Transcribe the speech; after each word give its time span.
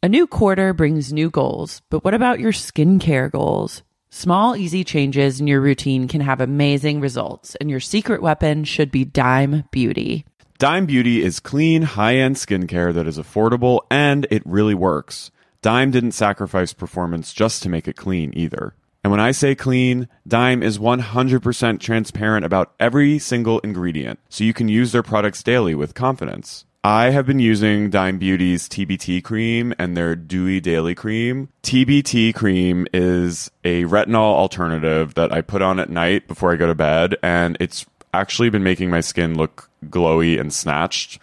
A 0.00 0.08
new 0.08 0.26
quarter 0.28 0.72
brings 0.72 1.12
new 1.12 1.28
goals, 1.28 1.82
but 1.90 2.04
what 2.04 2.14
about 2.14 2.38
your 2.38 2.52
skincare 2.52 3.30
goals? 3.30 3.82
Small, 4.10 4.56
easy 4.56 4.84
changes 4.84 5.40
in 5.40 5.46
your 5.46 5.60
routine 5.60 6.08
can 6.08 6.20
have 6.20 6.40
amazing 6.40 7.00
results, 7.00 7.56
and 7.56 7.68
your 7.68 7.80
secret 7.80 8.22
weapon 8.22 8.64
should 8.64 8.90
be 8.90 9.04
Dime 9.04 9.64
Beauty. 9.70 10.24
Dime 10.58 10.86
Beauty 10.86 11.22
is 11.22 11.40
clean, 11.40 11.82
high 11.82 12.16
end 12.16 12.36
skincare 12.36 12.94
that 12.94 13.06
is 13.06 13.18
affordable 13.18 13.80
and 13.90 14.26
it 14.30 14.42
really 14.46 14.74
works. 14.74 15.30
Dime 15.62 15.90
didn't 15.90 16.12
sacrifice 16.12 16.72
performance 16.72 17.32
just 17.32 17.62
to 17.64 17.68
make 17.68 17.86
it 17.86 17.96
clean 17.96 18.32
either. 18.34 18.74
And 19.04 19.10
when 19.10 19.20
I 19.20 19.30
say 19.30 19.54
clean, 19.54 20.08
Dime 20.26 20.62
is 20.62 20.78
100% 20.78 21.80
transparent 21.80 22.44
about 22.44 22.74
every 22.80 23.18
single 23.18 23.60
ingredient, 23.60 24.18
so 24.28 24.44
you 24.44 24.52
can 24.52 24.68
use 24.68 24.92
their 24.92 25.02
products 25.02 25.42
daily 25.42 25.74
with 25.74 25.94
confidence. 25.94 26.64
I 26.84 27.10
have 27.10 27.26
been 27.26 27.40
using 27.40 27.90
Dime 27.90 28.18
Beauty's 28.18 28.68
TBT 28.68 29.22
cream 29.22 29.74
and 29.78 29.96
their 29.96 30.14
Dewy 30.14 30.60
Daily 30.60 30.94
Cream. 30.94 31.48
TBT 31.62 32.34
cream 32.34 32.86
is 32.94 33.50
a 33.64 33.84
retinol 33.84 34.34
alternative 34.34 35.14
that 35.14 35.32
I 35.32 35.40
put 35.42 35.60
on 35.60 35.80
at 35.80 35.90
night 35.90 36.28
before 36.28 36.52
I 36.52 36.56
go 36.56 36.66
to 36.66 36.74
bed, 36.74 37.16
and 37.22 37.56
it's 37.60 37.84
actually 38.14 38.48
been 38.48 38.62
making 38.62 38.90
my 38.90 39.00
skin 39.00 39.36
look 39.36 39.68
glowy 39.86 40.40
and 40.40 40.52
snatched, 40.52 41.22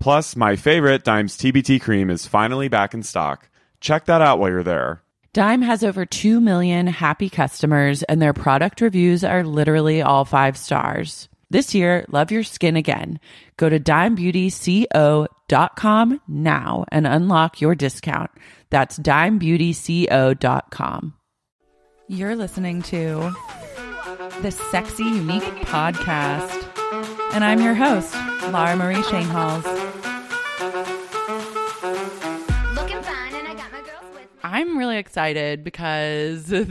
Plus, 0.00 0.36
my 0.36 0.56
favorite, 0.56 1.04
Dime's 1.04 1.36
TBT 1.36 1.80
cream, 1.80 2.10
is 2.10 2.26
finally 2.26 2.68
back 2.68 2.94
in 2.94 3.02
stock. 3.02 3.48
Check 3.80 4.06
that 4.06 4.22
out 4.22 4.38
while 4.38 4.50
you're 4.50 4.62
there. 4.62 5.02
Dime 5.32 5.62
has 5.62 5.82
over 5.84 6.06
2 6.06 6.40
million 6.40 6.86
happy 6.86 7.28
customers, 7.28 8.02
and 8.04 8.22
their 8.22 8.32
product 8.32 8.80
reviews 8.80 9.22
are 9.22 9.44
literally 9.44 10.00
all 10.00 10.24
five 10.24 10.56
stars. 10.56 11.28
This 11.50 11.74
year, 11.74 12.06
love 12.08 12.30
your 12.32 12.42
skin 12.42 12.74
again. 12.76 13.20
Go 13.56 13.68
to 13.68 13.78
dimebeautyco.com 13.78 16.20
now 16.26 16.84
and 16.90 17.06
unlock 17.06 17.60
your 17.60 17.74
discount. 17.74 18.30
That's 18.70 18.98
dimebeautyco.com. 18.98 21.14
You're 22.08 22.36
listening 22.36 22.82
to 22.82 23.34
the 24.40 24.50
Sexy 24.50 25.04
Unique 25.04 25.42
Podcast. 25.42 26.62
And 27.32 27.44
I'm 27.44 27.60
your 27.60 27.74
host, 27.74 28.14
Lara 28.50 28.76
Marie 28.76 29.02
Schoenhals. 29.02 29.85
I'm 34.56 34.78
really 34.78 34.96
excited 34.96 35.64
because 35.64 36.50
a 36.52 36.64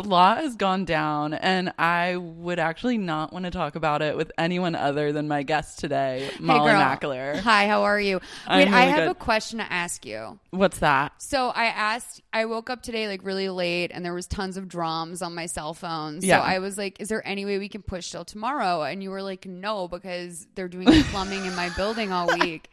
lot 0.00 0.42
has 0.42 0.56
gone 0.56 0.84
down, 0.84 1.32
and 1.32 1.72
I 1.78 2.16
would 2.16 2.58
actually 2.58 2.98
not 2.98 3.32
want 3.32 3.46
to 3.46 3.50
talk 3.50 3.76
about 3.76 4.02
it 4.02 4.14
with 4.14 4.30
anyone 4.36 4.74
other 4.74 5.10
than 5.10 5.26
my 5.26 5.42
guest 5.42 5.78
today, 5.78 6.28
Molly 6.38 6.70
girl. 6.70 6.78
McAleer. 6.78 7.40
Hi, 7.40 7.66
how 7.66 7.84
are 7.84 7.98
you? 7.98 8.20
I'm 8.46 8.58
Wait, 8.58 8.74
I 8.74 8.82
have 8.82 9.04
good. 9.04 9.10
a 9.12 9.14
question 9.14 9.58
to 9.58 9.72
ask 9.72 10.04
you. 10.04 10.38
What's 10.50 10.80
that? 10.80 11.12
So 11.16 11.48
I 11.48 11.64
asked, 11.64 12.20
I 12.34 12.44
woke 12.44 12.68
up 12.68 12.82
today 12.82 13.08
like 13.08 13.24
really 13.24 13.48
late 13.48 13.90
and 13.94 14.04
there 14.04 14.12
was 14.12 14.26
tons 14.26 14.58
of 14.58 14.68
drums 14.68 15.22
on 15.22 15.34
my 15.34 15.46
cell 15.46 15.72
phone. 15.72 16.20
So 16.20 16.26
Yeah. 16.26 16.40
I 16.40 16.58
was 16.58 16.76
like, 16.76 17.00
is 17.00 17.08
there 17.08 17.26
any 17.26 17.46
way 17.46 17.58
we 17.58 17.70
can 17.70 17.80
push 17.80 18.10
till 18.10 18.26
tomorrow? 18.26 18.82
And 18.82 19.02
you 19.02 19.08
were 19.10 19.22
like, 19.22 19.46
no, 19.46 19.88
because 19.88 20.46
they're 20.54 20.68
doing 20.68 20.86
plumbing 21.04 21.46
in 21.46 21.56
my 21.56 21.70
building 21.70 22.12
all 22.12 22.26
week. 22.40 22.68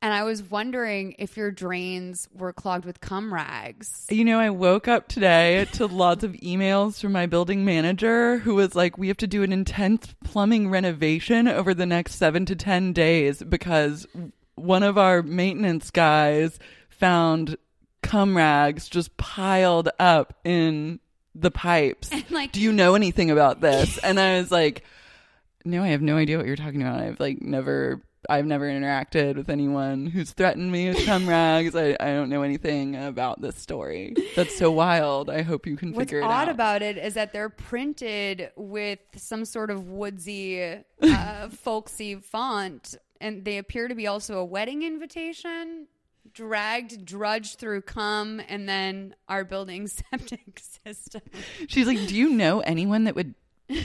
And 0.00 0.14
I 0.14 0.22
was 0.22 0.42
wondering 0.44 1.16
if 1.18 1.36
your 1.36 1.50
drains 1.50 2.28
were 2.32 2.52
clogged 2.52 2.84
with 2.84 3.00
cum 3.00 3.34
rags. 3.34 4.06
You 4.08 4.24
know, 4.24 4.38
I 4.38 4.50
woke 4.50 4.86
up 4.86 5.08
today 5.08 5.66
to 5.72 5.86
lots 5.86 6.22
of 6.22 6.32
emails 6.34 7.00
from 7.00 7.10
my 7.12 7.26
building 7.26 7.64
manager 7.64 8.38
who 8.38 8.54
was 8.54 8.76
like, 8.76 8.96
We 8.96 9.08
have 9.08 9.16
to 9.18 9.26
do 9.26 9.42
an 9.42 9.52
intense 9.52 10.14
plumbing 10.24 10.70
renovation 10.70 11.48
over 11.48 11.74
the 11.74 11.86
next 11.86 12.14
seven 12.14 12.46
to 12.46 12.54
10 12.54 12.92
days 12.92 13.42
because 13.42 14.06
one 14.54 14.84
of 14.84 14.98
our 14.98 15.22
maintenance 15.22 15.90
guys 15.90 16.60
found 16.88 17.56
cum 18.02 18.36
rags 18.36 18.88
just 18.88 19.16
piled 19.16 19.88
up 19.98 20.34
in 20.44 21.00
the 21.34 21.50
pipes. 21.50 22.10
like- 22.30 22.52
do 22.52 22.60
you 22.60 22.72
know 22.72 22.94
anything 22.94 23.32
about 23.32 23.60
this? 23.60 23.98
and 23.98 24.20
I 24.20 24.38
was 24.38 24.52
like, 24.52 24.84
No, 25.64 25.82
I 25.82 25.88
have 25.88 26.02
no 26.02 26.16
idea 26.16 26.36
what 26.36 26.46
you're 26.46 26.54
talking 26.54 26.82
about. 26.82 27.00
I've 27.00 27.18
like 27.18 27.42
never. 27.42 28.00
I've 28.28 28.44
never 28.44 28.66
interacted 28.66 29.36
with 29.36 29.48
anyone 29.48 30.06
who's 30.06 30.32
threatened 30.32 30.70
me 30.70 30.88
with 30.90 31.06
cum 31.06 31.26
rags. 31.26 31.74
I, 31.74 31.96
I 31.98 32.08
don't 32.12 32.28
know 32.28 32.42
anything 32.42 32.94
about 32.94 33.40
this 33.40 33.56
story. 33.56 34.14
That's 34.36 34.56
so 34.56 34.70
wild. 34.70 35.30
I 35.30 35.40
hope 35.40 35.66
you 35.66 35.76
can 35.76 35.92
What's 35.92 36.10
figure 36.10 36.20
it 36.20 36.24
out. 36.24 36.28
What's 36.28 36.42
odd 36.42 36.48
about 36.50 36.82
it 36.82 36.98
is 36.98 37.14
that 37.14 37.32
they're 37.32 37.48
printed 37.48 38.50
with 38.54 38.98
some 39.16 39.46
sort 39.46 39.70
of 39.70 39.88
woodsy, 39.88 40.62
uh, 41.02 41.48
folksy 41.48 42.16
font, 42.16 42.96
and 43.20 43.44
they 43.46 43.56
appear 43.56 43.88
to 43.88 43.94
be 43.94 44.06
also 44.06 44.38
a 44.38 44.44
wedding 44.44 44.82
invitation. 44.82 45.86
Dragged, 46.34 47.06
drudged 47.06 47.58
through 47.58 47.80
cum, 47.82 48.42
and 48.46 48.68
then 48.68 49.14
our 49.30 49.44
building 49.44 49.86
septic 49.88 50.60
system. 50.84 51.22
She's 51.66 51.86
like, 51.86 52.06
Do 52.06 52.14
you 52.14 52.28
know 52.28 52.60
anyone 52.60 53.04
that 53.04 53.14
would 53.14 53.34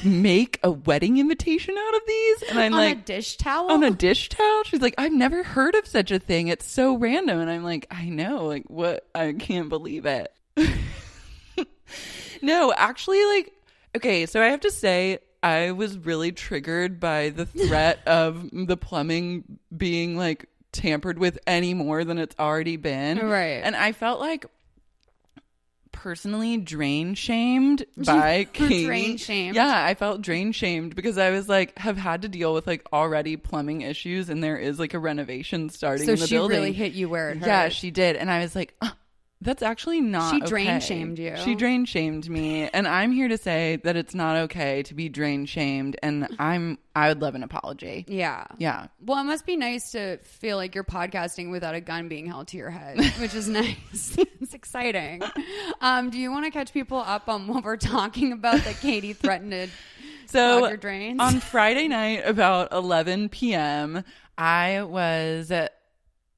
make 0.04 0.60
a 0.64 0.72
wedding 0.72 1.18
invitation 1.18 1.76
out 1.78 1.96
of 1.96 2.02
these? 2.08 2.44
And 2.44 2.60
I'm 2.60 2.74
on 2.74 2.80
like, 2.80 2.98
a 2.98 3.02
dish 3.02 3.38
towel. 3.38 3.72
on 3.72 3.84
a 3.84 3.92
dish 3.92 4.30
towel? 4.30 4.64
She's 4.64 4.82
like, 4.82 4.96
I've 4.98 5.14
never 5.14 5.44
heard 5.44 5.76
of 5.76 5.88
such 5.88 6.12
a 6.12 6.20
thing. 6.20 6.48
It's 6.48 6.66
so 6.66 6.98
random. 6.98 7.40
And 7.40 7.50
I'm 7.50 7.64
like, 7.64 7.88
I 7.92 8.10
know. 8.10 8.46
Like, 8.46 8.66
what? 8.68 9.08
I 9.14 9.34
can't 9.34 9.70
believe 9.70 10.06
it. 10.06 10.32
no, 12.42 12.74
actually, 12.76 13.24
like, 13.26 13.54
okay, 13.96 14.26
so 14.26 14.42
I 14.42 14.46
have 14.48 14.62
to 14.62 14.72
say, 14.72 15.20
I 15.42 15.72
was 15.72 15.98
really 15.98 16.32
triggered 16.32 17.00
by 17.00 17.30
the 17.30 17.46
threat 17.46 18.00
of 18.08 18.50
the 18.52 18.78
plumbing 18.78 19.60
being 19.76 20.18
like 20.18 20.48
tampered 20.72 21.20
with 21.20 21.38
any 21.46 21.74
more 21.74 22.04
than 22.06 22.18
it's 22.18 22.36
already 22.40 22.78
been. 22.78 23.20
Right. 23.20 23.62
And 23.64 23.76
I 23.76 23.92
felt 23.92 24.20
like 24.20 24.46
personally 26.04 26.58
drain 26.58 27.14
shamed 27.16 27.86
by 27.98 28.44
Katie. 28.52 28.86
Drain 28.86 29.16
shamed? 29.16 29.56
Yeah, 29.56 29.86
I 29.86 29.94
felt 29.94 30.22
drain 30.22 30.52
shamed 30.52 30.98
because 30.98 31.18
I 31.18 31.30
was 31.30 31.48
like 31.48 31.78
have 31.80 31.96
had 31.96 32.24
to 32.24 32.28
deal 32.28 32.54
with 32.54 32.68
like 32.68 32.86
already 32.92 33.38
plumbing 33.38 33.82
issues 33.82 34.30
and 34.30 34.44
there 34.44 34.58
is 34.58 34.80
like 34.80 34.94
a 34.94 35.00
renovation 35.00 35.70
starting 35.70 36.06
so 36.06 36.14
in 36.14 36.20
the 36.20 36.28
she 36.28 36.36
building. 36.36 36.58
really 36.58 36.74
hit 36.74 36.92
you 36.92 37.08
where 37.08 37.30
it 37.30 37.38
hurt. 37.38 37.48
Yeah, 37.48 37.70
she 37.70 37.90
did. 37.90 38.18
And 38.18 38.30
I 38.30 38.42
was 38.42 38.54
like, 38.54 38.76
"Uh, 38.82 38.90
that's 39.44 39.62
actually 39.62 40.02
not 40.02 40.34
She 40.34 40.40
drain 40.42 40.68
okay." 40.70 40.80
shamed 40.80 41.20
you. 41.20 41.36
She 41.38 41.56
drain 41.56 41.86
shamed 41.86 42.30
me. 42.30 42.70
And 42.74 42.88
I'm 42.88 43.12
here 43.12 43.28
to 43.28 43.38
say 43.38 43.80
that 43.84 43.96
it's 43.96 44.16
not 44.16 44.36
okay 44.44 44.84
to 44.84 44.94
be 44.94 45.10
drain 45.10 45.46
shamed 45.46 45.98
and 46.02 46.28
I'm 46.40 46.78
I 46.96 47.08
would 47.10 47.22
love 47.22 47.34
an 47.36 47.44
apology. 47.44 48.06
Yeah. 48.08 48.46
Yeah. 48.60 48.88
Well, 49.04 49.20
it 49.20 49.24
must 49.24 49.46
be 49.46 49.58
nice 49.58 49.92
to 49.92 50.18
feel 50.20 50.58
like 50.58 50.76
you're 50.76 50.84
podcasting 50.84 51.50
without 51.52 51.74
a 51.76 51.82
gun 51.82 52.08
being 52.08 52.26
held 52.28 52.48
to 52.50 52.58
your 52.58 52.70
head, 52.70 53.00
which 53.20 53.34
is 53.34 53.48
nice. 53.50 54.16
it's 54.42 54.54
exciting. 54.54 55.22
Um, 55.82 56.10
do 56.10 56.18
you 56.20 56.32
want 56.32 56.46
to 56.46 56.52
catch 56.52 56.72
people 56.74 57.00
up 57.00 57.28
on 57.30 57.48
what 57.48 57.64
we're 57.64 57.78
talking 57.78 58.32
about 58.32 58.62
that 58.64 58.76
Katie 58.80 59.14
threatened 59.24 59.52
to 59.52 59.68
So 60.28 60.68
your 60.68 60.78
drains? 60.78 61.20
on 61.20 61.40
Friday 61.40 61.88
night 61.88 62.22
about 62.26 62.72
11 62.72 63.30
p.m., 63.30 64.04
I 64.38 64.84
was 64.84 65.52
uh, 65.52 65.68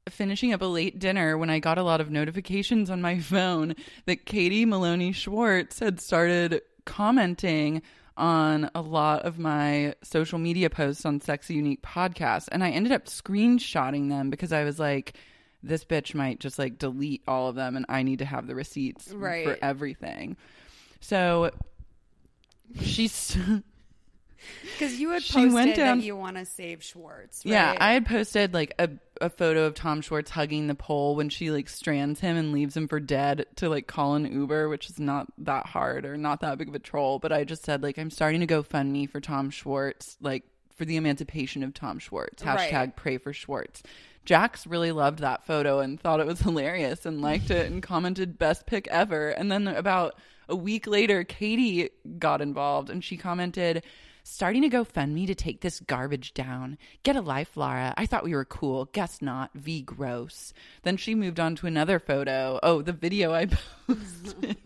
finishing 0.09 0.53
up 0.53 0.61
a 0.61 0.65
late 0.65 0.99
dinner 0.99 1.37
when 1.37 1.49
I 1.49 1.59
got 1.59 1.77
a 1.77 1.83
lot 1.83 2.01
of 2.01 2.09
notifications 2.09 2.89
on 2.89 3.01
my 3.01 3.19
phone 3.19 3.75
that 4.05 4.25
Katie 4.25 4.65
Maloney 4.65 5.11
Schwartz 5.11 5.79
had 5.79 5.99
started 5.99 6.61
commenting 6.85 7.81
on 8.17 8.69
a 8.73 8.81
lot 8.81 9.23
of 9.23 9.39
my 9.39 9.93
social 10.01 10.39
media 10.39 10.69
posts 10.69 11.05
on 11.05 11.19
Sexy 11.19 11.55
Unique 11.55 11.81
podcast. 11.81 12.47
And 12.51 12.63
I 12.63 12.69
ended 12.69 12.91
up 12.91 13.05
screenshotting 13.05 14.09
them 14.09 14.29
because 14.29 14.53
I 14.53 14.63
was 14.63 14.79
like, 14.79 15.13
this 15.61 15.83
bitch 15.83 16.13
might 16.13 16.39
just 16.39 16.59
like 16.59 16.77
delete 16.77 17.23
all 17.27 17.49
of 17.49 17.55
them 17.55 17.75
and 17.75 17.85
I 17.89 18.03
need 18.03 18.19
to 18.19 18.25
have 18.25 18.47
the 18.47 18.55
receipts 18.55 19.11
for 19.11 19.57
everything. 19.61 20.37
So 21.01 21.51
she's 22.79 23.37
Because 24.73 24.99
you 24.99 25.11
had 25.11 25.23
She 25.23 25.33
posted 25.33 25.53
went 25.53 25.75
down- 25.75 25.99
that 25.99 26.05
you 26.05 26.15
want 26.15 26.37
to 26.37 26.45
save 26.45 26.83
Schwartz. 26.83 27.43
Right? 27.45 27.51
Yeah, 27.51 27.75
I 27.79 27.93
had 27.93 28.05
posted 28.05 28.53
like 28.53 28.73
a, 28.77 28.89
a 29.21 29.29
photo 29.29 29.65
of 29.65 29.73
Tom 29.73 30.01
Schwartz 30.01 30.29
hugging 30.31 30.67
the 30.67 30.75
pole 30.75 31.15
when 31.15 31.29
she 31.29 31.49
like 31.51 31.69
strands 31.69 32.19
him 32.19 32.35
and 32.37 32.51
leaves 32.51 32.75
him 32.75 32.87
for 32.87 32.99
dead 32.99 33.45
to 33.57 33.69
like 33.69 33.87
call 33.87 34.15
an 34.15 34.25
Uber, 34.31 34.67
which 34.69 34.89
is 34.89 34.99
not 34.99 35.27
that 35.39 35.65
hard 35.67 36.05
or 36.05 36.17
not 36.17 36.41
that 36.41 36.57
big 36.57 36.67
of 36.67 36.75
a 36.75 36.79
troll. 36.79 37.19
But 37.19 37.31
I 37.31 37.43
just 37.43 37.63
said 37.63 37.81
like 37.83 37.97
I'm 37.97 38.09
starting 38.11 38.41
to 38.41 38.45
go 38.45 38.61
fund 38.63 38.91
me 38.91 39.05
for 39.05 39.19
Tom 39.21 39.49
Schwartz, 39.49 40.17
like 40.21 40.43
for 40.75 40.85
the 40.85 40.97
emancipation 40.97 41.63
of 41.63 41.73
Tom 41.73 41.99
Schwartz. 41.99 42.43
Right. 42.43 42.69
Hashtag 42.69 42.95
pray 42.95 43.17
for 43.17 43.31
Schwartz. 43.33 43.81
Jax 44.25 44.65
really 44.67 44.91
loved 44.91 45.19
that 45.19 45.45
photo 45.45 45.79
and 45.79 45.99
thought 45.99 46.19
it 46.19 46.25
was 46.27 46.39
hilarious 46.41 47.05
and 47.05 47.21
liked 47.21 47.51
it 47.51 47.71
and 47.71 47.81
commented 47.81 48.37
best 48.37 48.65
pick 48.65 48.87
ever. 48.89 49.29
And 49.29 49.51
then 49.51 49.67
about 49.67 50.15
a 50.49 50.55
week 50.55 50.85
later, 50.87 51.23
Katie 51.23 51.89
got 52.19 52.41
involved 52.41 52.89
and 52.89 53.03
she 53.03 53.17
commented, 53.17 53.83
Starting 54.27 54.63
to 54.63 54.69
go 54.69 54.83
fund 54.83 55.13
me 55.13 55.27
to 55.27 55.35
take 55.35 55.61
this 55.61 55.79
garbage 55.81 56.33
down. 56.33 56.79
Get 57.03 57.15
a 57.15 57.21
life, 57.21 57.55
Lara. 57.55 57.93
I 57.95 58.07
thought 58.07 58.23
we 58.23 58.33
were 58.33 58.43
cool. 58.43 58.85
Guess 58.85 59.21
not. 59.21 59.51
V 59.53 59.83
gross. 59.83 60.51
Then 60.81 60.97
she 60.97 61.13
moved 61.13 61.39
on 61.39 61.55
to 61.57 61.67
another 61.67 61.99
photo. 61.99 62.59
Oh, 62.63 62.81
the 62.81 62.91
video 62.91 63.33
I 63.35 63.45
posted, 63.87 64.57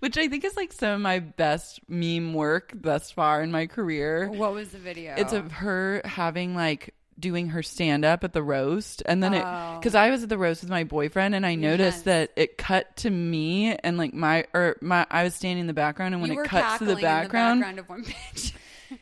which 0.00 0.18
I 0.18 0.26
think 0.26 0.42
is 0.44 0.56
like 0.56 0.72
some 0.72 0.90
of 0.94 1.00
my 1.00 1.20
best 1.20 1.78
meme 1.88 2.34
work 2.34 2.72
thus 2.74 3.12
far 3.12 3.40
in 3.40 3.52
my 3.52 3.68
career. 3.68 4.28
What 4.30 4.52
was 4.52 4.70
the 4.70 4.78
video? 4.78 5.14
It's 5.16 5.32
of 5.32 5.52
her 5.52 6.00
having 6.04 6.56
like 6.56 6.92
doing 7.20 7.50
her 7.50 7.62
stand 7.62 8.04
up 8.04 8.24
at 8.24 8.32
the 8.32 8.42
roast 8.42 9.04
and 9.06 9.22
then 9.22 9.32
it 9.32 9.44
Oh. 9.44 9.78
because 9.78 9.94
I 9.94 10.10
was 10.10 10.24
at 10.24 10.28
the 10.28 10.38
roast 10.38 10.62
with 10.62 10.70
my 10.70 10.82
boyfriend 10.82 11.36
and 11.36 11.46
I 11.46 11.54
noticed 11.54 11.98
Yes. 11.98 12.02
that 12.04 12.30
it 12.36 12.58
cut 12.58 12.96
to 12.98 13.10
me 13.10 13.74
and 13.76 13.96
like 13.96 14.12
my 14.12 14.44
or 14.54 14.76
my 14.80 15.06
I 15.08 15.22
was 15.22 15.36
standing 15.36 15.60
in 15.62 15.66
the 15.68 15.72
background 15.72 16.14
and 16.14 16.20
when 16.22 16.32
it 16.32 16.44
cuts 16.48 16.78
to 16.78 16.84
the 16.84 16.96
background, 16.96 17.62
in 17.62 17.76
the 17.76 17.76
background 17.76 17.78
of 17.78 17.88
one 17.88 18.04
picture. 18.34 18.58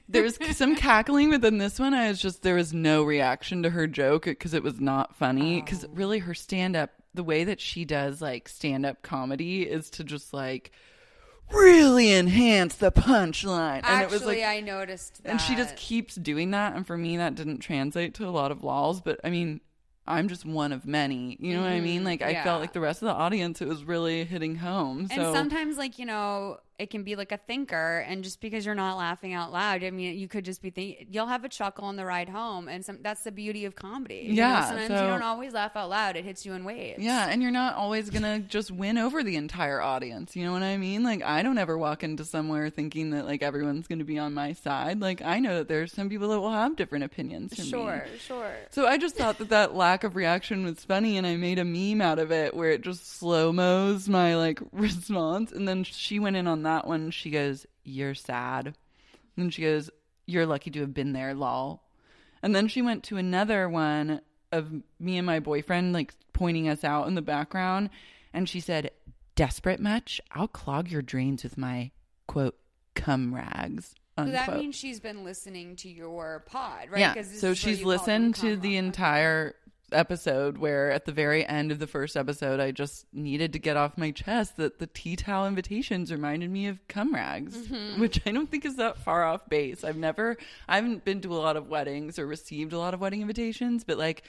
There 0.09 0.23
was 0.23 0.39
some 0.53 0.77
cackling 0.77 1.31
but 1.31 1.41
then 1.41 1.59
this 1.59 1.79
one 1.79 1.95
I 1.95 2.09
was 2.09 2.21
just 2.21 2.43
there 2.43 2.55
was 2.55 2.73
no 2.73 3.03
reaction 3.03 3.63
to 3.65 3.71
her 3.71 3.87
joke 3.87 4.25
because 4.25 4.55
it 4.55 4.63
was 4.63 4.81
not 4.81 5.17
funny 5.17 5.61
because 5.61 5.85
Oh. 5.85 5.89
really 5.93 6.21
her 6.21 6.35
stand 6.35 6.77
up 6.77 6.91
the 7.15 7.25
way 7.25 7.45
that 7.45 7.61
she 7.61 7.85
does 7.85 8.21
like 8.21 8.49
stand 8.49 8.85
up 8.87 9.03
comedy 9.03 9.63
is 9.63 9.91
to 9.91 10.05
just 10.05 10.33
like 10.35 10.71
really 11.53 12.13
enhance 12.13 12.75
the 12.77 12.91
punchline 12.91 13.81
and 13.85 14.03
it 14.03 14.11
was 14.11 14.25
like 14.25 14.43
I 14.43 14.61
noticed 14.61 15.23
that. 15.23 15.31
and 15.31 15.41
she 15.41 15.55
just 15.55 15.77
keeps 15.77 16.17
doing 16.17 16.51
that 16.51 16.75
and 16.75 16.85
for 16.87 16.97
me 16.99 17.17
that 17.19 17.35
didn't 17.37 17.59
translate 17.59 18.15
to 18.15 18.27
a 18.27 18.31
lot 18.31 18.51
of 18.51 18.65
laws 18.65 19.01
but 19.01 19.21
i 19.23 19.31
mean 19.31 19.61
i'm 20.09 20.29
just 20.29 20.45
one 20.45 20.73
of 20.73 20.85
many 20.87 21.37
you 21.41 21.55
know 21.55 21.63
what 21.63 21.71
i 21.71 21.81
mean 21.81 22.03
mm, 22.03 22.07
like 22.07 22.21
i 22.23 22.31
yeah. 22.31 22.43
felt 22.45 22.61
like 22.61 22.73
the 22.73 22.81
rest 22.81 23.01
of 23.01 23.07
the 23.07 23.15
audience 23.15 23.63
it 23.63 23.69
was 23.69 23.85
really 23.85 24.25
hitting 24.25 24.57
home 24.57 25.07
so 25.09 25.15
And 25.15 25.35
sometimes, 25.37 25.77
like, 25.79 25.99
you 26.01 26.07
know, 26.07 26.59
it 26.79 26.91
can 26.91 27.03
be 27.05 27.17
like 27.17 27.33
a 27.33 27.39
thinker. 27.39 28.05
And 28.07 28.23
just 28.23 28.41
because 28.41 28.67
you're 28.67 28.75
not 28.75 28.97
laughing 28.97 29.33
out 29.33 29.53
loud, 29.53 29.83
I 29.83 29.91
mean, 29.91 30.19
you 30.19 30.29
could 30.29 30.45
just 30.45 30.61
be 30.63 30.71
thinking, 30.71 31.07
you'll 31.11 31.27
have 31.27 31.45
a 31.45 31.49
chuckle 31.49 31.85
on 31.85 31.97
the 31.97 32.05
ride 32.05 32.29
home. 32.29 32.69
And 32.69 32.85
some, 32.85 32.99
that's 33.03 33.23
the 33.25 33.33
beauty 33.33 33.65
of 33.65 33.75
comedy. 33.75 34.25
You 34.27 34.35
know, 34.35 34.43
Yeah, 34.43 34.65
sometimes 34.69 34.89
so- 34.89 34.95
you 35.05 35.11
don't 35.11 35.23
always 35.23 35.53
laugh 35.55 35.75
out 35.77 35.89
loud, 35.91 36.17
it 36.17 36.25
hits 36.25 36.45
you 36.45 36.53
in 36.53 36.65
waves. 36.65 37.03
yeah 37.03 37.29
and 37.29 37.43
you're 37.43 37.51
not 37.51 37.75
always 37.77 38.11
gonna 38.11 38.39
just 38.41 38.71
win 38.71 38.99
over 38.99 39.23
the 39.23 39.37
entire 39.37 39.81
audience 39.81 40.37
you 40.37 40.45
know 40.45 40.53
what 40.53 40.63
i 40.63 40.77
mean 40.77 41.03
like 41.03 41.23
i 41.23 41.43
don't 41.43 41.59
ever 41.59 41.77
walk 41.79 42.03
into 42.05 42.25
somewhere 42.25 42.69
thinking 42.71 43.11
that 43.11 43.25
like 43.27 43.43
everyone's 43.43 43.87
gonna 43.87 44.05
be 44.05 44.19
on 44.19 44.33
my 44.35 44.53
side 44.53 45.01
like 45.01 45.23
i 45.23 45.39
know 45.39 45.59
that 45.59 45.69
there's 45.69 45.93
some 45.93 46.09
people 46.09 46.29
that 46.29 46.41
will 46.41 46.51
have 46.53 46.77
different 46.77 47.05
opinions 47.05 47.55
from 47.55 47.65
me. 47.65 47.71
Sure, 47.71 48.07
sure. 48.19 48.55
So 48.71 48.87
I 48.87 48.99
just 48.99 49.17
thought 49.17 49.39
that 49.39 49.49
that 49.51 49.75
lack 49.75 50.05
of 50.05 50.17
reaction 50.17 50.65
was 50.65 50.85
funny, 50.85 51.17
and 51.17 51.27
I 51.27 51.37
made 51.37 51.59
a 51.59 51.65
meme 51.65 52.01
out 52.01 52.19
of 52.19 52.31
it 52.31 52.55
where 52.55 52.71
it 52.71 52.83
just 52.83 53.19
slow 53.19 53.53
mo's 53.53 54.09
my 54.09 54.37
like 54.37 54.61
response, 54.73 55.53
and 55.53 55.67
then 55.67 55.85
she 55.85 56.19
went 56.19 56.37
in 56.37 56.47
on 56.47 56.63
that 56.67 56.87
one. 56.87 57.11
She 57.11 57.31
goes, 57.31 57.67
"You're 57.85 58.15
sad," 58.15 58.77
and 59.37 59.53
she 59.53 59.63
goes, 59.63 59.91
"You're 60.27 60.47
lucky 60.47 60.71
to 60.73 60.81
have 60.81 60.93
been 60.95 61.13
there, 61.13 61.35
lol." 61.35 61.83
And 62.43 62.55
then 62.55 62.69
she 62.69 62.83
went 62.83 63.03
to 63.05 63.17
another 63.17 63.69
one 63.69 64.21
of 64.53 64.71
me 65.01 65.17
and 65.17 65.27
my 65.27 65.41
boyfriend 65.41 65.93
like 65.93 66.15
pointing 66.33 66.69
us 66.69 66.85
out 66.85 67.09
in 67.09 67.15
the 67.15 67.23
background, 67.23 67.91
and 68.33 68.49
she 68.49 68.61
said, 68.61 68.91
"Desperate 69.35 69.81
much? 69.81 70.21
I'll 70.33 70.49
clog 70.49 70.91
your 70.91 71.03
drains 71.03 71.43
with 71.43 71.57
my 71.57 71.91
quote 72.27 72.59
cum 72.95 73.35
rags." 73.35 73.95
So 74.19 74.25
that 74.25 74.57
means 74.57 74.75
she's 74.75 74.99
been 74.99 75.25
listening 75.25 75.77
to 75.77 75.91
your 75.91 76.43
pod, 76.47 76.89
right? 76.91 77.01
Yeah. 77.01 77.23
So 77.23 77.53
she's 77.53 77.81
you 77.81 77.85
call 77.85 77.93
them 78.05 78.31
listened 78.31 78.35
to 78.37 78.57
the 78.57 78.77
entire 78.77 79.55
episode 79.93 80.59
where 80.59 80.91
at 80.91 81.05
the 81.05 81.13
very 81.13 81.47
end 81.47 81.71
of 81.71 81.79
the 81.79 81.87
first 81.87 82.17
episode 82.17 82.59
I 82.61 82.71
just 82.73 83.07
needed 83.13 83.53
to 83.53 83.59
get 83.59 83.77
off 83.77 83.97
my 83.97 84.11
chest 84.11 84.57
that 84.57 84.79
the 84.79 84.87
tea 84.89 85.17
towel 85.17 85.47
invitations 85.47 86.11
reminded 86.13 86.51
me 86.51 86.67
of 86.67 86.79
cum 86.89 87.15
rags, 87.15 87.57
Mm-hmm. 87.57 88.01
which 88.01 88.21
I 88.27 88.33
don't 88.33 88.51
think 88.51 88.65
is 88.65 88.77
that 88.77 88.99
far 88.99 89.25
off 89.25 89.49
base. 89.49 89.85
I've 89.85 89.97
never 89.97 90.37
I 90.69 90.77
haven't 90.77 91.05
been 91.05 91.21
to 91.23 91.33
a 91.33 91.39
lot 91.39 91.57
of 91.57 91.69
weddings 91.69 92.19
or 92.19 92.27
received 92.27 92.73
a 92.73 92.79
lot 92.79 92.95
of 92.95 93.01
wedding 93.01 93.21
invitations, 93.21 93.85
but 93.85 93.97
like 93.99 94.25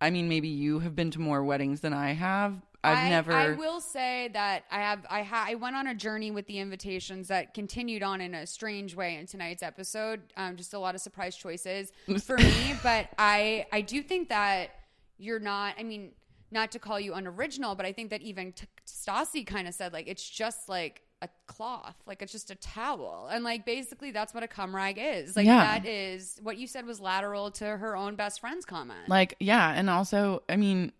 I 0.00 0.10
mean 0.10 0.28
maybe 0.28 0.48
you 0.48 0.80
have 0.80 0.94
been 0.96 1.10
to 1.12 1.20
more 1.20 1.44
weddings 1.44 1.80
than 1.80 1.92
I 1.92 2.12
have. 2.12 2.54
I've 2.84 2.98
I, 2.98 3.08
never 3.08 3.32
I 3.32 3.50
will 3.52 3.80
say 3.80 4.28
that 4.32 4.62
I 4.70 4.78
have. 4.80 5.04
I 5.10 5.22
ha- 5.22 5.46
I 5.48 5.54
went 5.56 5.74
on 5.74 5.88
a 5.88 5.94
journey 5.94 6.30
with 6.30 6.46
the 6.46 6.58
invitations 6.58 7.28
that 7.28 7.52
continued 7.52 8.04
on 8.04 8.20
in 8.20 8.32
a 8.32 8.46
strange 8.46 8.94
way 8.94 9.16
in 9.16 9.26
tonight's 9.26 9.62
episode. 9.64 10.20
Um, 10.36 10.54
just 10.56 10.72
a 10.72 10.78
lot 10.78 10.94
of 10.94 11.00
surprise 11.00 11.34
choices 11.34 11.90
for 12.22 12.36
me, 12.36 12.74
but 12.84 13.08
I 13.18 13.66
I 13.72 13.80
do 13.80 14.02
think 14.02 14.28
that 14.28 14.70
you're 15.18 15.38
not. 15.40 15.74
I 15.78 15.82
mean, 15.82 16.12
not 16.50 16.70
to 16.72 16.78
call 16.78 16.98
you 17.00 17.14
unoriginal, 17.14 17.74
but 17.74 17.86
I 17.86 17.92
think 17.92 18.10
that 18.10 18.22
even 18.22 18.52
T- 18.52 18.66
Stassi 18.86 19.46
kind 19.46 19.66
of 19.68 19.74
said 19.74 19.92
like 19.92 20.06
it's 20.08 20.28
just 20.28 20.68
like 20.68 21.02
a 21.22 21.28
cloth, 21.46 21.96
like 22.06 22.20
it's 22.22 22.32
just 22.32 22.50
a 22.50 22.54
towel, 22.56 23.28
and 23.32 23.42
like 23.42 23.64
basically 23.64 24.10
that's 24.10 24.34
what 24.34 24.42
a 24.42 24.48
cum 24.48 24.74
rag 24.76 24.98
is. 25.00 25.34
Like 25.34 25.46
Yeah. 25.46 25.78
that 25.78 25.86
is 25.86 26.38
what 26.42 26.58
you 26.58 26.66
said 26.66 26.86
was 26.86 27.00
lateral 27.00 27.50
to 27.52 27.64
her 27.64 27.96
own 27.96 28.16
best 28.16 28.40
friend's 28.40 28.64
comment. 28.66 29.08
Like, 29.08 29.34
yeah, 29.40 29.72
and 29.74 29.88
also, 29.88 30.42
I 30.48 30.56
mean, 30.56 30.92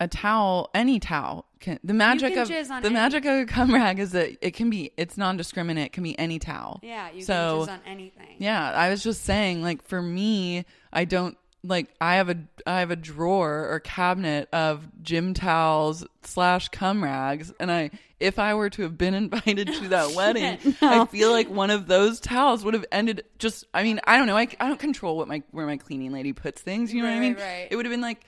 a 0.00 0.08
towel, 0.08 0.70
any 0.74 0.98
towel, 1.00 1.44
can, 1.60 1.78
the 1.84 1.92
magic 1.92 2.36
of 2.36 2.48
the 2.48 2.54
any- 2.54 2.88
magic 2.90 3.24
of 3.24 3.40
a 3.40 3.44
cum 3.46 3.74
rag 3.74 3.98
is 3.98 4.12
that 4.12 4.38
it 4.40 4.52
can 4.52 4.70
be, 4.70 4.92
it's 4.96 5.16
non-discriminate, 5.18 5.86
it 5.86 5.92
can 5.92 6.02
be 6.04 6.16
any 6.18 6.38
towel. 6.38 6.80
yeah, 6.82 7.10
you 7.10 7.20
so, 7.22 7.66
on 7.68 7.80
anything. 7.84 8.36
yeah, 8.38 8.70
I 8.72 8.88
was 8.90 9.02
just 9.02 9.24
saying, 9.24 9.60
like, 9.62 9.82
for 9.82 10.00
me, 10.00 10.64
I 10.92 11.04
don't 11.04 11.36
like 11.64 11.88
I 12.00 12.16
have 12.16 12.28
a 12.28 12.36
I 12.66 12.80
have 12.80 12.90
a 12.90 12.96
drawer 12.96 13.68
or 13.70 13.80
cabinet 13.80 14.48
of 14.52 14.86
gym 15.02 15.34
towels 15.34 16.06
slash 16.22 16.68
cum 16.68 17.02
rags, 17.02 17.52
and 17.58 17.70
I 17.70 17.90
if 18.20 18.38
I 18.38 18.54
were 18.54 18.70
to 18.70 18.82
have 18.82 18.96
been 18.98 19.14
invited 19.24 19.68
to 19.74 19.88
that 19.88 20.12
wedding, 20.16 20.58
I 20.80 21.04
feel 21.06 21.30
like 21.30 21.48
one 21.48 21.70
of 21.70 21.86
those 21.86 22.20
towels 22.20 22.64
would 22.64 22.74
have 22.74 22.86
ended 22.92 23.24
just. 23.38 23.64
I 23.74 23.82
mean, 23.82 24.00
I 24.04 24.16
don't 24.16 24.26
know. 24.26 24.36
I, 24.36 24.48
I 24.60 24.68
don't 24.68 24.78
control 24.80 25.16
what 25.16 25.28
my 25.28 25.42
where 25.50 25.66
my 25.66 25.76
cleaning 25.76 26.12
lady 26.12 26.32
puts 26.32 26.62
things. 26.62 26.92
You 26.92 27.02
know 27.02 27.08
what 27.08 27.16
I 27.16 27.20
mean? 27.20 27.34
right, 27.34 27.42
right. 27.42 27.68
It 27.70 27.76
would 27.76 27.86
have 27.86 27.92
been 27.92 28.00
like. 28.00 28.24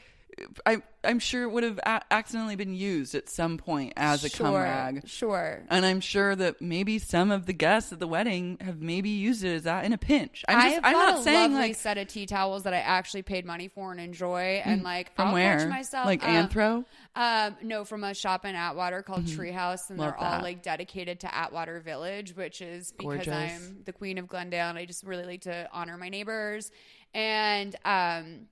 I, 0.67 0.83
I'm 1.05 1.19
sure 1.19 1.43
it 1.45 1.51
would 1.51 1.65
have 1.65 1.79
a- 1.79 2.03
accidentally 2.11 2.57
been 2.57 2.75
used 2.75 3.15
at 3.15 3.29
some 3.29 3.59
point 3.59 3.93
as 3.97 4.25
a 4.25 4.31
cum 4.31 4.53
sure, 4.53 4.63
rag. 4.63 5.09
Sure. 5.09 5.63
And 5.69 5.85
I'm 5.87 6.01
sure 6.01 6.35
that 6.37 6.61
maybe 6.61 6.99
some 6.99 7.31
of 7.31 7.47
the 7.47 7.53
guests 7.53 7.93
at 7.93 7.99
the 8.01 8.07
wedding 8.07 8.59
have 8.61 8.81
maybe 8.81 9.11
used 9.11 9.45
it 9.45 9.55
as 9.55 9.63
that 9.65 9.85
in 9.85 9.93
a 9.93 9.99
pinch. 9.99 10.45
I'm 10.49 10.59
I 10.59 10.63
just, 10.63 10.75
have 10.77 10.85
I'm 10.85 10.93
not 10.93 11.19
a 11.19 11.23
saying 11.23 11.53
lovely 11.53 11.69
like 11.69 11.77
set 11.77 11.99
of 11.99 12.09
tea 12.09 12.27
towels 12.27 12.63
that 12.63 12.73
I 12.75 12.79
actually 12.79 13.23
paid 13.23 13.45
money 13.45 13.69
for 13.69 13.91
and 13.93 14.01
enjoy, 14.01 14.63
and 14.65 14.83
like 14.83 15.15
from 15.15 15.29
I'll 15.29 15.35
where, 15.35 15.69
myself 15.69 16.07
like 16.07 16.23
um, 16.27 16.49
Anthro. 16.49 16.85
Um, 17.17 17.57
no, 17.63 17.85
from 17.85 18.05
a 18.05 18.15
shop 18.15 18.45
in 18.45 18.55
Atwater 18.55 19.03
called 19.03 19.25
Treehouse, 19.25 19.91
and 19.91 19.99
Mm-hmm. 19.99 20.01
Love 20.01 20.15
they're 20.19 20.19
all 20.19 20.31
that. 20.33 20.43
like 20.43 20.63
dedicated 20.63 21.21
to 21.21 21.35
Atwater 21.35 21.81
Village, 21.81 22.35
which 22.37 22.61
is 22.63 22.93
because 22.93 23.27
Gorgeous. 23.27 23.35
I'm 23.35 23.83
the 23.85 23.93
queen 23.93 24.19
of 24.19 24.29
Glendale, 24.29 24.69
and 24.69 24.79
I 24.79 24.85
just 24.85 25.05
really 25.05 25.25
like 25.25 25.43
to 25.43 25.69
honor 25.73 25.97
my 25.97 26.09
neighbors. 26.09 26.71
And 27.13 27.75
um, 27.85 28.47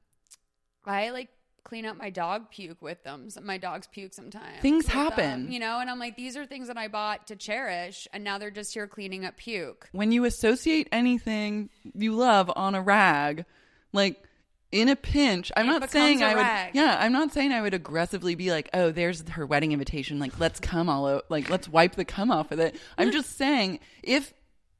I 0.84 1.10
like 1.10 1.28
clean 1.64 1.84
up 1.86 1.96
my 1.96 2.10
dog 2.10 2.50
puke 2.50 2.80
with 2.82 3.02
them. 3.04 3.30
So 3.30 3.40
my 3.40 3.58
dogs 3.58 3.86
puke 3.86 4.14
sometimes. 4.14 4.60
Things 4.62 4.84
with 4.84 4.92
them, 4.94 5.04
happen. 5.04 5.52
you 5.52 5.58
know. 5.58 5.80
And 5.80 5.90
I'm 5.90 5.98
like, 5.98 6.16
these 6.16 6.36
are 6.36 6.46
things 6.46 6.68
that 6.68 6.76
I 6.78 6.88
bought 6.88 7.26
to 7.28 7.36
cherish, 7.36 8.08
and 8.12 8.24
now 8.24 8.38
they're 8.38 8.50
just 8.50 8.72
here 8.74 8.86
cleaning 8.86 9.24
up 9.24 9.36
puke. 9.36 9.88
when 9.92 10.12
you 10.12 10.24
associate 10.24 10.88
anything 10.92 11.70
you 11.94 12.14
love 12.14 12.50
on 12.56 12.74
a 12.74 12.82
rag, 12.82 13.44
like 13.92 14.22
in 14.70 14.88
a 14.90 14.96
pinch, 14.96 15.50
I'm 15.56 15.66
It 15.66 15.80
not 15.80 15.90
saying 15.90 16.22
I 16.22 16.34
would. 16.34 16.74
Yeah, 16.74 16.96
I'm 17.00 17.12
not 17.12 17.32
saying 17.32 17.52
I 17.52 17.62
would 17.62 17.72
aggressively 17.74 18.34
be 18.34 18.50
like, 18.50 18.68
"Oh, 18.74 18.90
there's 18.90 19.26
her 19.30 19.46
wedding 19.46 19.72
invitation. 19.72 20.18
Like, 20.18 20.38
let's 20.38 20.60
come 20.60 20.88
all 20.90 21.06
out. 21.06 21.24
Like, 21.30 21.48
let's 21.48 21.68
wipe 21.68 21.94
the 21.96 22.04
cum 22.04 22.30
off 22.30 22.50
with 22.50 22.60
it." 22.60 22.76
I'm 22.98 23.10
just 23.10 23.36
saying, 23.38 23.80
if 24.02 24.34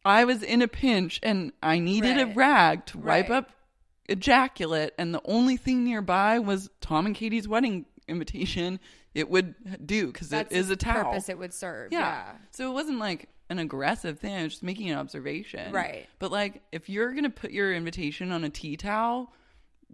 I 0.05 0.25
was 0.25 0.43
in 0.43 0.61
a 0.63 0.69
pinch 0.69 1.21
and 1.23 1.53
I 1.63 1.79
needed 1.79 2.19
a 2.19 2.27
rag 2.27 2.85
to 2.87 2.99
wipe 2.99 3.29
Right. 3.31 3.39
up 3.39 3.51
ejaculate, 4.09 4.95
and 4.99 5.15
the 5.15 5.23
only 5.25 5.57
thing 5.57 5.85
nearby 5.85 6.39
was 6.39 6.71
Tom 6.81 7.07
and 7.07 7.15
Katie's 7.15 7.47
wedding 7.47 7.87
invitation, 8.09 8.81
it 9.15 9.31
would 9.31 9.55
do 9.87 10.07
because 10.07 10.33
it 10.33 10.49
is 10.51 10.71
a 10.71 10.77
towel. 10.77 11.05
purpose 11.05 11.29
it 11.29 11.39
would 11.39 11.53
serve. 11.53 11.93
Yeah. 11.93 12.01
yeah. 12.01 12.33
So 12.51 12.71
it 12.71 12.75
wasn't 12.75 12.99
like 12.99 13.29
an 13.51 13.59
aggressive 13.59 14.19
thing. 14.19 14.35
I 14.35 14.43
was 14.43 14.53
just 14.55 14.63
making 14.63 14.91
an 14.91 14.99
observation. 14.99 15.73
Right. 15.73 16.07
But 16.19 16.33
like, 16.33 16.63
if 16.73 16.89
you're 16.89 17.13
gonna 17.13 17.31
put 17.31 17.51
your 17.51 17.75
invitation 17.75 18.33
on 18.33 18.45
a 18.45 18.51
tea 18.51 18.77
towel, 18.77 19.33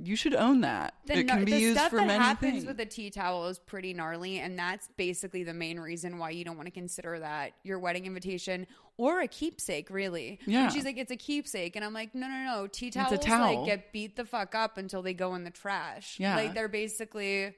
you 0.03 0.17
should 0.17 0.35
own 0.35 0.63
that. 0.63 0.95
the, 1.07 1.19
it 1.19 1.29
can 1.29 1.45
be 1.45 1.53
the 1.53 1.59
used 1.61 1.79
stuff 1.79 1.91
for 1.91 1.97
that 1.99 2.07
many 2.07 2.19
happens 2.19 2.53
things. 2.55 2.67
with 2.67 2.81
a 2.81 2.85
tea 2.87 3.11
towel 3.11 3.47
is 3.47 3.59
pretty 3.61 3.95
gnarly 3.95 4.41
and 4.41 4.59
that's 4.59 4.89
basically 4.97 5.45
the 5.45 5.55
main 5.55 5.79
reason 5.79 6.19
why 6.19 6.31
you 6.31 6.45
don't 6.45 6.57
want 6.57 6.67
to 6.67 6.73
consider 6.73 7.21
that 7.21 7.53
your 7.63 7.79
wedding 7.79 8.05
invitation 8.05 8.67
or 8.97 9.21
a 9.21 9.29
keepsake 9.29 9.91
really 9.91 10.41
Yeah. 10.47 10.65
and 10.65 10.73
she's 10.73 10.85
like 10.85 10.99
it's 10.99 11.13
a 11.13 11.17
keepsake 11.17 11.77
and 11.77 11.85
i'm 11.85 11.93
like 11.95 12.13
no 12.15 12.27
no 12.27 12.45
no 12.45 12.67
tea 12.67 12.91
towels 12.91 13.21
towel. 13.21 13.59
like 13.59 13.67
get 13.67 13.93
beat 13.93 14.17
the 14.17 14.25
fuck 14.25 14.55
up 14.57 14.79
until 14.79 15.01
they 15.03 15.15
go 15.15 15.35
in 15.37 15.45
the 15.45 15.51
trash 15.51 16.17
Yeah. 16.19 16.35
like 16.37 16.55
they're 16.55 16.67
basically 16.69 17.55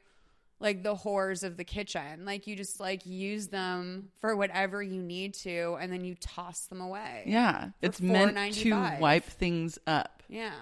like 0.60 0.82
the 0.82 0.94
whores 0.94 1.42
of 1.42 1.56
the 1.56 1.64
kitchen 1.64 2.24
like 2.26 2.46
you 2.46 2.54
just 2.56 2.80
like 2.80 3.04
use 3.06 3.48
them 3.48 4.08
for 4.20 4.36
whatever 4.36 4.82
you 4.82 5.02
need 5.02 5.32
to 5.34 5.76
and 5.80 5.90
then 5.92 6.04
you 6.04 6.14
toss 6.14 6.66
them 6.66 6.80
away 6.82 7.22
yeah, 7.26 7.70
it's 7.82 8.00
meant 8.00 8.36
to 8.54 8.96
wipe 9.00 9.24
things 9.24 9.78
up, 9.86 10.22
yeah 10.28 10.52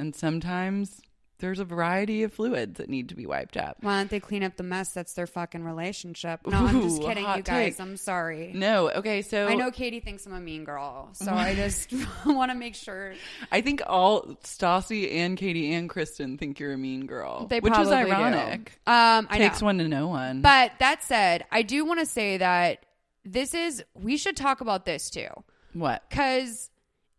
and 0.00 0.14
sometimes 0.16 1.00
there's 1.38 1.58
a 1.58 1.64
variety 1.64 2.22
of 2.22 2.34
fluids 2.34 2.76
that 2.76 2.90
need 2.90 3.08
to 3.08 3.14
be 3.14 3.24
wiped 3.24 3.56
up. 3.56 3.78
why 3.80 3.96
don't 3.96 4.10
they 4.10 4.20
clean 4.20 4.42
up 4.42 4.56
the 4.58 4.62
mess 4.62 4.92
that's 4.92 5.14
their 5.14 5.26
fucking 5.26 5.64
relationship 5.64 6.38
no 6.46 6.58
i'm 6.58 6.82
just 6.82 7.00
kidding 7.00 7.24
you 7.24 7.42
guys 7.42 7.44
take. 7.76 7.80
i'm 7.80 7.96
sorry 7.96 8.52
No, 8.54 8.90
okay, 8.90 9.22
so 9.22 9.46
I 9.46 9.54
know 9.54 9.70
Katie 9.70 10.00
thinks 10.00 10.26
I'm 10.26 10.34
a 10.34 10.40
mean 10.40 10.64
girl, 10.64 11.08
so 11.14 11.32
I 11.32 11.54
just 11.64 11.94
want 12.26 12.50
to 12.50 12.54
make 12.54 12.74
sure 12.74 13.14
I 13.50 13.60
think 13.62 13.80
all 13.86 14.22
Stassi 14.44 15.14
and 15.14 15.38
Katie 15.38 15.72
and 15.72 15.88
Kristen 15.88 16.36
think 16.36 16.60
you're 16.60 16.74
a 16.74 16.78
mean 16.78 17.06
girl, 17.06 17.46
they 17.46 17.60
which 17.60 17.72
is 17.72 17.88
probably 17.88 18.04
do. 18.10 18.12
ironic. 18.16 18.72
Um, 18.86 19.26
I 19.30 19.38
Takes 19.38 19.60
know. 19.62 19.66
one 19.66 19.78
to 19.78 19.88
know 19.88 20.08
one. 20.08 20.42
But 20.42 20.72
that 20.80 21.02
said, 21.02 21.44
I 21.50 21.62
do 21.62 21.84
want 21.86 22.00
to 22.00 22.06
say 22.06 22.36
that 22.36 22.84
this 23.24 23.54
is 23.54 23.82
we 23.94 24.16
should 24.18 24.36
talk 24.36 24.60
about 24.60 24.84
this 24.84 25.08
too, 25.08 25.28
what? 25.72 26.02
because 26.10 26.68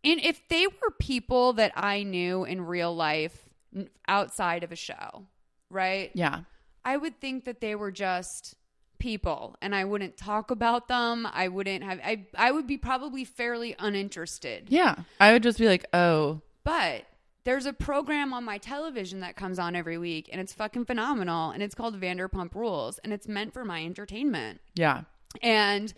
in 0.03 0.19
if 0.19 0.41
they 0.49 0.67
were 0.67 0.91
people 0.99 1.53
that 1.53 1.71
I 1.75 2.03
knew 2.03 2.43
in 2.43 2.61
real 2.61 2.95
life 2.95 3.49
outside 4.07 4.63
of 4.63 4.71
a 4.71 4.75
show, 4.75 5.23
right? 5.69 6.11
Yeah. 6.13 6.41
I 6.83 6.97
would 6.97 7.19
think 7.21 7.45
that 7.45 7.61
they 7.61 7.75
were 7.75 7.91
just 7.91 8.55
people 8.99 9.55
and 9.61 9.73
I 9.75 9.83
wouldn't 9.85 10.17
talk 10.17 10.51
about 10.51 10.87
them. 10.87 11.27
I 11.31 11.47
wouldn't 11.47 11.83
have 11.83 11.99
I 12.03 12.25
I 12.35 12.51
would 12.51 12.67
be 12.67 12.77
probably 12.77 13.25
fairly 13.25 13.75
uninterested. 13.79 14.67
Yeah. 14.69 14.95
I 15.19 15.33
would 15.33 15.43
just 15.43 15.57
be 15.59 15.67
like, 15.67 15.85
oh, 15.93 16.41
But 16.63 17.05
there's 17.43 17.65
a 17.65 17.73
program 17.73 18.33
on 18.33 18.43
my 18.43 18.59
television 18.59 19.21
that 19.21 19.35
comes 19.35 19.57
on 19.57 19.75
every 19.75 19.97
week 19.97 20.29
and 20.31 20.39
it's 20.39 20.53
fucking 20.53 20.85
phenomenal 20.85 21.49
and 21.51 21.63
it's 21.63 21.73
called 21.73 21.99
Vanderpump 21.99 22.53
Rules 22.53 22.99
and 22.99 23.11
it's 23.11 23.27
meant 23.27 23.53
for 23.53 23.65
my 23.65 23.83
entertainment. 23.83 24.61
yeah. 24.75 25.01
And 25.41 25.93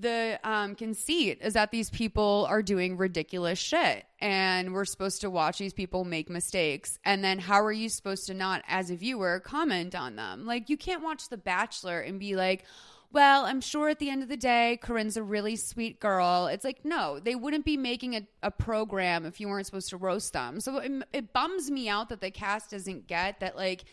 the 0.00 0.40
um, 0.44 0.74
conceit 0.74 1.38
is 1.42 1.54
that 1.54 1.70
these 1.70 1.90
people 1.90 2.46
are 2.48 2.62
doing 2.62 2.96
ridiculous 2.96 3.58
shit 3.58 4.04
and 4.20 4.72
we're 4.72 4.84
supposed 4.84 5.20
to 5.22 5.30
watch 5.30 5.58
these 5.58 5.72
people 5.72 6.04
make 6.04 6.28
mistakes. 6.30 6.98
And 7.04 7.22
then 7.22 7.38
how 7.38 7.62
are 7.62 7.72
you 7.72 7.88
supposed 7.88 8.26
to 8.26 8.34
not, 8.34 8.62
as 8.68 8.90
a 8.90 8.96
viewer, 8.96 9.40
comment 9.40 9.94
on 9.94 10.16
them? 10.16 10.46
Like, 10.46 10.68
you 10.68 10.76
can't 10.76 11.02
watch 11.02 11.28
The 11.28 11.36
Bachelor 11.36 12.00
and 12.00 12.18
be 12.18 12.36
like, 12.36 12.64
well, 13.12 13.44
I'm 13.44 13.60
sure 13.60 13.88
at 13.88 13.98
the 13.98 14.08
end 14.08 14.22
of 14.22 14.28
the 14.28 14.36
day, 14.36 14.78
Corinne's 14.82 15.16
a 15.16 15.22
really 15.22 15.56
sweet 15.56 15.98
girl. 15.98 16.46
It's 16.46 16.64
like, 16.64 16.84
no, 16.84 17.18
they 17.18 17.34
wouldn't 17.34 17.64
be 17.64 17.76
making 17.76 18.14
a, 18.14 18.22
a 18.42 18.50
program 18.52 19.26
if 19.26 19.40
you 19.40 19.48
weren't 19.48 19.66
supposed 19.66 19.90
to 19.90 19.96
roast 19.96 20.32
them. 20.32 20.60
So 20.60 20.78
it, 20.78 20.92
it 21.12 21.32
bums 21.32 21.70
me 21.70 21.88
out 21.88 22.10
that 22.10 22.20
the 22.20 22.30
cast 22.30 22.70
doesn't 22.70 23.08
get 23.08 23.40
that, 23.40 23.56
like, 23.56 23.84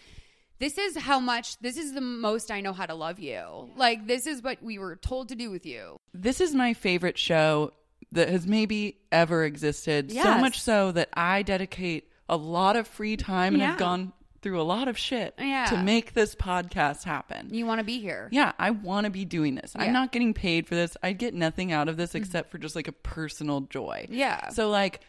this 0.60 0.78
is 0.78 0.98
how 0.98 1.20
much, 1.20 1.58
this 1.60 1.78
is 1.78 1.94
the 1.94 2.02
most 2.02 2.52
I 2.52 2.62
know 2.62 2.74
how 2.74 2.86
to 2.86 2.96
love 2.96 3.20
you. 3.20 3.70
Like, 3.76 4.08
this 4.08 4.28
is 4.28 4.42
what 4.42 4.62
we 4.62 4.78
were 4.80 4.96
told 4.96 5.30
to 5.30 5.36
do 5.36 5.50
with 5.52 5.66
you. 5.66 6.00
This 6.14 6.42
is 6.42 6.56
my 6.56 6.74
favorite 6.74 7.18
show 7.18 7.74
that 8.12 8.30
has 8.30 8.48
maybe 8.48 8.98
ever 9.12 9.44
existed. 9.44 10.12
So 10.12 10.38
much 10.38 10.62
so 10.62 10.92
that 10.94 11.10
I 11.14 11.44
dedicate 11.44 12.10
a 12.30 12.38
lot 12.38 12.76
of 12.76 12.88
free 12.88 13.18
time 13.18 13.54
and 13.54 13.64
have 13.64 13.78
gone 13.78 14.14
through 14.42 14.62
a 14.62 14.64
lot 14.64 14.88
of 14.88 14.98
shit 14.98 15.34
Yeah. 15.38 15.66
to 15.66 15.82
make 15.82 16.14
this 16.14 16.36
podcast 16.36 17.04
happen. 17.04 17.50
You 17.52 17.66
want 17.66 17.80
to 17.80 17.84
be 17.84 18.00
here. 18.00 18.30
Yeah, 18.32 18.54
I 18.60 18.72
want 18.72 19.06
to 19.06 19.10
be 19.10 19.26
doing 19.26 19.56
this. 19.56 19.74
Yeah. 19.76 19.84
I'm 19.86 19.94
not 19.94 20.12
getting 20.12 20.34
paid 20.34 20.68
for 20.68 20.76
this. 20.76 20.96
I 21.02 21.14
get 21.14 21.34
nothing 21.34 21.72
out 21.72 21.90
of 21.90 21.98
this 21.98 22.12
mm-hmm. 22.12 22.18
except 22.20 22.52
for 22.52 22.58
just 22.58 22.76
like 22.76 22.88
a 22.88 22.92
personal 22.92 23.62
joy. 23.62 24.08
Yeah. 24.10 24.50
So 24.50 24.70
like, 24.70 25.02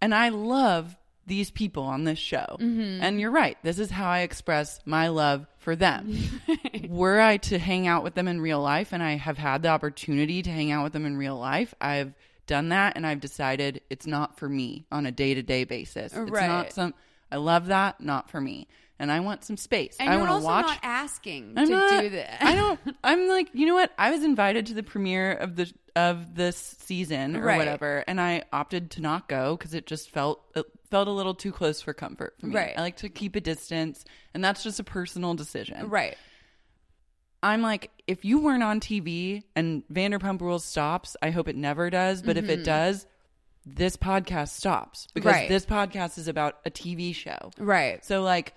and 0.00 0.14
I 0.14 0.30
love 0.30 0.96
these 1.26 1.50
people 1.50 1.84
on 1.84 2.04
this 2.04 2.18
show. 2.18 2.56
Mm-hmm. 2.58 3.02
And 3.02 3.20
you're 3.20 3.30
right. 3.30 3.56
This 3.62 3.78
is 3.78 3.90
how 3.90 4.08
I 4.10 4.20
express 4.20 4.80
my 4.84 5.08
love 5.08 5.46
for 5.58 5.76
them. 5.76 6.16
Were 6.88 7.20
I 7.20 7.36
to 7.38 7.58
hang 7.58 7.86
out 7.86 8.02
with 8.02 8.14
them 8.14 8.26
in 8.28 8.40
real 8.40 8.60
life, 8.60 8.92
and 8.92 9.02
I 9.02 9.12
have 9.16 9.38
had 9.38 9.62
the 9.62 9.68
opportunity 9.68 10.42
to 10.42 10.50
hang 10.50 10.70
out 10.72 10.82
with 10.84 10.92
them 10.92 11.06
in 11.06 11.16
real 11.16 11.36
life, 11.36 11.74
I've 11.80 12.14
done 12.46 12.70
that, 12.70 12.96
and 12.96 13.06
I've 13.06 13.20
decided 13.20 13.80
it's 13.90 14.06
not 14.06 14.38
for 14.38 14.48
me 14.48 14.86
on 14.90 15.06
a 15.06 15.12
day 15.12 15.34
to 15.34 15.42
day 15.42 15.64
basis. 15.64 16.12
It's 16.14 16.30
not 16.32 16.72
some. 16.72 16.94
I 17.30 17.36
love 17.36 17.66
that, 17.66 18.00
not 18.00 18.28
for 18.28 18.40
me. 18.40 18.66
And 18.98 19.10
I 19.10 19.20
want 19.20 19.44
some 19.44 19.56
space. 19.56 19.96
And 19.98 20.10
I 20.10 20.16
want 20.18 20.40
to 20.42 20.44
watch. 20.44 20.66
not 20.66 20.78
asking 20.82 21.54
I'm 21.56 21.66
to 21.68 21.72
not- 21.72 22.00
do 22.02 22.08
this. 22.10 22.28
I 22.40 22.54
don't. 22.54 22.78
I'm 23.04 23.28
like, 23.28 23.48
you 23.54 23.66
know 23.66 23.74
what? 23.74 23.92
I 23.96 24.10
was 24.10 24.24
invited 24.24 24.66
to 24.66 24.74
the 24.74 24.82
premiere 24.82 25.32
of 25.32 25.56
the 25.56 25.72
of 25.96 26.34
this 26.34 26.56
season 26.80 27.36
or 27.36 27.42
Right. 27.44 27.56
whatever, 27.58 28.04
and 28.06 28.20
I 28.20 28.42
opted 28.52 28.90
to 28.92 29.00
not 29.00 29.28
go 29.28 29.56
because 29.56 29.74
it 29.74 29.86
just 29.86 30.10
felt 30.10 30.40
felt 30.90 31.08
a 31.08 31.12
little 31.12 31.34
too 31.34 31.52
close 31.52 31.80
for 31.80 31.92
comfort 31.94 32.34
for 32.40 32.46
me. 32.46 32.54
Right. 32.56 32.74
I 32.76 32.80
like 32.80 32.96
to 32.98 33.08
keep 33.08 33.36
a 33.36 33.40
distance, 33.40 34.04
and 34.34 34.42
that's 34.44 34.62
just 34.62 34.80
a 34.80 34.84
personal 34.84 35.34
decision. 35.34 35.88
Right. 35.88 36.16
I'm 37.42 37.62
like, 37.62 37.90
if 38.06 38.24
you 38.24 38.40
weren't 38.40 38.62
on 38.62 38.80
TV 38.80 39.42
and 39.56 39.82
Vanderpump 39.92 40.40
Rules 40.40 40.64
stops, 40.64 41.16
I 41.22 41.30
hope 41.30 41.48
it 41.48 41.56
never 41.56 41.88
does. 41.88 42.20
But 42.22 42.36
if 42.36 42.48
it 42.50 42.64
does, 42.64 43.06
this 43.64 43.96
podcast 43.96 44.50
stops 44.50 45.06
because 45.14 45.32
Mm-hmm. 45.32 45.40
Right. 45.40 45.48
this 45.48 45.64
podcast 45.64 46.18
is 46.18 46.28
about 46.28 46.58
a 46.66 46.70
TV 46.70 47.14
show. 47.14 47.50
Right. 47.58 48.04
So 48.04 48.22
like 48.22 48.52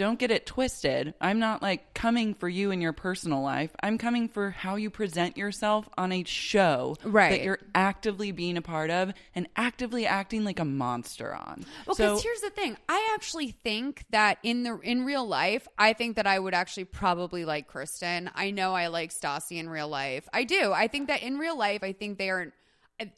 don't 0.00 0.18
get 0.18 0.30
it 0.30 0.46
twisted. 0.46 1.12
I'm 1.20 1.38
not 1.38 1.60
like 1.60 1.92
coming 1.92 2.32
for 2.32 2.48
you 2.48 2.70
in 2.70 2.80
your 2.80 2.94
personal 2.94 3.42
life. 3.42 3.70
I'm 3.82 3.98
coming 3.98 4.30
for 4.30 4.48
how 4.48 4.76
you 4.76 4.88
present 4.88 5.36
yourself 5.36 5.86
on 5.98 6.10
a 6.10 6.24
show 6.24 6.96
Right. 7.04 7.32
that 7.32 7.42
you're 7.42 7.58
actively 7.74 8.32
being 8.32 8.56
a 8.56 8.62
part 8.62 8.88
of 8.88 9.12
and 9.34 9.46
actively 9.56 10.06
acting 10.06 10.42
like 10.42 10.58
a 10.58 10.64
monster 10.64 11.34
on. 11.34 11.66
Well, 11.86 11.94
so 11.94 12.04
because 12.14 12.22
here's 12.22 12.40
the 12.40 12.48
thing. 12.48 12.78
I 12.88 13.10
actually 13.14 13.50
think 13.50 14.04
that 14.08 14.38
in 14.42 14.62
the 14.62 14.78
in 14.80 15.04
real 15.04 15.26
life, 15.28 15.68
I 15.76 15.92
think 15.92 16.16
that 16.16 16.26
I 16.26 16.38
would 16.38 16.54
actually 16.54 16.84
probably 16.84 17.44
like 17.44 17.68
Kristen. 17.68 18.30
I 18.34 18.52
know 18.52 18.74
I 18.74 18.86
like 18.86 19.10
Stassi 19.10 19.58
in 19.58 19.68
real 19.68 19.88
life. 19.88 20.26
I 20.32 20.44
do. 20.44 20.72
I 20.72 20.88
think 20.88 21.08
that 21.08 21.22
in 21.22 21.36
real 21.36 21.58
life, 21.58 21.82
I 21.82 21.92
think 21.92 22.16
they 22.16 22.30
are 22.30 22.54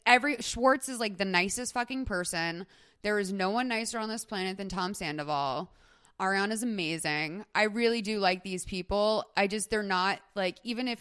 every 0.05 0.35
Schwartz 0.41 0.89
is 0.89 0.99
like 0.99 1.17
the 1.17 1.23
nicest 1.23 1.73
fucking 1.73 2.03
person. 2.03 2.65
There 3.03 3.19
is 3.19 3.31
no 3.31 3.51
one 3.51 3.69
nicer 3.69 3.99
on 3.99 4.09
this 4.09 4.25
planet 4.25 4.57
than 4.57 4.67
Tom 4.67 4.93
Sandoval. 4.93 5.69
Ariana's 6.19 6.63
amazing. 6.63 7.45
I 7.53 7.63
really 7.63 8.01
do 8.01 8.19
like 8.19 8.43
these 8.43 8.65
people. 8.65 9.25
I 9.35 9.47
just 9.47 9.69
they're 9.69 9.83
not 9.83 10.19
like 10.35 10.57
even 10.63 10.87
if 10.87 10.99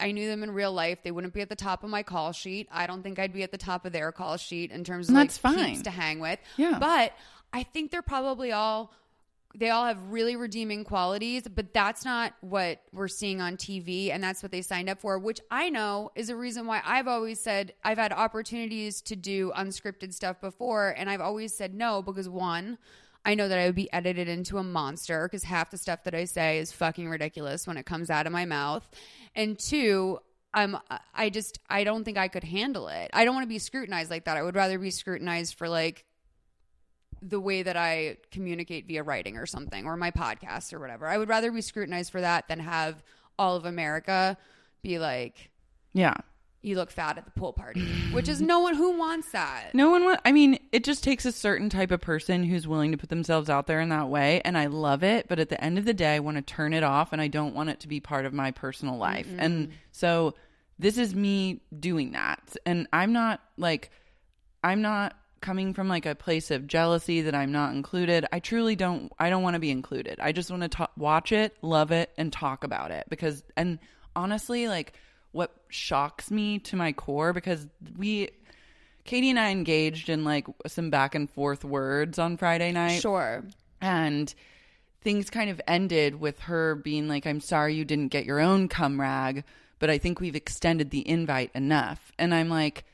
I 0.00 0.12
knew 0.12 0.28
them 0.28 0.42
in 0.42 0.50
real 0.50 0.72
life, 0.72 0.98
they 1.04 1.10
wouldn't 1.10 1.34
be 1.34 1.42
at 1.42 1.48
the 1.48 1.56
top 1.56 1.84
of 1.84 1.90
my 1.90 2.02
call 2.02 2.32
sheet. 2.32 2.68
I 2.72 2.86
don't 2.86 3.02
think 3.02 3.18
I'd 3.18 3.32
be 3.32 3.42
at 3.42 3.52
the 3.52 3.58
top 3.58 3.84
of 3.84 3.92
their 3.92 4.10
call 4.12 4.36
sheet 4.36 4.70
in 4.70 4.84
terms 4.84 5.08
of 5.08 5.10
And 5.14 5.18
like 5.20 5.28
that's 5.28 5.38
fine. 5.38 5.82
to 5.82 5.90
hang 5.90 6.18
with. 6.18 6.38
Yeah. 6.56 6.78
But 6.80 7.12
I 7.52 7.62
think 7.62 7.90
they're 7.90 8.02
probably 8.02 8.52
all 8.52 8.92
they 9.54 9.68
all 9.68 9.84
have 9.84 9.98
really 10.08 10.34
redeeming 10.34 10.82
qualities, 10.82 11.42
but 11.46 11.74
that's 11.74 12.06
not 12.06 12.32
what 12.40 12.80
we're 12.90 13.06
seeing 13.06 13.42
on 13.42 13.58
TV 13.58 14.10
and 14.10 14.24
that's 14.24 14.42
what 14.42 14.50
they 14.50 14.62
signed 14.62 14.88
up 14.88 14.98
for, 14.98 15.18
which 15.18 15.40
I 15.50 15.68
know 15.68 16.10
is 16.14 16.30
a 16.30 16.36
reason 16.36 16.66
why 16.66 16.80
I've 16.86 17.06
always 17.06 17.38
said 17.38 17.74
I've 17.84 17.98
had 17.98 18.14
opportunities 18.14 19.02
to 19.02 19.14
do 19.14 19.52
unscripted 19.54 20.14
stuff 20.14 20.40
before 20.40 20.94
and 20.96 21.10
I've 21.10 21.20
always 21.20 21.54
said 21.54 21.74
no 21.74 22.00
because 22.00 22.30
one, 22.30 22.78
I 23.24 23.34
know 23.34 23.48
that 23.48 23.58
I 23.58 23.66
would 23.66 23.74
be 23.74 23.92
edited 23.92 24.28
into 24.28 24.58
a 24.58 24.64
monster 24.64 25.28
because 25.28 25.44
half 25.44 25.70
the 25.70 25.78
stuff 25.78 26.04
that 26.04 26.14
I 26.14 26.24
say 26.24 26.58
is 26.58 26.72
fucking 26.72 27.08
ridiculous 27.08 27.66
when 27.66 27.76
it 27.76 27.86
comes 27.86 28.10
out 28.10 28.26
of 28.26 28.32
my 28.32 28.44
mouth. 28.44 28.88
And 29.34 29.58
two, 29.58 30.18
I'm 30.54 30.76
I 31.14 31.30
just 31.30 31.58
I 31.70 31.84
don't 31.84 32.04
think 32.04 32.18
I 32.18 32.28
could 32.28 32.44
handle 32.44 32.88
it. 32.88 33.10
I 33.12 33.24
don't 33.24 33.34
want 33.34 33.44
to 33.44 33.48
be 33.48 33.58
scrutinized 33.58 34.10
like 34.10 34.24
that. 34.24 34.36
I 34.36 34.42
would 34.42 34.56
rather 34.56 34.78
be 34.78 34.90
scrutinized 34.90 35.54
for 35.56 35.68
like 35.68 36.04
the 37.22 37.40
way 37.40 37.62
that 37.62 37.76
I 37.76 38.16
communicate 38.32 38.86
via 38.86 39.02
writing 39.02 39.36
or 39.36 39.46
something 39.46 39.86
or 39.86 39.96
my 39.96 40.10
podcast 40.10 40.72
or 40.72 40.80
whatever. 40.80 41.06
I 41.06 41.16
would 41.16 41.28
rather 41.28 41.52
be 41.52 41.62
scrutinized 41.62 42.10
for 42.10 42.20
that 42.20 42.48
than 42.48 42.58
have 42.58 43.02
all 43.38 43.56
of 43.56 43.64
America 43.64 44.36
be 44.82 44.98
like 44.98 45.50
Yeah. 45.94 46.14
You 46.62 46.76
look 46.76 46.90
fat 46.90 47.18
at 47.18 47.24
the 47.24 47.30
pool 47.32 47.52
party, 47.52 47.84
which 48.12 48.28
is 48.28 48.40
no 48.40 48.60
one 48.60 48.74
who 48.74 48.96
wants 48.96 49.30
that. 49.32 49.74
No 49.74 49.90
one. 49.90 50.04
Wa- 50.04 50.20
I 50.24 50.32
mean, 50.32 50.58
it 50.70 50.84
just 50.84 51.02
takes 51.02 51.24
a 51.24 51.32
certain 51.32 51.68
type 51.68 51.90
of 51.90 52.00
person 52.00 52.44
who's 52.44 52.68
willing 52.68 52.92
to 52.92 52.98
put 52.98 53.08
themselves 53.08 53.50
out 53.50 53.66
there 53.66 53.80
in 53.80 53.88
that 53.88 54.08
way, 54.08 54.40
and 54.44 54.56
I 54.56 54.66
love 54.66 55.02
it. 55.02 55.26
But 55.28 55.40
at 55.40 55.48
the 55.48 55.62
end 55.62 55.76
of 55.78 55.84
the 55.84 55.94
day, 55.94 56.14
I 56.14 56.20
want 56.20 56.36
to 56.36 56.42
turn 56.42 56.72
it 56.72 56.84
off, 56.84 57.12
and 57.12 57.20
I 57.20 57.28
don't 57.28 57.54
want 57.54 57.70
it 57.70 57.80
to 57.80 57.88
be 57.88 58.00
part 58.00 58.26
of 58.26 58.32
my 58.32 58.52
personal 58.52 58.96
life. 58.96 59.26
Mm-hmm. 59.26 59.40
And 59.40 59.72
so 59.90 60.34
this 60.78 60.98
is 60.98 61.14
me 61.14 61.62
doing 61.78 62.12
that, 62.12 62.56
and 62.64 62.86
I'm 62.92 63.12
not 63.12 63.40
like, 63.56 63.90
I'm 64.62 64.82
not 64.82 65.16
coming 65.40 65.74
from 65.74 65.88
like 65.88 66.06
a 66.06 66.14
place 66.14 66.52
of 66.52 66.68
jealousy 66.68 67.22
that 67.22 67.34
I'm 67.34 67.50
not 67.50 67.74
included. 67.74 68.24
I 68.32 68.38
truly 68.38 68.76
don't. 68.76 69.12
I 69.18 69.28
don't 69.30 69.42
want 69.42 69.54
to 69.54 69.60
be 69.60 69.70
included. 69.70 70.20
I 70.20 70.30
just 70.30 70.50
want 70.50 70.62
to 70.62 70.68
ta- 70.68 70.90
watch 70.96 71.32
it, 71.32 71.56
love 71.60 71.90
it, 71.90 72.10
and 72.16 72.32
talk 72.32 72.62
about 72.62 72.92
it 72.92 73.06
because, 73.10 73.42
and 73.56 73.80
honestly, 74.14 74.68
like 74.68 74.94
what 75.32 75.50
shocks 75.68 76.30
me 76.30 76.58
to 76.60 76.76
my 76.76 76.92
core 76.92 77.32
because 77.32 77.66
we 77.96 78.30
Katie 79.04 79.30
and 79.30 79.38
I 79.38 79.50
engaged 79.50 80.08
in 80.08 80.24
like 80.24 80.46
some 80.66 80.90
back 80.90 81.14
and 81.14 81.28
forth 81.28 81.64
words 81.64 82.18
on 82.18 82.36
Friday 82.36 82.72
night. 82.72 83.00
Sure. 83.00 83.42
And 83.80 84.32
things 85.02 85.28
kind 85.30 85.50
of 85.50 85.60
ended 85.66 86.20
with 86.20 86.38
her 86.40 86.76
being 86.76 87.08
like, 87.08 87.26
I'm 87.26 87.40
sorry 87.40 87.74
you 87.74 87.84
didn't 87.84 88.08
get 88.08 88.24
your 88.24 88.38
own 88.38 88.68
cum 88.68 89.00
rag, 89.00 89.44
but 89.80 89.90
I 89.90 89.98
think 89.98 90.20
we've 90.20 90.36
extended 90.36 90.90
the 90.90 91.06
invite 91.08 91.50
enough. 91.54 92.12
And 92.18 92.32
I'm 92.34 92.48
like, 92.48 92.84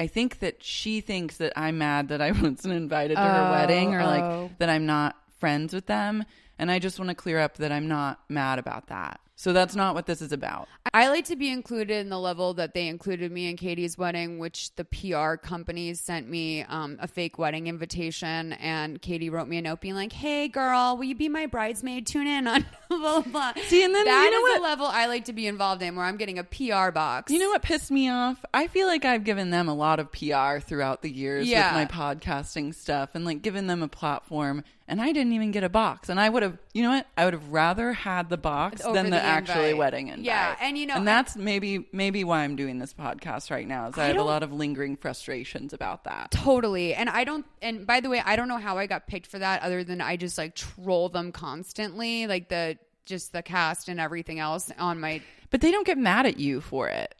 I 0.00 0.08
think 0.08 0.40
that 0.40 0.64
she 0.64 1.00
thinks 1.00 1.36
that 1.36 1.52
I'm 1.56 1.78
mad 1.78 2.08
that 2.08 2.20
I 2.20 2.32
wasn't 2.32 2.74
invited 2.74 3.14
to 3.14 3.20
her 3.20 3.46
Oh, 3.48 3.50
wedding 3.52 3.94
or 3.94 4.00
oh. 4.00 4.06
like 4.06 4.58
that 4.58 4.68
I'm 4.68 4.86
not 4.86 5.16
friends 5.38 5.72
with 5.72 5.86
them. 5.86 6.24
And 6.58 6.70
I 6.70 6.78
just 6.78 6.98
want 6.98 7.10
to 7.10 7.14
clear 7.14 7.38
up 7.38 7.58
that 7.58 7.70
I'm 7.70 7.88
not 7.88 8.20
mad 8.28 8.58
about 8.58 8.88
that. 8.88 9.20
So 9.36 9.52
that's 9.52 9.74
not 9.74 9.96
what 9.96 10.06
this 10.06 10.22
is 10.22 10.30
about. 10.30 10.68
I 10.92 11.08
like 11.08 11.24
to 11.24 11.34
be 11.34 11.50
included 11.50 11.96
in 11.98 12.08
the 12.08 12.18
level 12.20 12.54
that 12.54 12.72
they 12.72 12.86
included 12.86 13.32
me 13.32 13.48
in 13.50 13.56
Katie's 13.56 13.98
wedding, 13.98 14.38
which 14.38 14.72
the 14.76 14.84
PR 14.84 15.34
companies 15.34 15.98
sent 16.00 16.30
me 16.30 16.62
um, 16.62 16.98
a 17.00 17.08
fake 17.08 17.36
wedding 17.36 17.66
invitation, 17.66 18.52
and 18.54 19.02
Katie 19.02 19.30
wrote 19.30 19.48
me 19.48 19.58
a 19.58 19.62
note 19.62 19.80
being 19.80 19.96
like, 19.96 20.12
"Hey, 20.12 20.46
girl, 20.46 20.96
will 20.96 21.04
you 21.04 21.16
be 21.16 21.28
my 21.28 21.46
bridesmaid? 21.46 22.06
Tune 22.06 22.28
in 22.28 22.46
on 22.46 22.64
blah 22.88 22.98
blah." 22.98 23.20
blah. 23.22 23.52
See, 23.66 23.84
and 23.84 23.92
then 23.92 24.04
that 24.04 24.24
you 24.24 24.30
know 24.30 24.38
is 24.38 24.42
what? 24.42 24.56
the 24.58 24.62
level 24.62 24.86
I 24.86 25.06
like 25.06 25.24
to 25.24 25.32
be 25.32 25.48
involved 25.48 25.82
in, 25.82 25.96
where 25.96 26.04
I'm 26.06 26.16
getting 26.16 26.38
a 26.38 26.44
PR 26.44 26.92
box. 26.92 27.32
You 27.32 27.40
know 27.40 27.48
what 27.48 27.62
pissed 27.62 27.90
me 27.90 28.08
off? 28.08 28.44
I 28.54 28.68
feel 28.68 28.86
like 28.86 29.04
I've 29.04 29.24
given 29.24 29.50
them 29.50 29.68
a 29.68 29.74
lot 29.74 29.98
of 29.98 30.12
PR 30.12 30.60
throughout 30.60 31.02
the 31.02 31.10
years 31.10 31.48
Yeah. 31.48 31.76
with 31.76 31.90
my 31.90 32.14
podcasting 32.14 32.72
stuff 32.72 33.10
and 33.14 33.24
like 33.24 33.42
given 33.42 33.66
them 33.66 33.82
a 33.82 33.88
platform 33.88 34.62
and 34.86 35.00
I 35.00 35.12
didn't 35.12 35.32
even 35.32 35.50
get 35.50 35.64
a 35.64 35.68
box. 35.68 36.08
And 36.08 36.20
I 36.20 36.28
would 36.28 36.42
have, 36.42 36.58
you 36.74 36.82
know 36.82 36.90
what? 36.90 37.06
I 37.16 37.24
would 37.24 37.34
have 37.34 37.48
rather 37.48 37.92
had 37.92 38.28
the 38.28 38.36
box 38.36 38.82
Over 38.84 38.94
than 38.94 39.06
the, 39.06 39.12
the 39.16 39.22
actually 39.22 39.70
invite. 39.70 39.76
wedding 39.78 40.08
invite. 40.08 40.24
Yeah, 40.24 40.56
and 40.60 40.76
you 40.76 40.86
know- 40.86 40.96
and 40.96 41.08
that's 41.08 41.36
maybe 41.36 41.88
maybe 41.92 42.22
why 42.24 42.40
I'm 42.40 42.56
doing 42.56 42.78
this 42.78 42.92
podcast 42.92 43.50
right 43.50 43.66
now. 43.66 43.88
Is 43.88 43.96
I, 43.98 44.04
I 44.04 44.06
have 44.08 44.16
a 44.16 44.22
lot 44.22 44.42
of 44.42 44.52
lingering 44.52 44.96
frustrations 44.96 45.72
about 45.72 46.04
that. 46.04 46.30
Totally. 46.30 46.94
And 46.94 47.08
I 47.08 47.24
don't 47.24 47.46
and 47.62 47.86
by 47.86 48.00
the 48.00 48.08
way, 48.10 48.22
I 48.24 48.36
don't 48.36 48.48
know 48.48 48.58
how 48.58 48.76
I 48.78 48.86
got 48.86 49.06
picked 49.06 49.26
for 49.26 49.38
that 49.38 49.62
other 49.62 49.84
than 49.84 50.00
I 50.00 50.16
just 50.16 50.36
like 50.38 50.54
troll 50.54 51.08
them 51.08 51.32
constantly, 51.32 52.26
like 52.26 52.48
the 52.48 52.78
just 53.06 53.32
the 53.32 53.42
cast 53.42 53.88
and 53.88 54.00
everything 54.00 54.38
else 54.38 54.70
on 54.78 54.98
my 55.00 55.20
But 55.50 55.60
they 55.60 55.70
don't 55.70 55.86
get 55.86 55.98
mad 55.98 56.26
at 56.26 56.38
you 56.38 56.60
for 56.60 56.88
it. 56.88 57.14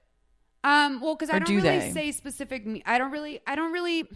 Um, 0.64 1.00
well, 1.00 1.14
because 1.14 1.28
I 1.28 1.38
don't 1.38 1.46
do 1.46 1.56
really 1.56 1.78
they? 1.78 1.92
say 1.92 2.12
specific. 2.12 2.66
me- 2.66 2.82
I 2.86 2.98
don't 2.98 3.12
really. 3.12 3.40
I 3.46 3.54
don't 3.54 3.72
really. 3.72 4.08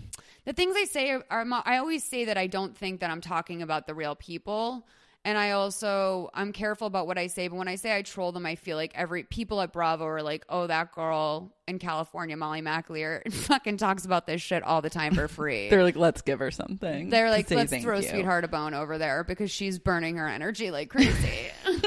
The 0.47 0.55
things 0.55 0.75
I 0.77 0.85
say 0.85 1.11
are, 1.11 1.25
are. 1.31 1.45
I 1.67 1.77
always 1.77 2.03
say 2.03 2.25
that 2.25 2.39
I 2.39 2.47
don't 2.47 2.77
think 2.77 3.01
that 3.01 3.11
I'm 3.11 3.21
talking 3.21 3.61
about 3.61 3.87
the 3.87 3.95
real 3.95 4.17
people, 4.17 4.87
and 5.25 5.37
I 5.37 5.53
also 5.53 6.31
I'm 6.35 6.53
careful 6.53 6.87
about 6.87 7.07
what 7.07 7.19
I 7.19 7.27
say. 7.27 7.49
But 7.49 7.57
when 7.57 7.69
I 7.69 7.75
say 7.75 7.95
I 7.95 8.03
troll 8.03 8.33
them, 8.33 8.47
I 8.47 8.55
feel 8.55 8.77
like 8.77 8.93
every 8.95 9.25
people 9.25 9.61
at 9.61 9.73
Bravo 9.73 10.07
are 10.07 10.23
like, 10.23 10.45
"Oh, 10.49 10.67
that 10.67 10.93
girl 10.93 11.55
in 11.67 11.79
California, 11.79 12.37
Molly 12.37 12.63
McAleer, 12.63 13.31
fucking 13.33 13.77
talks 13.77 14.05
about 14.05 14.27
this 14.27 14.41
shit 14.41 14.63
all 14.63 14.81
the 14.81 14.91
time 14.91 15.15
for 15.15 15.29
free." 15.29 15.69
They're 15.69 15.85
like, 15.85 15.97
let's 15.97 16.23
give 16.23 16.39
her 16.39 16.51
something. 16.51 17.11
They're 17.11 17.31
like, 17.31 17.51
let's 17.51 17.77
throw 17.77 17.99
you." 17.99 18.09
Sweetheart 18.09 18.45
a 18.45 18.49
bone 18.49 18.75
over 18.75 18.99
there 18.99 19.25
because 19.25 19.51
she's 19.51 19.79
burning 19.79 20.17
her 20.17 20.29
energy 20.29 20.71
like 20.71 20.91
crazy. 20.91 21.51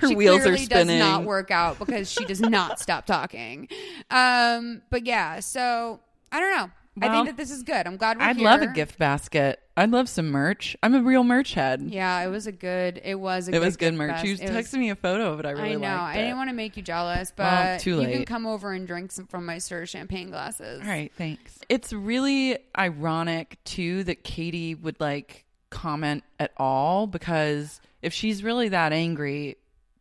Her 0.00 0.08
she 0.08 0.14
wheels 0.14 0.46
are 0.46 0.56
spinning. 0.56 0.98
Does 0.98 1.08
not 1.08 1.24
work 1.24 1.50
out 1.50 1.78
because 1.78 2.10
she 2.10 2.24
does 2.24 2.40
not 2.40 2.78
stop 2.78 3.06
talking. 3.06 3.68
Um, 4.10 4.82
but 4.90 5.06
yeah, 5.06 5.40
so 5.40 6.00
I 6.30 6.40
don't 6.40 6.56
know. 6.56 6.70
I 7.00 7.08
think 7.10 7.26
that 7.26 7.36
this 7.36 7.50
is 7.50 7.62
good. 7.62 7.86
I'm 7.86 7.96
glad 7.96 8.18
we're 8.18 8.24
I'd 8.24 8.36
here. 8.36 8.44
love 8.44 8.62
a 8.62 8.66
gift 8.68 8.98
basket. 8.98 9.60
I'd 9.78 9.90
love 9.90 10.08
some 10.08 10.30
merch. 10.30 10.76
I'm 10.82 10.94
a 10.94 11.02
real 11.02 11.24
merch 11.24 11.54
head. 11.54 11.82
Yeah, 11.82 12.20
it 12.24 12.28
was 12.28 12.46
a 12.46 12.52
good. 12.52 13.00
It 13.04 13.14
was. 13.14 13.48
A 13.48 13.54
it 13.54 13.60
was 13.60 13.76
good 13.76 13.94
merch. 13.94 14.10
bas- 14.16 14.24
You 14.24 14.34
it 14.34 14.40
texted 14.50 14.54
was- 14.54 14.74
me 14.74 14.90
a 14.90 14.96
photo 14.96 15.32
of 15.32 15.40
it. 15.40 15.46
I 15.46 15.50
really 15.52 15.72
I 15.72 15.74
know. 15.76 15.86
I 16.02 16.16
didn't 16.16 16.36
want 16.36 16.50
to 16.50 16.54
make 16.56 16.76
you 16.76 16.82
jealous, 16.82 17.32
but 17.34 17.44
Well, 17.44 17.78
too 17.78 18.00
you 18.02 18.08
can 18.08 18.24
come 18.24 18.46
over 18.46 18.72
and 18.72 18.86
drink 18.86 19.12
some 19.12 19.26
from 19.26 19.46
my 19.46 19.58
Sir 19.58 19.86
champagne 19.86 20.30
glasses. 20.30 20.80
All 20.82 20.88
right, 20.88 21.12
thanks. 21.16 21.58
It's 21.68 21.92
really 21.92 22.58
ironic 22.76 23.58
too 23.64 24.04
that 24.04 24.24
Katie 24.24 24.74
would 24.74 25.00
like 25.00 25.44
comment 25.70 26.24
at 26.40 26.52
all 26.56 27.06
because 27.06 27.80
if 28.02 28.12
she's 28.12 28.42
really 28.42 28.68
that 28.70 28.92
angry, 28.92 29.56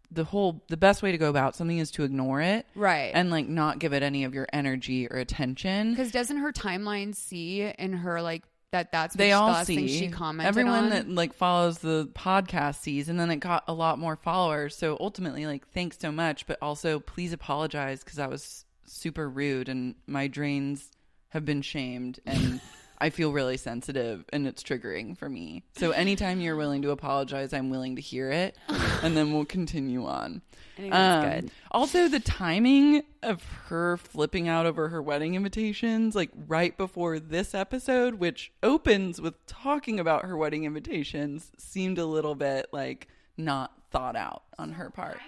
the 0.09 0.23
whole 0.23 0.63
the 0.69 0.77
best 0.77 1.03
way 1.03 1.11
to 1.11 1.17
go 1.17 1.29
about 1.29 1.55
something 1.55 1.77
is 1.77 1.91
to 1.91 2.03
ignore 2.03 2.39
it. 2.41 2.65
Right. 2.75 3.11
And 3.13 3.29
like 3.29 3.47
not 3.47 3.79
give 3.79 3.91
it 3.93 4.01
any 4.03 4.23
of 4.23 4.33
your 4.33 4.47
energy 4.53 5.07
or 5.07 5.17
attention. 5.17 5.91
Because 5.91 6.11
doesn't 6.11 6.37
her 6.37 6.51
timeline 6.53 7.13
see 7.13 7.61
in 7.77 7.93
her 7.93 8.21
like 8.21 8.43
that? 8.71 8.91
That's 8.91 9.15
what 9.15 9.17
They 9.17 9.27
she- 9.27 9.31
the 9.31 9.37
all 9.37 9.63
thing 9.63 9.87
see. 9.87 9.99
she 9.99 10.09
commented 10.09 10.47
Everyone 10.47 10.85
on? 10.85 10.89
that 10.91 11.09
like 11.09 11.33
follows 11.33 11.79
the 11.79 12.09
podcast 12.13 12.81
sees, 12.81 13.09
and 13.09 13.19
then 13.19 13.31
it 13.31 13.37
got 13.37 13.63
a 13.67 13.73
lot 13.73 13.99
more 13.99 14.15
followers. 14.15 14.75
So 14.75 14.97
ultimately, 14.99 15.45
like, 15.45 15.67
thanks 15.69 15.97
so 15.99 16.11
much, 16.11 16.45
but 16.47 16.57
also 16.61 16.99
please 16.99 17.33
apologize 17.33 18.03
because 18.03 18.19
I 18.19 18.27
was 18.27 18.65
super 18.85 19.29
rude 19.29 19.69
and 19.69 19.95
my 20.07 20.27
drains 20.27 20.91
have 21.29 21.45
been 21.45 21.61
shamed 21.61 22.19
and. 22.25 22.61
I 22.99 23.09
feel 23.11 23.31
really 23.31 23.57
sensitive 23.57 24.25
and 24.33 24.47
it's 24.47 24.63
triggering 24.63 25.17
for 25.17 25.29
me. 25.29 25.63
So 25.77 25.91
anytime 25.91 26.41
you're 26.41 26.55
willing 26.55 26.81
to 26.81 26.89
apologize, 26.91 27.53
I'm 27.53 27.69
willing 27.69 27.95
to 27.95 28.01
hear 28.01 28.31
it, 28.31 28.57
and 29.03 29.15
then 29.15 29.33
we'll 29.33 29.45
continue 29.45 30.05
on. 30.05 30.41
I 30.77 30.81
think 30.81 30.93
that's 30.93 31.25
Um, 31.25 31.31
good. 31.41 31.51
Also, 31.71 32.07
the 32.07 32.19
timing 32.19 33.03
of 33.23 33.43
her 33.67 33.97
flipping 33.97 34.47
out 34.47 34.65
over 34.65 34.89
her 34.89 35.01
wedding 35.01 35.35
invitations, 35.35 36.15
like 36.15 36.31
right 36.47 36.75
before 36.77 37.19
this 37.19 37.53
episode, 37.55 38.15
which 38.15 38.51
opens 38.63 39.19
with 39.21 39.43
talking 39.45 39.99
about 39.99 40.25
her 40.25 40.35
wedding 40.37 40.65
invitations, 40.65 41.51
seemed 41.57 41.97
a 41.97 42.05
little 42.05 42.35
bit 42.35 42.67
like 42.71 43.07
not 43.37 43.73
thought 43.91 44.15
out 44.15 44.43
on 44.57 44.73
her 44.73 44.89
part. 44.89 45.19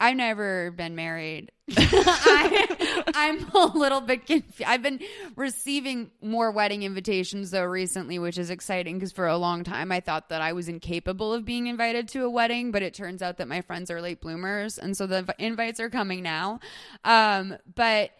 I've 0.00 0.16
never 0.16 0.70
been 0.70 0.94
married. 0.94 1.50
I, 1.76 3.04
I'm 3.14 3.50
a 3.50 3.66
little 3.76 4.00
bit 4.00 4.26
confused. 4.26 4.62
I've 4.64 4.82
been 4.82 5.00
receiving 5.36 6.10
more 6.22 6.50
wedding 6.50 6.82
invitations 6.82 7.50
though 7.50 7.64
recently, 7.64 8.18
which 8.18 8.38
is 8.38 8.50
exciting 8.50 8.96
because 8.96 9.12
for 9.12 9.26
a 9.26 9.36
long 9.36 9.64
time 9.64 9.90
I 9.90 10.00
thought 10.00 10.28
that 10.28 10.40
I 10.40 10.52
was 10.52 10.68
incapable 10.68 11.34
of 11.34 11.44
being 11.44 11.66
invited 11.66 12.08
to 12.08 12.24
a 12.24 12.30
wedding, 12.30 12.70
but 12.70 12.82
it 12.82 12.94
turns 12.94 13.22
out 13.22 13.38
that 13.38 13.48
my 13.48 13.60
friends 13.60 13.90
are 13.90 14.00
late 14.00 14.20
bloomers, 14.20 14.78
and 14.78 14.96
so 14.96 15.06
the 15.06 15.34
invites 15.38 15.80
are 15.80 15.90
coming 15.90 16.22
now. 16.22 16.60
Um, 17.04 17.56
but 17.74 18.10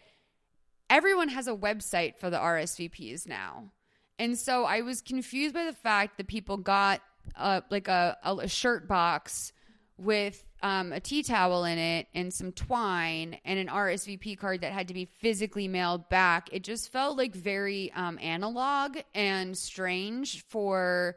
everyone 0.89 1.29
has 1.29 1.47
a 1.47 1.55
website 1.55 2.17
for 2.17 2.29
the 2.29 2.37
RSVPs 2.37 3.27
now. 3.27 3.71
And 4.17 4.37
so 4.37 4.65
I 4.65 4.81
was 4.81 5.01
confused 5.01 5.53
by 5.53 5.63
the 5.63 5.73
fact 5.73 6.17
that 6.17 6.27
people 6.27 6.57
got 6.57 7.01
uh, 7.37 7.61
like 7.69 7.87
a, 7.87 8.17
a 8.23 8.47
shirt 8.49 8.87
box 8.87 9.53
with 9.97 10.43
um, 10.61 10.91
a 10.91 10.99
tea 10.99 11.23
towel 11.23 11.65
in 11.65 11.77
it 11.77 12.07
and 12.13 12.33
some 12.33 12.51
twine 12.51 13.37
and 13.45 13.59
an 13.59 13.67
RSVP 13.67 14.37
card 14.37 14.61
that 14.61 14.71
had 14.71 14.87
to 14.89 14.93
be 14.93 15.05
physically 15.05 15.67
mailed 15.67 16.09
back. 16.09 16.49
It 16.51 16.63
just 16.63 16.91
felt 16.91 17.17
like 17.17 17.33
very 17.33 17.91
um, 17.93 18.19
analog 18.21 18.97
and 19.13 19.57
strange 19.57 20.45
for 20.45 21.15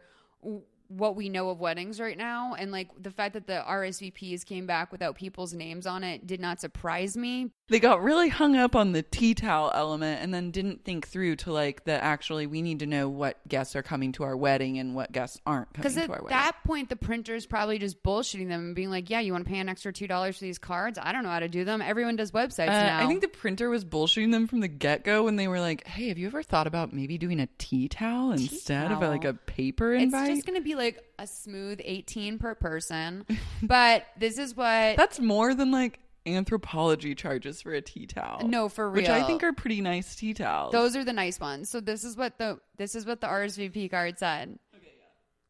what 0.96 1.16
we 1.16 1.28
know 1.28 1.50
of 1.50 1.60
weddings 1.60 2.00
right 2.00 2.16
now. 2.16 2.54
And 2.54 2.70
like 2.72 2.88
the 3.00 3.10
fact 3.10 3.34
that 3.34 3.46
the 3.46 3.64
RSVPs 3.66 4.44
came 4.44 4.66
back 4.66 4.92
without 4.92 5.16
people's 5.16 5.52
names 5.52 5.86
on 5.86 6.04
it 6.04 6.26
did 6.26 6.40
not 6.40 6.60
surprise 6.60 7.16
me. 7.16 7.50
They 7.68 7.80
got 7.80 8.02
really 8.02 8.28
hung 8.28 8.54
up 8.56 8.76
on 8.76 8.92
the 8.92 9.02
tea 9.02 9.34
towel 9.34 9.72
element 9.74 10.22
and 10.22 10.32
then 10.34 10.50
didn't 10.50 10.84
think 10.84 11.08
through 11.08 11.36
to 11.36 11.52
like 11.52 11.84
the 11.84 11.92
actually 12.02 12.46
we 12.46 12.60
need 12.60 12.80
to 12.80 12.86
know 12.86 13.08
what 13.08 13.46
guests 13.48 13.74
are 13.76 13.82
coming 13.82 14.12
to 14.12 14.24
our 14.24 14.36
wedding 14.36 14.78
and 14.78 14.94
what 14.94 15.10
guests 15.12 15.40
aren't 15.46 15.72
coming 15.72 15.82
Because 15.82 15.94
to 15.94 16.02
at 16.02 16.10
our 16.10 16.16
wedding. 16.16 16.28
Cuz 16.28 16.36
at 16.36 16.44
that 16.44 16.64
point, 16.64 16.88
the 16.90 16.96
printer's 16.96 17.46
probably 17.46 17.78
just 17.78 18.02
bullshitting 18.02 18.48
them 18.48 18.60
and 18.66 18.74
being 18.74 18.90
like, 18.90 19.08
"Yeah, 19.08 19.20
you 19.20 19.32
want 19.32 19.44
to 19.44 19.50
pay 19.50 19.58
an 19.58 19.68
extra 19.68 19.92
two 19.92 20.06
dollars 20.06 20.36
for 20.38 20.44
these 20.44 20.58
cards? 20.58 20.98
I 21.00 21.12
don't 21.12 21.22
know 21.22 21.30
how 21.30 21.40
to 21.40 21.48
do 21.48 21.64
them. 21.64 21.80
Everyone 21.80 22.16
does 22.16 22.30
websites 22.32 22.68
Uh, 22.68 22.86
now." 22.86 22.98
I 23.04 23.06
think 23.06 23.22
the 23.22 23.28
printer 23.28 23.70
was 23.70 23.84
bullshitting 23.84 24.32
them 24.32 24.46
from 24.46 24.60
the 24.60 24.68
get 24.68 25.04
go 25.04 25.24
when 25.24 25.36
they 25.36 25.48
were 25.48 25.60
like, 25.60 25.86
"Hey, 25.86 26.08
have 26.08 26.18
you 26.18 26.26
ever 26.26 26.42
thought 26.42 26.66
about 26.66 26.92
maybe 26.92 27.16
doing 27.16 27.40
a 27.40 27.48
tea 27.58 27.88
towel 27.88 28.32
instead 28.32 28.92
of 28.92 29.00
like 29.00 29.24
a 29.24 29.32
towel. 29.32 29.38
paper 29.46 29.92
it's 29.94 30.12
just 30.12 30.46
going 30.46 30.58
to 30.58 30.64
be 30.64 30.74
like 30.74 30.81
a 31.18 31.26
smooth 31.26 31.80
eighteen 31.84 32.38
per 32.38 32.54
person. 32.54 33.26
but 33.62 34.06
this 34.18 34.38
is 34.38 34.56
what 34.56 34.96
That's 34.96 35.20
more 35.20 35.54
than 35.54 35.70
like 35.70 35.98
Anthropologie 36.26 37.16
charges 37.16 37.62
for 37.62 37.72
a 37.72 37.80
tea 37.80 38.06
towel. 38.06 38.46
No, 38.46 38.68
for 38.68 38.88
real. 38.88 39.02
which 39.02 39.08
I 39.08 39.24
think 39.24 39.42
are 39.42 39.52
pretty 39.52 39.80
nice 39.80 40.14
tea 40.14 40.34
towels. 40.34 40.72
those 40.72 40.94
are 40.94 41.04
the 41.04 41.12
nice 41.12 41.40
ones. 41.40 41.68
So 41.68 41.80
this 41.80 42.04
is 42.04 42.16
what 42.16 42.38
the 42.38 42.60
this 42.76 42.94
is 42.94 43.06
what 43.06 43.20
the 43.20 43.26
RSVP 43.26 43.90
card 43.90 44.18
said. 44.18 44.58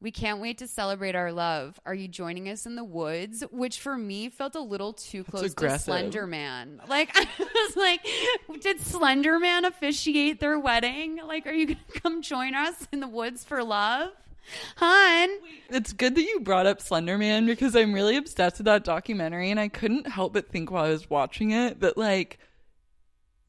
We 0.01 0.11
can't 0.11 0.41
wait 0.41 0.59
to 0.59 0.67
celebrate 0.67 1.15
our 1.15 1.31
love. 1.31 1.79
Are 1.87 1.95
you 1.95 2.09
joining 2.09 2.49
us 2.49 2.67
in 2.67 2.75
the 2.75 2.83
woods? 2.83 3.45
Which 3.53 3.79
for 3.79 3.97
me 3.97 4.31
felt 4.31 4.57
a 4.57 4.61
little 4.61 4.95
too 4.95 5.23
close 5.23 5.55
to 5.55 5.79
Slender 5.79 6.27
Man. 6.27 6.81
Like 6.89 7.11
I 7.15 7.27
was 7.39 7.77
like, 7.77 8.05
did 8.61 8.81
Slender 8.81 9.39
Man 9.39 9.65
officiate 9.65 10.41
their 10.41 10.59
wedding? 10.59 11.21
Like, 11.25 11.47
are 11.47 11.53
you 11.53 11.67
gonna 11.67 12.01
come 12.03 12.23
join 12.23 12.57
us 12.57 12.89
in 12.93 12.99
the 12.99 13.07
woods 13.07 13.45
for 13.45 13.63
love? 13.63 14.11
Hun. 14.77 15.31
It's 15.71 15.93
good 15.93 16.15
that 16.15 16.23
you 16.23 16.41
brought 16.41 16.67
up 16.67 16.81
Slender 16.81 17.19
Man 17.19 17.47
because 17.47 17.75
I'm 17.77 17.93
really 17.93 18.17
obsessed 18.17 18.59
with 18.59 18.67
that 18.67 18.85
documentary 18.85 19.51
and 19.51 19.61
I 19.61 19.69
couldn't 19.69 20.07
help 20.07 20.33
but 20.35 20.49
think 20.49 20.71
while 20.71 20.85
I 20.85 20.91
was 20.91 21.09
watching 21.09 21.51
it 21.51 21.81
that 21.81 21.97
like 21.97 22.39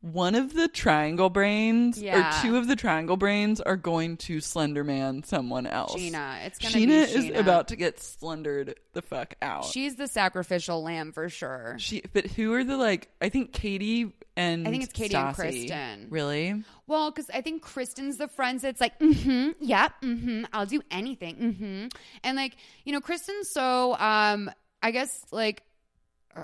one 0.03 0.35
of 0.35 0.53
the 0.53 0.67
triangle 0.67 1.29
brains 1.29 2.01
Yeah. 2.01 2.37
or 2.37 2.41
two 2.41 2.57
of 2.57 2.67
the 2.67 2.75
triangle 2.75 3.15
brains 3.15 3.61
are 3.61 3.77
going 3.77 4.17
to 4.17 4.41
Slender 4.41 4.83
Man 4.83 5.23
someone 5.23 5.65
else. 5.65 5.95
Gina. 5.95 6.39
It's 6.43 6.59
gonna 6.59 6.75
Scheana 6.75 7.13
be 7.15 7.29
is 7.31 7.39
about 7.39 7.69
to 7.69 7.77
get 7.77 8.01
slendered 8.01 8.75
the 8.91 9.01
fuck 9.01 9.35
out. 9.41 9.63
She's 9.63 9.95
the 9.95 10.09
sacrificial 10.09 10.83
lamb 10.83 11.13
for 11.13 11.29
sure. 11.29 11.77
she 11.79 12.03
but 12.11 12.27
who 12.27 12.53
are 12.53 12.65
the 12.65 12.75
like 12.75 13.07
I 13.21 13.29
think 13.29 13.53
Katie 13.53 14.11
and 14.35 14.67
I 14.67 14.71
think 14.71 14.83
it's 14.83 14.91
Katie 14.91 15.15
and 15.15 15.33
Kristen. 15.33 16.07
Really? 16.09 16.61
Well, 16.85 17.09
because 17.09 17.29
I 17.29 17.39
think 17.39 17.61
Kristen's 17.61 18.17
the 18.17 18.27
friends 18.27 18.63
that's 18.63 18.81
like, 18.81 18.99
mm-hmm, 18.99 19.51
yeah, 19.61 19.87
mm-hmm, 20.01 20.45
I'll 20.51 20.65
do 20.65 20.81
anything, 20.91 21.35
mm-hmm. 21.37 21.87
And 22.25 22.35
like, 22.35 22.57
you 22.83 22.91
know, 22.91 22.99
Kristen's 22.99 23.49
so, 23.49 23.95
um, 23.97 24.51
I 24.81 24.91
guess 24.91 25.23
like, 25.31 25.63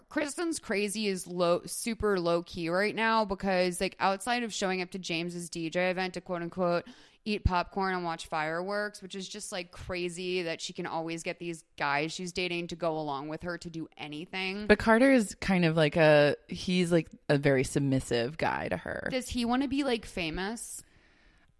Kristen's 0.09 0.59
crazy 0.59 1.07
is 1.07 1.27
low, 1.27 1.61
super 1.65 2.19
low 2.19 2.43
key 2.43 2.69
right 2.69 2.95
now 2.95 3.25
because 3.25 3.81
like 3.81 3.95
outside 3.99 4.43
of 4.43 4.53
showing 4.53 4.81
up 4.81 4.91
to 4.91 4.99
James's 4.99 5.49
DJ 5.49 5.91
event 5.91 6.13
to 6.15 6.21
quote 6.21 6.41
unquote 6.41 6.85
eat 7.25 7.43
popcorn 7.43 7.93
and 7.93 8.03
watch 8.03 8.27
fireworks, 8.27 9.01
which 9.01 9.13
is 9.13 9.27
just 9.27 9.51
like 9.51 9.71
crazy 9.71 10.43
that 10.43 10.61
she 10.61 10.73
can 10.73 10.85
always 10.85 11.21
get 11.23 11.39
these 11.39 11.63
guys 11.77 12.11
she's 12.11 12.31
dating 12.31 12.67
to 12.67 12.75
go 12.75 12.97
along 12.97 13.27
with 13.27 13.43
her 13.43 13.57
to 13.57 13.69
do 13.69 13.87
anything. 13.97 14.67
But 14.67 14.79
Carter 14.79 15.11
is 15.11 15.35
kind 15.35 15.65
of 15.65 15.75
like 15.75 15.95
a 15.95 16.35
he's 16.47 16.91
like 16.91 17.09
a 17.27 17.37
very 17.37 17.63
submissive 17.63 18.37
guy 18.37 18.69
to 18.69 18.77
her. 18.77 19.09
Does 19.11 19.29
he 19.29 19.45
want 19.45 19.63
to 19.63 19.67
be 19.67 19.83
like 19.83 20.05
famous? 20.05 20.83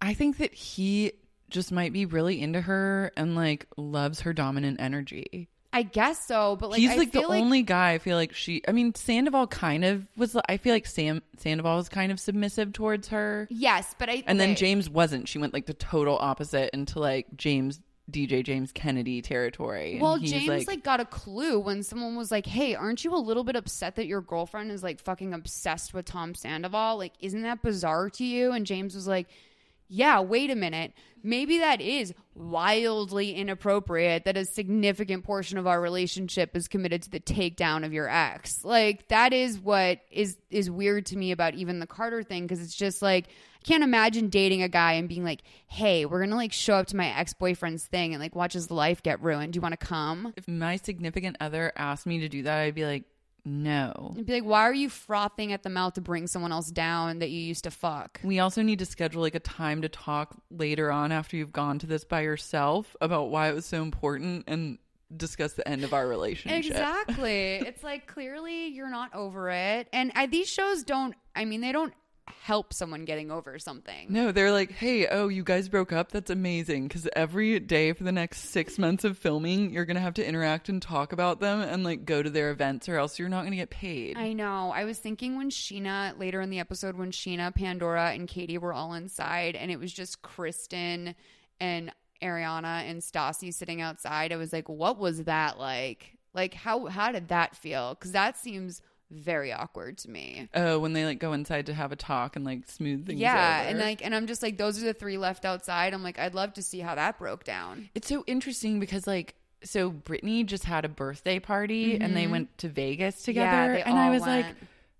I 0.00 0.14
think 0.14 0.38
that 0.38 0.54
he 0.54 1.12
just 1.50 1.72
might 1.72 1.92
be 1.92 2.06
really 2.06 2.40
into 2.40 2.62
her 2.62 3.12
and 3.16 3.34
like 3.34 3.66
loves 3.76 4.20
her 4.20 4.32
dominant 4.32 4.80
energy. 4.80 5.49
I 5.72 5.82
guess 5.82 6.26
so, 6.26 6.56
but 6.56 6.70
like 6.70 6.80
He's 6.80 6.90
I 6.90 6.96
like 6.96 7.12
the 7.12 7.20
like 7.20 7.40
only 7.40 7.62
guy 7.62 7.92
I 7.92 7.98
feel 7.98 8.16
like 8.16 8.34
she 8.34 8.62
I 8.66 8.72
mean 8.72 8.94
Sandoval 8.94 9.46
kind 9.46 9.84
of 9.84 10.06
was 10.16 10.36
I 10.48 10.56
feel 10.56 10.74
like 10.74 10.86
Sam 10.86 11.22
Sandoval 11.38 11.76
was 11.76 11.88
kind 11.88 12.10
of 12.10 12.18
submissive 12.20 12.72
towards 12.72 13.08
her. 13.08 13.46
yes, 13.50 13.94
but 13.98 14.08
I 14.10 14.22
And 14.26 14.38
then. 14.38 14.56
James 14.56 14.90
wasn't. 14.90 15.28
She 15.28 15.38
went 15.38 15.54
like 15.54 15.66
the 15.66 15.74
total 15.74 16.18
opposite 16.18 16.70
into 16.74 16.98
like 16.98 17.26
James 17.36 17.80
DJ 18.10 18.44
James 18.44 18.72
Kennedy 18.72 19.22
territory. 19.22 19.98
Well, 20.00 20.18
James 20.18 20.66
like, 20.66 20.82
got 20.82 21.00
a 21.00 21.04
clue 21.04 21.60
when 21.60 21.82
someone 21.82 22.16
was 22.16 22.30
like, 22.30 22.46
"Hey, 22.46 22.74
aren't 22.74 23.04
you 23.04 23.14
a 23.14 23.16
little 23.16 23.44
bit 23.44 23.56
upset 23.56 23.96
that 23.96 24.06
your 24.06 24.20
girlfriend 24.20 24.72
is 24.72 24.82
like 24.82 25.00
fucking 25.00 25.32
obsessed 25.32 25.94
with 25.94 26.06
Tom 26.06 26.34
Sandoval? 26.34 26.98
Like, 26.98 27.12
isn't 27.20 27.42
that 27.42 27.62
bizarre 27.62 28.10
to 28.10 28.24
you?" 28.24 28.52
And 28.52 28.66
James 28.66 28.94
was 28.94 29.06
like, 29.06 29.28
"Yeah, 29.90 30.20
wait 30.20 30.50
a 30.50 30.54
minute. 30.54 30.92
Maybe 31.22 31.58
that 31.58 31.80
is 31.80 32.14
wildly 32.34 33.34
inappropriate 33.34 34.24
that 34.24 34.36
a 34.36 34.44
significant 34.44 35.24
portion 35.24 35.58
of 35.58 35.66
our 35.66 35.80
relationship 35.80 36.56
is 36.56 36.68
committed 36.68 37.02
to 37.02 37.10
the 37.10 37.20
takedown 37.20 37.84
of 37.84 37.92
your 37.92 38.08
ex. 38.08 38.64
Like 38.64 39.08
that 39.08 39.32
is 39.32 39.58
what 39.58 39.98
is 40.10 40.38
is 40.48 40.70
weird 40.70 41.06
to 41.06 41.18
me 41.18 41.32
about 41.32 41.54
even 41.54 41.80
the 41.80 41.86
Carter 41.86 42.22
thing 42.22 42.44
because 42.44 42.62
it's 42.62 42.74
just 42.74 43.02
like 43.02 43.26
I 43.26 43.66
can't 43.66 43.82
imagine 43.82 44.28
dating 44.28 44.62
a 44.62 44.68
guy 44.68 44.92
and 44.92 45.08
being 45.08 45.24
like, 45.24 45.42
"Hey, 45.66 46.06
we're 46.06 46.20
going 46.20 46.30
to 46.30 46.36
like 46.36 46.52
show 46.52 46.74
up 46.74 46.86
to 46.86 46.96
my 46.96 47.08
ex-boyfriend's 47.08 47.84
thing 47.84 48.14
and 48.14 48.22
like 48.22 48.34
watch 48.34 48.54
his 48.54 48.70
life 48.70 49.02
get 49.02 49.20
ruined. 49.20 49.52
Do 49.52 49.58
you 49.58 49.60
want 49.60 49.78
to 49.78 49.86
come?" 49.86 50.32
if 50.36 50.48
my 50.48 50.76
significant 50.76 51.36
other 51.40 51.72
asked 51.76 52.06
me 52.06 52.20
to 52.20 52.28
do 52.28 52.44
that, 52.44 52.58
I'd 52.58 52.74
be 52.74 52.86
like, 52.86 53.04
no. 53.44 54.14
I'd 54.16 54.26
be 54.26 54.32
like, 54.34 54.44
"Why 54.44 54.62
are 54.62 54.74
you 54.74 54.88
frothing 54.88 55.52
at 55.52 55.62
the 55.62 55.70
mouth 55.70 55.94
to 55.94 56.00
bring 56.00 56.26
someone 56.26 56.52
else 56.52 56.70
down 56.70 57.18
that 57.20 57.30
you 57.30 57.40
used 57.40 57.64
to 57.64 57.70
fuck?" 57.70 58.20
We 58.22 58.38
also 58.38 58.62
need 58.62 58.78
to 58.80 58.86
schedule 58.86 59.22
like 59.22 59.34
a 59.34 59.40
time 59.40 59.82
to 59.82 59.88
talk 59.88 60.36
later 60.50 60.90
on 60.90 61.12
after 61.12 61.36
you've 61.36 61.52
gone 61.52 61.78
to 61.80 61.86
this 61.86 62.04
by 62.04 62.22
yourself 62.22 62.96
about 63.00 63.30
why 63.30 63.48
it 63.48 63.54
was 63.54 63.66
so 63.66 63.82
important 63.82 64.44
and 64.46 64.78
discuss 65.16 65.54
the 65.54 65.66
end 65.66 65.84
of 65.84 65.92
our 65.92 66.06
relationship. 66.06 66.64
Exactly. 66.64 67.54
it's 67.66 67.82
like 67.82 68.06
clearly 68.06 68.68
you're 68.68 68.90
not 68.90 69.14
over 69.14 69.50
it. 69.50 69.88
And 69.92 70.12
I, 70.14 70.26
these 70.26 70.48
shows 70.48 70.82
don't, 70.82 71.14
I 71.34 71.44
mean, 71.44 71.60
they 71.60 71.72
don't 71.72 71.92
help 72.42 72.72
someone 72.72 73.04
getting 73.04 73.30
over 73.30 73.58
something. 73.58 74.06
No, 74.08 74.32
they're 74.32 74.52
like, 74.52 74.72
hey, 74.72 75.06
oh, 75.06 75.28
you 75.28 75.44
guys 75.44 75.68
broke 75.68 75.92
up? 75.92 76.12
That's 76.12 76.30
amazing. 76.30 76.88
Because 76.88 77.08
every 77.14 77.58
day 77.60 77.92
for 77.92 78.04
the 78.04 78.12
next 78.12 78.50
six 78.50 78.78
months 78.78 79.04
of 79.04 79.18
filming, 79.18 79.70
you're 79.70 79.84
going 79.84 79.96
to 79.96 80.00
have 80.00 80.14
to 80.14 80.26
interact 80.26 80.68
and 80.68 80.80
talk 80.80 81.12
about 81.12 81.40
them 81.40 81.60
and 81.60 81.84
like 81.84 82.04
go 82.04 82.22
to 82.22 82.30
their 82.30 82.50
events 82.50 82.88
or 82.88 82.96
else 82.96 83.18
you're 83.18 83.28
not 83.28 83.40
going 83.40 83.52
to 83.52 83.56
get 83.56 83.70
paid. 83.70 84.16
I 84.16 84.32
know. 84.32 84.72
I 84.74 84.84
was 84.84 84.98
thinking 84.98 85.36
when 85.36 85.50
Scheana, 85.50 86.18
later 86.18 86.40
in 86.40 86.50
the 86.50 86.58
episode, 86.58 86.96
when 86.96 87.10
Scheana, 87.10 87.54
Pandora, 87.54 88.10
and 88.12 88.28
Katie 88.28 88.58
were 88.58 88.72
all 88.72 88.94
inside 88.94 89.56
and 89.56 89.70
it 89.70 89.78
was 89.78 89.92
just 89.92 90.22
Kristen 90.22 91.14
and 91.60 91.92
Ariana 92.22 92.88
and 92.88 93.00
Stassi 93.00 93.52
sitting 93.52 93.80
outside, 93.80 94.32
I 94.32 94.36
was 94.36 94.52
like, 94.52 94.68
what 94.68 94.98
was 94.98 95.24
that 95.24 95.58
like? 95.58 96.16
Like, 96.32 96.54
how, 96.54 96.86
how 96.86 97.12
did 97.12 97.28
that 97.28 97.56
feel? 97.56 97.94
Because 97.94 98.12
that 98.12 98.38
seems 98.38 98.82
very 99.10 99.52
awkward 99.52 99.98
to 99.98 100.10
me. 100.10 100.48
Oh, 100.54 100.78
when 100.78 100.92
they 100.92 101.04
like 101.04 101.18
go 101.18 101.32
inside 101.32 101.66
to 101.66 101.74
have 101.74 101.92
a 101.92 101.96
talk 101.96 102.36
and 102.36 102.44
like 102.44 102.68
smooth 102.68 103.06
things 103.06 103.20
Yeah, 103.20 103.58
over. 103.60 103.68
and 103.70 103.78
like, 103.78 104.04
and 104.04 104.14
I'm 104.14 104.26
just 104.26 104.42
like, 104.42 104.56
those 104.56 104.80
are 104.82 104.86
the 104.86 104.94
three 104.94 105.18
left 105.18 105.44
outside. 105.44 105.92
I'm 105.94 106.02
like, 106.02 106.18
I'd 106.18 106.34
love 106.34 106.54
to 106.54 106.62
see 106.62 106.78
how 106.80 106.94
that 106.94 107.18
broke 107.18 107.44
down. 107.44 107.90
It's 107.94 108.08
so 108.08 108.24
interesting 108.26 108.80
because 108.80 109.06
like 109.06 109.34
so 109.62 109.90
Brittany 109.90 110.44
just 110.44 110.64
had 110.64 110.84
a 110.84 110.88
birthday 110.88 111.38
party 111.38 111.96
and 112.00 112.16
they 112.16 112.26
went 112.26 112.56
to 112.58 112.68
Vegas 112.68 113.22
together 113.22 113.50
Mm-hmm. 113.50 113.74
they 113.74 113.82
and 113.82 113.98
I 113.98 114.10
was 114.10 114.22
like 114.22 114.46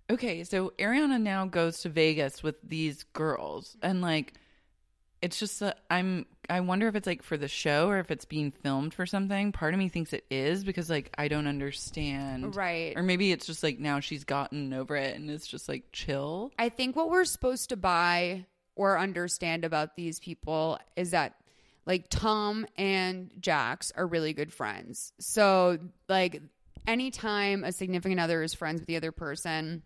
okay, 0.09 0.43
so 0.43 0.73
Ariana 0.77 1.19
now 1.21 1.45
goes 1.45 1.79
to 1.83 1.89
Vegas 1.89 2.43
with 2.43 2.55
these 2.61 3.03
girls 3.13 3.77
and 3.81 4.01
like 4.01 4.33
it's 5.21 5.39
just 5.39 5.59
that 5.61 5.79
I'm 5.89 6.25
I 6.49 6.59
wonder 6.59 6.87
if 6.87 6.95
it's 6.95 7.07
like 7.07 7.23
for 7.23 7.37
the 7.37 7.47
show 7.47 7.89
or 7.89 7.99
if 7.99 8.11
it's 8.11 8.25
being 8.25 8.51
filmed 8.51 8.93
for 8.93 9.05
something. 9.05 9.51
Part 9.51 9.73
of 9.73 9.79
me 9.79 9.89
thinks 9.89 10.11
it 10.13 10.25
is 10.29 10.63
because 10.63 10.89
like 10.89 11.13
I 11.17 11.27
don't 11.27 11.47
understand. 11.47 12.55
Right. 12.55 12.93
Or 12.95 13.03
maybe 13.03 13.31
it's 13.31 13.45
just 13.45 13.63
like 13.63 13.79
now 13.79 13.99
she's 13.99 14.23
gotten 14.23 14.73
over 14.73 14.95
it 14.95 15.15
and 15.15 15.29
it's 15.29 15.47
just 15.47 15.69
like 15.69 15.85
chill. 15.91 16.51
I 16.59 16.69
think 16.69 16.95
what 16.95 17.09
we're 17.09 17.25
supposed 17.25 17.69
to 17.69 17.77
buy 17.77 18.45
or 18.75 18.97
understand 18.97 19.63
about 19.65 19.95
these 19.95 20.19
people 20.19 20.79
is 20.95 21.11
that 21.11 21.35
like 21.85 22.05
Tom 22.09 22.65
and 22.77 23.31
Jax 23.39 23.91
are 23.95 24.05
really 24.05 24.33
good 24.33 24.51
friends. 24.51 25.13
So 25.19 25.77
like 26.09 26.41
anytime 26.87 27.63
a 27.63 27.71
significant 27.71 28.19
other 28.19 28.43
is 28.43 28.53
friends 28.53 28.81
with 28.81 28.87
the 28.87 28.97
other 28.97 29.11
person, 29.11 29.83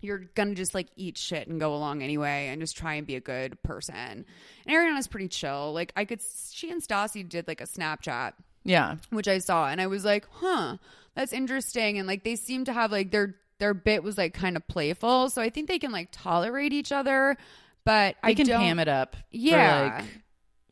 you're 0.00 0.18
gonna 0.34 0.54
just 0.54 0.74
like 0.74 0.88
eat 0.96 1.16
shit 1.18 1.48
and 1.48 1.60
go 1.60 1.74
along 1.74 2.02
anyway 2.02 2.48
and 2.48 2.60
just 2.60 2.76
try 2.76 2.94
and 2.94 3.06
be 3.06 3.16
a 3.16 3.20
good 3.20 3.62
person. 3.62 3.94
And 3.94 4.26
Ariana's 4.68 5.06
pretty 5.08 5.28
chill. 5.28 5.72
Like 5.72 5.92
I 5.96 6.04
could 6.04 6.20
she 6.52 6.70
and 6.70 6.82
Stassi 6.82 7.28
did 7.28 7.46
like 7.48 7.60
a 7.60 7.64
Snapchat 7.66 8.32
Yeah. 8.64 8.96
which 9.10 9.28
I 9.28 9.38
saw 9.38 9.68
and 9.68 9.80
I 9.80 9.86
was 9.86 10.04
like, 10.04 10.26
"Huh, 10.30 10.76
that's 11.14 11.32
interesting." 11.32 11.98
And 11.98 12.06
like 12.08 12.24
they 12.24 12.36
seem 12.36 12.64
to 12.64 12.72
have 12.72 12.90
like 12.92 13.10
their 13.10 13.36
their 13.58 13.74
bit 13.74 14.02
was 14.02 14.16
like 14.16 14.32
kind 14.32 14.56
of 14.56 14.66
playful, 14.68 15.28
so 15.30 15.42
I 15.42 15.50
think 15.50 15.68
they 15.68 15.78
can 15.78 15.92
like 15.92 16.08
tolerate 16.12 16.72
each 16.72 16.92
other. 16.92 17.36
But 17.84 18.16
I 18.22 18.30
I 18.30 18.34
can 18.34 18.46
ham 18.46 18.78
it 18.78 18.88
up. 18.88 19.16
Yeah. 19.30 20.00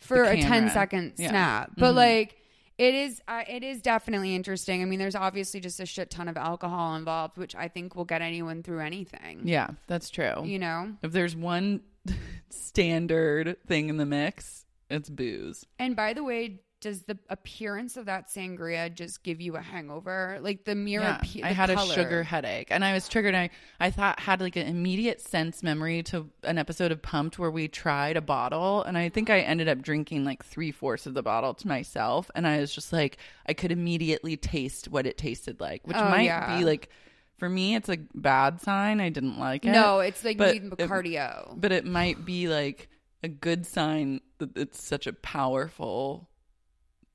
For, 0.00 0.24
like, 0.24 0.24
for 0.24 0.24
a 0.24 0.40
10 0.40 0.70
camera. 0.70 1.12
Yeah. 1.18 1.28
snap. 1.30 1.70
But 1.76 1.92
Mhm. 1.92 1.96
like 1.96 2.36
It 2.78 2.94
is. 2.94 3.20
Uh, 3.26 3.42
it 3.48 3.64
is 3.64 3.82
definitely 3.82 4.34
interesting. 4.36 4.82
I 4.82 4.84
mean, 4.84 5.00
there's 5.00 5.16
obviously 5.16 5.58
just 5.58 5.80
a 5.80 5.86
shit 5.86 6.10
ton 6.10 6.28
of 6.28 6.36
alcohol 6.36 6.94
involved, 6.94 7.36
which 7.36 7.56
I 7.56 7.66
think 7.66 7.96
will 7.96 8.04
get 8.04 8.22
anyone 8.22 8.62
through 8.62 8.80
anything. 8.80 9.42
Yeah, 9.44 9.70
that's 9.88 10.10
true. 10.10 10.44
You 10.44 10.60
know. 10.60 10.94
If 11.02 11.10
there's 11.10 11.34
one 11.34 11.80
standard 12.50 13.56
thing 13.66 13.88
in 13.88 13.96
the 13.96 14.06
mix, 14.06 14.64
it's 14.88 15.10
booze. 15.10 15.66
And 15.78 15.96
by 15.96 16.12
the 16.12 16.22
way, 16.22 16.60
does 16.80 17.02
the 17.02 17.18
appearance 17.28 17.96
of 17.96 18.06
that 18.06 18.28
sangria 18.28 18.92
just 18.94 19.22
give 19.24 19.40
you 19.40 19.56
a 19.56 19.60
hangover? 19.60 20.38
Like 20.40 20.64
the 20.64 20.74
mere, 20.74 21.00
Yeah, 21.00 21.18
appe- 21.18 21.42
I 21.42 21.48
had 21.52 21.70
color. 21.70 21.90
a 21.92 21.94
sugar 21.94 22.22
headache, 22.22 22.68
and 22.70 22.84
I 22.84 22.92
was 22.92 23.08
triggered. 23.08 23.34
I 23.34 23.50
I 23.80 23.90
thought 23.90 24.20
had 24.20 24.40
like 24.40 24.56
an 24.56 24.66
immediate 24.66 25.20
sense 25.20 25.62
memory 25.62 26.02
to 26.04 26.28
an 26.44 26.56
episode 26.58 26.92
of 26.92 27.02
Pumped 27.02 27.38
where 27.38 27.50
we 27.50 27.66
tried 27.68 28.16
a 28.16 28.20
bottle, 28.20 28.82
and 28.84 28.96
I 28.96 29.08
think 29.08 29.28
I 29.30 29.40
ended 29.40 29.68
up 29.68 29.82
drinking 29.82 30.24
like 30.24 30.44
three 30.44 30.70
fourths 30.70 31.06
of 31.06 31.14
the 31.14 31.22
bottle 31.22 31.54
to 31.54 31.66
myself, 31.68 32.30
and 32.34 32.46
I 32.46 32.60
was 32.60 32.72
just 32.74 32.92
like, 32.92 33.18
I 33.46 33.54
could 33.54 33.72
immediately 33.72 34.36
taste 34.36 34.88
what 34.88 35.06
it 35.06 35.18
tasted 35.18 35.60
like, 35.60 35.86
which 35.86 35.96
Oh, 35.96 36.08
might 36.08 36.22
yeah. 36.24 36.58
be 36.58 36.64
like. 36.64 36.90
For 37.38 37.48
me, 37.48 37.76
it's 37.76 37.88
a 37.88 37.96
bad 38.16 38.60
sign. 38.60 39.00
I 39.00 39.10
didn't 39.10 39.38
like 39.38 39.64
it. 39.64 39.70
No, 39.70 40.00
it's 40.00 40.24
like 40.24 40.38
But 40.38 40.54
you 40.56 40.60
need 40.62 40.72
it- 40.76 40.88
cardio. 40.88 41.54
but 41.56 41.70
it 41.70 41.84
might 41.86 42.24
be 42.24 42.48
like 42.48 42.88
a 43.22 43.28
good 43.28 43.64
sign 43.64 44.20
that 44.38 44.56
it's 44.56 44.82
such 44.82 45.06
a 45.06 45.12
powerful 45.12 46.28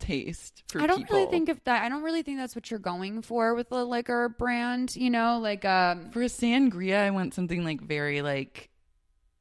taste 0.03 0.63
for 0.67 0.81
I 0.81 0.87
don't 0.87 0.99
people. 0.99 1.17
really 1.17 1.31
think 1.31 1.49
of 1.49 1.63
that. 1.63 1.83
I 1.83 1.89
don't 1.89 2.03
really 2.03 2.21
think 2.23 2.37
that's 2.37 2.55
what 2.55 2.69
you're 2.69 2.79
going 2.79 3.21
for 3.21 3.55
with 3.55 3.69
the 3.69 3.83
liquor 3.85 4.29
brand. 4.29 4.95
You 4.95 5.09
know, 5.09 5.39
like 5.39 5.65
um, 5.65 6.11
For 6.11 6.21
a 6.21 6.25
sangria, 6.25 6.97
I 6.99 7.09
want 7.11 7.33
something 7.33 7.63
like 7.63 7.81
very 7.81 8.21
like 8.21 8.69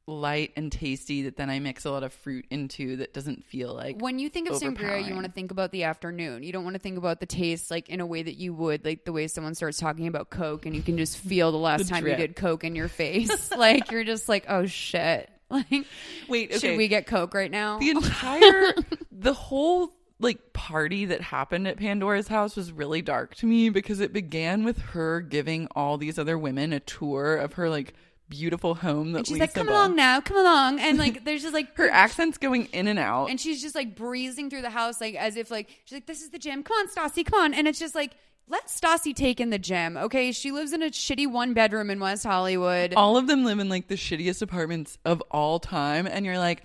light 0.08 0.52
and 0.56 0.72
tasty 0.72 1.22
that 1.22 1.36
then 1.36 1.48
I 1.48 1.60
mix 1.60 1.84
a 1.84 1.90
lot 1.92 2.02
of 2.02 2.12
fruit 2.12 2.44
into 2.50 2.96
that 2.96 3.14
doesn't 3.14 3.44
feel 3.44 3.72
like 3.72 4.00
when 4.02 4.18
you 4.18 4.28
think 4.28 4.50
of 4.50 4.56
sangria, 4.60 5.06
you 5.06 5.14
want 5.14 5.26
to 5.26 5.32
think 5.32 5.52
about 5.52 5.70
the 5.70 5.84
afternoon. 5.84 6.42
You 6.42 6.52
don't 6.52 6.64
want 6.64 6.74
to 6.74 6.80
think 6.80 6.98
about 6.98 7.20
the 7.20 7.26
taste 7.26 7.70
like 7.70 7.88
in 7.88 8.00
a 8.00 8.06
way 8.06 8.22
that 8.22 8.34
you 8.34 8.52
would 8.52 8.84
like 8.84 9.04
the 9.04 9.12
way 9.12 9.28
someone 9.28 9.54
starts 9.54 9.78
talking 9.78 10.08
about 10.08 10.28
Coke 10.28 10.66
and 10.66 10.74
you 10.74 10.82
can 10.82 10.98
just 10.98 11.18
feel 11.18 11.52
the 11.52 11.58
last 11.58 11.84
The 11.84 11.90
time 11.90 12.02
drip. 12.02 12.18
you 12.18 12.26
did 12.26 12.36
Coke 12.36 12.64
in 12.64 12.74
your 12.74 12.88
face. 13.02 13.52
like 13.56 13.90
you're 13.92 14.04
just 14.04 14.28
like, 14.28 14.46
oh 14.48 14.66
shit. 14.66 15.28
Like, 15.52 15.84
Wait, 16.28 16.48
okay. 16.48 16.58
should 16.58 16.76
we 16.78 16.88
get 16.88 17.06
Coke 17.06 17.34
right 17.34 17.50
now? 17.50 17.78
the 17.78 17.90
entire 17.96 18.72
the 19.10 19.34
whole 19.34 19.92
like 20.22 20.52
party 20.52 21.04
that 21.06 21.20
happened 21.20 21.66
at 21.68 21.76
Pandora's 21.76 22.28
house 22.28 22.56
was 22.56 22.72
really 22.72 23.02
dark 23.02 23.34
to 23.36 23.46
me 23.46 23.68
because 23.68 24.00
it 24.00 24.12
began 24.12 24.64
with 24.64 24.78
her 24.78 25.20
giving 25.20 25.68
all 25.76 25.98
these 25.98 26.18
other 26.18 26.38
women 26.38 26.72
a 26.72 26.80
tour 26.80 27.36
of 27.36 27.54
her 27.54 27.68
like 27.68 27.94
beautiful 28.28 28.74
home 28.76 29.12
that 29.12 29.18
and 29.18 29.26
she's 29.26 29.32
Lisa 29.34 29.42
like, 29.44 29.54
come 29.54 29.66
bought. 29.66 29.72
along 29.74 29.96
now, 29.96 30.18
come 30.20 30.38
along. 30.38 30.80
And 30.80 30.96
like, 30.96 31.22
there's 31.24 31.42
just 31.42 31.52
like 31.52 31.76
Her 31.76 31.90
accent's 31.90 32.38
going 32.38 32.64
in 32.72 32.86
and 32.88 32.98
out. 32.98 33.26
and 33.28 33.38
she's 33.38 33.60
just 33.60 33.74
like 33.74 33.94
breezing 33.94 34.48
through 34.48 34.62
the 34.62 34.70
house 34.70 35.00
like 35.02 35.14
as 35.16 35.36
if 35.36 35.50
like 35.50 35.68
she's 35.84 35.96
like 35.96 36.06
this 36.06 36.22
is 36.22 36.30
the 36.30 36.38
gym 36.38 36.62
come 36.62 36.74
on 36.78 36.88
stassi 36.88 37.26
come 37.26 37.40
on 37.42 37.52
and 37.52 37.68
it's 37.68 37.78
just 37.78 37.94
like 37.94 38.12
let 38.48 38.68
stassi 38.68 39.14
take 39.14 39.38
in 39.40 39.50
the 39.50 39.58
gym 39.58 39.96
okay 39.98 40.32
she 40.32 40.50
lives 40.50 40.72
in 40.72 40.82
a 40.82 40.86
shitty 40.90 41.30
one 41.30 41.52
bedroom 41.54 41.90
in 41.90 42.00
west 42.00 42.24
hollywood 42.24 42.92
all 42.94 43.16
of 43.18 43.26
them 43.26 43.44
live 43.44 43.58
in 43.58 43.68
like 43.68 43.88
the 43.88 43.94
shittiest 43.96 44.40
apartments 44.42 44.96
of 45.04 45.20
all 45.30 45.58
time 45.60 46.06
and 46.06 46.24
you're 46.26 46.38
like 46.38 46.64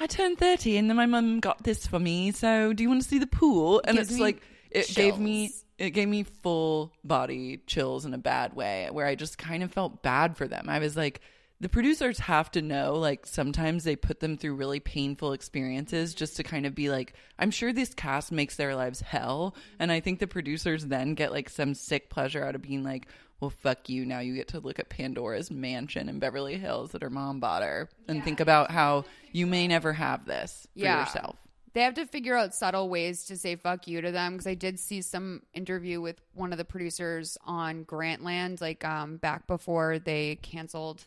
i 0.00 0.06
turned 0.06 0.38
30 0.38 0.76
and 0.76 0.88
then 0.88 0.96
my 0.96 1.06
mum 1.06 1.40
got 1.40 1.62
this 1.64 1.86
for 1.86 1.98
me 1.98 2.30
so 2.32 2.72
do 2.72 2.82
you 2.82 2.88
want 2.88 3.02
to 3.02 3.08
see 3.08 3.18
the 3.18 3.26
pool? 3.26 3.82
And 3.84 3.96
Gives 3.96 4.10
it's 4.10 4.18
me 4.18 4.22
like 4.22 4.42
it 4.70 4.94
gave 4.94 5.18
me 5.18 5.52
it 5.78 5.90
gave 5.90 6.08
me 6.08 6.22
full 6.22 6.92
body 7.02 7.60
chills 7.66 8.04
in 8.04 8.14
a 8.14 8.18
bad 8.18 8.54
way 8.54 8.88
where 8.90 9.06
i 9.06 9.14
just 9.14 9.38
kind 9.38 9.62
of 9.62 9.72
felt 9.72 10.02
bad 10.02 10.36
for 10.36 10.46
them. 10.46 10.68
I 10.68 10.78
was 10.78 10.96
like 10.96 11.20
the 11.60 11.68
producers 11.68 12.18
have 12.18 12.50
to 12.50 12.60
know 12.60 12.94
like 12.94 13.26
sometimes 13.26 13.84
they 13.84 13.96
put 13.96 14.20
them 14.20 14.36
through 14.36 14.54
really 14.54 14.80
painful 14.80 15.32
experiences 15.32 16.12
just 16.12 16.36
to 16.36 16.42
kind 16.42 16.66
of 16.66 16.74
be 16.74 16.90
like 16.90 17.14
i'm 17.38 17.50
sure 17.50 17.72
this 17.72 17.94
cast 17.94 18.32
makes 18.32 18.56
their 18.56 18.74
lives 18.74 19.00
hell. 19.00 19.54
And 19.78 19.92
i 19.92 20.00
think 20.00 20.18
the 20.18 20.26
producers 20.26 20.86
then 20.86 21.14
get 21.14 21.32
like 21.32 21.48
some 21.48 21.74
sick 21.74 22.10
pleasure 22.10 22.44
out 22.44 22.54
of 22.54 22.62
being 22.62 22.82
like 22.82 23.06
well 23.44 23.50
fuck 23.50 23.88
you. 23.88 24.04
Now 24.06 24.20
you 24.20 24.34
get 24.34 24.48
to 24.48 24.60
look 24.60 24.78
at 24.78 24.88
pandora's 24.88 25.50
mansion 25.50 26.08
in 26.08 26.18
beverly 26.18 26.56
hills 26.56 26.92
that 26.92 27.02
her 27.02 27.10
mom 27.10 27.40
bought 27.40 27.62
her 27.62 27.88
and 28.08 28.24
think 28.24 28.40
about 28.40 28.70
how 28.70 29.04
you 29.32 29.46
may 29.46 29.68
never 29.68 29.92
have 29.92 30.24
this 30.26 30.66
for 30.74 30.80
Yeah. 30.84 31.00
yourself. 31.00 31.36
They 31.74 31.82
have 31.82 31.94
to 31.94 32.06
figure 32.06 32.36
out 32.36 32.54
subtle 32.54 32.88
ways 32.88 33.24
to 33.26 33.36
say 33.36 33.56
fuck 33.56 33.88
you 33.88 34.00
to 34.00 34.12
them 34.12 34.34
because 34.34 34.46
i 34.46 34.54
did 34.54 34.78
see 34.78 35.02
some 35.02 35.42
interview 35.52 36.00
with 36.00 36.20
one 36.32 36.52
of 36.52 36.58
the 36.58 36.64
producers 36.64 37.36
on 37.44 37.84
grantland 37.84 38.60
like 38.60 38.84
um 38.84 39.16
back 39.16 39.48
before 39.48 39.98
they 39.98 40.36
canceled 40.40 41.04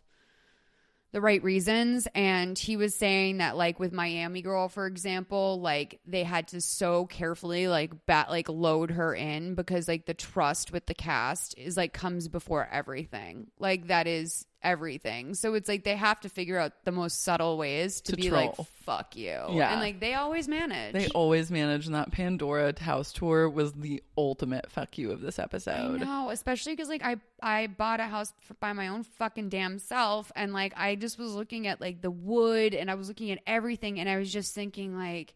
the 1.12 1.22
right 1.22 1.42
reasons. 1.44 2.08
And 2.14 2.58
he 2.58 2.78
was 2.78 2.96
saying 2.96 3.38
that 3.38 3.58
like 3.58 3.80
with 3.80 3.94
Miami 3.94 4.42
Girl 4.42 4.70
for 4.70 4.86
example 4.86 5.60
like 5.62 6.00
they 6.06 6.24
had 6.24 6.50
to 6.50 6.62
so 6.62 7.06
carefully 7.06 7.68
like 7.68 8.06
bat 8.06 8.30
like 8.30 8.50
load 8.50 8.92
her 8.92 9.14
in 9.14 9.56
because 9.56 9.88
like 9.88 10.06
the 10.06 10.14
trust 10.14 10.72
with 10.72 10.86
the 10.86 10.94
cast 10.94 11.58
is 11.58 11.78
like 11.78 11.94
comes 11.94 12.28
before 12.28 12.68
everything. 12.72 13.48
Like 13.60 13.88
that 13.88 14.08
is 14.08 14.46
everything 14.64 15.34
so 15.36 15.54
it's 15.54 15.70
like 15.70 15.84
they 15.84 15.96
have 15.96 16.20
to 16.20 16.28
figure 16.30 16.58
out 16.58 16.72
the 16.84 16.92
most 16.92 17.24
subtle 17.24 17.58
ways 17.58 18.02
to, 18.02 18.14
To 18.14 18.18
be 18.18 18.32
like 18.32 18.56
troll. 18.56 18.68
fuck 18.86 19.16
you 19.16 19.30
Yeah. 19.50 19.72
and 19.72 19.80
like 19.80 20.00
they 20.00 20.16
always 20.16 20.48
manage 20.48 20.94
they 20.94 21.08
always 21.10 21.52
manage 21.52 21.86
and 21.86 21.94
that 21.94 22.12
pandora 22.12 22.74
house 22.80 23.14
tour 23.14 23.50
was 23.50 23.74
the 23.74 24.02
ultimate 24.18 24.72
fuck 24.72 24.98
you 24.98 25.12
of 25.12 25.22
this 25.22 25.38
episode 25.38 26.00
know, 26.02 26.30
especially 26.32 26.74
because 26.74 26.90
like 26.90 27.04
I 27.04 27.18
I 27.42 27.68
bought 27.68 28.00
a 28.00 28.06
house 28.06 28.34
by 28.60 28.74
my 28.74 28.88
own 28.88 29.04
fucking 29.04 29.50
damn 29.50 29.78
self, 29.78 30.32
and 30.36 30.54
like 30.54 30.74
I 30.76 30.96
just 30.96 31.20
was 31.20 31.34
looking 31.36 31.68
at 31.68 31.80
like 31.80 32.02
the 32.02 32.10
wood, 32.10 32.74
and 32.74 32.90
I 32.90 32.96
was 32.96 33.08
looking 33.10 33.30
at 33.30 33.38
everything, 33.46 34.00
and 34.00 34.10
I 34.10 34.18
was 34.18 34.34
just 34.34 34.56
thinking 34.56 34.98
like. 34.98 35.36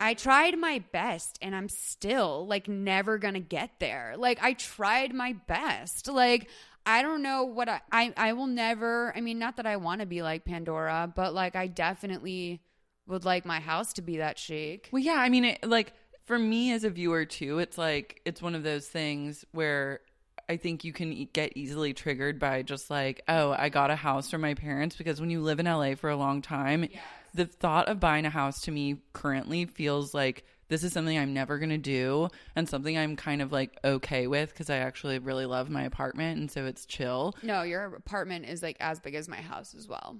I 0.00 0.14
tried 0.14 0.58
my 0.58 0.82
best 0.90 1.38
and 1.42 1.54
I'm 1.54 1.68
still 1.68 2.44
like 2.48 2.66
never 2.66 3.18
gonna 3.18 3.38
get 3.38 3.70
there. 3.78 4.14
Like 4.16 4.42
I 4.42 4.54
tried 4.54 5.14
my 5.14 5.34
best. 5.46 6.08
Like 6.08 6.48
I 6.84 7.02
don't 7.02 7.22
know 7.22 7.44
what 7.44 7.68
I 7.68 7.80
I, 7.90 8.12
I 8.16 8.32
will 8.32 8.46
never 8.46 9.12
I 9.16 9.20
mean 9.20 9.38
not 9.38 9.56
that 9.56 9.66
I 9.66 9.76
want 9.76 10.00
to 10.00 10.06
be 10.06 10.22
like 10.22 10.44
Pandora, 10.44 11.12
but 11.14 11.34
like 11.34 11.56
I 11.56 11.66
definitely 11.66 12.62
would 13.06 13.24
like 13.24 13.44
my 13.44 13.60
house 13.60 13.92
to 13.94 14.02
be 14.02 14.18
that 14.18 14.38
chic. 14.38 14.88
Well, 14.92 15.02
yeah, 15.02 15.16
I 15.16 15.28
mean, 15.28 15.44
it, 15.44 15.64
like 15.68 15.92
for 16.24 16.38
me 16.38 16.72
as 16.72 16.84
a 16.84 16.90
viewer 16.90 17.24
too, 17.24 17.58
it's 17.58 17.78
like 17.78 18.20
it's 18.24 18.42
one 18.42 18.54
of 18.54 18.62
those 18.62 18.86
things 18.86 19.44
where 19.52 20.00
I 20.48 20.56
think 20.56 20.84
you 20.84 20.92
can 20.92 21.28
get 21.32 21.56
easily 21.56 21.94
triggered 21.94 22.38
by 22.38 22.62
just 22.62 22.90
like, 22.90 23.22
oh, 23.28 23.52
I 23.52 23.68
got 23.68 23.90
a 23.90 23.96
house 23.96 24.30
for 24.30 24.38
my 24.38 24.54
parents 24.54 24.96
because 24.96 25.20
when 25.20 25.30
you 25.30 25.40
live 25.40 25.60
in 25.60 25.66
LA 25.66 25.94
for 25.94 26.10
a 26.10 26.16
long 26.16 26.42
time, 26.42 26.88
the 27.34 27.46
thought 27.46 27.88
of 27.88 28.00
buying 28.00 28.26
a 28.26 28.30
house 28.30 28.60
to 28.62 28.70
me 28.70 28.98
currently 29.12 29.66
feels 29.66 30.14
like 30.14 30.44
this 30.72 30.84
is 30.84 30.92
something 30.94 31.18
I'm 31.18 31.34
never 31.34 31.58
going 31.58 31.68
to 31.68 31.76
do 31.76 32.30
and 32.56 32.66
something 32.66 32.96
I'm 32.96 33.14
kind 33.14 33.42
of 33.42 33.52
like 33.52 33.78
okay 33.84 34.26
with 34.26 34.48
because 34.48 34.70
I 34.70 34.76
actually 34.76 35.18
really 35.18 35.44
love 35.44 35.68
my 35.68 35.82
apartment 35.82 36.40
and 36.40 36.50
so 36.50 36.64
it's 36.64 36.86
chill. 36.86 37.36
No, 37.42 37.60
your 37.60 37.84
apartment 37.94 38.46
is 38.46 38.62
like 38.62 38.78
as 38.80 38.98
big 38.98 39.14
as 39.14 39.28
my 39.28 39.36
house 39.36 39.74
as 39.76 39.86
well. 39.86 40.16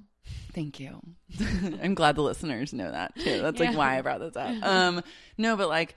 Thank 0.52 0.78
you. 0.78 1.00
I'm 1.82 1.94
glad 1.94 2.16
the 2.16 2.22
listeners 2.22 2.74
know 2.74 2.90
that 2.90 3.14
too. 3.16 3.40
That's 3.40 3.58
like 3.58 3.74
why 3.74 3.96
I 3.96 4.02
brought 4.02 4.20
this 4.20 4.36
up. 4.36 4.62
Um, 4.62 5.02
no, 5.38 5.56
but 5.56 5.70
like, 5.70 5.94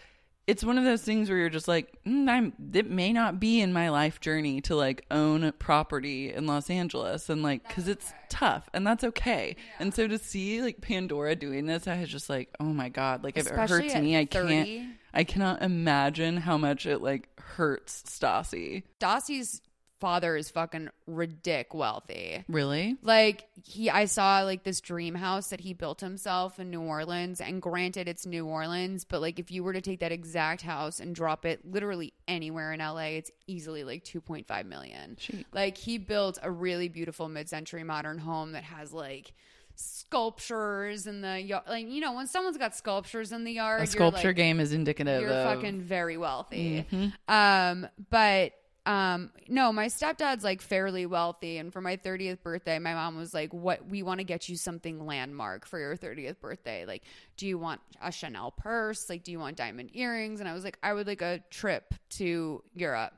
it's 0.47 0.63
one 0.63 0.77
of 0.77 0.83
those 0.83 1.01
things 1.01 1.29
where 1.29 1.39
you're 1.39 1.49
just 1.49 1.67
like, 1.67 1.91
mm, 2.05 2.29
I'm. 2.29 2.53
It 2.73 2.89
may 2.89 3.11
not 3.11 3.39
be 3.39 3.61
in 3.61 3.73
my 3.73 3.89
life 3.89 4.19
journey 4.21 4.61
to 4.61 4.75
like 4.75 5.05
own 5.09 5.51
property 5.57 6.33
in 6.33 6.45
Los 6.45 6.69
Angeles, 6.69 7.29
and 7.29 7.41
like, 7.41 7.67
because 7.67 7.87
it's 7.87 8.13
tough, 8.29 8.69
and 8.73 8.85
that's 8.85 9.03
okay. 9.03 9.55
And 9.79 9.93
so 9.93 10.07
to 10.07 10.17
see 10.19 10.61
like 10.61 10.81
Pandora 10.81 11.35
doing 11.35 11.65
this, 11.65 11.87
I 11.87 11.99
was 11.99 12.09
just 12.09 12.29
like, 12.29 12.49
oh 12.59 12.65
my 12.65 12.89
god, 12.89 13.23
like 13.23 13.37
if 13.37 13.47
it 13.47 13.53
hurts 13.53 13.95
me, 13.95 14.17
I 14.17 14.25
30. 14.25 14.47
can't. 14.47 14.95
I 15.13 15.23
cannot 15.23 15.61
imagine 15.61 16.37
how 16.37 16.57
much 16.57 16.85
it 16.85 17.01
like 17.01 17.29
hurts 17.39 18.03
Stassi. 18.03 18.83
Stassi's 18.99 19.61
father 20.05 20.35
is 20.35 20.51
fucking 20.51 20.87
ridic 21.09 21.73
wealthy. 21.73 22.43
Really? 22.47 22.95
Like 23.01 23.47
he 23.63 23.89
I 23.89 24.05
saw 24.05 24.43
like 24.43 24.63
this 24.63 24.79
dream 24.79 25.15
house 25.15 25.47
that 25.47 25.61
he 25.61 25.73
built 25.73 25.99
himself 25.99 26.59
in 26.59 26.69
New 26.69 26.81
Orleans 26.81 27.41
and 27.41 27.59
granted 27.59 28.07
it's 28.07 28.23
New 28.23 28.45
Orleans, 28.45 29.03
but 29.03 29.19
like 29.19 29.39
if 29.39 29.49
you 29.49 29.63
were 29.63 29.73
to 29.73 29.81
take 29.81 30.01
that 30.01 30.11
exact 30.11 30.61
house 30.61 30.99
and 30.99 31.15
drop 31.15 31.43
it 31.43 31.65
literally 31.65 32.13
anywhere 32.27 32.71
in 32.71 32.81
LA, 32.81 33.15
it's 33.17 33.31
easily 33.47 33.83
like 33.83 34.03
2.5 34.03 34.65
million. 34.67 35.17
Like 35.51 35.75
he 35.75 35.97
built 35.97 36.37
a 36.43 36.51
really 36.51 36.87
beautiful 36.87 37.27
mid-century 37.27 37.83
modern 37.83 38.19
home 38.19 38.51
that 38.51 38.65
has 38.65 38.93
like 38.93 39.33
sculptures 39.73 41.07
in 41.07 41.21
the 41.21 41.41
yard. 41.41 41.63
Like 41.67 41.89
you 41.89 41.99
know, 41.99 42.13
when 42.13 42.27
someone's 42.27 42.59
got 42.59 42.75
sculptures 42.75 43.31
in 43.31 43.43
the 43.43 43.53
yard, 43.53 43.81
A 43.81 43.87
sculpture 43.87 44.27
like, 44.27 44.35
game 44.35 44.59
is 44.59 44.71
indicative 44.71 45.21
you're 45.21 45.31
of 45.31 45.55
fucking 45.55 45.81
very 45.81 46.17
wealthy. 46.17 46.85
Mm-hmm. 46.91 47.33
Um, 47.33 47.87
but 48.11 48.53
um, 48.85 49.31
no, 49.47 49.71
my 49.71 49.87
stepdad's 49.87 50.43
like 50.43 50.61
fairly 50.61 51.07
wealthy, 51.07 51.57
and 51.57 51.73
for 51.73 51.81
my 51.81 51.97
30th 51.97 52.43
birthday, 52.43 52.77
my 52.77 52.93
mom 52.93 53.17
was 53.17 53.33
like, 53.33 53.51
"What 53.51 53.87
we 53.87 54.03
want 54.03 54.19
to 54.19 54.23
get 54.23 54.47
you 54.47 54.57
something 54.57 55.05
landmark 55.05 55.65
for 55.65 55.79
your 55.79 55.97
30th 55.97 56.39
birthday. 56.39 56.85
Like, 56.85 57.03
do 57.35 57.47
you 57.47 57.57
want 57.57 57.81
a 58.01 58.11
Chanel 58.11 58.51
purse? 58.51 59.09
Like, 59.09 59.23
do 59.23 59.31
you 59.31 59.39
want 59.39 59.57
diamond 59.57 59.91
earrings?" 59.93 60.39
And 60.39 60.47
I 60.47 60.53
was 60.53 60.63
like, 60.63 60.77
"I 60.83 60.93
would 60.93 61.07
like 61.07 61.23
a 61.23 61.41
trip 61.49 61.95
to 62.11 62.63
Europe." 62.75 63.13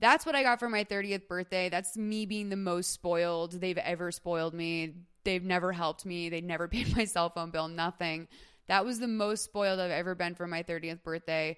That's 0.00 0.26
what 0.26 0.34
I 0.34 0.42
got 0.42 0.60
for 0.60 0.68
my 0.68 0.84
30th 0.84 1.26
birthday. 1.26 1.70
That's 1.70 1.96
me 1.96 2.26
being 2.26 2.50
the 2.50 2.56
most 2.56 2.92
spoiled 2.92 3.52
they've 3.52 3.78
ever 3.78 4.12
spoiled 4.12 4.54
me. 4.54 4.94
They've 5.24 5.42
never 5.42 5.72
helped 5.72 6.04
me. 6.04 6.28
They 6.28 6.42
never 6.42 6.68
paid 6.68 6.94
my 6.94 7.06
cell 7.06 7.30
phone 7.30 7.50
bill, 7.50 7.68
nothing. 7.68 8.28
That 8.68 8.84
was 8.84 8.98
the 8.98 9.08
most 9.08 9.44
spoiled 9.44 9.80
I've 9.80 9.90
ever 9.90 10.14
been 10.14 10.34
for 10.34 10.46
my 10.46 10.62
30th 10.62 11.02
birthday. 11.02 11.56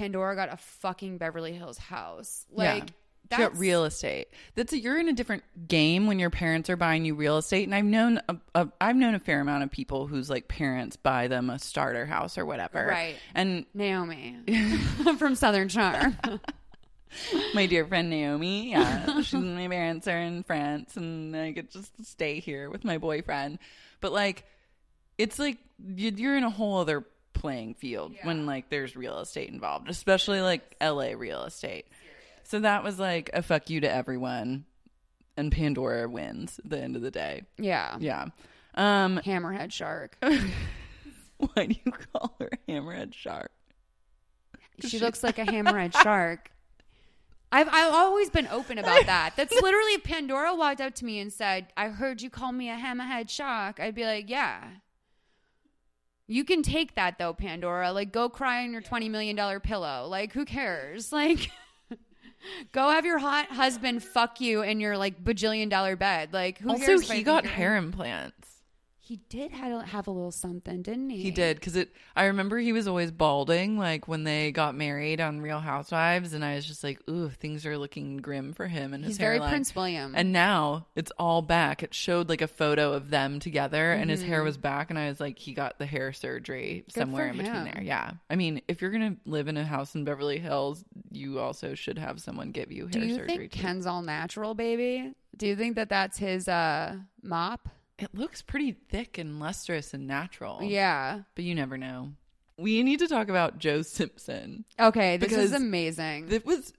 Pandora 0.00 0.34
got 0.34 0.50
a 0.50 0.56
fucking 0.56 1.18
Beverly 1.18 1.52
Hills 1.52 1.76
house. 1.76 2.46
Like 2.50 2.84
She 2.84 2.94
that's 3.28 3.42
got 3.42 3.58
real 3.58 3.84
estate. 3.84 4.28
That's 4.54 4.72
a, 4.72 4.78
you're 4.78 4.98
in 4.98 5.08
a 5.08 5.12
different 5.12 5.42
game 5.68 6.06
when 6.06 6.18
your 6.18 6.30
parents 6.30 6.70
are 6.70 6.76
buying 6.76 7.04
you 7.04 7.14
real 7.14 7.36
estate. 7.36 7.64
And 7.64 7.74
I've 7.74 7.84
known 7.84 8.18
a, 8.26 8.36
a 8.54 8.68
I've 8.80 8.96
known 8.96 9.14
a 9.14 9.18
fair 9.18 9.42
amount 9.42 9.62
of 9.62 9.70
people 9.70 10.06
whose 10.06 10.30
like 10.30 10.48
parents 10.48 10.96
buy 10.96 11.28
them 11.28 11.50
a 11.50 11.58
starter 11.58 12.06
house 12.06 12.38
or 12.38 12.46
whatever. 12.46 12.86
Right. 12.86 13.16
And 13.34 13.66
Naomi 13.74 14.38
from 15.18 15.34
Southern 15.34 15.68
Charm. 15.68 16.16
my 17.54 17.66
dear 17.66 17.86
friend 17.86 18.08
Naomi, 18.08 18.70
yeah, 18.70 19.20
she's 19.20 19.34
my 19.34 19.68
parents 19.68 20.08
are 20.08 20.18
in 20.18 20.44
France, 20.44 20.96
and 20.96 21.36
I 21.36 21.50
get 21.50 21.70
just 21.70 22.06
stay 22.06 22.40
here 22.40 22.70
with 22.70 22.84
my 22.84 22.96
boyfriend. 22.96 23.58
But 24.00 24.12
like, 24.12 24.44
it's 25.18 25.38
like 25.38 25.58
you're 25.78 26.38
in 26.38 26.44
a 26.44 26.50
whole 26.50 26.78
other 26.78 27.04
playing 27.32 27.74
field 27.74 28.14
when 28.22 28.46
like 28.46 28.68
there's 28.70 28.96
real 28.96 29.18
estate 29.20 29.48
involved, 29.50 29.88
especially 29.88 30.40
like 30.40 30.76
LA 30.82 31.12
real 31.16 31.44
estate. 31.44 31.86
So 32.44 32.60
that 32.60 32.82
was 32.82 32.98
like 32.98 33.30
a 33.32 33.42
fuck 33.42 33.70
you 33.70 33.80
to 33.80 33.90
everyone, 33.90 34.64
and 35.36 35.52
Pandora 35.52 36.08
wins 36.08 36.58
at 36.58 36.70
the 36.70 36.78
end 36.80 36.96
of 36.96 37.02
the 37.02 37.10
day. 37.10 37.42
yeah. 37.58 37.96
Yeah. 38.00 38.26
Um, 38.74 39.18
Hammerhead 39.24 39.72
shark. 39.72 40.16
why 40.20 41.66
do 41.66 41.74
you 41.84 41.92
call 41.92 42.34
her 42.40 42.50
Hammerhead 42.68 43.14
Shark? 43.14 43.50
She 44.86 44.98
looks 44.98 45.22
like 45.22 45.38
a 45.38 45.44
hammerhead 45.46 45.94
shark. 46.02 46.50
I've 47.52 47.68
I've 47.68 47.92
always 47.92 48.30
been 48.30 48.46
open 48.48 48.78
about 48.78 49.06
that. 49.06 49.34
That's 49.36 49.52
literally 49.52 49.92
if 49.94 50.04
Pandora 50.04 50.54
walked 50.54 50.80
up 50.80 50.94
to 50.96 51.04
me 51.04 51.18
and 51.18 51.32
said, 51.32 51.66
"I 51.76 51.88
heard 51.88 52.22
you 52.22 52.30
call 52.30 52.52
me 52.52 52.70
a 52.70 52.76
hammerhead 52.76 53.28
shark." 53.28 53.80
I'd 53.80 53.94
be 53.94 54.04
like, 54.04 54.30
"Yeah." 54.30 54.62
You 56.30 56.44
can 56.44 56.62
take 56.62 56.94
that 56.94 57.18
though, 57.18 57.32
Pandora. 57.34 57.90
Like, 57.92 58.12
go 58.12 58.28
cry 58.28 58.62
on 58.62 58.70
your 58.72 58.82
twenty 58.82 59.08
million 59.08 59.34
dollar 59.34 59.58
pillow. 59.58 60.06
Like, 60.08 60.32
who 60.32 60.44
cares? 60.44 61.10
Like, 61.20 61.50
go 62.72 62.88
have 62.88 63.04
your 63.04 63.18
hot 63.18 63.48
husband 63.48 64.02
fuck 64.04 64.40
you 64.40 64.62
in 64.62 64.78
your 64.80 64.96
like 64.96 65.22
bajillion 65.24 65.68
dollar 65.68 65.96
bed. 65.96 66.32
Like, 66.32 66.58
who 66.58 66.70
Also, 66.70 66.86
cares? 66.86 67.10
I 67.10 67.16
he 67.16 67.22
got 67.24 67.44
hair 67.44 67.76
implants. 67.76 68.59
He 69.10 69.18
did 69.28 69.50
have 69.50 69.72
a, 69.72 69.84
have 69.86 70.06
a 70.06 70.12
little 70.12 70.30
something, 70.30 70.82
didn't 70.82 71.10
he? 71.10 71.20
He 71.20 71.30
did 71.32 71.56
because 71.56 71.74
it. 71.74 71.90
I 72.14 72.26
remember 72.26 72.58
he 72.58 72.72
was 72.72 72.86
always 72.86 73.10
balding, 73.10 73.76
like 73.76 74.06
when 74.06 74.22
they 74.22 74.52
got 74.52 74.76
married 74.76 75.20
on 75.20 75.40
Real 75.40 75.58
Housewives, 75.58 76.32
and 76.32 76.44
I 76.44 76.54
was 76.54 76.64
just 76.64 76.84
like, 76.84 77.00
"Ooh, 77.10 77.28
things 77.28 77.66
are 77.66 77.76
looking 77.76 78.18
grim 78.18 78.52
for 78.52 78.68
him." 78.68 78.94
And 78.94 79.02
his 79.02 79.14
He's 79.14 79.18
very. 79.18 79.40
Prince 79.40 79.74
William. 79.74 80.14
And 80.14 80.32
now 80.32 80.86
it's 80.94 81.10
all 81.18 81.42
back. 81.42 81.82
It 81.82 81.92
showed 81.92 82.28
like 82.28 82.40
a 82.40 82.46
photo 82.46 82.92
of 82.92 83.10
them 83.10 83.40
together, 83.40 83.90
and 83.90 84.08
his 84.08 84.22
hair 84.22 84.44
was 84.44 84.56
back. 84.56 84.90
And 84.90 84.98
I 84.98 85.08
was 85.08 85.18
like, 85.18 85.40
he 85.40 85.54
got 85.54 85.80
the 85.80 85.86
hair 85.86 86.12
surgery 86.12 86.84
somewhere 86.88 87.26
in 87.26 87.30
Mm-hmm. 87.34 87.38
between 87.46 87.66
him. 87.66 87.74
there. 87.74 87.82
Yeah, 87.82 88.12
I 88.30 88.36
mean, 88.36 88.62
if 88.68 88.80
you're 88.80 88.92
gonna 88.92 89.16
live 89.26 89.48
in 89.48 89.56
a 89.56 89.64
house 89.64 89.96
in 89.96 90.04
Beverly 90.04 90.38
Hills, 90.38 90.84
you 91.10 91.40
also 91.40 91.74
should 91.74 91.98
have 91.98 92.20
someone 92.20 92.52
give 92.52 92.70
you 92.70 92.84
hair 92.84 92.90
Do 92.92 93.00
you 93.00 93.14
surgery. 93.16 93.36
think 93.38 93.50
too. 93.50 93.58
Ken's 93.58 93.86
all 93.86 94.02
natural, 94.02 94.54
baby? 94.54 95.14
Do 95.36 95.48
you 95.48 95.56
think 95.56 95.74
that 95.74 95.88
that's 95.88 96.16
his 96.16 96.46
uh, 96.46 96.94
mop? 97.24 97.68
It 98.00 98.14
looks 98.14 98.42
pretty 98.42 98.72
thick 98.72 99.18
and 99.18 99.40
lustrous 99.40 99.94
and 99.94 100.06
natural. 100.06 100.62
Yeah. 100.62 101.22
but 101.34 101.44
you 101.44 101.54
never 101.54 101.76
know. 101.78 102.12
We 102.56 102.82
need 102.82 102.98
to 102.98 103.08
talk 103.08 103.28
about 103.28 103.58
Joe 103.58 103.82
Simpson. 103.82 104.64
Okay, 104.78 105.16
this 105.16 105.32
is 105.32 105.52
amazing. 105.52 106.30
It 106.30 106.44
was 106.44 106.72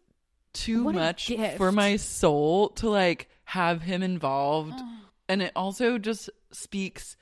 too 0.54 0.84
What 0.84 0.96
much 0.96 1.32
for 1.58 1.72
my 1.72 1.96
soul 1.96 2.70
to 2.70 2.90
like 2.90 3.30
have 3.46 3.82
him 3.82 4.04
involved. 4.04 4.80
and 5.30 5.42
it 5.42 5.52
also 5.56 5.98
just 5.98 6.30
speaks 6.52 7.16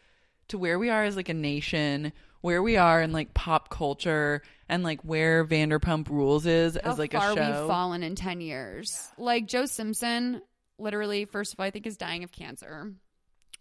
to 0.50 0.58
where 0.58 0.78
we 0.80 0.90
are 0.90 1.04
as 1.04 1.16
like 1.16 1.30
a 1.30 1.34
nation, 1.34 2.12
where 2.42 2.62
we 2.62 2.76
are 2.76 3.02
in 3.02 3.12
like 3.14 3.34
pop 3.34 3.70
culture 3.70 4.42
and 4.68 4.84
like 4.84 5.02
where 5.04 5.46
Vanderpump 5.46 6.10
Rules 6.10 6.46
is 6.46 6.78
How 6.84 6.92
as 6.92 7.00
like 7.00 7.14
far 7.14 7.32
a 7.32 7.36
show. 7.36 7.60
we've 7.62 7.68
fallen 7.68 8.04
in 8.04 8.16
ten 8.16 8.42
years. 8.42 9.10
Like 9.18 9.46
Joe 9.46 9.66
Simpson, 9.68 10.42
literally, 10.78 11.26
first 11.26 11.54
of 11.54 11.60
all, 11.60 11.66
I 11.66 11.72
think 11.72 11.88
is 11.88 11.98
dying 11.98 12.24
of 12.24 12.32
cancer, 12.32 12.94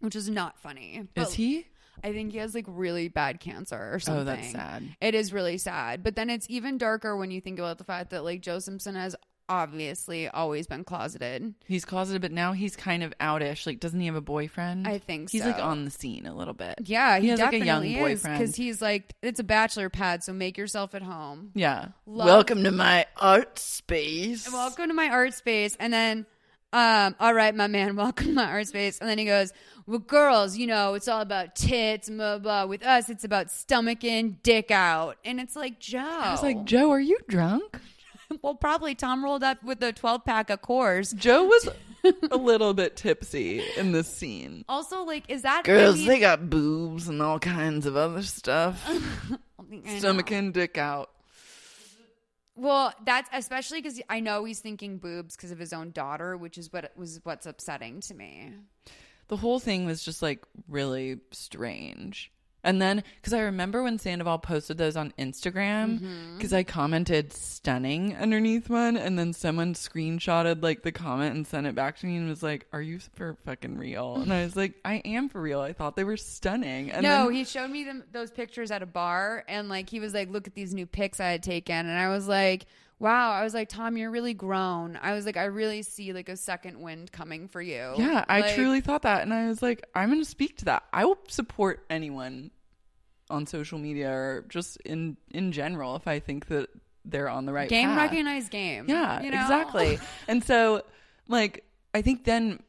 which 0.00 0.16
is 0.16 0.28
not 0.28 0.58
funny. 0.58 1.06
is 1.16 1.34
he? 1.34 1.66
I 2.04 2.12
think 2.12 2.30
he 2.32 2.38
has 2.38 2.54
like 2.54 2.64
really 2.68 3.08
bad 3.08 3.40
cancer 3.40 3.90
or 3.92 3.98
something. 3.98 4.20
Oh, 4.22 4.24
that's 4.24 4.52
sad. 4.52 4.84
It 5.00 5.14
is 5.16 5.32
really 5.32 5.58
sad. 5.58 6.02
But 6.04 6.14
then 6.14 6.30
it's 6.30 6.46
even 6.48 6.78
darker 6.78 7.16
when 7.16 7.30
you 7.32 7.40
think 7.40 7.58
about 7.58 7.78
the 7.78 7.84
fact 7.84 8.10
that 8.10 8.22
like 8.22 8.40
Joe 8.40 8.60
Simpson 8.60 8.94
has 8.94 9.16
obviously 9.48 10.28
always 10.28 10.66
been 10.66 10.84
closeted. 10.84 11.54
He's 11.66 11.84
closeted, 11.84 12.20
but 12.22 12.30
now 12.32 12.52
he's 12.52 12.76
kind 12.76 13.02
of 13.02 13.12
outish. 13.18 13.66
Like, 13.66 13.80
doesn't 13.80 13.98
he 13.98 14.06
have 14.06 14.14
a 14.14 14.20
boyfriend? 14.20 14.86
I 14.86 14.98
think 14.98 15.30
so. 15.30 15.38
he's 15.38 15.44
like 15.46 15.58
on 15.58 15.84
the 15.86 15.90
scene 15.90 16.26
a 16.26 16.34
little 16.34 16.54
bit. 16.54 16.74
Yeah, 16.84 17.16
he, 17.16 17.22
he 17.22 17.28
has 17.30 17.40
like 17.40 17.54
a 17.54 17.64
young 17.64 17.82
boyfriend. 17.94 18.38
because 18.38 18.54
he's 18.54 18.80
like 18.82 19.14
it's 19.22 19.40
a 19.40 19.44
bachelor 19.44 19.88
pad, 19.88 20.22
so 20.22 20.32
make 20.32 20.56
yourself 20.58 20.94
at 20.94 21.02
home. 21.02 21.50
yeah. 21.54 21.88
Love- 22.06 22.26
Welcome 22.26 22.62
to 22.64 22.70
my 22.70 23.06
art 23.16 23.58
space. 23.58 24.50
Welcome 24.52 24.88
to 24.88 24.94
my 24.94 25.08
art 25.08 25.34
space, 25.34 25.76
and 25.80 25.92
then, 25.92 26.26
um, 26.72 27.14
all 27.18 27.32
right, 27.34 27.54
my 27.54 27.66
man, 27.66 27.96
welcome 27.96 28.26
to 28.28 28.32
my 28.34 28.44
art 28.44 28.66
space, 28.68 28.98
and 28.98 29.08
then 29.08 29.18
he 29.18 29.24
goes, 29.24 29.52
"Well, 29.86 29.98
girls, 30.00 30.56
you 30.56 30.66
know, 30.66 30.94
it's 30.94 31.08
all 31.08 31.20
about 31.22 31.54
tits, 31.56 32.10
blah 32.10 32.38
blah. 32.38 32.66
With 32.66 32.84
us, 32.84 33.08
it's 33.08 33.24
about 33.24 33.50
stomach 33.50 34.04
in, 34.04 34.38
dick 34.42 34.70
out, 34.70 35.16
and 35.24 35.40
it's 35.40 35.56
like 35.56 35.78
Joe. 35.80 35.98
I 36.00 36.30
was 36.32 36.42
like, 36.42 36.64
Joe, 36.64 36.90
are 36.90 37.00
you 37.00 37.18
drunk? 37.28 37.78
well, 38.42 38.54
probably 38.54 38.94
Tom 38.94 39.24
rolled 39.24 39.42
up 39.42 39.62
with 39.62 39.82
a 39.82 39.92
twelve 39.92 40.24
pack 40.24 40.50
of 40.50 40.60
Coors. 40.60 41.14
Joe 41.14 41.44
was 41.44 41.68
a 42.30 42.36
little 42.36 42.74
bit 42.74 42.96
tipsy 42.96 43.62
in 43.76 43.92
this 43.92 44.08
scene. 44.08 44.64
Also, 44.68 45.02
like, 45.04 45.24
is 45.28 45.42
that 45.42 45.64
Girls, 45.64 45.94
I 45.94 45.98
mean- 45.98 46.06
they 46.08 46.20
got 46.20 46.50
boobs 46.50 47.08
and 47.08 47.22
all 47.22 47.38
kinds 47.38 47.86
of 47.86 47.96
other 47.96 48.22
stuff. 48.22 48.84
I 49.84 49.98
Stomach 49.98 50.30
know. 50.30 50.36
and 50.36 50.54
dick 50.54 50.76
out. 50.78 51.10
Well, 52.58 52.92
that's 53.06 53.30
especially 53.32 53.80
because 53.80 54.00
I 54.10 54.18
know 54.18 54.44
he's 54.44 54.58
thinking 54.58 54.98
boobs 54.98 55.36
because 55.36 55.52
of 55.52 55.60
his 55.60 55.72
own 55.72 55.92
daughter, 55.92 56.36
which 56.36 56.58
is 56.58 56.72
what 56.72 56.90
was 56.96 57.20
what's 57.22 57.46
upsetting 57.46 58.00
to 58.00 58.14
me. 58.14 58.52
The 59.28 59.36
whole 59.36 59.60
thing 59.60 59.86
was 59.86 60.02
just 60.02 60.22
like 60.22 60.44
really 60.66 61.20
strange. 61.30 62.32
And 62.64 62.82
then, 62.82 63.04
because 63.16 63.32
I 63.32 63.40
remember 63.40 63.82
when 63.84 63.98
Sandoval 63.98 64.38
posted 64.38 64.78
those 64.78 64.96
on 64.96 65.12
Instagram, 65.18 66.00
Mm-hmm. 66.00 66.36
because 66.36 66.52
I 66.52 66.64
commented 66.64 67.32
stunning 67.32 68.16
underneath 68.16 68.68
one, 68.68 68.96
and 68.96 69.18
then 69.18 69.32
someone 69.32 69.74
screenshotted 69.74 70.62
like 70.62 70.82
the 70.82 70.92
comment 70.92 71.34
and 71.36 71.46
sent 71.46 71.66
it 71.66 71.74
back 71.74 71.98
to 71.98 72.06
me 72.06 72.16
and 72.16 72.28
was 72.28 72.42
like, 72.42 72.66
Are 72.72 72.82
you 72.82 72.98
for 73.14 73.36
fucking 73.44 73.78
real? 73.78 74.16
And 74.16 74.32
I 74.32 74.42
was 74.44 74.56
like, 74.56 74.74
I 74.84 74.94
am 75.04 75.28
for 75.28 75.40
real. 75.40 75.60
I 75.60 75.72
thought 75.72 75.94
they 75.96 76.04
were 76.04 76.16
stunning. 76.16 76.90
And 76.90 77.02
no, 77.02 77.24
then- 77.26 77.32
he 77.34 77.44
showed 77.44 77.70
me 77.70 77.84
them, 77.84 78.02
those 78.12 78.30
pictures 78.30 78.70
at 78.70 78.82
a 78.82 78.86
bar, 78.86 79.44
and 79.48 79.68
like 79.68 79.88
he 79.88 80.00
was 80.00 80.12
like, 80.14 80.30
"Look 80.30 80.46
at 80.46 80.54
these 80.54 80.74
new 80.74 80.86
pics 80.86 81.20
I 81.20 81.28
had 81.30 81.42
taken," 81.42 81.74
and 81.86 81.98
I 81.98 82.08
was 82.08 82.26
like, 82.28 82.66
"Wow!" 82.98 83.32
I 83.32 83.42
was 83.44 83.54
like, 83.54 83.68
"Tom, 83.68 83.96
you're 83.96 84.10
really 84.10 84.34
grown." 84.34 84.98
I 85.00 85.12
was 85.12 85.26
like, 85.26 85.36
"I 85.36 85.44
really 85.44 85.82
see 85.82 86.12
like 86.12 86.28
a 86.28 86.36
second 86.36 86.80
wind 86.80 87.12
coming 87.12 87.48
for 87.48 87.62
you." 87.62 87.94
Yeah, 87.96 88.24
I 88.28 88.40
Like, 88.40 88.54
truly 88.54 88.80
thought 88.80 89.02
that. 89.02 89.22
And 89.22 89.32
I 89.32 89.48
was 89.48 89.62
like, 89.62 89.84
I'm 89.94 90.08
going 90.08 90.20
to 90.20 90.28
speak 90.28 90.56
to 90.58 90.64
that. 90.66 90.84
I 90.92 91.04
will 91.04 91.18
support 91.28 91.84
anyone 91.90 92.50
on 93.30 93.46
social 93.46 93.78
media 93.78 94.10
or 94.10 94.44
just 94.48 94.78
in 94.78 95.16
in 95.30 95.52
general 95.52 95.96
if 95.96 96.08
I 96.08 96.18
think 96.18 96.46
that 96.46 96.70
they're 97.04 97.28
on 97.28 97.46
the 97.46 97.52
right 97.52 97.68
game 97.68 97.88
path. 97.88 98.10
recognized 98.10 98.50
game. 98.50 98.86
Yeah, 98.88 99.22
you 99.22 99.30
know? 99.30 99.40
exactly. 99.40 99.98
and 100.28 100.42
so, 100.44 100.82
like, 101.26 101.64
I 101.94 102.02
think 102.02 102.24
then 102.24 102.60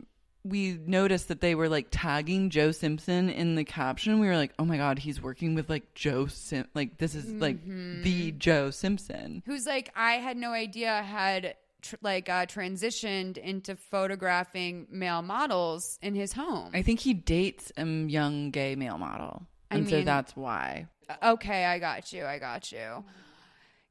we 0.43 0.79
noticed 0.85 1.27
that 1.27 1.41
they 1.41 1.53
were 1.55 1.67
like 1.69 1.87
tagging 1.91 2.49
Joe 2.49 2.71
Simpson 2.71 3.29
in 3.29 3.55
the 3.55 3.63
caption. 3.65 4.19
We 4.19 4.27
were 4.27 4.37
like, 4.37 4.53
oh 4.57 4.65
my 4.65 4.77
God, 4.77 4.99
he's 4.99 5.21
working 5.21 5.53
with 5.55 5.69
like 5.69 5.93
Joe 5.93 6.27
Sim. 6.27 6.65
Like, 6.73 6.97
this 6.97 7.13
is 7.15 7.25
like 7.33 7.57
Mm-hmm. 7.57 8.03
the 8.03 8.31
Joe 8.31 8.71
Simpson. 8.71 9.43
Who's 9.45 9.65
like 9.65 9.91
I 9.95 10.13
had 10.13 10.37
no 10.37 10.51
idea 10.51 11.01
had 11.03 11.55
tr- 11.81 11.95
like 12.01 12.29
uh, 12.29 12.45
transitioned 12.45 13.37
into 13.37 13.75
photographing 13.75 14.87
male 14.89 15.21
models 15.21 15.99
in 16.01 16.15
his 16.15 16.33
home. 16.33 16.71
I 16.73 16.81
think 16.81 16.99
he 17.01 17.13
dates 17.13 17.71
a 17.77 17.85
young 17.85 18.51
gay 18.51 18.75
male 18.75 18.97
model. 18.97 19.43
I 19.71 19.75
And 19.77 19.89
so 19.89 19.97
mean- 19.97 20.05
that's 20.05 20.35
why. 20.35 20.87
Okay, 21.23 21.65
I 21.65 21.79
got 21.79 22.13
you. 22.13 22.23
I 22.25 22.37
got 22.39 22.71
you. 22.71 23.03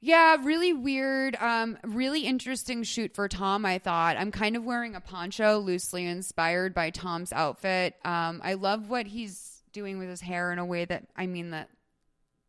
Yeah, 0.00 0.37
really 0.42 0.72
weird. 0.72 1.37
Um, 1.37 1.76
really 1.84 2.20
interesting 2.20 2.82
shoot 2.84 3.14
for 3.14 3.28
Tom. 3.28 3.66
I 3.66 3.78
thought 3.78 4.16
I'm 4.16 4.30
kind 4.30 4.56
of 4.56 4.64
wearing 4.64 4.94
a 4.94 5.00
poncho, 5.00 5.58
loosely 5.58 6.06
inspired 6.06 6.72
by 6.72 6.90
Tom's 6.90 7.32
outfit. 7.32 7.94
Um, 8.04 8.40
I 8.44 8.54
love 8.54 8.88
what 8.88 9.06
he's 9.06 9.62
doing 9.72 9.98
with 9.98 10.08
his 10.08 10.20
hair 10.20 10.52
in 10.52 10.58
a 10.58 10.64
way 10.64 10.84
that 10.84 11.04
I 11.16 11.26
mean 11.26 11.50
that 11.50 11.68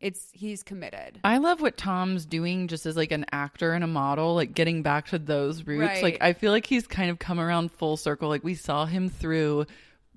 it's 0.00 0.28
he's 0.32 0.62
committed. 0.62 1.20
I 1.24 1.38
love 1.38 1.60
what 1.60 1.76
Tom's 1.76 2.24
doing 2.24 2.68
just 2.68 2.86
as 2.86 2.96
like 2.96 3.12
an 3.12 3.26
actor 3.32 3.72
and 3.72 3.84
a 3.84 3.88
model, 3.88 4.34
like 4.34 4.54
getting 4.54 4.82
back 4.82 5.08
to 5.08 5.18
those 5.18 5.66
roots. 5.66 5.80
Right. 5.80 6.02
Like 6.02 6.18
I 6.20 6.32
feel 6.32 6.52
like 6.52 6.66
he's 6.66 6.86
kind 6.86 7.10
of 7.10 7.18
come 7.18 7.40
around 7.40 7.72
full 7.72 7.96
circle. 7.96 8.28
Like 8.28 8.44
we 8.44 8.54
saw 8.54 8.86
him 8.86 9.08
through 9.08 9.66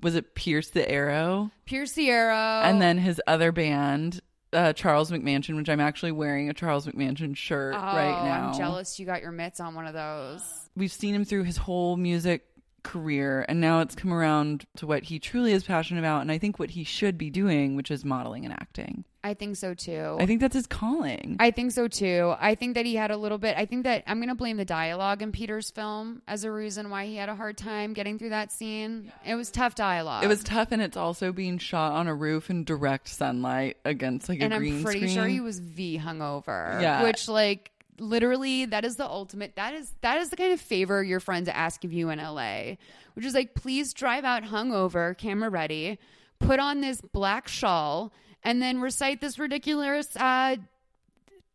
was 0.02 0.16
it 0.16 0.36
Pierce 0.36 0.70
the 0.70 0.88
Arrow? 0.90 1.50
Pierce 1.66 1.94
the 1.94 2.10
Arrow, 2.10 2.62
And 2.64 2.82
then 2.82 2.98
his 2.98 3.22
other 3.26 3.52
band, 3.52 4.22
uh, 4.54 4.74
Charles 4.74 5.12
McMansion, 5.12 5.56
which 5.56 5.70
I'm 5.70 5.80
actually 5.80 6.12
wearing 6.12 6.50
a 6.50 6.54
Charles 6.54 6.86
McMansion 6.86 7.36
shirt 7.36 7.76
oh, 7.76 7.80
right 7.80 8.24
now. 8.24 8.50
I'm 8.50 8.58
jealous 8.58 9.00
you 9.00 9.06
got 9.06 9.22
your 9.22 9.32
mitts 9.32 9.60
on 9.60 9.76
one 9.76 9.88
of 9.88 9.94
those. 9.94 10.42
We've 10.76 10.92
seen 10.92 11.14
him 11.14 11.26
through 11.26 11.44
his 11.44 11.58
whole 11.58 11.98
music 11.98 12.46
career 12.84 13.46
and 13.48 13.60
now 13.62 13.80
it's 13.80 13.96
come 13.96 14.14
around 14.14 14.66
to 14.78 14.86
what 14.86 15.04
he 15.04 15.20
truly 15.20 15.52
is 15.54 15.64
passionate 15.64 16.00
about 16.00 16.22
and 16.22 16.32
I 16.32 16.38
think 16.38 16.60
what 16.60 16.72
he 16.72 16.84
should 16.84 17.18
be 17.18 17.30
doing, 17.30 17.76
which 17.76 17.90
is 17.90 18.04
modeling 18.06 18.46
and 18.46 18.54
acting. 18.54 19.06
I 19.26 19.34
think 19.36 19.56
so 19.56 19.74
too. 19.74 20.18
I 20.20 20.26
think 20.26 20.42
that's 20.42 20.54
his 20.54 20.68
calling. 20.68 21.38
I 21.40 21.52
think 21.52 21.72
so 21.72 21.88
too. 21.88 22.36
I 22.42 22.56
think 22.56 22.74
that 22.76 22.86
he 22.86 22.96
had 22.96 23.10
a 23.10 23.16
little 23.16 23.38
bit. 23.38 23.56
I 23.58 23.66
think 23.66 23.86
that 23.86 24.04
I'm 24.06 24.18
going 24.18 24.28
to 24.28 24.36
blame 24.36 24.58
the 24.58 24.66
dialogue 24.66 25.22
in 25.22 25.32
Peter's 25.32 25.70
film 25.72 26.22
as 26.28 26.44
a 26.44 26.52
reason 26.52 26.90
why 26.90 27.06
he 27.06 27.16
had 27.16 27.30
a 27.30 27.36
hard 27.36 27.58
time 27.58 27.94
getting 27.94 28.20
through 28.20 28.32
that 28.32 28.52
scene. 28.52 29.14
It 29.26 29.36
was 29.36 29.50
tough 29.50 29.76
dialogue. 29.76 30.26
it 30.26 30.28
was 30.28 30.44
tough 30.44 30.74
and 30.74 30.82
it's 30.82 30.98
also 30.98 31.32
being 31.32 31.58
shot 31.58 31.94
on 31.94 32.08
a 32.10 32.14
roof 32.14 32.50
in 32.50 32.66
direct 32.66 33.08
sunlight 33.08 33.78
against 33.86 34.28
like 34.28 34.42
a 34.42 34.44
and 34.44 34.54
green 34.56 34.78
I'm 34.80 34.84
pretty 34.84 35.00
screen. 35.08 35.16
sure 35.16 35.28
he 35.28 35.40
was 35.40 35.58
V 35.60 36.02
hungover. 36.04 36.82
Yeah. 36.82 37.04
Which 37.04 37.30
like 37.30 37.72
literally 38.00 38.66
that 38.66 38.86
is 38.86 38.96
the 38.96 39.08
ultimate 39.08 39.56
that 39.56 39.74
is 39.74 39.94
that 40.02 40.20
is 40.20 40.30
the 40.30 40.36
kind 40.36 40.54
of 40.54 40.62
favor 40.62 41.04
your 41.04 41.20
friends 41.20 41.50
ask 41.50 41.84
of 41.84 41.94
you 41.94 42.10
in 42.10 42.20
LA. 42.20 42.76
Which 43.14 43.26
is 43.26 43.34
like 43.34 43.54
please 43.54 43.94
drive 43.94 44.24
out 44.24 44.44
hungover, 44.44 45.18
camera 45.18 45.50
ready, 45.50 46.00
put 46.40 46.60
on 46.60 46.82
this 46.82 47.02
black 47.02 47.48
shawl, 47.48 48.12
and 48.44 48.62
then 48.62 48.82
recite 48.82 49.22
this 49.22 49.38
ridiculous 49.40 50.16
uh 50.16 50.58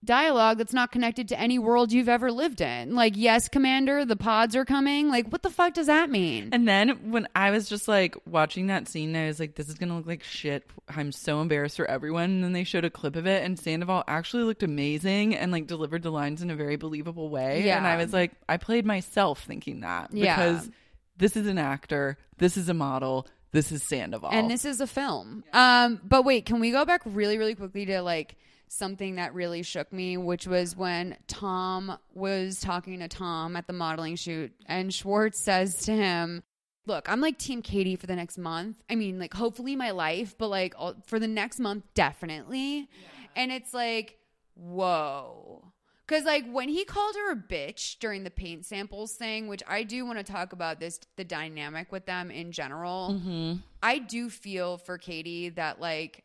dialogue 0.05 0.59
that's 0.59 0.73
not 0.73 0.93
connected 0.93 1.29
to 1.29 1.39
any 1.41 1.59
world 1.59 1.93
you've 1.93 2.09
ever 2.09 2.31
lived 2.31 2.61
in. 2.61 2.95
Like, 2.95 3.15
yes, 3.17 3.49
Commander, 3.49 4.05
the 4.05 4.17
pods 4.17 4.55
are 4.55 4.65
coming. 4.65 5.09
Like, 5.09 5.29
what 5.33 5.43
the 5.43 5.51
fuck 5.51 5.75
does 5.75 5.89
that 5.89 6.09
mean? 6.09 6.51
And 6.53 6.69
then 6.69 7.11
when 7.11 7.27
I 7.35 7.51
was 7.51 7.69
just 7.69 7.89
like 7.89 8.17
watching 8.27 8.69
that 8.69 8.89
scene, 8.89 9.15
I 9.17 9.27
was 9.27 9.41
like, 9.41 9.57
this 9.57 9.69
is 9.69 9.75
going 9.75 9.89
to 9.89 9.97
look 9.97 10.07
like 10.07 10.23
shit. 10.23 10.65
I'm 10.89 11.11
so 11.13 11.41
embarrassed 11.41 11.77
for 11.77 11.85
everyone. 11.91 12.25
And 12.31 12.45
then 12.45 12.53
they 12.53 12.65
showed 12.65 12.85
a 12.85 12.91
clip 12.91 13.17
of 13.17 13.27
it, 13.27 13.43
and 13.45 13.59
Sandoval 13.59 14.05
actually 14.07 14.45
looked 14.45 14.63
amazing 14.63 15.35
and 15.35 15.51
like 15.51 15.67
delivered 15.67 16.03
the 16.03 16.11
lines 16.11 16.43
in 16.43 16.51
a 16.51 16.57
very 16.57 16.77
believable 16.77 17.29
way. 17.29 17.65
Yeah. 17.65 17.77
And 17.79 17.87
I 17.87 17.97
was 17.97 18.13
like, 18.13 18.33
I 18.49 18.57
played 18.57 18.87
myself 18.87 19.43
thinking 19.45 19.81
that 19.81 20.11
Yeah. 20.13 20.37
because 20.37 20.71
this 21.17 21.37
is 21.37 21.47
an 21.49 21.59
actor, 21.59 22.17
this 22.39 22.57
is 22.57 22.69
a 22.69 22.75
model, 22.75 23.27
this 23.51 23.73
is 23.73 23.83
Sandoval. 23.83 24.31
And 24.31 24.49
this 24.49 24.65
is 24.65 24.81
a 24.81 24.87
film. 24.87 25.43
Um, 25.53 26.01
but 26.05 26.23
wait, 26.25 26.47
can 26.47 26.61
we 26.61 26.71
go 26.71 26.85
back 26.85 27.01
really, 27.05 27.39
really 27.39 27.57
quickly 27.57 27.87
to 27.87 28.01
like 28.03 28.37
something 28.73 29.16
that 29.16 29.35
really 29.35 29.62
shook 29.62 29.93
me, 29.93 30.16
which 30.16 30.47
was 30.47 30.77
when 30.77 31.16
Tom 31.27 31.99
was 32.14 32.61
talking 32.61 32.99
to 33.01 33.09
Tom 33.09 33.57
at 33.57 33.66
the 33.66 33.73
modeling 33.73 34.16
shoot, 34.16 34.53
and 34.66 34.93
Schwartz 34.93 35.39
says 35.39 35.77
to 35.87 35.93
him, 35.93 36.43
Look, 36.87 37.07
I'm 37.11 37.21
like 37.21 37.37
Team 37.37 37.61
Katie 37.61 37.97
for 37.97 38.07
the 38.07 38.16
next 38.16 38.39
month. 38.39 38.83
I 38.89 38.95
mean, 38.95 39.19
like, 39.19 39.35
hopefully 39.35 39.77
my 39.77 39.91
life, 39.91 40.37
but 40.39 40.49
like 40.49 40.75
all- 40.79 40.97
for 41.07 41.19
the 41.19 41.29
next 41.29 41.61
month, 41.61 41.85
definitely. 41.93 42.89
And 43.37 43.53
it's 43.53 43.75
like, 43.75 44.19
whoa. 44.55 45.73
Because, 46.07 46.25
like, 46.25 46.51
when 46.51 46.71
he 46.71 46.87
called 46.87 47.14
her 47.16 47.33
a 47.33 47.37
bitch 47.37 47.99
during 47.99 48.25
the 48.25 48.31
paint 48.31 48.64
samples 48.64 49.12
thing, 49.12 49.47
which 49.47 49.62
I 49.69 49.83
do 49.83 50.07
want 50.07 50.19
to 50.19 50.25
talk 50.25 50.55
about 50.55 50.81
this, 50.81 50.99
the 51.16 51.25
dynamic 51.25 51.93
with 51.93 52.07
them 52.07 52.31
in 52.31 52.51
general, 52.51 53.21
mm-hmm. 53.21 53.57
I 53.83 53.99
do 53.99 54.31
feel 54.31 54.79
for 54.79 54.97
Katie 54.97 55.51
that, 55.51 55.83
like, 55.83 56.25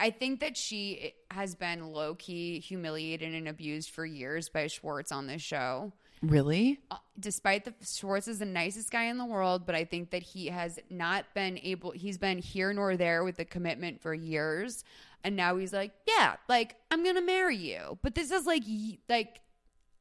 I 0.00 0.10
think 0.10 0.40
that 0.40 0.56
she 0.56 1.12
has 1.30 1.54
been 1.54 1.92
low 1.92 2.14
key 2.14 2.58
humiliated 2.58 3.34
and 3.34 3.46
abused 3.46 3.90
for 3.90 4.06
years 4.06 4.48
by 4.48 4.66
Schwartz 4.66 5.12
on 5.12 5.26
this 5.26 5.42
show. 5.42 5.92
really? 6.22 6.80
Uh, 6.90 6.96
Despite 7.18 7.66
the 7.66 7.74
Schwartz 7.84 8.26
is 8.26 8.38
the 8.38 8.46
nicest 8.46 8.90
guy 8.90 9.04
in 9.04 9.18
the 9.18 9.26
world, 9.26 9.66
but 9.66 9.74
I 9.74 9.84
think 9.84 10.10
that 10.12 10.22
he 10.22 10.46
has 10.46 10.78
not 10.88 11.26
been 11.34 11.58
able. 11.62 11.90
He's 11.90 12.16
been 12.16 12.38
here 12.38 12.72
nor 12.72 12.96
there 12.96 13.22
with 13.24 13.36
the 13.36 13.44
commitment 13.44 14.00
for 14.00 14.14
years, 14.14 14.84
and 15.22 15.36
now 15.36 15.58
he's 15.58 15.74
like, 15.74 15.92
yeah, 16.08 16.36
like 16.48 16.76
I'm 16.90 17.04
gonna 17.04 17.20
marry 17.20 17.58
you. 17.58 17.98
But 18.02 18.14
this 18.14 18.30
is 18.30 18.46
like, 18.46 18.62
like 19.06 19.42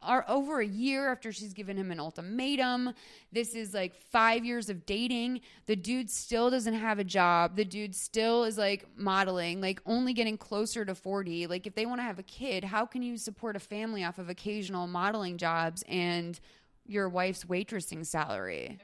are 0.02 0.26
over 0.28 0.62
a 0.62 0.66
year 0.66 1.12
after 1.12 1.32
she's 1.32 1.54
given 1.54 1.78
him 1.78 1.92
an 1.92 2.00
ultimatum. 2.00 2.94
This 3.32 3.54
is 3.54 3.74
like 3.74 3.96
five 3.96 4.46
years 4.46 4.70
of 4.70 4.86
dating. 4.86 5.42
The 5.66 5.76
dude 5.76 6.10
still 6.10 6.50
doesn't 6.50 6.74
have 6.74 7.00
a 7.00 7.04
job. 7.04 7.56
The 7.56 7.66
dude 7.66 7.96
still 7.96 8.46
is 8.46 8.58
like 8.58 8.86
modeling, 8.96 9.62
like 9.62 9.82
only 9.86 10.14
getting 10.14 10.38
closer 10.38 10.86
to 10.86 10.96
40. 10.96 11.48
Like, 11.48 11.68
if 11.68 11.76
they 11.76 11.86
want 11.86 12.00
to 12.00 12.04
have 12.04 12.20
a 12.20 12.24
kid, 12.24 12.64
how 12.64 12.86
can 12.86 13.02
you 13.02 13.18
support 13.18 13.56
a 13.56 13.60
family 13.60 14.04
off 14.04 14.18
of 14.18 14.30
occasional 14.30 14.88
modeling 14.88 15.38
jobs 15.38 15.84
and 15.88 16.40
your 16.86 17.10
wife's 17.10 17.46
waitressing 17.46 18.06
salary? 18.06 18.80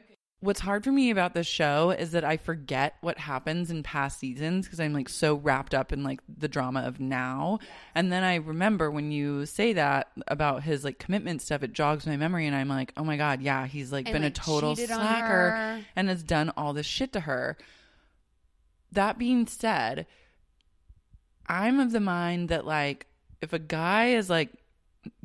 What's 0.46 0.60
hard 0.60 0.84
for 0.84 0.92
me 0.92 1.10
about 1.10 1.34
this 1.34 1.48
show 1.48 1.90
is 1.90 2.12
that 2.12 2.24
I 2.24 2.38
forget 2.38 2.98
what 3.02 3.18
happens 3.18 3.72
in 3.72 3.82
past 3.82 4.20
seasons 4.20 4.68
because 4.68 4.80
I'm 4.80 4.94
like 4.94 5.10
so 5.10 5.34
wrapped 5.34 5.74
up 5.74 5.92
in 5.92 6.04
like 6.04 6.20
the 6.38 6.48
drama 6.48 6.82
of 6.82 7.00
now. 7.00 7.58
And 7.96 8.12
then 8.12 8.24
I 8.24 8.36
remember 8.36 8.92
when 8.92 9.12
you 9.12 9.48
say 9.48 9.74
that 9.74 10.12
about 10.28 10.62
his 10.62 10.84
like 10.84 11.00
commitment 11.00 11.42
stuff, 11.42 11.64
it 11.64 11.74
jogs 11.74 12.06
my 12.06 12.16
memory 12.16 12.46
and 12.46 12.56
I'm 12.56 12.70
like, 12.70 12.94
oh 12.96 13.04
my 13.04 13.18
God, 13.18 13.42
yeah, 13.42 13.66
he's 13.66 13.92
like 13.92 14.06
And, 14.06 14.14
been 14.14 14.24
a 14.24 14.30
total 14.30 14.76
slacker 14.76 15.82
and 15.96 16.10
has 16.10 16.22
done 16.22 16.52
all 16.56 16.74
this 16.74 16.86
shit 16.86 17.12
to 17.14 17.22
her. 17.22 17.58
That 18.92 19.18
being 19.18 19.48
said, 19.48 20.06
I'm 21.48 21.80
of 21.80 21.92
the 21.92 22.00
mind 22.00 22.50
that 22.50 22.68
like 22.68 23.08
if 23.42 23.52
a 23.52 23.58
guy 23.58 24.10
is 24.10 24.30
like 24.30 24.52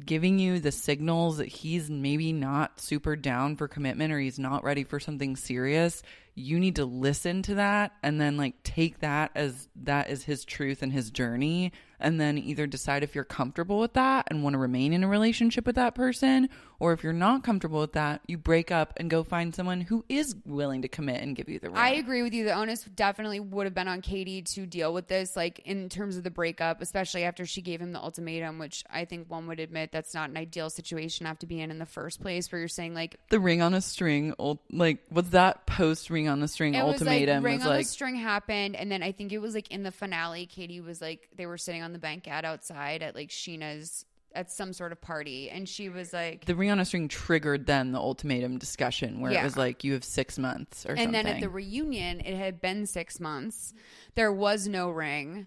giving 0.05 0.39
you 0.39 0.61
the 0.61 0.73
signals 0.73 1.39
that 1.39 1.49
he's 1.49 1.91
maybe 1.91 2.33
not 2.33 2.81
super 2.81 3.17
down 3.17 3.57
for 3.57 3.69
commitment 3.69 4.13
or 4.13 4.19
he's 4.19 4.39
not 4.39 4.65
ready 4.65 4.85
for 4.85 5.01
something 5.01 5.37
serious, 5.37 6.03
you 6.35 6.59
need 6.59 6.77
to 6.77 6.85
listen 6.85 7.43
to 7.43 7.55
that 7.57 7.93
and 8.03 8.21
then 8.21 8.37
like 8.37 8.63
take 8.63 9.01
that 9.01 9.31
as 9.35 9.69
that 9.77 10.11
is 10.11 10.25
his 10.25 10.45
truth 10.45 10.83
and 10.83 10.93
his 10.93 11.11
journey 11.11 11.73
and 11.99 12.21
then 12.21 12.39
either 12.39 12.67
decide 12.67 13.03
if 13.03 13.15
you're 13.15 13.25
comfortable 13.25 13.79
with 13.79 13.93
that 13.95 14.27
and 14.29 14.43
want 14.43 14.55
to 14.55 14.59
remain 14.59 14.93
in 14.93 15.05
a 15.05 15.09
relationship 15.09 15.67
with 15.67 15.77
that 15.77 15.95
person 15.95 16.49
or 16.81 16.95
if 16.95 17.05
you're 17.05 17.13
not 17.13 17.45
comfortable 17.45 17.81
with 17.81 17.93
that, 17.93 18.23
you 18.27 18.39
break 18.39 18.73
up 18.73 18.95
and 18.97 19.11
go 19.11 19.23
find 19.23 19.55
someone 19.55 19.83
who 19.83 20.05
is 20.09 20.35
willing 20.47 20.83
to 20.83 20.89
commit 20.89 21.23
and 21.23 21.37
give 21.37 21.49
you 21.49 21.59
the 21.59 21.69
ring. 21.69 21.77
I 21.77 21.91
agree 21.91 22.23
with 22.23 22.33
you. 22.33 22.45
The 22.45 22.55
onus 22.55 22.85
definitely 22.85 23.39
would 23.39 23.67
have 23.67 23.75
been 23.75 23.87
on 23.87 24.01
Katie 24.01 24.41
to 24.43 24.65
deal 24.65 24.95
with 24.95 25.07
this, 25.07 25.37
like 25.37 25.61
in 25.61 25.91
terms 25.91 26.17
of 26.17 26.25
the 26.25 26.31
breakup, 26.31 26.81
especially 26.81 27.25
after 27.25 27.45
she 27.45 27.61
gave 27.61 27.81
him 27.81 27.93
the 27.93 28.01
ultimatum, 28.01 28.59
which 28.59 28.83
I 28.91 29.05
think 29.05 29.31
one 29.31 29.47
would 29.47 29.61
admit 29.61 29.93
that's 29.93 30.15
not 30.15 30.31
an 30.31 30.39
ideal 30.39 30.71
situation 30.71 31.25
to 31.25 31.29
have 31.29 31.39
to 31.41 31.47
be 31.47 31.61
in 31.61 31.71
in 31.71 31.79
the 31.79 31.87
first 31.87 32.21
place, 32.21 32.51
where 32.51 32.59
you're 32.59 32.69
saying 32.69 32.95
like 32.95 33.17
the 33.29 33.41
ring 33.41 33.61
on 33.61 33.75
a 33.75 33.83
string 33.83 34.35
like 34.73 35.01
was 35.11 35.31
that 35.31 35.67
post 35.67 36.09
ring 36.09 36.29
on 36.29 36.41
the 36.41 36.49
string 36.49 36.75
it 36.75 36.83
was 36.83 36.95
ultimatum 36.95 37.37
like 37.37 37.45
ring 37.45 37.59
was 37.59 37.67
on 37.67 37.75
like 37.75 37.85
the 37.85 37.93
string 37.93 38.17
happened, 38.17 38.75
and 38.75 38.91
then 38.91 39.03
I 39.03 39.13
think 39.13 39.33
it 39.33 39.39
was 39.39 39.55
like 39.55 39.71
in 39.71 39.83
the 39.83 39.93
finale, 39.93 40.47
Katie 40.47 40.81
was 40.81 41.03
like 41.03 41.29
they 41.37 41.45
were 41.45 41.59
sitting 41.59 41.83
on 41.83 41.93
the 41.93 41.99
banquette 41.99 42.47
outside 42.47 43.03
at 43.03 43.15
like 43.15 43.29
Scheana's 43.29 44.07
at 44.35 44.51
some 44.51 44.73
sort 44.73 44.93
of 44.93 45.01
party, 45.01 45.51
and 45.51 45.69
she 45.69 45.89
was 45.89 46.13
like, 46.13 46.45
the 46.45 46.55
ring 46.55 46.71
on 46.71 46.79
a 46.81 46.85
string 46.85 47.09
triggered 47.09 47.67
then 47.67 47.93
the 47.93 47.99
ultimatum 47.99 48.59
discussion 48.59 49.21
where 49.21 49.33
Yeah. 49.33 49.41
it 49.41 49.45
was 49.45 49.57
like 49.57 49.83
you 49.85 49.93
have 49.95 50.05
six 50.05 50.39
months 50.39 50.85
or 50.87 50.91
something. 50.91 51.05
and 51.07 51.15
something. 51.15 51.25
then 51.27 51.35
at 51.37 51.41
the 51.41 51.49
reunion, 51.49 52.21
it 52.21 52.37
had 52.37 52.61
been 52.61 52.87
six 52.87 53.19
months. 53.21 53.75
There 54.15 54.33
was 54.33 54.69
no 54.69 54.91
ring. 54.91 55.47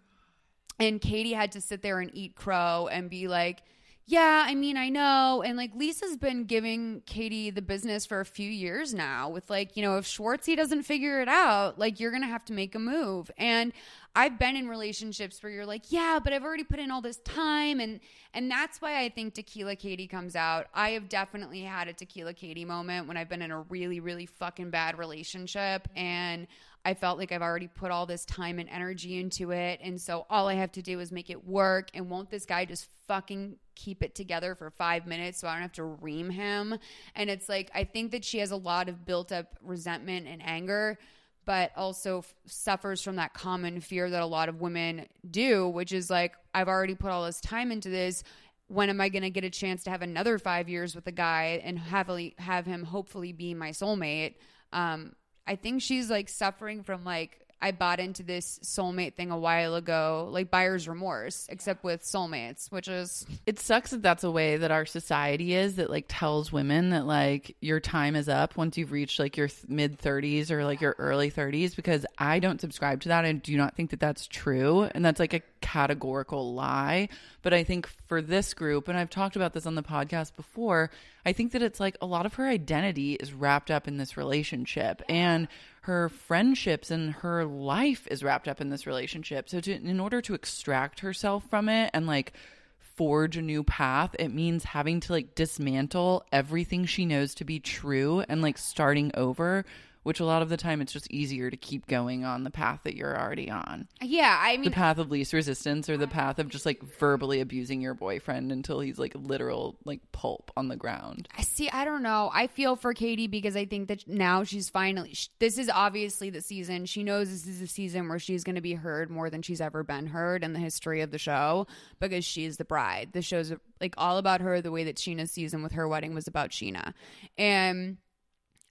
And 0.80 1.00
Katie 1.00 1.34
had 1.34 1.52
to 1.54 1.62
sit 1.62 1.82
there 1.82 2.00
and 2.00 2.10
eat 2.14 2.36
crow 2.36 2.90
and 2.92 3.10
be 3.10 3.28
like, 3.28 3.62
yeah, 4.06 4.44
I 4.46 4.54
mean, 4.56 4.76
I 4.76 4.90
know. 4.90 5.44
And 5.46 5.56
like 5.56 5.72
Lisa's 5.76 6.18
been 6.18 6.44
giving 6.44 7.04
Katie 7.06 7.52
the 7.52 7.62
business 7.62 8.06
for 8.06 8.20
a 8.20 8.26
few 8.26 8.50
years 8.50 8.94
now 8.94 9.30
with 9.30 9.50
like, 9.50 9.78
you 9.78 9.84
know, 9.84 9.96
if 9.98 10.06
Schwartzy 10.06 10.58
doesn't 10.58 10.84
figure 10.84 11.22
it 11.22 11.30
out, 11.30 11.80
like 11.80 12.02
you're 12.02 12.12
going 12.12 12.24
to 12.24 12.28
have 12.28 12.44
to 12.46 12.54
make 12.54 12.76
a 12.76 12.80
move. 12.80 13.32
And 13.38 13.72
I've 14.16 14.38
been 14.38 14.56
in 14.56 14.68
relationships 14.68 15.42
where 15.42 15.52
you're 15.52 15.66
like, 15.66 15.92
yeah, 15.92 16.20
but 16.24 16.34
I've 16.34 16.44
already 16.44 16.64
put 16.64 16.80
in 16.80 16.92
all 16.92 17.02
this 17.02 17.18
time 17.18 17.80
and 17.80 18.00
and 18.36 18.50
that's 18.50 18.82
why 18.82 19.00
I 19.04 19.10
think 19.10 19.34
Tequila 19.34 19.76
Katie 19.76 20.08
comes 20.08 20.36
out. 20.36 20.68
I 20.74 20.92
have 20.92 21.10
definitely 21.10 21.62
had 21.62 21.88
a 21.88 21.94
Tequila 21.94 22.34
Katie 22.34 22.66
moment 22.66 23.08
when 23.08 23.18
I've 23.18 23.30
been 23.30 23.42
in 23.42 23.52
a 23.52 23.62
really 23.62 24.00
really 24.00 24.28
fucking 24.28 24.70
bad 24.70 25.00
relationship 25.00 25.88
and 25.96 26.48
I 26.86 26.94
felt 26.94 27.18
like 27.18 27.32
I've 27.32 27.42
already 27.42 27.68
put 27.68 27.92
all 27.92 28.06
this 28.06 28.26
time 28.26 28.60
and 28.60 28.70
energy 28.70 29.20
into 29.20 29.52
it 29.52 29.80
and 29.82 30.00
so 30.00 30.28
all 30.30 30.48
I 30.48 30.56
have 30.56 30.72
to 30.74 30.84
do 30.84 31.00
is 31.00 31.12
make 31.12 31.32
it 31.32 31.48
work 31.48 31.90
and 31.96 32.10
won't 32.10 32.30
this 32.30 32.46
guy 32.46 32.66
just 32.66 32.90
fucking 33.08 33.56
keep 33.76 34.04
it 34.04 34.14
together 34.14 34.54
for 34.54 34.70
5 34.70 35.08
minutes 35.08 35.40
so 35.40 35.48
I 35.48 35.54
don't 35.54 35.64
have 35.64 35.72
to 35.74 35.84
ream 35.84 36.30
him 36.30 36.78
and 37.16 37.30
it's 37.32 37.50
like 37.50 37.72
I 37.74 37.84
think 37.84 38.12
that 38.12 38.24
she 38.24 38.40
has 38.40 38.52
a 38.52 38.58
lot 38.58 38.90
of 38.90 39.06
built 39.06 39.32
up 39.32 39.58
resentment 39.64 40.28
and 40.28 40.42
anger 40.46 41.00
but 41.46 41.72
also 41.76 42.20
f- 42.20 42.34
suffers 42.46 43.02
from 43.02 43.18
that 43.18 43.34
common 43.34 43.82
fear 43.82 44.10
that 44.10 44.22
a 44.22 44.26
lot 44.26 44.50
of 44.50 44.62
women 44.62 45.08
do, 45.30 45.68
which 45.68 45.92
is 45.92 46.10
like, 46.10 46.36
I've 46.54 46.68
already 46.68 46.96
put 46.96 47.12
all 47.12 47.26
this 47.26 47.42
time 47.42 47.72
into 47.72 47.90
this. 47.90 48.24
When 48.68 48.90
am 48.90 49.02
I 49.02 49.10
going 49.10 49.24
to 49.24 49.30
get 49.30 49.44
a 49.44 49.50
chance 49.50 49.84
to 49.84 49.90
have 49.90 50.02
another 50.02 50.40
five 50.40 50.70
years 50.70 50.96
with 50.96 51.06
a 51.08 51.12
guy 51.12 51.62
and 51.64 51.78
heavily 51.78 52.36
have 52.38 52.66
him 52.66 52.84
hopefully 52.84 53.34
be 53.34 53.54
my 53.54 53.70
soulmate? 53.72 54.36
Um, 54.72 55.14
I 55.46 55.56
think 55.56 55.82
she's 55.82 56.10
like 56.10 56.30
suffering 56.30 56.84
from 56.84 57.04
like, 57.04 57.43
I 57.64 57.72
bought 57.72 58.02
into 58.02 58.24
this 58.24 58.60
soulmate 58.62 59.14
thing 59.14 59.32
a 59.32 59.38
while 59.38 59.76
ago, 59.76 60.28
like 60.30 60.52
buyer's 60.52 60.86
remorse, 60.86 61.48
except 61.50 61.86
with 61.86 62.04
soulmates, 62.04 62.70
which 62.70 62.90
is 62.90 63.26
It 63.46 63.58
sucks 63.58 63.92
that 63.92 64.02
that's 64.02 64.26
a 64.26 64.32
way 64.32 64.58
that 64.58 64.70
our 64.70 64.86
society 64.86 65.54
is 65.54 65.76
that 65.76 65.90
like 65.90 66.06
tells 66.10 66.52
women 66.52 66.90
that 66.90 67.06
like 67.06 67.56
your 67.62 67.80
time 67.80 68.18
is 68.18 68.28
up 68.28 68.58
once 68.58 68.78
you've 68.78 68.92
reached 68.92 69.18
like 69.18 69.38
your 69.38 69.48
th- 69.48 69.70
mid 69.70 69.98
30s 69.98 70.52
or 70.52 70.66
like 70.66 70.82
your 70.82 70.94
early 71.00 71.32
30s 71.32 71.74
because 71.74 72.06
I 72.18 72.40
don't 72.40 72.60
subscribe 72.60 73.00
to 73.04 73.10
that 73.10 73.24
and 73.24 73.42
do 73.42 73.56
not 73.56 73.78
think 73.78 73.92
that 73.92 74.00
that's 74.02 74.28
true 74.28 74.84
and 74.94 75.06
that's 75.06 75.22
like 75.22 75.34
a 75.34 75.42
categorical 75.62 76.54
lie. 76.54 77.08
But 77.44 77.54
I 77.54 77.64
think 77.64 77.88
for 78.08 78.22
this 78.22 78.54
group 78.54 78.90
and 78.90 78.98
I've 78.98 79.10
talked 79.10 79.38
about 79.38 79.54
this 79.54 79.66
on 79.66 79.76
the 79.76 79.84
podcast 79.84 80.36
before 80.36 80.92
I 81.26 81.32
think 81.32 81.54
that 81.54 81.62
it's 81.62 81.80
like 81.80 81.96
a 82.02 82.06
lot 82.06 82.26
of 82.26 82.34
her 82.34 82.46
identity 82.46 83.14
is 83.14 83.32
wrapped 83.32 83.72
up 83.72 83.88
in 83.88 83.96
this 83.96 84.18
relationship. 84.18 85.02
And 85.08 85.48
her 85.84 86.08
friendships 86.08 86.92
and 86.92 87.12
her 87.16 87.44
life 87.44 88.08
is 88.10 88.24
wrapped 88.24 88.48
up 88.48 88.62
in 88.62 88.70
this 88.70 88.88
relationship. 88.88 89.50
So 89.50 89.60
to, 89.60 89.74
in 89.74 90.00
order 90.00 90.22
to 90.22 90.34
extract 90.34 91.02
herself 91.02 91.44
from 91.50 91.68
it 91.68 91.92
and 91.94 92.08
like 92.08 92.32
forge 92.80 93.36
a 93.36 93.42
new 93.42 93.64
path, 93.64 94.16
it 94.18 94.30
means 94.30 94.64
having 94.64 95.02
to 95.02 95.12
like 95.12 95.36
dismantle 95.36 96.26
everything 96.32 96.86
she 96.86 97.06
knows 97.06 97.36
to 97.36 97.44
be 97.44 97.60
true 97.60 98.24
and 98.30 98.42
like 98.42 98.58
starting 98.58 99.12
over, 99.16 99.66
which 100.04 100.20
a 100.20 100.26
lot 100.26 100.42
of 100.42 100.50
the 100.50 100.58
time 100.58 100.82
it's 100.82 100.94
just 100.94 101.10
easier 101.12 101.50
to 101.50 101.58
keep 101.58 101.88
going 101.88 102.24
on 102.26 102.44
the 102.44 102.50
path 102.52 102.82
that 102.84 102.96
you're 102.96 103.20
already 103.20 103.50
on. 103.50 103.88
yeah. 104.02 104.38
I 104.42 104.58
mean 104.58 104.66
The 104.66 104.72
path 104.72 104.98
of 105.00 105.10
least 105.12 105.34
resistance 105.34 105.90
or 105.90 105.98
the 105.98 106.08
path 106.08 106.40
of 106.40 106.50
just 106.50 106.66
like 106.66 106.84
verbally 107.00 107.40
abusing 107.42 107.82
your 107.82 107.94
boyfriend 107.94 108.52
until 108.52 108.80
he's 108.80 109.00
like 109.00 109.14
literal 109.16 109.78
like 109.86 110.02
pulp 110.12 110.52
on 110.56 110.68
the 110.68 110.76
ground. 110.76 111.28
I 111.38 111.42
see. 111.42 111.70
I 111.70 111.86
don't 111.86 112.04
know. 112.04 112.30
I 112.34 112.48
feel 112.48 112.76
for 112.76 112.94
Katie 112.94 113.28
because 113.28 113.56
I 113.56 113.66
think 113.66 113.88
that 113.88 114.08
now 114.08 114.44
she's 114.44 114.70
finally. 114.70 115.14
sh- 115.14 115.30
This 115.40 115.58
is 115.58 115.70
obviously 115.74 116.30
the 116.30 116.42
season. 116.42 116.86
She 116.86 117.04
knows 117.04 117.30
this 117.30 117.48
is 117.48 117.62
a 117.62 117.68
season 117.68 118.10
where 118.10 118.20
she's 118.20 118.44
going 118.44 118.56
to 118.56 118.62
be 118.62 118.74
heard 118.74 119.10
more 119.10 119.30
than 119.30 119.42
she's 119.42 119.62
ever 119.62 119.84
been 119.84 120.08
heard 120.08 120.44
in 120.44 120.54
the 120.54 120.60
history 120.60 121.02
of 121.02 121.12
the 121.12 121.18
show 121.18 121.68
because 122.00 122.26
she's 122.26 122.58
the 122.58 122.66
bride. 122.66 123.10
The 123.14 123.22
show's 123.22 123.54
like 123.82 123.94
all 123.98 124.18
about 124.18 124.42
her. 124.42 124.62
The 124.62 124.72
way 124.72 124.84
that 124.86 124.98
Scheana's 124.98 125.32
season 125.32 125.64
with 125.64 125.72
her 125.74 125.88
wedding 125.88 126.14
was 126.14 126.28
about 126.28 126.52
Sheena, 126.52 126.94
and 127.38 127.98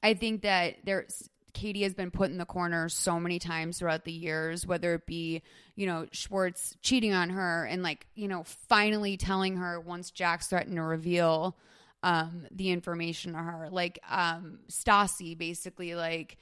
I 0.03 0.15
think 0.15 0.43
that 0.43 0.77
there's 0.85 1.29
Katie 1.53 1.83
has 1.83 1.95
been 1.95 2.11
put 2.11 2.31
in 2.31 2.39
the 2.39 2.47
corner 2.47 2.89
so 2.89 3.21
many 3.21 3.39
times 3.39 3.79
throughout 3.79 4.05
the 4.05 4.13
years, 4.13 4.67
whether 4.67 4.95
it 4.95 5.07
be, 5.07 5.43
you 5.77 5.87
know, 5.87 6.07
Schwartz 6.11 6.77
cheating 6.83 7.13
on 7.13 7.31
her 7.31 7.65
and 7.65 7.83
like, 7.83 8.07
you 8.15 8.27
know, 8.27 8.45
finally 8.69 9.17
telling 9.17 9.57
her 9.57 9.79
once 9.79 10.11
Jax 10.11 10.49
threatened 10.49 10.77
to 10.77 10.83
reveal 10.83 11.57
um 12.03 12.47
the 12.51 12.71
information 12.71 13.33
to 13.33 13.39
her. 13.39 13.69
Like 13.71 13.99
um 14.11 14.61
Stassi 14.69 15.37
basically 15.37 15.95
like 15.95 16.39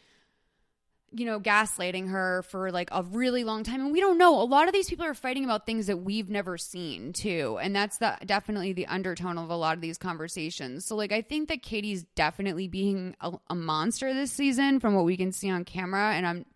you 1.12 1.26
know, 1.26 1.40
gaslighting 1.40 2.08
her 2.10 2.42
for 2.44 2.70
like 2.70 2.88
a 2.92 3.02
really 3.02 3.42
long 3.42 3.64
time. 3.64 3.80
And 3.80 3.92
we 3.92 4.00
don't 4.00 4.18
know. 4.18 4.40
A 4.40 4.44
lot 4.44 4.68
of 4.68 4.72
these 4.72 4.88
people 4.88 5.04
are 5.04 5.14
fighting 5.14 5.44
about 5.44 5.66
things 5.66 5.88
that 5.88 5.98
we've 5.98 6.30
never 6.30 6.56
seen 6.56 7.12
too. 7.12 7.58
And 7.60 7.74
that's 7.74 7.98
the 7.98 8.16
definitely 8.24 8.72
the 8.72 8.86
undertone 8.86 9.36
of 9.36 9.50
a 9.50 9.56
lot 9.56 9.74
of 9.74 9.80
these 9.80 9.98
conversations. 9.98 10.86
So 10.86 10.94
like 10.94 11.10
I 11.12 11.22
think 11.22 11.48
that 11.48 11.62
Katie's 11.62 12.04
definitely 12.14 12.68
being 12.68 13.16
a, 13.20 13.32
a 13.48 13.54
monster 13.54 14.14
this 14.14 14.30
season 14.30 14.78
from 14.78 14.94
what 14.94 15.04
we 15.04 15.16
can 15.16 15.32
see 15.32 15.50
on 15.50 15.64
camera. 15.64 16.14
And 16.14 16.26
I'm 16.26 16.46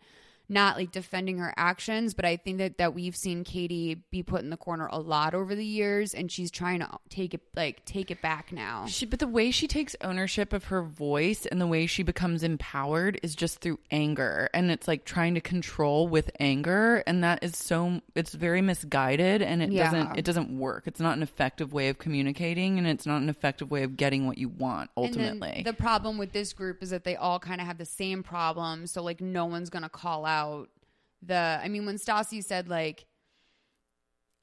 not 0.49 0.77
like 0.77 0.93
defending 0.93 1.39
her 1.39 1.55
actions, 1.57 2.13
but 2.13 2.25
I 2.25 2.37
think 2.37 2.59
that 2.59 2.77
that 2.79 2.95
we've 2.95 3.17
seen 3.17 3.45
Katie 3.45 3.95
be 4.11 4.23
put 4.23 4.43
in 4.43 4.51
the 4.51 4.57
corner 4.59 4.89
a 4.93 4.99
lot 4.99 5.35
over 5.35 5.55
the 5.55 5.65
years 5.65 6.13
and 6.13 6.31
she's 6.31 6.51
trying 6.51 6.81
to 6.81 6.89
take 7.09 7.33
it 7.33 7.41
like 7.57 7.85
take 7.87 8.11
it 8.11 8.21
back 8.21 8.53
now. 8.53 8.85
She, 8.87 9.07
but 9.07 9.21
the 9.21 9.27
way 9.27 9.51
she 9.51 9.67
takes 9.67 9.97
ownership 10.03 10.53
of 10.53 10.65
her 10.65 10.83
voice 10.83 11.47
and 11.47 11.61
the 11.61 11.67
way 11.67 11.87
she 11.87 12.03
becomes 12.03 12.43
empowered 12.43 13.19
is 13.23 13.35
just 13.35 13.61
through 13.61 13.79
anger. 13.91 14.51
And 14.53 14.71
it's 14.71 14.87
like 14.87 15.07
trying 15.07 15.35
to 15.35 15.41
control 15.41 16.09
with 16.09 16.31
anger. 16.39 17.03
And 17.07 17.25
that 17.25 17.43
is 17.43 17.57
so, 17.57 18.03
it's 18.15 18.35
very 18.35 18.61
misguided 18.61 19.41
and 19.41 19.63
it 19.63 19.73
Yeah. 19.73 19.85
doesn't, 19.85 20.19
it 20.19 20.25
doesn't 20.27 20.59
work. 20.59 20.87
It's 20.87 21.01
not 21.01 21.17
an 21.17 21.23
effective 21.23 21.73
way 21.73 21.89
of 21.89 21.97
communicating 21.99 22.77
and 22.77 22.87
it's 22.87 23.07
not 23.07 23.23
an 23.23 23.31
effective 23.31 23.71
way 23.71 23.83
of 23.83 23.97
getting 23.97 24.27
what 24.27 24.37
you 24.37 24.51
want 24.51 24.91
ultimately. 24.97 25.63
The 25.65 25.73
problem 25.73 26.19
with 26.19 26.33
this 26.33 26.53
group 26.53 26.83
is 26.83 26.91
that 26.91 27.05
they 27.05 27.17
all 27.17 27.39
kind 27.39 27.63
of 27.63 27.67
have 27.67 27.79
the 27.79 27.87
same 27.87 28.23
problem. 28.23 28.87
So 28.87 29.03
like 29.03 29.23
no 29.23 29.47
one's 29.47 29.71
gonna 29.71 29.89
call 29.89 30.27
out 30.27 30.34
the. 31.22 31.61
I 31.62 31.68
mean, 31.68 31.87
when 31.87 31.97
Stassi 31.97 32.43
said 32.43 32.68
like, 32.68 33.07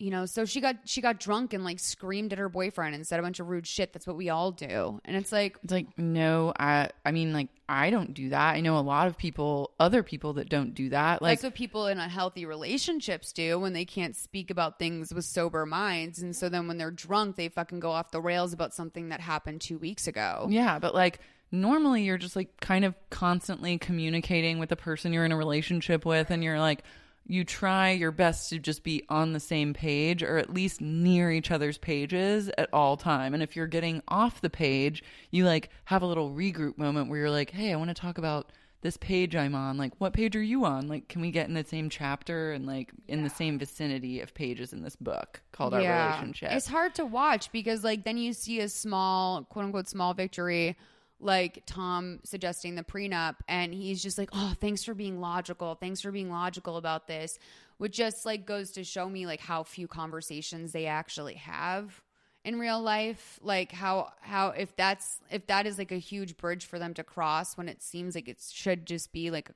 you 0.02 0.10
know, 0.10 0.26
so 0.26 0.46
she 0.46 0.62
got 0.62 0.78
she 0.86 1.00
got 1.00 1.20
drunk 1.20 1.54
and 1.54 1.64
like 1.64 1.80
screamed 1.80 2.34
at 2.34 2.40
her 2.40 2.50
boyfriend 2.50 2.96
and 2.96 3.06
said 3.06 3.20
a 3.20 3.24
bunch 3.24 3.40
of 3.40 3.48
rude 3.48 3.68
shit. 3.68 3.94
That's 3.94 4.08
what 4.08 4.18
we 4.18 4.30
all 4.30 4.52
do. 4.52 5.00
And 5.06 5.16
it's 5.16 5.32
like, 5.32 5.58
it's 5.64 5.72
like, 5.72 5.96
no, 5.96 6.54
I, 6.60 6.90
I 7.06 7.12
mean, 7.12 7.34
like, 7.34 7.50
I 7.70 7.92
don't 7.92 8.16
do 8.16 8.30
that. 8.30 8.56
I 8.56 8.62
know 8.62 8.78
a 8.78 8.82
lot 8.82 9.08
of 9.08 9.16
people, 9.16 9.72
other 9.80 10.02
people 10.02 10.34
that 10.34 10.50
don't 10.50 10.74
do 10.74 10.90
that. 10.90 11.22
Like, 11.22 11.38
that's 11.38 11.44
what 11.44 11.54
people 11.54 11.86
in 11.86 12.00
unhealthy 12.00 12.48
relationships 12.48 13.32
do 13.32 13.60
when 13.60 13.74
they 13.74 13.86
can't 13.86 14.16
speak 14.16 14.50
about 14.50 14.80
things 14.80 15.14
with 15.14 15.26
sober 15.26 15.68
minds. 15.68 16.20
And 16.20 16.36
so 16.36 16.50
then 16.50 16.68
when 16.68 16.80
they're 16.80 16.90
drunk, 16.90 17.36
they 17.36 17.48
fucking 17.50 17.80
go 17.80 17.92
off 17.92 18.10
the 18.10 18.22
rails 18.22 18.54
about 18.54 18.74
something 18.74 19.10
that 19.10 19.22
happened 19.22 19.62
two 19.62 19.78
weeks 19.78 20.08
ago. 20.08 20.48
Yeah, 20.50 20.80
but 20.80 20.96
like 20.96 21.20
normally 21.52 22.04
you're 22.04 22.18
just 22.18 22.36
like 22.36 22.60
kind 22.60 22.86
of 22.86 22.96
constantly 23.10 23.78
communicating 23.78 24.60
with 24.60 24.70
the 24.70 24.76
person 24.76 25.12
you're 25.12 25.26
in 25.26 25.32
a 25.32 25.38
relationship 25.38 26.06
with 26.06 26.32
and 26.32 26.44
you're 26.44 26.60
like 26.60 26.84
you 27.28 27.44
try 27.44 27.92
your 27.92 28.12
best 28.12 28.50
to 28.50 28.60
just 28.60 28.84
be 28.84 29.06
on 29.10 29.34
the 29.34 29.40
same 29.40 29.74
page 29.74 30.24
or 30.24 30.38
at 30.38 30.54
least 30.54 30.82
near 30.82 31.32
each 31.32 31.52
other's 31.52 31.78
pages 31.78 32.50
at 32.58 32.70
all 32.74 32.98
time. 32.98 33.34
And 33.34 33.44
if 33.44 33.56
you're 33.56 33.68
getting 33.68 34.02
off 34.08 34.42
the 34.42 34.50
page, 34.50 35.04
you 35.30 35.46
like 35.46 35.70
have 35.86 36.02
a 36.02 36.08
little 36.08 36.32
regroup 36.32 36.78
moment 36.78 37.10
where 37.10 37.20
you're 37.20 37.30
like, 37.30 37.52
"Hey, 37.52 37.72
I 37.72 37.76
want 37.76 37.90
to 37.90 37.94
talk 37.94 38.18
about 38.18 38.52
this 38.82 38.98
page 38.98 39.36
I'm 39.36 39.54
on. 39.54 39.78
Like, 39.78 39.94
what 40.00 40.12
page 40.14 40.36
are 40.36 40.42
you 40.42 40.66
on? 40.66 40.88
Like, 40.88 41.08
can 41.08 41.22
we 41.22 41.30
get 41.30 41.48
in 41.48 41.54
the 41.54 41.64
same 41.64 41.90
chapter 41.90 42.52
and 42.52 42.66
like 42.66 42.92
in 43.08 43.24
the 43.24 43.30
same 43.30 43.60
vicinity 43.60 44.20
of 44.22 44.34
pages 44.34 44.74
in 44.74 44.82
this 44.82 44.96
book 44.96 45.42
called 45.52 45.76
Our 45.76 45.84
Relationship?" 46.08 46.52
It's 46.52 46.68
hard 46.68 46.96
to 46.96 47.06
watch 47.06 47.52
because 47.52 47.84
like 47.84 48.04
then 48.04 48.18
you 48.18 48.34
see 48.34 48.60
a 48.60 48.68
small 48.68 49.44
quote 49.44 49.66
unquote 49.66 49.88
small 49.88 50.14
victory 50.16 50.76
like 51.22 51.64
Tom 51.66 52.20
suggesting 52.24 52.76
the 52.76 52.84
prenup 52.84 53.36
and 53.48 53.74
he's 53.74 54.02
just 54.02 54.18
like, 54.18 54.30
"Oh, 54.34 54.54
thanks 54.60 54.84
for 54.84 54.94
being 54.94 55.22
logical. 55.22 55.76
Thanks 55.76 56.02
for 56.02 56.12
being 56.12 56.30
logical 56.30 56.78
about 56.78 57.08
this." 57.08 57.38
Which 57.78 57.96
just 57.96 58.26
like 58.26 58.46
goes 58.46 58.72
to 58.72 58.84
show 58.84 59.08
me 59.10 59.26
like 59.26 59.40
how 59.40 59.64
few 59.64 59.88
conversations 59.88 60.72
they 60.72 60.86
actually 60.88 61.36
have 61.36 62.02
in 62.44 62.58
real 62.60 62.82
life 62.82 63.40
like 63.44 63.72
how 63.72 64.12
how 64.22 64.50
if 64.50 64.76
that's 64.76 65.20
if 65.30 65.46
that 65.48 65.68
is 65.68 65.78
like 65.78 65.92
a 65.92 65.98
huge 65.98 66.38
bridge 66.38 66.66
for 66.66 66.80
them 66.80 66.94
to 66.94 67.04
cross 67.04 67.56
when 67.56 67.70
it 67.70 67.84
seems 67.84 68.16
like 68.16 68.28
it 68.28 68.42
should 68.52 68.86
just 68.86 69.14
be 69.14 69.30
like 69.30 69.52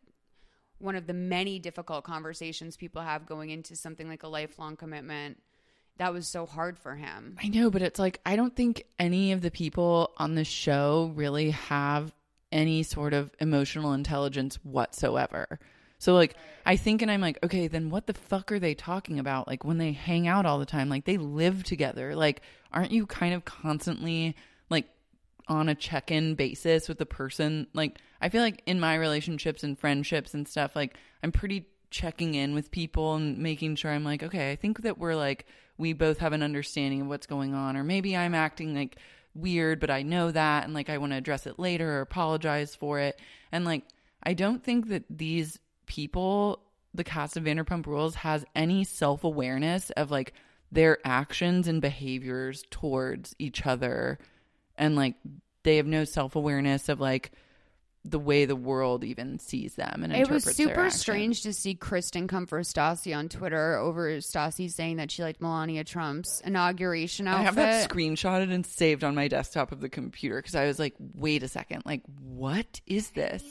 one 0.77 0.95
of 0.95 1.07
the 1.07 1.13
many 1.13 1.57
difficult 1.57 2.03
conversations 2.03 2.77
people 2.77 3.01
have 3.01 3.25
going 3.25 3.49
into 3.49 3.75
something 3.75 4.07
like 4.07 4.23
a 4.23 4.27
lifelong 4.27 4.75
commitment 4.75 5.37
that 5.97 6.13
was 6.13 6.27
so 6.27 6.45
hard 6.45 6.77
for 6.77 6.95
him. 6.95 7.37
I 7.41 7.47
know, 7.47 7.69
but 7.69 7.81
it's 7.81 7.99
like 7.99 8.19
I 8.25 8.35
don't 8.35 8.55
think 8.55 8.83
any 8.99 9.31
of 9.31 9.41
the 9.41 9.51
people 9.51 10.11
on 10.17 10.35
the 10.35 10.43
show 10.43 11.11
really 11.15 11.51
have 11.51 12.13
any 12.51 12.83
sort 12.83 13.13
of 13.13 13.31
emotional 13.39 13.93
intelligence 13.93 14.55
whatsoever. 14.63 15.59
So 15.97 16.13
like 16.13 16.35
I 16.65 16.75
think 16.75 17.01
and 17.01 17.09
I'm 17.09 17.21
like, 17.21 17.39
okay, 17.43 17.67
then 17.67 17.89
what 17.89 18.07
the 18.07 18.13
fuck 18.13 18.51
are 18.51 18.59
they 18.59 18.73
talking 18.73 19.19
about? 19.19 19.47
Like 19.47 19.63
when 19.63 19.77
they 19.77 19.93
hang 19.93 20.27
out 20.27 20.45
all 20.45 20.59
the 20.59 20.65
time, 20.65 20.89
like 20.89 21.05
they 21.05 21.17
live 21.17 21.63
together. 21.63 22.15
Like 22.15 22.41
aren't 22.71 22.91
you 22.91 23.05
kind 23.05 23.33
of 23.33 23.45
constantly 23.45 24.35
like 24.69 24.85
on 25.47 25.69
a 25.69 25.75
check-in 25.75 26.35
basis 26.35 26.89
with 26.89 26.97
the 26.97 27.05
person? 27.05 27.67
Like 27.73 27.99
I 28.21 28.29
feel 28.29 28.41
like 28.41 28.61
in 28.65 28.79
my 28.79 28.95
relationships 28.95 29.63
and 29.63 29.79
friendships 29.79 30.33
and 30.33 30.47
stuff, 30.47 30.75
like 30.75 30.97
I'm 31.23 31.31
pretty 31.31 31.67
checking 31.89 32.35
in 32.35 32.53
with 32.53 32.71
people 32.71 33.15
and 33.15 33.37
making 33.37 33.75
sure 33.77 33.91
I'm 33.91 34.03
like, 34.03 34.21
okay, 34.21 34.51
I 34.51 34.57
think 34.57 34.81
that 34.81 34.97
we're 34.97 35.15
like 35.15 35.45
we 35.77 35.93
both 35.93 36.19
have 36.19 36.33
an 36.33 36.43
understanding 36.43 37.01
of 37.01 37.07
what's 37.07 37.27
going 37.27 37.53
on 37.53 37.75
or 37.75 37.83
maybe 37.83 38.15
I'm 38.15 38.35
acting 38.35 38.75
like 38.75 38.97
weird 39.33 39.79
but 39.79 39.89
I 39.89 40.01
know 40.03 40.31
that 40.31 40.63
and 40.63 40.73
like 40.73 40.89
I 40.89 40.97
want 40.97 41.11
to 41.11 41.17
address 41.17 41.45
it 41.45 41.59
later 41.59 41.97
or 41.97 42.01
apologize 42.01 42.75
for 42.75 42.99
it. 42.99 43.19
And 43.51 43.65
like 43.65 43.83
I 44.23 44.33
don't 44.33 44.63
think 44.63 44.89
that 44.89 45.03
these 45.09 45.59
people 45.85 46.61
the 46.93 47.03
cast 47.03 47.35
of 47.35 47.43
Vanderpump 47.43 47.85
Rules 47.85 48.15
has 48.15 48.45
any 48.55 48.85
self-awareness 48.85 49.89
of 49.91 50.11
like 50.11 50.33
their 50.71 50.97
actions 51.05 51.67
and 51.67 51.81
behaviors 51.81 52.63
towards 52.69 53.35
each 53.37 53.65
other 53.65 54.17
and 54.77 54.95
like 54.95 55.15
they 55.63 55.77
have 55.77 55.87
no 55.87 56.05
self-awareness 56.05 56.89
of 56.89 56.99
like 56.99 57.31
the 58.07 58.19
way 58.19 58.45
the 58.45 58.55
world 58.55 59.03
even 59.03 59.39
sees 59.39 59.73
them 59.73 60.03
and 60.03 60.13
It 60.13 60.29
was 60.29 60.43
super 60.43 60.89
strange 60.91 61.41
to 61.41 61.53
see 61.53 61.73
Kristen 61.73 62.27
come 62.27 62.45
for 62.45 62.59
Stassi 62.61 63.17
on 63.17 63.29
Twitter 63.29 63.75
over 63.75 64.17
Stassi 64.17 64.71
saying 64.71 64.97
that 64.97 65.09
she 65.09 65.23
liked 65.23 65.41
Melania 65.41 65.83
Trump's 65.83 66.41
inauguration 66.45 67.27
outfit. 67.27 67.41
I 67.41 67.43
have 67.45 67.55
that 67.55 67.89
screenshotted 67.89 68.53
and 68.53 68.65
saved 68.65 69.03
on 69.03 69.15
my 69.15 69.27
desktop 69.27 69.71
of 69.71 69.81
the 69.81 69.89
computer 69.89 70.37
because 70.37 70.55
I 70.55 70.67
was 70.67 70.77
like, 70.77 70.93
wait 70.99 71.41
a 71.41 71.47
second, 71.47 71.83
like, 71.85 72.03
what 72.21 72.79
is 72.85 73.09
this? 73.11 73.43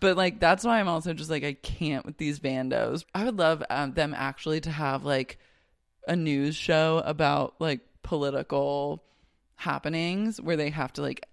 But 0.00 0.18
like, 0.18 0.38
that's 0.38 0.64
why 0.64 0.80
I'm 0.80 0.88
also 0.88 1.14
just 1.14 1.30
like, 1.30 1.44
I 1.44 1.54
can't 1.54 2.04
with 2.04 2.18
these 2.18 2.38
bandos. 2.38 3.04
I 3.14 3.24
would 3.24 3.38
love 3.38 3.62
um, 3.70 3.94
them 3.94 4.14
actually 4.14 4.60
to 4.62 4.70
have 4.70 5.04
like 5.04 5.38
a 6.06 6.14
news 6.14 6.54
show 6.54 7.02
about 7.06 7.54
like 7.58 7.80
political 8.02 9.02
happenings 9.56 10.40
where 10.40 10.56
they 10.56 10.68
have 10.68 10.92
to 10.92 11.00
like 11.02 11.26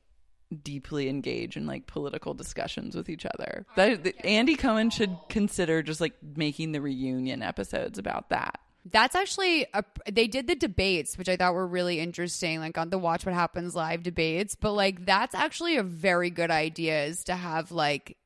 deeply 0.63 1.09
engage 1.09 1.55
in 1.57 1.65
like 1.65 1.87
political 1.87 2.33
discussions 2.33 2.95
with 2.95 3.09
each 3.09 3.25
other. 3.25 3.65
Oh, 3.69 3.73
that, 3.75 4.03
that- 4.03 4.25
Andy 4.25 4.55
Cohen 4.55 4.89
should 4.89 5.15
consider 5.29 5.81
just 5.81 6.01
like 6.01 6.13
making 6.35 6.71
the 6.71 6.81
reunion 6.81 7.41
episodes 7.41 7.97
about 7.97 8.29
that. 8.29 8.59
That's 8.91 9.15
actually 9.15 9.67
a, 9.75 9.83
they 10.11 10.25
did 10.27 10.47
the 10.47 10.55
debates, 10.55 11.15
which 11.17 11.29
I 11.29 11.37
thought 11.37 11.53
were 11.53 11.67
really 11.67 11.99
interesting, 11.99 12.59
like 12.59 12.79
on 12.79 12.89
the 12.89 12.97
Watch 12.97 13.25
What 13.25 13.35
Happens 13.35 13.75
live 13.75 14.01
debates. 14.01 14.55
But 14.55 14.71
like 14.73 15.05
that's 15.05 15.35
actually 15.35 15.77
a 15.77 15.83
very 15.83 16.31
good 16.31 16.49
idea 16.49 17.05
is 17.05 17.23
to 17.25 17.35
have 17.35 17.71
like 17.71 18.17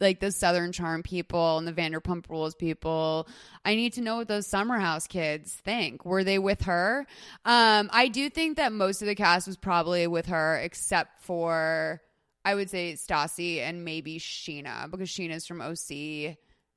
like 0.00 0.20
the 0.20 0.30
Southern 0.30 0.72
Charm 0.72 1.02
people 1.02 1.58
and 1.58 1.66
the 1.66 1.72
Vanderpump 1.72 2.28
Rules 2.28 2.54
people. 2.54 3.28
I 3.64 3.74
need 3.74 3.94
to 3.94 4.00
know 4.00 4.16
what 4.16 4.28
those 4.28 4.46
Summer 4.46 4.78
House 4.78 5.06
kids 5.06 5.54
think. 5.54 6.04
Were 6.04 6.24
they 6.24 6.38
with 6.38 6.62
her? 6.62 7.06
Um, 7.44 7.88
I 7.92 8.08
do 8.08 8.28
think 8.30 8.56
that 8.56 8.72
most 8.72 9.02
of 9.02 9.06
the 9.06 9.14
cast 9.14 9.46
was 9.46 9.56
probably 9.56 10.06
with 10.06 10.26
her, 10.26 10.58
except 10.58 11.22
for 11.22 12.00
I 12.44 12.54
would 12.54 12.70
say 12.70 12.92
Stassi 12.92 13.58
and 13.58 13.84
maybe 13.84 14.20
Scheana 14.20 14.90
because 14.90 15.08
Scheana's 15.08 15.46
from 15.46 15.60
OC, 15.60 16.36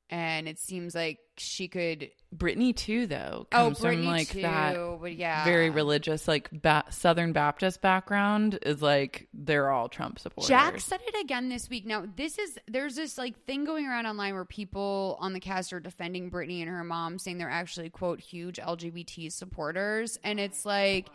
and 0.09 0.47
it 0.47 0.57
seems 0.57 0.95
like 0.95 1.19
she 1.39 1.67
could. 1.67 2.11
Brittany 2.31 2.73
too, 2.73 3.07
though, 3.07 3.47
Oh, 3.51 3.71
Brittany 3.71 4.03
from 4.03 4.11
like 4.11 4.27
too, 4.29 4.41
that 4.43 4.75
but 5.01 5.15
yeah, 5.15 5.43
very 5.45 5.71
religious, 5.71 6.27
like 6.27 6.47
ba- 6.51 6.83
Southern 6.91 7.33
Baptist 7.33 7.81
background. 7.81 8.59
Is 8.61 8.81
like 8.83 9.27
they're 9.33 9.71
all 9.71 9.89
Trump 9.89 10.19
supporters. 10.19 10.47
Jack 10.47 10.79
said 10.79 10.99
it 11.07 11.19
again 11.23 11.49
this 11.49 11.69
week. 11.69 11.87
Now, 11.87 12.05
this 12.15 12.37
is 12.37 12.59
there's 12.67 12.95
this 12.95 13.17
like 13.17 13.45
thing 13.45 13.65
going 13.65 13.87
around 13.87 14.05
online 14.05 14.35
where 14.35 14.45
people 14.45 15.17
on 15.19 15.33
the 15.33 15.39
cast 15.39 15.73
are 15.73 15.79
defending 15.79 16.29
Brittany 16.29 16.61
and 16.61 16.69
her 16.69 16.83
mom, 16.83 17.17
saying 17.17 17.39
they're 17.39 17.49
actually 17.49 17.89
quote 17.89 18.19
huge 18.19 18.57
LGBT 18.57 19.31
supporters, 19.31 20.19
and 20.23 20.39
it's 20.39 20.65
like, 20.65 21.09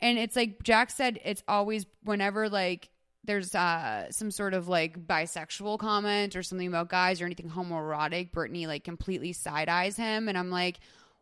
and 0.00 0.16
it's 0.18 0.34
like 0.34 0.62
Jack 0.62 0.90
said, 0.90 1.20
it's 1.24 1.42
always 1.46 1.84
whenever 2.04 2.48
like 2.48 2.88
there's 3.24 3.54
uh 3.54 4.10
some 4.10 4.30
sort 4.30 4.54
of 4.54 4.68
like 4.68 5.06
bisexual 5.06 5.78
comment 5.78 6.36
or 6.36 6.42
something 6.42 6.68
about 6.68 6.88
guys 6.88 7.20
or 7.20 7.24
anything 7.24 7.50
homoerotic, 7.50 8.32
Brittany 8.32 8.66
like 8.66 8.84
completely 8.84 9.32
side 9.32 9.68
eyes 9.68 9.96
him, 9.96 10.28
and 10.28 10.36
I'm 10.38 10.50
like, 10.50 10.78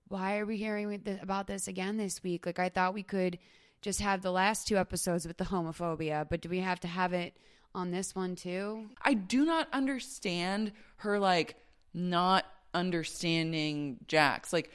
why 0.09 0.38
are 0.38 0.46
we 0.46 0.57
hearing 0.57 1.18
about 1.22 1.46
this 1.46 1.68
again 1.68 1.96
this 1.96 2.22
week? 2.22 2.44
Like 2.44 2.59
I 2.59 2.68
thought 2.68 2.94
we 2.94 3.03
could 3.03 3.38
just 3.80 4.00
have 4.00 4.22
the 4.22 4.30
last 4.30 4.68
two 4.68 4.76
episodes 4.76 5.26
with 5.26 5.38
the 5.38 5.44
homophobia, 5.44 6.28
but 6.28 6.40
do 6.40 6.48
we 6.48 6.59
have 6.59 6.80
to 6.80 6.88
have 6.88 7.12
it 7.12 7.36
on 7.74 7.90
this 7.90 8.14
one 8.14 8.36
too? 8.36 8.86
I 9.00 9.14
do 9.14 9.44
not 9.44 9.68
understand 9.72 10.72
her 10.98 11.18
like 11.18 11.57
not 11.94 12.44
understanding 12.74 13.98
Jax. 14.07 14.53
Like 14.53 14.70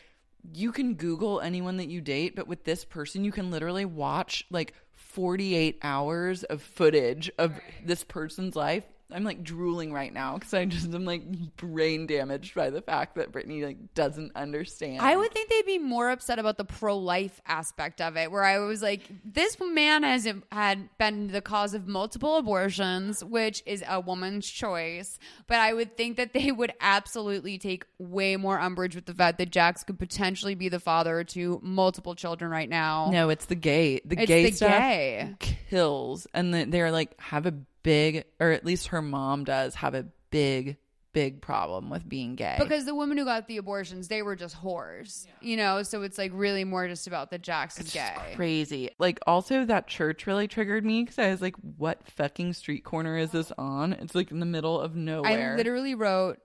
you 0.54 0.72
can 0.72 0.96
Google 0.96 1.40
anyone 1.42 1.78
that 1.78 1.90
you 1.90 2.02
date, 2.02 2.36
but 2.36 2.48
with 2.48 2.64
this 2.64 2.86
person, 2.86 3.24
you 3.24 3.32
can 3.32 3.52
literally 3.52 3.86
watch 3.86 4.46
like 4.50 4.74
48 5.18 5.80
hours 5.82 6.44
of 6.44 6.62
footage 6.62 7.32
of 7.40 7.60
this 7.84 8.04
person's 8.04 8.56
life. 8.56 8.84
I'm 9.10 9.24
like 9.24 9.42
drooling 9.44 9.94
right 9.94 10.14
now 10.14 10.34
because 10.38 10.54
I 10.54 10.66
just 10.66 10.94
am 10.94 11.06
like 11.06 11.24
brain 11.56 12.08
damaged 12.08 12.54
by 12.56 12.70
the 12.70 12.82
fact 12.82 13.16
that 13.16 13.32
Brittany 13.32 13.64
like 13.64 13.94
doesn't 13.94 14.36
understand. 14.36 15.02
I 15.02 15.16
would 15.16 15.32
think 15.32 15.50
they'd 15.50 15.66
be 15.66 15.80
more 15.80 16.10
upset 16.10 16.40
about 16.40 16.58
the 16.58 16.66
pro 16.66 16.98
life 16.98 17.40
aspect 17.46 18.02
of 18.02 18.18
it, 18.18 18.32
where 18.32 18.44
I 18.44 18.60
was 18.60 18.82
like, 18.82 19.02
this 19.24 19.56
man 19.62 20.04
has 20.04 20.28
had 20.52 20.90
been 20.98 21.28
the 21.28 21.42
cause 21.42 21.74
of 21.74 21.88
multiple 21.88 22.36
abortions, 22.36 23.24
which 23.24 23.64
is 23.66 23.82
a 23.88 24.02
woman's 24.02 24.46
choice. 24.46 25.20
But 25.48 25.60
I 25.60 25.74
would 25.74 25.96
think 25.96 26.18
that 26.18 26.34
they 26.34 26.52
would 26.52 26.74
absolutely 26.82 27.58
take 27.58 27.86
way 28.00 28.36
more 28.36 28.60
umbrage 28.60 28.94
with 28.96 29.06
the 29.06 29.14
fact 29.14 29.38
that 29.38 29.52
Jax 29.52 29.84
could 29.86 30.00
potentially 30.00 30.56
be 30.56 30.68
the 30.68 30.82
father 30.82 31.24
to 31.24 31.60
multiple 31.64 32.14
children 32.14 32.52
right 32.52 32.70
now. 32.70 33.10
No, 33.12 33.30
it's 33.30 33.46
the 33.46 33.56
gay. 33.56 34.02
The 34.04 34.20
It's 34.20 34.28
gay 34.28 34.50
the 34.50 34.52
stuff 34.56 34.70
gay. 34.72 35.36
kills, 35.40 36.28
and 36.34 36.54
the, 36.54 36.66
they're 36.66 36.92
like 36.92 37.18
have 37.22 37.46
a 37.46 37.54
big, 37.84 38.26
or 38.40 38.52
at 38.52 38.66
least 38.66 38.88
her 38.88 39.02
mom 39.02 39.44
does 39.44 39.76
have 39.76 39.96
a 39.96 40.06
big, 40.30 40.78
big 41.14 41.42
problem 41.42 41.90
with 41.90 42.08
being 42.08 42.36
gay. 42.36 42.58
Because 42.60 42.86
the 42.86 42.94
women 42.94 43.18
who 43.18 43.26
got 43.26 43.48
the 43.48 43.58
abortions, 43.58 44.08
they 44.08 44.22
were 44.22 44.36
just 44.36 44.56
whores, 44.56 45.26
you 45.42 45.58
know. 45.58 45.84
So 45.84 46.04
it's 46.04 46.18
like 46.18 46.32
really 46.34 46.64
more 46.64 46.88
just 46.88 47.08
about 47.08 47.32
the 47.32 47.40
Jax 47.40 47.80
is 47.80 47.92
gay. 47.92 48.14
crazy. 48.36 48.92
Like 49.00 49.20
also 49.26 49.66
that 49.66 49.88
church 49.88 50.28
really 50.28 50.48
triggered 50.48 50.86
me 50.86 51.04
because 51.04 51.18
I 51.18 51.30
was 51.30 51.42
like, 51.42 51.56
what 51.78 52.06
fucking 52.12 52.54
street 52.54 52.84
corner 52.84 53.18
is 53.18 53.32
this 53.32 53.52
on? 53.58 53.94
It's 53.94 54.16
like 54.16 54.32
in 54.32 54.40
the 54.40 54.46
middle 54.46 54.80
of 54.80 54.96
nowhere. 54.96 55.54
I 55.54 55.56
literally 55.56 55.96
wrote 55.96 56.40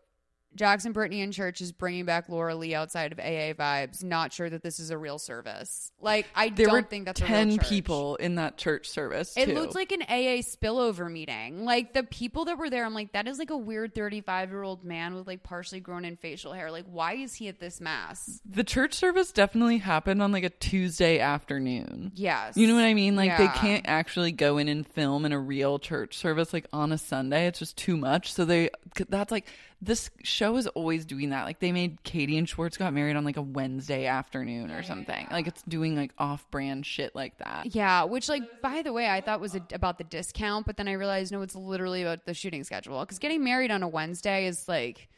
Jackson 0.55 0.92
Brittany 0.92 1.20
in 1.20 1.32
church 1.32 1.61
is 1.61 1.72
bringing 1.72 2.05
back 2.05 2.28
Laura 2.28 2.55
Lee 2.55 2.74
outside 2.74 3.12
of 3.12 3.18
AA 3.18 3.53
vibes. 3.53 4.03
Not 4.03 4.32
sure 4.32 4.48
that 4.48 4.62
this 4.62 4.78
is 4.78 4.90
a 4.90 4.98
real 4.98 5.18
service. 5.18 5.92
Like 6.00 6.26
I 6.34 6.50
there 6.50 6.66
don't 6.66 6.88
think 6.88 7.07
that's 7.07 7.20
a 7.20 7.24
ten 7.24 7.59
people 7.59 8.16
in 8.16 8.36
that 8.36 8.57
church 8.57 8.88
service. 8.88 9.34
It 9.36 9.46
too. 9.46 9.55
looked 9.55 9.74
like 9.74 9.92
an 9.92 10.03
AA 10.03 10.42
spillover 10.42 11.11
meeting. 11.11 11.64
Like 11.64 11.92
the 11.92 12.03
people 12.03 12.46
that 12.46 12.59
were 12.59 12.70
there, 12.70 12.84
I'm 12.84 12.94
like, 12.94 13.12
that 13.12 13.28
is 13.28 13.38
like 13.38 13.50
a 13.50 13.57
weird 13.57 13.94
35 13.94 14.50
year 14.50 14.62
old 14.62 14.84
man 14.84 15.14
with 15.14 15.26
like 15.26 15.42
partially 15.42 15.80
grown 15.80 16.05
in 16.05 16.16
facial 16.16 16.53
hair. 16.53 16.70
Like, 16.70 16.86
why 16.90 17.14
is 17.14 17.34
he 17.34 17.48
at 17.48 17.59
this 17.61 17.80
mass? 17.80 18.40
the 18.44 18.64
church 18.64 18.94
service 18.94 19.32
definitely 19.32 19.78
happened 19.78 20.22
on 20.22 20.32
like 20.32 20.44
a 20.44 20.50
Tuesday 20.50 21.18
afternoon. 21.18 22.12
Yes. 22.14 22.57
You 22.57 22.66
know 22.66 22.74
what 22.74 22.84
I 22.84 22.94
mean? 22.94 23.16
Like 23.16 23.36
they 23.36 23.48
can't 23.48 23.86
actually 23.88 24.32
go 24.32 24.59
in 24.59 24.68
and 24.68 24.86
film 24.86 25.24
in 25.24 25.32
a 25.32 25.38
real 25.38 25.78
church 25.78 26.16
service 26.16 26.53
like 26.53 26.66
on 26.72 26.92
a 26.92 26.98
Sunday. 26.98 27.46
It's 27.46 27.59
just 27.59 27.76
too 27.76 27.96
much. 27.96 28.32
So 28.32 28.44
they 28.44 28.70
that's 29.09 29.32
like 29.32 29.46
this 29.82 30.10
show 30.22 30.56
is 30.56 30.68
always 30.68 31.04
doing 31.04 31.30
that. 31.30 31.44
Like 31.44 31.58
they 31.58 31.72
made 31.72 32.04
Katie 32.04 32.38
and 32.38 32.48
Schwartz 32.48 32.76
got 32.76 32.94
married 32.94 33.16
on 33.16 33.24
like 33.24 33.36
a 33.36 33.42
Wednesday 33.42 34.06
afternoon 34.06 34.70
or 34.70 34.84
something. 34.84 35.26
Like 35.30 35.48
it's 35.48 35.62
doing 35.64 35.96
like 35.96 36.12
off-brand 36.18 36.86
shit 36.86 37.16
like 37.16 37.36
that. 37.38 37.74
Yeah, 37.74 38.04
which 38.04 38.28
like 38.28 38.62
by 38.62 38.82
the 38.82 38.92
way, 38.92 39.10
I 39.10 39.20
thought 39.20 39.40
was 39.40 39.56
a, 39.56 39.62
about 39.72 39.98
the 39.98 40.04
discount, 40.04 40.66
but 40.66 40.76
then 40.76 40.86
I 40.86 40.92
realized 40.92 41.32
no, 41.32 41.42
it's 41.42 41.56
literally 41.56 42.02
about 42.02 42.26
the 42.26 42.32
shooting 42.32 42.62
schedule. 42.62 43.00
Because 43.00 43.18
getting 43.18 43.42
married 43.42 43.72
on 43.72 43.82
a 43.82 43.88
Wednesday 43.88 44.46
is 44.46 44.68
like 44.68 45.08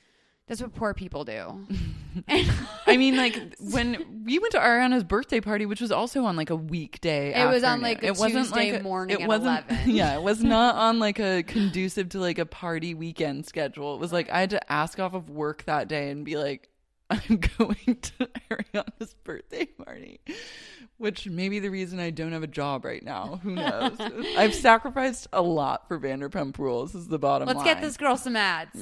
that's 0.46 0.60
what 0.60 0.74
poor 0.74 0.92
people 0.94 1.24
do. 1.24 1.66
I 2.86 2.96
mean, 2.96 3.16
like 3.16 3.54
when 3.72 4.24
we 4.24 4.38
went 4.38 4.52
to 4.52 4.58
Ariana's 4.58 5.04
birthday 5.04 5.40
party, 5.40 5.66
which 5.66 5.80
was 5.80 5.90
also 5.90 6.24
on 6.24 6.36
like 6.36 6.50
a 6.50 6.56
weekday. 6.56 7.34
It 7.34 7.46
was 7.46 7.64
on, 7.64 7.80
like, 7.80 8.02
a 8.02 8.06
it 8.06 8.16
wasn't 8.16 8.44
Tuesday 8.46 8.72
like 8.72 8.80
a- 8.80 8.84
morning 8.84 9.16
It 9.18 9.22
at 9.22 9.28
wasn't. 9.28 9.64
11. 9.68 9.90
Yeah, 9.94 10.14
it 10.14 10.22
was 10.22 10.42
not 10.42 10.74
on 10.76 10.98
like 10.98 11.18
a 11.18 11.42
conducive 11.42 12.10
to 12.10 12.20
like 12.20 12.38
a 12.38 12.46
party 12.46 12.94
weekend 12.94 13.46
schedule. 13.46 13.94
It 13.94 14.00
was 14.00 14.12
like 14.12 14.30
I 14.30 14.40
had 14.40 14.50
to 14.50 14.72
ask 14.72 14.98
off 15.00 15.14
of 15.14 15.30
work 15.30 15.64
that 15.64 15.88
day 15.88 16.10
and 16.10 16.24
be 16.24 16.36
like, 16.36 16.68
I'm 17.10 17.40
going 17.58 17.98
to 18.00 18.28
Ariana's 18.50 19.14
birthday 19.24 19.66
party. 19.66 20.20
Which 20.96 21.26
may 21.26 21.48
be 21.48 21.58
the 21.58 21.70
reason 21.70 21.98
I 21.98 22.10
don't 22.10 22.30
have 22.32 22.44
a 22.44 22.48
job 22.48 22.84
right 22.84 23.02
now. 23.02 23.40
Who 23.42 23.56
knows? 23.56 23.96
I've 24.38 24.54
sacrificed 24.54 25.26
a 25.32 25.42
lot 25.42 25.88
for 25.88 25.98
Vanderpump 25.98 26.56
Rules. 26.56 26.94
Is 26.94 27.08
the 27.08 27.18
bottom 27.18 27.46
line. 27.48 27.56
Let's 27.56 27.66
get 27.68 27.80
this 27.82 27.96
girl 27.96 28.16
some 28.16 28.36
ads. 28.36 28.78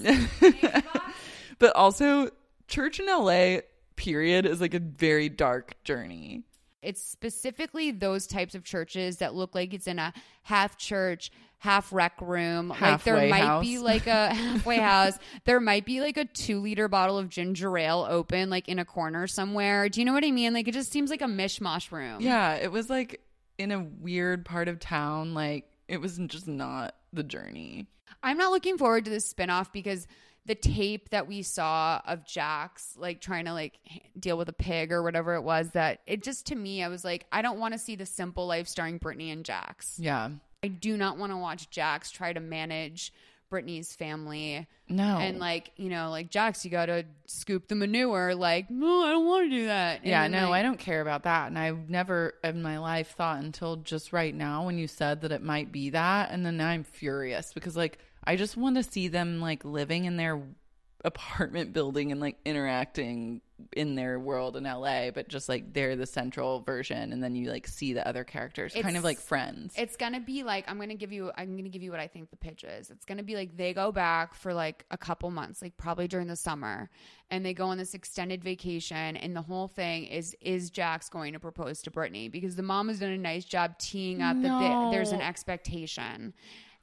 But 1.62 1.76
also, 1.76 2.28
church 2.66 2.98
in 2.98 3.06
LA, 3.06 3.58
period, 3.94 4.46
is 4.46 4.60
like 4.60 4.74
a 4.74 4.80
very 4.80 5.28
dark 5.28 5.76
journey. 5.84 6.42
it's 6.82 7.00
specifically 7.00 7.92
those 7.92 8.26
types 8.26 8.56
of 8.56 8.64
churches 8.64 9.18
that 9.18 9.32
look 9.36 9.54
like 9.54 9.72
it's 9.72 9.86
in 9.86 10.00
a 10.00 10.12
half 10.42 10.76
church, 10.76 11.30
half 11.58 11.92
rec 11.92 12.20
room. 12.20 12.74
like 12.80 13.04
there 13.04 13.28
might 13.28 13.44
house. 13.44 13.64
be 13.64 13.78
like 13.78 14.08
a 14.08 14.34
halfway 14.34 14.78
house. 14.78 15.16
There 15.44 15.60
might 15.60 15.86
be 15.86 16.00
like 16.00 16.16
a 16.16 16.24
two 16.24 16.58
liter 16.58 16.88
bottle 16.88 17.16
of 17.16 17.28
ginger 17.28 17.78
ale 17.78 18.04
open 18.10 18.50
like 18.50 18.68
in 18.68 18.80
a 18.80 18.84
corner 18.84 19.28
somewhere. 19.28 19.88
Do 19.88 20.00
you 20.00 20.04
know 20.04 20.14
what 20.14 20.24
I 20.24 20.32
mean? 20.32 20.52
Like 20.54 20.66
it 20.66 20.74
just 20.74 20.90
seems 20.90 21.10
like 21.10 21.22
a 21.22 21.26
mishmash 21.26 21.92
room. 21.92 22.22
Yeah, 22.22 22.54
it 22.54 22.72
was 22.72 22.90
like 22.90 23.20
in 23.56 23.70
a 23.70 23.78
weird 23.78 24.44
part 24.44 24.66
of 24.66 24.80
town. 24.80 25.32
Like, 25.32 25.70
it 25.86 26.00
was 26.00 26.18
just 26.26 26.48
not 26.48 26.96
the 27.12 27.22
journey. 27.22 27.86
I'm 28.20 28.36
not 28.38 28.50
looking 28.50 28.78
forward 28.78 29.04
to 29.04 29.10
this 29.12 29.32
spinoff 29.32 29.72
because 29.72 30.08
the 30.47 30.55
tape 30.55 31.11
that 31.11 31.28
we 31.28 31.43
saw 31.43 32.01
of 32.07 32.26
Jax 32.26 32.95
like 32.99 33.20
trying 33.20 33.45
to 33.45 33.53
like 33.53 33.78
deal 34.18 34.36
with 34.36 34.49
a 34.49 34.53
pig 34.53 34.90
or 34.93 35.03
whatever 35.03 35.34
it 35.34 35.43
was 35.43 35.70
that 35.70 36.01
it 36.07 36.22
just 36.22 36.47
to 36.47 36.57
me 36.57 36.82
I 36.82 36.88
was 36.88 37.05
like 37.05 37.26
I 37.30 37.43
don't 37.43 37.61
want 37.61 37.74
to 37.74 37.78
see 37.78 37.95
the 37.95 38.07
simple 38.07 38.47
life 38.47 38.66
starring 38.66 38.99
Brittany 38.99 39.30
and 39.30 39.45
Jax. 39.45 39.99
Yeah. 40.01 40.30
I 40.64 40.68
do 40.68 40.97
not 40.97 41.16
want 41.18 41.32
to 41.32 41.36
watch 41.36 41.70
Jax 41.70 42.11
try 42.11 42.32
to 42.32 42.40
manage 42.40 43.12
Brittany's 43.51 43.95
family 43.95 44.66
No. 44.88 45.18
and 45.18 45.38
like 45.38 45.72
you 45.76 45.90
know 45.90 46.09
like 46.11 46.30
Jax 46.30 46.64
you 46.64 46.70
got 46.70 46.86
to 46.86 47.05
scoop 47.26 47.68
the 47.68 47.74
manure 47.74 48.34
like 48.34 48.70
no 48.70 49.05
I 49.05 49.11
don't 49.11 49.26
want 49.26 49.45
to 49.45 49.51
do 49.57 49.66
that. 49.66 49.99
And 50.01 50.09
yeah, 50.09 50.26
no, 50.26 50.51
like, 50.51 50.61
I 50.61 50.62
don't 50.62 50.78
care 50.78 51.03
about 51.03 51.24
that. 51.24 51.49
And 51.49 51.59
I've 51.59 51.88
never 51.90 52.34
in 52.43 52.62
my 52.62 52.78
life 52.78 53.14
thought 53.14 53.43
until 53.43 53.76
just 53.76 54.12
right 54.12 54.34
now 54.34 54.64
when 54.64 54.78
you 54.78 54.88
said 54.88 55.20
that 55.20 55.32
it 55.32 55.43
might 55.43 55.70
be 55.70 55.90
that. 55.90 56.30
And 56.30 56.45
then 56.47 56.61
I'm 56.61 56.82
furious 56.82 57.53
because, 57.53 57.76
like, 57.76 57.99
I 58.24 58.36
just 58.36 58.56
want 58.56 58.76
to 58.76 58.82
see 58.82 59.08
them, 59.08 59.40
like, 59.40 59.64
living 59.64 60.04
in 60.04 60.16
their 60.16 60.40
apartment 61.04 61.72
building 61.72 62.12
and, 62.12 62.20
like, 62.20 62.38
interacting 62.44 63.40
in 63.74 63.94
their 63.94 64.18
world 64.18 64.56
in 64.56 64.64
LA, 64.64 65.10
but 65.10 65.28
just 65.28 65.48
like 65.48 65.72
they're 65.72 65.96
the 65.96 66.06
central 66.06 66.60
version. 66.60 67.12
And 67.12 67.22
then 67.22 67.34
you, 67.34 67.50
like, 67.50 67.66
see 67.66 67.92
the 67.92 68.06
other 68.06 68.24
characters 68.24 68.74
kind 68.80 68.96
of 68.96 69.04
like 69.04 69.18
friends. 69.18 69.74
It's 69.76 69.96
gonna 69.96 70.20
be 70.20 70.42
like 70.42 70.64
I'm 70.68 70.78
gonna 70.78 70.94
give 70.94 71.12
you 71.12 71.30
I'm 71.36 71.56
gonna 71.56 71.68
give 71.68 71.82
you 71.82 71.90
what 71.90 72.00
I 72.00 72.06
think 72.06 72.30
the 72.30 72.36
pitch 72.36 72.64
is. 72.64 72.90
It's 72.90 73.04
gonna 73.04 73.22
be 73.22 73.36
like 73.36 73.56
they 73.56 73.72
go 73.72 73.92
back 73.92 74.34
for 74.34 74.52
like 74.54 74.84
a 74.90 74.98
couple 74.98 75.30
months, 75.30 75.62
like 75.62 75.76
probably 75.76 76.08
during 76.08 76.26
the 76.26 76.36
summer, 76.36 76.90
and 77.30 77.44
they 77.44 77.54
go 77.54 77.66
on 77.66 77.78
this 77.78 77.94
extended 77.94 78.42
vacation. 78.42 79.16
And 79.16 79.36
the 79.36 79.42
whole 79.42 79.68
thing 79.68 80.06
is 80.06 80.36
is 80.40 80.70
Jax 80.70 81.08
going 81.08 81.32
to 81.32 81.40
propose 81.40 81.82
to 81.82 81.90
Brittany 81.90 82.28
because 82.28 82.56
the 82.56 82.62
mom 82.62 82.88
has 82.88 82.98
done 82.98 83.12
a 83.12 83.18
nice 83.18 83.44
job 83.44 83.78
teeing 83.78 84.22
up 84.22 84.40
that 84.42 84.60
they, 84.60 84.96
there's 84.96 85.12
an 85.12 85.20
expectation. 85.20 86.34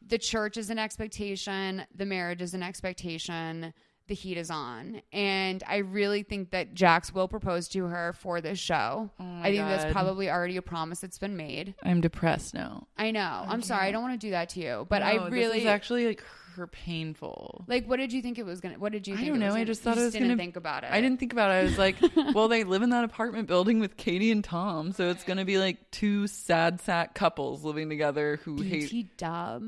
The 0.05 0.17
church 0.17 0.57
is 0.57 0.69
an 0.69 0.79
expectation, 0.79 1.85
the 1.95 2.05
marriage 2.05 2.41
is 2.41 2.53
an 2.53 2.63
expectation, 2.63 3.73
the 4.07 4.15
heat 4.15 4.37
is 4.37 4.49
on. 4.49 5.01
And 5.13 5.63
I 5.67 5.77
really 5.77 6.23
think 6.23 6.49
that 6.51 6.73
Jax 6.73 7.13
will 7.13 7.27
propose 7.27 7.67
to 7.69 7.85
her 7.85 8.13
for 8.13 8.41
this 8.41 8.57
show. 8.57 9.11
Oh 9.19 9.39
I 9.41 9.51
think 9.51 9.63
that's 9.67 9.91
probably 9.93 10.29
already 10.31 10.57
a 10.57 10.61
promise 10.63 10.99
that's 10.99 11.19
been 11.19 11.37
made. 11.37 11.75
I'm 11.83 12.01
depressed 12.01 12.55
now. 12.55 12.87
I 12.97 13.11
know. 13.11 13.45
I'm 13.47 13.61
sorry. 13.61 13.87
I 13.87 13.91
don't 13.91 14.01
want 14.01 14.19
to 14.19 14.27
do 14.27 14.31
that 14.31 14.49
to 14.49 14.61
you, 14.61 14.87
but 14.89 14.99
No, 14.99 15.05
I 15.05 15.17
this 15.25 15.31
really 15.31 15.59
is 15.59 15.65
actually 15.67 16.07
like 16.07 16.23
her 16.55 16.65
painful. 16.65 17.65
like. 17.67 17.85
What 17.85 17.97
did 17.97 18.11
you 18.11 18.23
think 18.23 18.39
it 18.39 18.45
was 18.47 18.59
gonna? 18.61 18.79
What 18.79 18.91
did 18.91 19.07
you? 19.07 19.15
Think 19.15 19.27
I 19.27 19.29
don't 19.29 19.39
know. 19.39 19.45
was 19.45 19.53
I 19.55 19.57
gonna- 19.59 19.65
just 19.65 19.81
thought 19.83 19.97
it 19.99 20.01
was 20.01 20.13
didn't 20.13 20.29
gonna 20.29 20.37
think 20.37 20.55
about 20.55 20.83
it. 20.83 20.89
I 20.91 20.99
didn't 21.01 21.19
think 21.19 21.31
about 21.31 21.51
it. 21.51 21.53
I 21.53 21.63
was 21.63 21.77
like, 21.77 21.95
well, 22.33 22.47
they 22.47 22.63
live 22.63 22.81
in 22.81 22.89
that 22.89 23.03
apartment 23.03 23.47
building 23.47 23.79
with 23.79 23.95
Katie 23.95 24.31
and 24.31 24.43
Tom, 24.43 24.91
so 24.91 25.09
it's 25.11 25.23
gonna 25.23 25.45
be 25.45 25.59
like 25.59 25.91
two 25.91 26.25
sad 26.25 26.81
sack 26.81 27.13
couples 27.13 27.63
living 27.63 27.89
together 27.89 28.39
who 28.43 28.59
hate. 28.61 28.89
BT 28.89 29.03
Dub. 29.17 29.63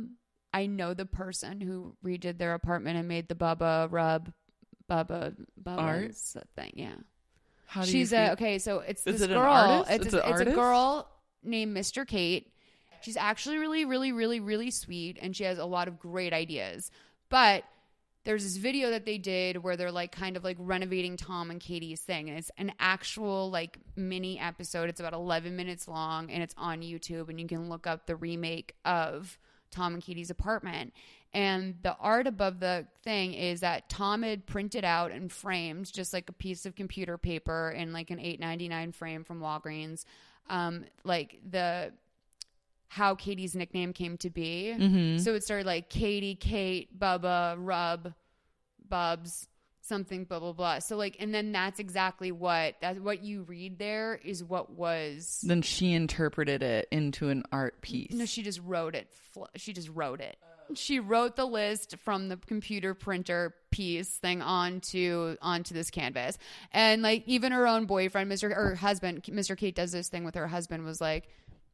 I 0.54 0.66
know 0.66 0.93
the 0.93 1.06
person 1.06 1.62
who 1.62 1.95
redid 2.04 2.38
their 2.38 2.54
apartment 2.54 2.97
and 2.97 3.08
made 3.08 3.28
the 3.30 3.36
Bubba 3.36 3.88
Rub, 3.91 4.32
Bubba 4.89 5.36
Bubba's 5.62 6.36
thing. 6.56 6.72
Yeah, 6.76 6.95
How 7.68 7.82
do 7.86 7.88
she's 7.91 8.12
you 8.12 8.18
a 8.18 8.24
feel- 8.26 8.34
okay. 8.34 8.60
So 8.60 8.80
it's 8.80 9.02
Is 9.08 9.20
this 9.20 9.22
it 9.22 9.32
an 9.32 9.38
girl. 9.38 9.52
artist? 9.52 9.91
It's, 9.91 10.06
It's 10.08 10.14
a, 10.14 10.18
an 10.18 10.24
it's 10.24 10.30
a 10.30 10.38
artist? 10.39 10.56
girl 10.56 11.08
named 11.43 11.76
Mr. 11.76 12.06
Kate. 12.06 12.52
She's 13.02 13.18
actually 13.18 13.58
really, 13.58 13.86
really, 13.86 14.12
really, 14.12 14.39
really 14.39 14.70
sweet, 14.70 15.18
and 15.22 15.36
she 15.36 15.43
has 15.45 15.58
a 15.58 15.66
lot 15.66 15.88
of 15.88 15.97
great 15.97 16.34
ideas. 16.34 16.91
But 17.30 17.64
there's 18.26 18.43
this 18.43 18.58
video 18.58 18.91
that 18.91 19.06
they 19.06 19.18
did 19.18 19.58
where 19.64 19.76
they're 19.76 19.91
like 19.91 20.12
kind 20.12 20.38
of 20.38 20.43
like 20.43 20.58
renovating 20.60 21.18
Tom 21.18 21.49
and 21.49 21.60
Katie's 21.60 22.02
thing. 22.02 22.30
And 22.30 22.38
it's 22.38 22.52
an 22.60 22.72
actual 22.80 23.49
like 23.49 23.80
mini 23.95 24.38
episode. 24.39 24.89
It's 24.89 24.99
about 24.99 25.14
11 25.14 25.56
minutes 25.56 25.88
long 25.88 26.30
and 26.30 26.43
it's 26.43 26.54
on 26.56 26.82
YouTube. 26.82 27.30
And 27.30 27.39
you 27.39 27.47
can 27.47 27.68
look 27.68 27.88
up 27.88 28.06
the 28.06 28.16
remake 28.16 28.76
of 28.86 29.39
Tom 29.72 29.93
and 29.93 30.03
Katie's 30.03 30.30
apartment. 30.30 30.93
And 31.34 31.76
the 31.82 31.95
art 31.97 32.28
above 32.28 32.59
the 32.59 32.86
thing 33.03 33.34
is 33.34 33.61
that 33.61 33.89
Tom 33.89 34.24
had 34.24 34.45
printed 34.45 34.84
out 34.84 35.11
and 35.11 35.32
framed 35.32 35.91
just 35.91 36.13
like 36.13 36.30
a 36.30 36.34
piece 36.34 36.65
of 36.65 36.76
computer 36.76 37.17
paper 37.17 37.72
in 37.72 37.93
like 37.93 38.11
an 38.11 38.17
8.99 38.17 38.93
frame 38.93 39.24
from 39.24 39.39
Walgreens. 39.39 40.03
Um, 40.49 40.86
like 41.05 41.39
the 41.49 41.93
how 42.89 43.15
Katie's 43.15 43.55
nickname 43.55 43.93
came 43.93 44.17
to 44.17 44.30
be. 44.30 44.76
Mm-hmm. 44.78 45.19
So 45.19 45.34
it 45.34 45.43
started 45.43 45.65
like 45.65 45.89
Katie, 45.89 46.36
Kate, 46.36 46.99
Bubba, 46.99 47.55
Rub, 47.57 48.13
Bubs, 48.89 49.47
something, 49.92 50.24
blah 50.24 50.39
blah 50.39 50.54
blah. 50.54 50.80
So 50.80 50.96
like, 50.96 51.18
and 51.20 51.34
then 51.34 51.52
that's 51.52 51.78
exactly 51.80 52.32
what 52.32 52.76
that's 52.80 52.98
what 52.98 53.24
you 53.24 53.42
read 53.44 53.78
there 53.78 54.18
is 54.24 54.42
what 54.42 54.72
was. 54.72 55.44
Then 55.46 55.62
she 55.62 55.92
interpreted 55.92 56.64
it 56.64 56.88
into 56.92 57.28
an 57.28 57.44
art 57.52 57.82
piece. 57.82 58.14
No, 58.14 58.26
she 58.26 58.42
just 58.42 58.62
wrote 58.64 58.96
it. 58.96 59.10
She 59.58 59.74
just 59.74 59.89
wrote 59.89 60.22
it. 60.22 60.38
She 60.74 61.02
wrote 61.02 61.36
the 61.36 61.44
list 61.44 61.98
from 61.98 62.30
the 62.30 62.38
computer 62.38 62.94
printer 62.94 63.54
piece 63.70 64.10
thing 64.10 64.42
onto 64.42 65.36
onto 65.42 65.74
this 65.74 65.89
canvas, 65.89 66.38
and 66.72 67.02
like 67.02 67.24
even 67.26 67.52
her 67.52 67.68
own 67.68 67.86
boyfriend, 67.86 68.32
Mr. 68.32 68.56
or 68.56 68.76
husband, 68.76 69.24
Mr. 69.24 69.58
Kate 69.58 69.76
does 69.76 69.92
this 69.92 70.08
thing 70.08 70.24
with 70.24 70.36
her 70.36 70.48
husband. 70.48 70.86
Was 70.86 71.02
like, 71.02 71.28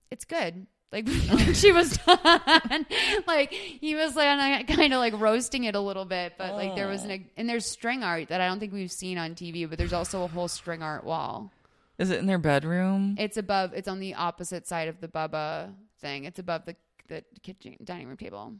it's 0.09 0.25
good. 0.25 0.65
Like 0.91 1.05
oh. 1.31 1.53
she 1.53 1.71
was 1.71 1.97
done. 1.97 2.85
like 3.27 3.51
he 3.51 3.95
was 3.95 4.15
like 4.15 4.67
kind 4.67 4.93
of 4.93 4.99
like 4.99 5.19
roasting 5.19 5.65
it 5.65 5.75
a 5.75 5.79
little 5.79 6.05
bit, 6.05 6.33
but 6.37 6.53
like 6.53 6.75
there 6.75 6.87
was 6.87 7.03
an 7.03 7.11
oh. 7.11 7.29
and 7.37 7.49
there's 7.49 7.65
string 7.65 8.03
art 8.03 8.29
that 8.29 8.41
I 8.41 8.47
don't 8.47 8.59
think 8.59 8.73
we've 8.73 8.91
seen 8.91 9.17
on 9.17 9.35
TV, 9.35 9.69
but 9.69 9.77
there's 9.77 9.93
also 9.93 10.23
a 10.23 10.27
whole 10.27 10.47
string 10.47 10.81
art 10.81 11.03
wall. 11.03 11.51
Is 11.97 12.11
it 12.11 12.19
in 12.19 12.27
their 12.27 12.37
bedroom? 12.37 13.15
It's 13.17 13.37
above. 13.37 13.73
It's 13.73 13.87
on 13.87 13.99
the 13.99 14.13
opposite 14.13 14.67
side 14.67 14.87
of 14.87 15.01
the 15.01 15.07
Bubba 15.07 15.73
thing. 15.99 16.25
It's 16.25 16.39
above 16.39 16.65
the 16.65 16.75
the 17.07 17.23
kitchen 17.41 17.77
dining 17.83 18.07
room 18.07 18.17
table. 18.17 18.53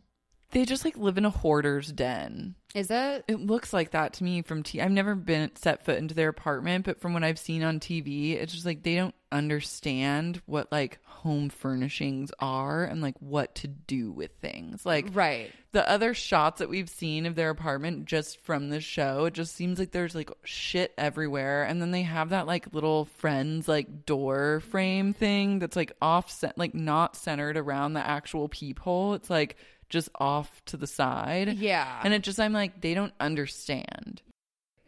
They 0.51 0.65
just 0.65 0.85
like 0.85 0.97
live 0.97 1.17
in 1.17 1.25
a 1.25 1.29
hoarder's 1.29 1.91
den. 1.91 2.55
Is 2.75 2.91
it? 2.91 3.23
It 3.27 3.39
looks 3.39 3.73
like 3.73 3.91
that 3.91 4.13
to 4.13 4.23
me 4.23 4.41
from 4.43 4.61
T. 4.63 4.81
I've 4.81 4.91
never 4.91 5.15
been 5.15 5.55
set 5.55 5.83
foot 5.83 5.97
into 5.97 6.13
their 6.13 6.29
apartment, 6.29 6.85
but 6.85 6.99
from 7.01 7.13
what 7.13 7.23
I've 7.23 7.39
seen 7.39 7.63
on 7.63 7.79
TV, 7.79 8.33
it's 8.33 8.53
just 8.53 8.65
like 8.65 8.83
they 8.83 8.95
don't 8.95 9.15
understand 9.31 10.41
what 10.45 10.71
like 10.71 10.99
home 11.03 11.49
furnishings 11.49 12.31
are 12.39 12.83
and 12.83 13.01
like 13.01 13.15
what 13.19 13.55
to 13.55 13.67
do 13.67 14.11
with 14.11 14.31
things. 14.39 14.85
Like 14.85 15.07
Right. 15.13 15.51
the 15.71 15.89
other 15.89 16.13
shots 16.13 16.59
that 16.59 16.69
we've 16.69 16.89
seen 16.89 17.25
of 17.25 17.35
their 17.35 17.49
apartment 17.49 18.05
just 18.05 18.39
from 18.41 18.69
the 18.69 18.79
show, 18.79 19.25
it 19.25 19.33
just 19.33 19.55
seems 19.55 19.79
like 19.79 19.91
there's 19.91 20.13
like 20.15 20.29
shit 20.43 20.93
everywhere. 20.97 21.63
And 21.63 21.81
then 21.81 21.91
they 21.91 22.03
have 22.03 22.29
that 22.29 22.45
like 22.47 22.73
little 22.73 23.05
friends 23.05 23.67
like 23.67 24.05
door 24.05 24.61
frame 24.69 25.13
thing 25.13 25.59
that's 25.59 25.75
like 25.75 25.93
offset, 26.01 26.57
like 26.57 26.75
not 26.75 27.15
centered 27.15 27.57
around 27.57 27.93
the 27.93 28.05
actual 28.05 28.47
peephole. 28.47 29.15
It's 29.15 29.29
like 29.29 29.57
just 29.89 30.09
off 30.15 30.61
to 30.65 30.77
the 30.77 30.87
side. 30.87 31.57
Yeah. 31.57 32.01
And 32.03 32.13
it 32.13 32.23
just, 32.23 32.39
I'm 32.39 32.53
like, 32.53 32.81
they 32.81 32.93
don't 32.93 33.13
understand. 33.19 34.21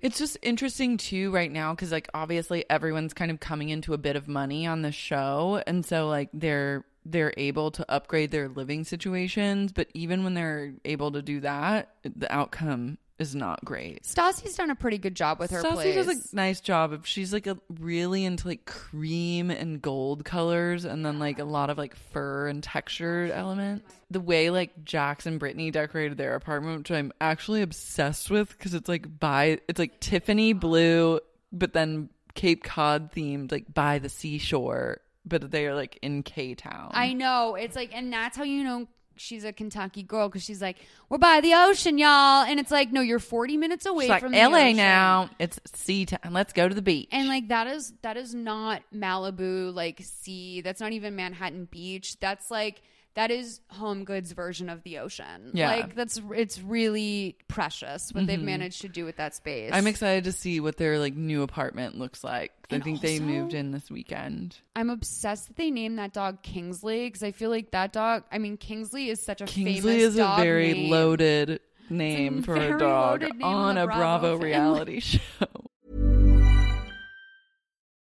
It's 0.01 0.17
just 0.17 0.37
interesting 0.41 0.97
too 0.97 1.31
right 1.31 1.51
now 1.51 1.73
because 1.73 1.91
like 1.91 2.09
obviously 2.13 2.63
everyone's 2.69 3.13
kind 3.13 3.31
of 3.31 3.39
coming 3.39 3.69
into 3.69 3.93
a 3.93 3.97
bit 3.97 4.15
of 4.15 4.27
money 4.29 4.65
on 4.65 4.81
the 4.81 4.93
show, 4.93 5.61
and 5.67 5.85
so 5.85 6.07
like 6.07 6.29
they're 6.33 6.85
they're 7.05 7.33
able 7.37 7.71
to 7.71 7.91
upgrade 7.91 8.31
their 8.31 8.47
living 8.47 8.83
situations, 8.83 9.71
but 9.73 9.89
even 9.93 10.23
when 10.23 10.35
they're 10.35 10.73
able 10.85 11.11
to 11.11 11.21
do 11.21 11.41
that, 11.41 11.89
the 12.03 12.33
outcome 12.33 12.97
is 13.19 13.35
not 13.35 13.63
great. 13.65 14.03
Stassi's 14.03 14.55
done 14.55 14.71
a 14.71 14.75
pretty 14.75 14.97
good 14.97 15.15
job 15.15 15.39
with 15.39 15.51
her 15.51 15.61
Stassi 15.61 15.73
place. 15.73 16.05
does 16.05 16.31
a 16.31 16.35
nice 16.35 16.61
job 16.61 16.93
of 16.93 17.05
she's 17.05 17.33
like 17.33 17.47
a 17.47 17.57
really 17.79 18.25
into 18.25 18.47
like 18.47 18.65
cream 18.65 19.51
and 19.51 19.81
gold 19.81 20.23
colors 20.25 20.85
and 20.85 21.05
then 21.05 21.19
like 21.19 21.37
a 21.39 21.43
lot 21.43 21.69
of 21.69 21.77
like 21.77 21.95
fur 21.95 22.47
and 22.47 22.63
textured 22.63 23.31
elements. 23.31 23.91
The 24.09 24.21
way 24.21 24.49
like 24.49 24.83
Jax 24.85 25.25
and 25.25 25.39
Brittany 25.39 25.69
decorated 25.69 26.17
their 26.17 26.35
apartment, 26.35 26.79
which 26.79 26.91
I'm 26.91 27.11
actually 27.19 27.61
obsessed 27.61 28.31
with 28.31 28.49
because 28.49 28.73
it's 28.73 28.89
like 28.89 29.19
by 29.19 29.59
it's 29.67 29.79
like 29.79 29.99
Tiffany 29.99 30.53
blue, 30.53 31.19
but 31.51 31.73
then 31.73 32.09
Cape 32.35 32.63
Cod 32.63 33.11
themed, 33.11 33.51
like 33.51 33.73
by 33.73 33.99
the 33.99 34.09
seashore, 34.09 35.01
but 35.25 35.51
they're 35.51 35.75
like 35.75 35.99
in 36.01 36.23
K 36.23 36.55
Town. 36.55 36.91
I 36.93 37.13
know. 37.13 37.55
It's 37.55 37.75
like, 37.75 37.93
and 37.93 38.13
that's 38.13 38.37
how 38.37 38.43
you 38.43 38.63
know 38.63 38.87
she's 39.19 39.43
a 39.43 39.53
Kentucky 39.53 40.03
girl 40.03 40.27
because 40.29 40.43
she's 40.43 40.61
like, 40.61 40.77
we're 41.09 41.17
by 41.17 41.41
the 41.41 41.53
ocean, 41.53 41.97
y'all. 41.97 42.43
And 42.43 42.59
it's 42.59 42.71
like, 42.71 42.91
no, 42.91 43.01
you're 43.01 43.19
40 43.19 43.57
minutes 43.57 43.85
away 43.85 44.05
She's 44.05 44.09
like 44.09 44.21
from 44.21 44.31
the 44.31 44.37
LA 44.37 44.57
ocean. 44.67 44.77
now. 44.77 45.29
It's 45.39 45.59
sea 45.73 46.05
time. 46.05 46.31
Let's 46.31 46.53
go 46.53 46.67
to 46.67 46.73
the 46.75 46.81
beach. 46.81 47.09
And 47.11 47.27
like 47.27 47.49
that 47.49 47.67
is 47.67 47.93
that 48.01 48.17
is 48.17 48.33
not 48.33 48.81
Malibu 48.95 49.73
like 49.73 50.01
sea. 50.01 50.61
That's 50.61 50.79
not 50.81 50.91
even 50.93 51.15
Manhattan 51.15 51.65
Beach. 51.65 52.19
That's 52.19 52.49
like 52.49 52.81
that 53.15 53.31
is 53.31 53.61
Home 53.71 54.03
Goods 54.03 54.31
version 54.31 54.69
of 54.69 54.83
the 54.83 54.99
ocean. 54.99 55.51
Yeah. 55.53 55.71
Like 55.71 55.95
that's 55.95 56.21
it's 56.33 56.61
really 56.61 57.37
precious 57.47 58.13
what 58.13 58.27
they've 58.27 58.37
mm-hmm. 58.37 58.45
managed 58.45 58.81
to 58.81 58.87
do 58.87 59.05
with 59.05 59.17
that 59.17 59.35
space. 59.35 59.71
I'm 59.73 59.87
excited 59.87 60.23
to 60.25 60.31
see 60.31 60.59
what 60.59 60.77
their 60.77 60.99
like 60.99 61.15
new 61.15 61.41
apartment 61.41 61.97
looks 61.97 62.23
like. 62.23 62.51
I 62.71 62.75
And 62.75 62.83
think 62.83 63.01
they 63.01 63.19
moved 63.19 63.53
in 63.53 63.71
this 63.71 63.89
weekend. 63.89 64.57
I'm 64.75 64.89
obsessed 64.89 65.47
that 65.47 65.57
they 65.57 65.71
named 65.71 65.97
that 65.97 66.13
dog 66.13 66.43
Kingsley 66.43 67.07
because 67.07 67.23
I 67.23 67.31
feel 67.31 67.49
like 67.49 67.71
that 67.71 67.91
dog. 67.93 68.23
I 68.31 68.37
mean, 68.37 68.57
Kingsley 68.57 69.09
is 69.09 69.21
such 69.21 69.41
a 69.41 69.45
Kingsley 69.45 69.97
is 69.97 70.17
a 70.17 70.35
very 70.37 70.73
name. 70.73 70.91
loaded 70.91 71.59
name 71.89 72.43
for 72.43 72.55
a 72.55 72.77
dog 72.77 73.21
name 73.21 73.43
on 73.43 73.77
in 73.77 73.83
a 73.83 73.85
Bravo 73.87 74.37
Bravo 74.37 74.37
reality 74.37 74.99
show. 74.99 75.19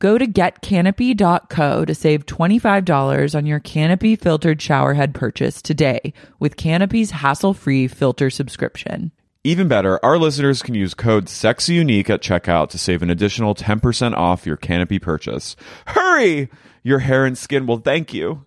Go 0.00 0.16
to 0.16 0.26
getcanopy.co 0.26 1.84
to 1.84 1.94
save 1.94 2.24
$25 2.24 3.34
on 3.34 3.44
your 3.44 3.60
Canopy 3.60 4.16
filtered 4.16 4.58
showerhead 4.58 5.12
purchase 5.12 5.60
today 5.60 6.14
with 6.38 6.56
Canopy's 6.56 7.10
hassle 7.10 7.52
free 7.52 7.86
filter 7.86 8.30
subscription. 8.30 9.12
Even 9.44 9.68
better, 9.68 10.02
our 10.02 10.16
listeners 10.16 10.62
can 10.62 10.74
use 10.74 10.94
code 10.94 11.26
SEXYUNIQUE 11.26 12.08
at 12.08 12.22
checkout 12.22 12.70
to 12.70 12.78
save 12.78 13.02
an 13.02 13.10
additional 13.10 13.54
10% 13.54 14.14
off 14.14 14.46
your 14.46 14.56
Canopy 14.56 14.98
purchase. 14.98 15.54
Hurry! 15.88 16.48
Your 16.82 17.00
hair 17.00 17.26
and 17.26 17.36
skin 17.36 17.66
will 17.66 17.76
thank 17.76 18.14
you. 18.14 18.46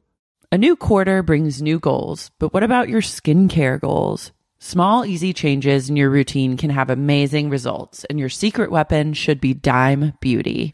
A 0.51 0.57
new 0.57 0.75
quarter 0.75 1.21
brings 1.21 1.61
new 1.61 1.77
goals, 1.77 2.31
but 2.39 2.51
what 2.51 2.63
about 2.63 2.89
your 2.89 3.01
skincare 3.01 3.79
goals? 3.79 4.31
Small, 4.57 5.05
easy 5.05 5.33
changes 5.33 5.87
in 5.87 5.97
your 5.97 6.09
routine 6.09 6.57
can 6.57 6.71
have 6.71 6.89
amazing 6.89 7.51
results, 7.51 8.05
and 8.05 8.19
your 8.19 8.29
secret 8.29 8.71
weapon 8.71 9.13
should 9.13 9.39
be 9.39 9.53
Dime 9.53 10.13
Beauty. 10.19 10.73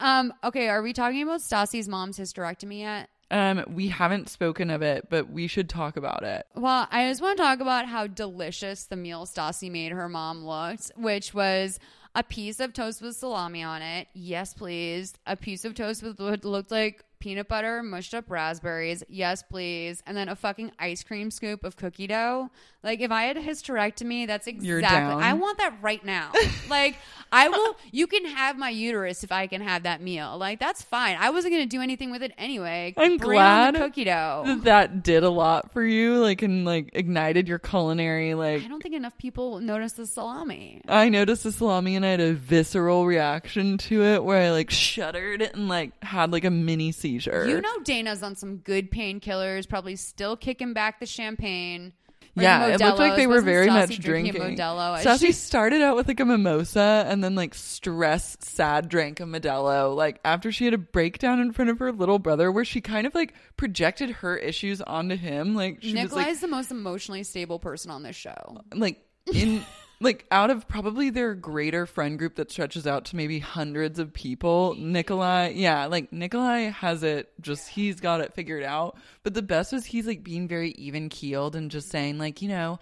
Um, 0.00 0.32
okay, 0.44 0.68
are 0.68 0.82
we 0.82 0.92
talking 0.92 1.22
about 1.22 1.40
Stassi's 1.40 1.88
mom's 1.88 2.18
hysterectomy 2.18 2.80
yet? 2.80 3.08
Um, 3.30 3.64
we 3.68 3.88
haven't 3.88 4.28
spoken 4.28 4.70
of 4.70 4.82
it, 4.82 5.08
but 5.10 5.30
we 5.30 5.46
should 5.46 5.68
talk 5.68 5.96
about 5.96 6.22
it. 6.22 6.46
Well, 6.54 6.86
I 6.90 7.08
just 7.08 7.20
want 7.20 7.36
to 7.38 7.42
talk 7.42 7.60
about 7.60 7.86
how 7.86 8.06
delicious 8.06 8.84
the 8.84 8.96
meal 8.96 9.26
Stassi 9.26 9.70
made 9.70 9.92
her 9.92 10.08
mom 10.08 10.44
looked, 10.44 10.92
which 10.96 11.34
was 11.34 11.80
a 12.14 12.22
piece 12.22 12.60
of 12.60 12.72
toast 12.72 13.02
with 13.02 13.16
salami 13.16 13.62
on 13.62 13.82
it. 13.82 14.08
Yes, 14.14 14.54
please. 14.54 15.14
A 15.26 15.36
piece 15.36 15.64
of 15.64 15.74
toast 15.74 16.02
with 16.02 16.20
what 16.20 16.44
looked 16.44 16.70
like 16.70 17.04
peanut 17.18 17.48
butter, 17.48 17.82
mushed 17.82 18.14
up 18.14 18.30
raspberries. 18.30 19.02
Yes, 19.08 19.42
please. 19.42 20.02
And 20.06 20.16
then 20.16 20.28
a 20.28 20.36
fucking 20.36 20.72
ice 20.78 21.02
cream 21.02 21.30
scoop 21.30 21.64
of 21.64 21.76
cookie 21.76 22.06
dough. 22.06 22.50
Like 22.82 23.00
if 23.00 23.10
I 23.10 23.24
had 23.24 23.36
a 23.36 23.42
hysterectomy, 23.42 24.26
that's 24.26 24.46
exactly. 24.46 25.22
I 25.22 25.32
want 25.32 25.58
that 25.58 25.76
right 25.82 26.04
now. 26.04 26.30
like 26.70 26.96
I 27.32 27.48
will. 27.48 27.76
You 27.90 28.06
can 28.06 28.24
have 28.26 28.56
my 28.56 28.70
uterus 28.70 29.24
if 29.24 29.32
I 29.32 29.48
can 29.48 29.60
have 29.60 29.82
that 29.82 30.00
meal. 30.00 30.38
Like 30.38 30.60
that's 30.60 30.82
fine. 30.82 31.16
I 31.18 31.30
wasn't 31.30 31.54
gonna 31.54 31.66
do 31.66 31.82
anything 31.82 32.12
with 32.12 32.22
it 32.22 32.32
anyway. 32.38 32.94
I'm 32.96 33.16
Bring 33.16 33.30
glad 33.30 33.74
cookie 33.74 34.04
dough. 34.04 34.60
that 34.62 34.86
that 34.86 35.02
did 35.02 35.22
a 35.22 35.30
lot 35.30 35.72
for 35.72 35.82
you, 35.82 36.18
like, 36.18 36.42
and 36.42 36.64
like 36.64 36.90
ignited 36.92 37.48
your 37.48 37.58
culinary, 37.58 38.34
like, 38.34 38.62
I 38.64 38.68
don't 38.68 38.82
think 38.82 38.94
enough 38.94 39.16
people 39.18 39.60
notice 39.60 39.92
the 39.92 40.06
salami. 40.06 40.82
I 40.88 41.08
noticed 41.08 41.44
the 41.44 41.52
salami 41.52 41.96
and 41.96 42.04
I 42.04 42.10
had 42.10 42.20
a 42.20 42.32
visceral 42.34 43.06
reaction 43.06 43.78
to 43.78 44.02
it 44.02 44.24
where 44.24 44.42
I 44.42 44.50
like 44.50 44.70
shuddered 44.70 45.42
and 45.42 45.68
like 45.68 46.02
had 46.02 46.32
like 46.32 46.44
a 46.44 46.50
mini 46.50 46.92
seizure. 47.06 47.46
You 47.48 47.60
know 47.60 47.78
Dana's 47.84 48.22
on 48.22 48.34
some 48.36 48.58
good 48.58 48.90
painkillers, 48.90 49.68
probably 49.68 49.96
still 49.96 50.36
kicking 50.36 50.72
back 50.72 51.00
the 51.00 51.06
champagne. 51.06 51.92
Yeah, 52.38 52.66
it 52.66 52.80
looked 52.80 52.98
like 52.98 53.16
they 53.16 53.26
were 53.26 53.40
very 53.40 53.66
Stassi 53.66 53.72
much 53.72 53.98
drinking 53.98 54.34
drinking. 54.34 54.58
Modelo? 54.58 55.02
Sassy 55.02 55.28
She- 55.28 55.32
started 55.32 55.80
out 55.80 55.96
with 55.96 56.06
like 56.06 56.20
a 56.20 56.24
mimosa 56.26 57.06
and 57.08 57.24
then 57.24 57.34
like 57.34 57.54
stress 57.54 58.36
sad 58.40 58.90
drank 58.90 59.20
a 59.20 59.22
Modelo. 59.22 59.96
Like 59.96 60.20
after 60.22 60.52
she 60.52 60.66
had 60.66 60.74
a 60.74 60.78
breakdown 60.78 61.40
in 61.40 61.52
front 61.52 61.70
of 61.70 61.78
her 61.78 61.92
little 61.92 62.18
brother 62.18 62.52
where 62.52 62.64
she 62.64 62.82
kind 62.82 63.06
of 63.06 63.14
like 63.14 63.32
projected 63.56 64.10
her 64.10 64.36
issues 64.36 64.82
onto 64.82 65.16
him. 65.16 65.54
Like 65.54 65.78
she 65.80 65.94
Nikolai 65.94 66.26
was 66.26 66.34
is 66.36 66.40
the 66.42 66.48
most 66.48 66.70
emotionally 66.70 67.22
stable 67.22 67.58
person 67.58 67.90
on 67.90 68.02
this 68.02 68.16
show. 68.16 68.34
like 68.74 69.00
like 69.26 69.34
in 69.34 69.64
like 70.00 70.26
out 70.30 70.50
of 70.50 70.68
probably 70.68 71.10
their 71.10 71.34
greater 71.34 71.86
friend 71.86 72.18
group 72.18 72.36
that 72.36 72.50
stretches 72.50 72.86
out 72.86 73.06
to 73.06 73.16
maybe 73.16 73.38
hundreds 73.38 73.98
of 73.98 74.12
people 74.12 74.74
nikolai 74.78 75.48
yeah 75.48 75.86
like 75.86 76.12
nikolai 76.12 76.64
has 76.64 77.02
it 77.02 77.32
just 77.40 77.68
he's 77.68 78.00
got 78.00 78.20
it 78.20 78.34
figured 78.34 78.62
out 78.62 78.96
but 79.22 79.34
the 79.34 79.42
best 79.42 79.72
was 79.72 79.84
he's 79.86 80.06
like 80.06 80.22
being 80.22 80.46
very 80.46 80.70
even 80.72 81.08
keeled 81.08 81.56
and 81.56 81.70
just 81.70 81.88
saying 81.90 82.14
mm-hmm. 82.14 82.22
like 82.22 82.42
you 82.42 82.48
know 82.48 82.78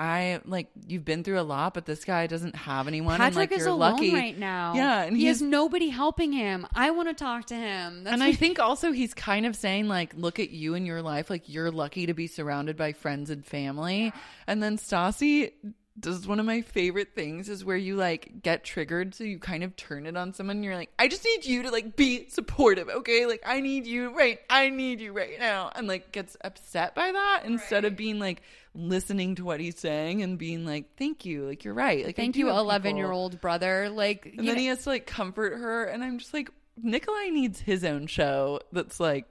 I 0.00 0.40
like 0.46 0.68
you've 0.88 1.04
been 1.04 1.24
through 1.24 1.40
a 1.40 1.42
lot, 1.42 1.74
but 1.74 1.84
this 1.84 2.06
guy 2.06 2.26
doesn't 2.26 2.54
have 2.54 2.88
anyone. 2.88 3.18
Patrick 3.18 3.50
like, 3.50 3.52
is 3.52 3.66
alone 3.66 3.92
lucky. 3.92 4.14
right 4.14 4.38
now. 4.38 4.72
Yeah, 4.74 5.02
and 5.02 5.14
he 5.14 5.26
has 5.26 5.42
nobody 5.42 5.90
helping 5.90 6.32
him. 6.32 6.66
I 6.74 6.90
want 6.92 7.08
to 7.08 7.14
talk 7.14 7.46
to 7.46 7.54
him. 7.54 8.04
That's 8.04 8.14
and 8.14 8.22
I 8.22 8.32
think 8.32 8.58
also 8.58 8.92
he's 8.92 9.12
kind 9.12 9.44
of 9.44 9.54
saying 9.54 9.88
like, 9.88 10.14
look 10.14 10.38
at 10.38 10.50
you 10.50 10.72
in 10.72 10.86
your 10.86 11.02
life, 11.02 11.28
like 11.28 11.50
you're 11.50 11.70
lucky 11.70 12.06
to 12.06 12.14
be 12.14 12.28
surrounded 12.28 12.78
by 12.78 12.94
friends 12.94 13.28
and 13.28 13.44
family. 13.44 14.10
And 14.46 14.62
then 14.62 14.78
Stassi 14.78 15.52
does 15.98 16.26
one 16.26 16.38
of 16.40 16.46
my 16.46 16.62
favorite 16.62 17.14
things 17.14 17.48
is 17.48 17.64
where 17.64 17.76
you 17.76 17.96
like 17.96 18.42
get 18.42 18.64
triggered 18.64 19.14
so 19.14 19.24
you 19.24 19.38
kind 19.38 19.64
of 19.64 19.74
turn 19.76 20.06
it 20.06 20.16
on 20.16 20.32
someone 20.32 20.56
and 20.56 20.64
you're 20.64 20.76
like 20.76 20.90
i 20.98 21.08
just 21.08 21.24
need 21.24 21.44
you 21.44 21.62
to 21.64 21.70
like 21.70 21.96
be 21.96 22.28
supportive 22.28 22.88
okay? 22.88 23.26
Like 23.26 23.42
i 23.44 23.60
need 23.60 23.86
you 23.86 24.16
right 24.16 24.38
i 24.48 24.70
need 24.70 25.00
you 25.00 25.12
right 25.12 25.38
now 25.38 25.70
and 25.74 25.88
like 25.88 26.12
gets 26.12 26.36
upset 26.42 26.94
by 26.94 27.12
that 27.12 27.42
instead 27.44 27.84
of 27.84 27.96
being 27.96 28.18
like 28.18 28.42
listening 28.74 29.34
to 29.34 29.44
what 29.44 29.60
he's 29.60 29.78
saying 29.78 30.22
and 30.22 30.38
being 30.38 30.64
like 30.64 30.96
thank 30.96 31.24
you 31.24 31.44
like 31.46 31.64
you're 31.64 31.74
right 31.74 32.06
like 32.06 32.16
Thank 32.16 32.36
you, 32.36 32.48
11 32.48 32.96
year 32.96 33.10
old 33.10 33.40
brother. 33.40 33.88
Like, 33.90 34.26
and 34.26 34.46
then 34.46 34.54
know- 34.54 34.60
he 34.60 34.66
has 34.66 34.84
to 34.84 34.90
like 34.90 35.06
comfort 35.06 35.58
her 35.58 35.84
and 35.84 36.04
i'm 36.04 36.18
just 36.18 36.32
like 36.32 36.50
nikolai 36.80 37.30
needs 37.30 37.60
his 37.60 37.84
own 37.84 38.06
show 38.06 38.60
that's 38.72 39.00
like 39.00 39.26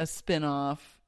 a 0.00 0.06
spin-off 0.06 0.98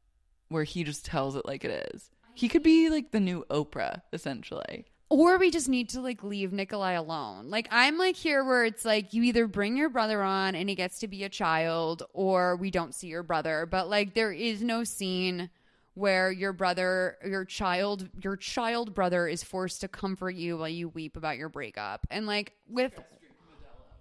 where 0.49 0.65
he 0.65 0.85
just 0.85 1.05
tells 1.05 1.37
it 1.37 1.45
like 1.45 1.65
it 1.65 1.91
is. 1.93 2.11
He 2.35 2.49
could 2.49 2.63
be 2.63 2.91
like 2.91 3.11
the 3.11 3.21
new 3.21 3.45
oprah 3.51 4.03
essentially 4.13 4.85
or 5.09 5.39
we 5.39 5.51
just 5.51 5.69
need 5.69 5.89
to 5.91 6.01
like 6.01 6.23
leave 6.25 6.53
Nikolai 6.53 6.93
alone. 6.93 7.49
Like 7.49 7.69
I'm 7.71 7.97
like 7.97 8.17
here 8.17 8.45
where 8.45 8.65
it's 8.65 8.85
like 8.85 9.15
you 9.15 9.23
either 9.23 9.47
bring 9.47 9.77
your 9.77 9.89
brother 9.89 10.23
on 10.23 10.55
and 10.55 10.69
he 10.69 10.75
gets 10.75 10.99
to 11.01 11.09
be 11.09 11.25
a 11.25 11.29
child 11.29 12.03
or 12.13 12.57
we 12.57 12.71
don't 12.71 12.95
see 12.95 13.07
your 13.09 13.23
brother. 13.23 13.67
But 13.67 13.89
like 13.89 14.15
there 14.15 14.33
is 14.33 14.63
no 14.63 14.85
scene 14.85 15.51
where 15.95 16.31
your 16.31 16.53
brother 16.53 17.17
your 17.25 17.45
child 17.45 18.09
your 18.23 18.37
child 18.37 18.95
brother 18.95 19.27
is 19.27 19.43
forced 19.43 19.81
to 19.81 19.89
comfort 19.89 20.35
you 20.35 20.59
while 20.59 20.69
you 20.69 20.89
weep 20.89 21.17
about 21.17 21.39
your 21.39 21.49
breakup. 21.49 22.07
And 22.11 22.27
like 22.27 22.53
with 22.69 22.99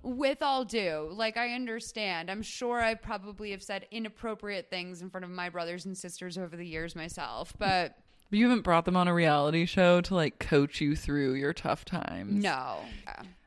with 0.01 0.43
all 0.43 0.65
due, 0.65 1.09
like 1.11 1.35
I 1.35 1.53
understand. 1.53 2.29
I'm 2.29 2.43
sure 2.43 2.79
I 2.79 2.93
probably 2.93 3.51
have 3.51 3.63
said 3.63 3.87
inappropriate 3.91 4.69
things 4.69 5.01
in 5.01 5.09
front 5.09 5.23
of 5.23 5.31
my 5.31 5.49
brothers 5.49 5.85
and 5.85 5.97
sisters 5.97 6.37
over 6.37 6.55
the 6.55 6.65
years 6.65 6.95
myself, 6.95 7.53
but 7.57 7.97
you 8.31 8.47
haven't 8.47 8.63
brought 8.63 8.85
them 8.85 8.97
on 8.97 9.07
a 9.07 9.13
reality 9.13 9.65
show 9.65 10.01
to 10.01 10.15
like 10.15 10.39
coach 10.39 10.81
you 10.81 10.95
through 10.95 11.33
your 11.35 11.53
tough 11.53 11.85
times. 11.85 12.43
no. 12.43 12.79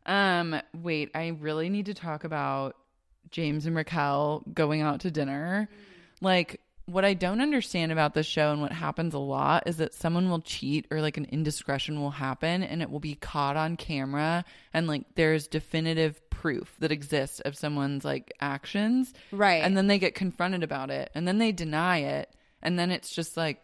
Um, 0.06 0.58
wait, 0.72 1.10
I 1.14 1.28
really 1.38 1.68
need 1.68 1.86
to 1.86 1.94
talk 1.94 2.24
about 2.24 2.76
James 3.30 3.66
and 3.66 3.76
Raquel 3.76 4.42
going 4.54 4.80
out 4.80 5.00
to 5.00 5.10
dinner. 5.10 5.68
Like, 6.22 6.62
what 6.86 7.04
I 7.04 7.12
don't 7.12 7.42
understand 7.42 7.92
about 7.92 8.14
this 8.14 8.24
show 8.24 8.50
and 8.50 8.62
what 8.62 8.72
happens 8.72 9.12
a 9.12 9.18
lot 9.18 9.64
is 9.66 9.76
that 9.76 9.92
someone 9.92 10.30
will 10.30 10.40
cheat 10.40 10.86
or 10.90 11.02
like 11.02 11.18
an 11.18 11.26
indiscretion 11.26 12.00
will 12.00 12.10
happen 12.10 12.62
and 12.62 12.80
it 12.80 12.90
will 12.90 12.98
be 12.98 13.14
caught 13.14 13.58
on 13.58 13.76
camera 13.76 14.42
and 14.72 14.86
like 14.86 15.02
there's 15.14 15.46
definitive 15.46 16.18
proof 16.30 16.74
that 16.78 16.90
exists 16.90 17.40
of 17.40 17.54
someone's 17.54 18.06
like 18.06 18.32
actions. 18.40 19.12
Right. 19.30 19.62
And 19.62 19.76
then 19.76 19.86
they 19.86 19.98
get 19.98 20.14
confronted 20.14 20.62
about 20.62 20.90
it 20.90 21.10
and 21.14 21.28
then 21.28 21.36
they 21.36 21.52
deny 21.52 21.98
it 21.98 22.34
and 22.62 22.78
then 22.78 22.90
it's 22.90 23.14
just 23.14 23.36
like 23.36 23.62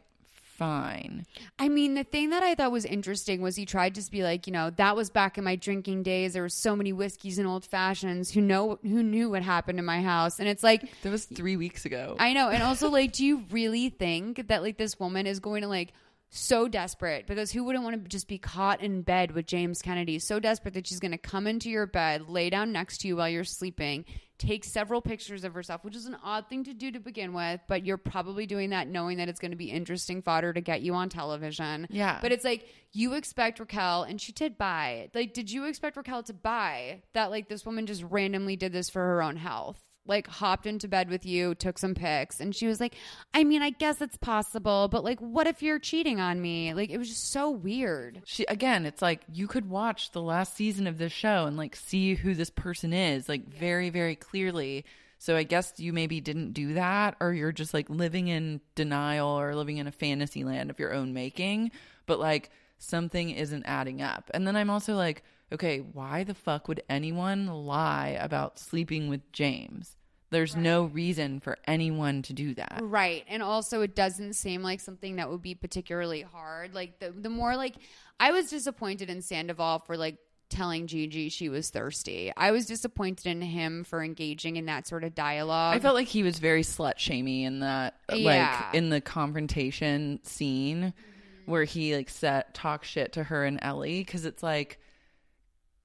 fine. 0.57 1.27
I 1.59 1.69
mean, 1.69 1.95
the 1.95 2.05
thing 2.05 2.31
that 2.31 2.43
I 2.43 2.55
thought 2.55 2.73
was 2.73 2.85
interesting 2.85 3.43
was 3.43 3.57
he 3.57 3.67
tried 3.67 3.95
to 3.95 4.01
just 4.01 4.13
be 4.13 4.23
like, 4.23 4.47
you 4.47 4.53
know, 4.53 4.71
that 4.71 4.97
was 4.97 5.11
back 5.11 5.39
in 5.39 5.45
my 5.45 5.57
drinking 5.57 6.03
days. 6.03 6.33
There 6.33 6.43
were 6.43 6.49
so 6.49 6.75
many 6.77 6.93
whiskeys 6.93 7.39
and 7.39 7.47
old 7.47 7.65
fashions. 7.65 8.31
Who 8.31 8.41
know 8.41 8.79
who 8.83 9.03
knew 9.03 9.31
what 9.31 9.43
happened 9.43 9.79
in 9.79 9.85
my 9.85 10.03
house? 10.03 10.39
And 10.39 10.49
it's 10.49 10.63
like 10.63 10.83
That 11.03 11.11
was 11.11 11.25
3 11.25 11.57
weeks 11.57 11.85
ago. 11.85 12.17
I 12.19 12.33
know. 12.33 12.49
And 12.49 12.63
also 12.63 12.89
like, 12.89 13.13
do 13.13 13.25
you 13.25 13.45
really 13.51 13.89
think 13.91 14.49
that 14.49 14.63
like 14.63 14.79
this 14.79 14.99
woman 14.99 15.27
is 15.27 15.41
going 15.41 15.63
to 15.63 15.69
like 15.69 15.93
so 16.31 16.67
desperate 16.67 17.29
because 17.29 17.53
who 17.53 17.63
wouldn't 17.63 17.85
want 17.85 18.03
to 18.03 18.09
just 18.09 18.27
be 18.27 18.39
caught 18.39 18.81
in 18.81 19.03
bed 19.03 19.31
with 19.31 19.47
James 19.47 19.83
Kennedy? 19.83 20.19
So 20.19 20.41
desperate 20.41 20.75
that 20.75 20.87
she's 20.87 20.99
going 20.99 21.13
to 21.13 21.19
come 21.19 21.47
into 21.47 21.71
your 21.71 21.87
bed, 21.87 22.29
lay 22.29 22.51
down 22.51 22.73
next 22.73 22.99
to 23.03 23.09
you 23.09 23.17
while 23.17 23.29
you're 23.29 23.45
sleeping, 23.45 24.05
take 24.39 24.65
several 24.65 25.01
pictures 25.01 25.45
of 25.45 25.55
herself, 25.55 25.85
which 25.85 25.95
is 25.95 26.07
an 26.07 26.17
odd 26.23 26.49
thing 26.49 26.65
to 26.65 26.75
do 26.75 26.91
to 26.91 27.01
begin 27.01 27.33
with, 27.33 27.61
but 27.69 27.85
you're 27.85 27.97
probably 27.97 28.47
doing 28.47 28.71
that 28.71 28.89
knowing 28.89 29.19
that 29.19 29.29
it's 29.29 29.39
going 29.39 29.53
to 29.53 29.57
be 29.57 29.71
interesting 29.71 30.23
fodder 30.23 30.53
to 30.53 30.61
get 30.61 30.83
you 30.83 30.95
on 30.95 31.09
television. 31.09 31.87
Yeah. 31.91 32.19
But 32.21 32.33
it's 32.33 32.45
like 32.45 32.69
you 32.93 33.15
expect 33.15 33.61
Raquel, 33.61 34.03
and 34.03 34.21
she 34.21 34.33
did 34.33 34.59
buy. 34.59 35.11
Like, 35.15 35.35
did 35.35 35.51
you 35.51 35.65
expect 35.67 35.97
Raquel 35.97 36.23
to 36.25 36.33
buy 36.33 37.03
that? 37.13 37.31
Like, 37.31 37.49
this 37.49 37.65
woman 37.65 37.87
just 37.87 38.03
randomly 38.03 38.57
did 38.57 38.73
this 38.73 38.91
for 38.91 39.01
her 39.01 39.23
own 39.23 39.37
health. 39.37 39.81
Like, 40.07 40.27
hopped 40.27 40.67
into 40.67 40.87
bed 40.87 41.09
with 41.09 41.25
you, 41.25 41.55
took 41.55 41.79
some 41.79 41.95
pics, 41.95 42.39
and 42.41 42.55
she 42.55 42.67
was 42.67 42.79
like, 42.79 42.95
"I 43.33 43.43
mean, 43.45 43.63
I 43.63 43.71
guess 43.71 44.01
it's 44.03 44.17
possible, 44.19 44.89
but 44.89 45.03
like, 45.03 45.19
what 45.21 45.47
if 45.47 45.63
you're 45.63 45.79
cheating 45.79 46.21
on 46.21 46.41
me?" 46.43 46.75
Like, 46.75 46.91
it 46.91 46.99
was 46.99 47.09
just 47.09 47.31
so 47.33 47.51
weird. 47.51 48.21
she 48.25 48.45
again 48.47 48.85
it's 48.87 49.01
like 49.03 49.23
you 49.33 49.47
could 49.47 49.69
watch 49.69 50.11
the 50.13 50.21
last 50.23 50.55
season 50.55 50.87
of 50.87 50.99
this 50.99 51.13
show 51.13 51.47
and 51.47 51.57
like 51.57 51.75
see 51.77 52.15
who 52.15 52.35
this 52.35 52.51
person 52.51 52.93
is 52.93 53.29
like 53.29 53.47
very 53.49 53.91
very 53.91 54.15
clearly 54.17 54.85
so 55.19 55.37
i 55.37 55.43
guess 55.43 55.73
you 55.79 55.93
maybe 55.93 56.21
didn't 56.21 56.53
do 56.53 56.75
that 56.75 57.17
or 57.21 57.33
you're 57.33 57.53
just 57.53 57.73
like 57.75 57.89
living 57.89 58.29
in 58.29 58.61
denial 58.75 59.29
or 59.29 59.55
living 59.55 59.79
in 59.79 59.87
a 59.87 59.93
fantasy 59.93 60.45
land 60.45 60.71
of 60.71 60.79
your 60.79 60.93
own 60.93 61.13
making 61.15 61.71
but 62.07 62.19
like 62.19 62.51
something 62.79 63.31
isn't 63.31 63.65
adding 63.67 64.03
up 64.03 64.31
and 64.35 64.47
then 64.47 64.57
i'm 64.57 64.71
also 64.71 64.95
like 64.95 65.23
okay 65.53 65.79
why 65.79 66.25
the 66.25 66.35
fuck 66.35 66.69
would 66.69 66.83
anyone 66.89 67.47
lie 67.47 68.17
about 68.21 68.59
sleeping 68.59 69.09
with 69.09 69.21
james 69.33 69.97
there's 70.31 70.57
no 70.57 70.85
reason 70.87 71.39
for 71.39 71.57
anyone 71.65 72.21
to 72.23 72.33
do 72.33 72.55
that 72.55 72.81
Right. 72.83 73.25
And 73.29 73.41
also 73.41 73.83
it 73.83 73.95
doesn't 73.95 74.33
seem 74.33 74.63
like 74.65 74.81
something 74.81 75.17
that 75.17 75.31
would 75.31 75.43
be 75.43 75.55
particularly 75.55 76.23
hard. 76.23 76.75
Like 76.75 76.99
the 76.99 77.13
the 77.13 77.29
more 77.29 77.55
like 77.57 77.77
I 78.19 78.33
was 78.33 78.51
disappointed 78.51 79.09
in 79.11 79.23
Sandoval 79.23 79.85
for 79.87 79.97
like 79.97 80.17
telling 80.49 80.89
Gigi 80.89 81.29
she 81.29 81.49
was 81.49 81.71
thirsty. 81.71 82.33
I 82.37 82.51
was 82.51 82.67
disappointed 82.67 83.27
in 83.27 83.43
him 83.43 83.85
for 83.85 84.03
engaging 84.03 84.57
in 84.57 84.67
that 84.67 84.89
sort 84.89 85.05
of 85.05 85.15
dialogue. 85.15 85.77
I 85.77 85.79
felt 85.79 85.95
like 85.95 86.09
he 86.09 86.25
was 86.25 86.41
very 86.41 86.63
slut 86.63 86.99
shamey 86.99 87.45
in 87.45 87.61
that, 87.61 87.95
Yeah. 88.13 88.65
like 88.65 88.75
in 88.75 88.89
the 88.89 89.01
confrontation 89.01 90.19
scene 90.25 90.95
mm-hmm. 90.97 91.51
where 91.51 91.65
he 91.65 91.95
like 91.95 92.09
set 92.09 92.55
talk 92.55 92.83
shit 92.83 93.13
to 93.13 93.23
her 93.25 93.45
and 93.45 93.61
Ellie 93.63 94.01
because 94.01 94.25
it's 94.25 94.43
like, 94.43 94.81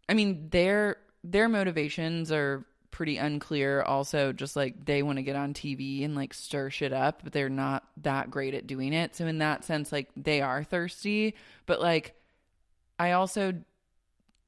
I 0.10 0.14
mean 0.16 0.50
their 0.50 0.98
their 1.24 1.48
motivations 1.48 2.32
are 2.32 2.66
pretty 2.92 3.18
unclear. 3.18 3.82
Also, 3.82 4.34
just 4.34 4.56
like 4.56 4.86
they 4.86 5.04
want 5.04 5.18
to 5.18 5.24
get 5.24 5.36
on 5.36 5.54
TV 5.54 6.04
and 6.04 6.16
like 6.16 6.34
stir 6.34 6.70
shit 6.70 6.92
up, 6.92 7.22
but 7.24 7.32
they're 7.32 7.48
not 7.48 7.84
that 8.02 8.32
great 8.32 8.54
at 8.54 8.68
doing 8.68 8.92
it. 8.94 9.16
So 9.16 9.28
in 9.28 9.38
that 9.38 9.64
sense, 9.64 9.92
like 9.92 10.10
they 10.18 10.42
are 10.42 10.64
thirsty, 10.64 11.36
but 11.66 11.80
like 11.80 12.16
I 13.00 13.12
also 13.12 13.54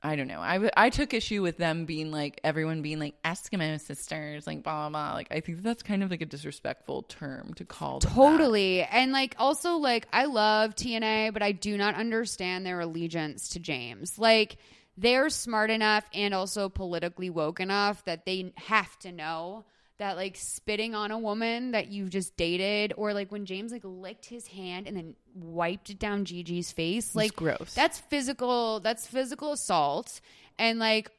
I 0.04 0.16
don't 0.16 0.28
know. 0.28 0.42
I, 0.42 0.90
took 0.90 1.14
issue 1.14 1.44
with 1.44 1.58
them 1.58 1.86
being 1.86 2.12
like 2.12 2.42
everyone 2.44 2.82
being 2.82 2.98
like 2.98 3.22
Eskimo 3.24 3.80
sisters, 3.80 4.48
like 4.48 4.64
blah 4.64 4.90
blah. 4.90 5.10
blah. 5.10 5.14
Like 5.14 5.28
I 5.30 5.42
think 5.42 5.62
that's 5.62 5.84
kind 5.84 6.02
of 6.02 6.10
like 6.10 6.22
a 6.22 6.26
disrespectful 6.26 7.04
term 7.04 7.54
to 7.56 7.66
call 7.66 8.00
them. 8.00 8.10
that. 8.10 8.16
Totally. 8.16 8.82
And 8.82 9.12
like 9.12 9.36
also 9.38 9.76
like 9.76 10.08
I 10.12 10.26
love 10.26 10.76
TNA, 10.76 11.34
but 11.34 11.44
I 11.44 11.52
do 11.52 11.78
not 11.78 11.94
understand 11.94 12.66
their 12.66 12.80
allegiance 12.80 13.50
to 13.50 13.60
James. 13.60 14.18
Like 14.18 14.58
they're 14.98 15.30
smart 15.30 15.70
enough 15.70 16.04
and 16.14 16.34
also 16.34 16.70
politically 16.70 17.30
woke 17.30 17.60
enough 17.60 18.04
that 18.06 18.26
they 18.26 18.54
have 18.58 18.98
to 19.00 19.12
know 19.12 19.66
that 19.98 20.16
like 20.16 20.36
spitting 20.36 20.96
on 20.96 21.12
a 21.12 21.18
woman 21.18 21.72
that 21.72 21.88
you've 21.88 22.10
just 22.10 22.36
dated 22.36 22.92
or 22.98 23.14
like 23.14 23.32
when 23.32 23.46
James 23.46 23.72
like 23.72 23.84
licked 23.84 24.26
his 24.26 24.48
hand 24.48 24.88
and 24.88 24.98
then 24.98 25.16
wiped 25.36 25.92
it 25.92 26.00
down 26.00 26.26
Gigi's 26.26 26.72
face 26.72 27.14
like 27.16 27.36
gross. 27.36 27.74
that's 27.76 28.00
physical 28.00 28.80
that's 28.80 29.06
physical 29.06 29.52
assault 29.54 30.20
and 30.58 30.80
like 30.80 31.12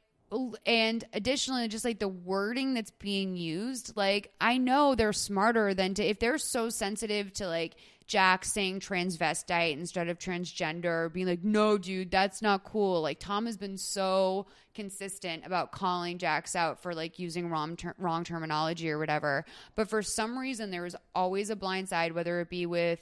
and 0.65 1.03
additionally 1.13 1.67
just 1.67 1.85
like 1.85 1.99
the 1.99 2.07
wording 2.07 2.73
that's 2.73 2.91
being 2.91 3.35
used 3.35 3.95
like 3.95 4.33
i 4.41 4.57
know 4.57 4.95
they're 4.95 5.13
smarter 5.13 5.73
than 5.73 5.93
to 5.93 6.03
if 6.03 6.19
they're 6.19 6.37
so 6.37 6.69
sensitive 6.69 7.31
to 7.33 7.47
like 7.47 7.75
jax 8.07 8.51
saying 8.51 8.79
transvestite 8.79 9.73
instead 9.73 10.07
of 10.09 10.19
transgender 10.19 11.11
being 11.11 11.27
like 11.27 11.43
no 11.43 11.77
dude 11.77 12.11
that's 12.11 12.41
not 12.41 12.63
cool. 12.63 13.01
Like 13.01 13.19
tom 13.19 13.45
has 13.45 13.57
been 13.57 13.77
so 13.77 14.47
consistent 14.73 15.45
about 15.45 15.71
calling 15.71 16.17
jax 16.17 16.55
out 16.55 16.81
for 16.81 16.93
like 16.93 17.19
using 17.19 17.49
wrong, 17.49 17.75
ter- 17.75 17.95
wrong 17.97 18.23
terminology 18.23 18.89
or 18.89 18.97
whatever. 18.97 19.45
But 19.75 19.89
for 19.89 20.01
some 20.01 20.37
reason 20.37 20.71
there 20.71 20.83
was 20.83 20.95
always 21.13 21.49
a 21.49 21.55
blind 21.55 21.89
side 21.89 22.13
whether 22.13 22.39
it 22.41 22.49
be 22.49 22.65
with 22.65 23.01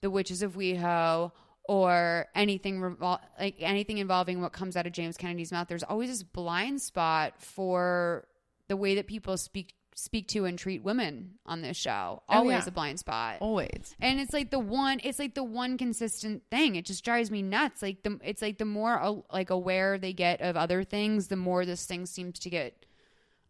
the 0.00 0.10
witches 0.10 0.42
of 0.42 0.56
weho 0.56 1.32
or 1.64 2.26
anything 2.34 2.80
revol- 2.80 3.20
like 3.38 3.56
anything 3.60 3.98
involving 3.98 4.40
what 4.40 4.52
comes 4.52 4.76
out 4.76 4.86
of 4.86 4.92
James 4.92 5.16
Kennedy's 5.16 5.52
mouth, 5.52 5.68
there's 5.68 5.84
always 5.84 6.10
this 6.10 6.22
blind 6.22 6.80
spot 6.80 7.34
for 7.40 8.26
the 8.68 8.76
way 8.76 8.96
that 8.96 9.06
people 9.06 9.36
speak 9.36 9.74
speak 10.00 10.28
to 10.28 10.44
and 10.46 10.58
treat 10.58 10.82
women 10.82 11.32
on 11.44 11.62
this 11.62 11.76
show. 11.76 12.22
Oh, 12.28 12.38
Always 12.38 12.64
yeah. 12.64 12.68
a 12.68 12.70
blind 12.70 12.98
spot. 12.98 13.38
Always. 13.40 13.94
And 14.00 14.18
it's 14.20 14.32
like 14.32 14.50
the 14.50 14.58
one 14.58 15.00
it's 15.04 15.18
like 15.18 15.34
the 15.34 15.44
one 15.44 15.78
consistent 15.78 16.42
thing. 16.50 16.76
It 16.76 16.86
just 16.86 17.04
drives 17.04 17.30
me 17.30 17.42
nuts. 17.42 17.82
Like 17.82 18.02
the 18.02 18.18
it's 18.24 18.42
like 18.42 18.58
the 18.58 18.64
more 18.64 19.00
uh, 19.00 19.16
like 19.32 19.50
aware 19.50 19.98
they 19.98 20.12
get 20.12 20.40
of 20.40 20.56
other 20.56 20.84
things, 20.84 21.28
the 21.28 21.36
more 21.36 21.64
this 21.64 21.84
thing 21.84 22.06
seems 22.06 22.38
to 22.40 22.50
get 22.50 22.86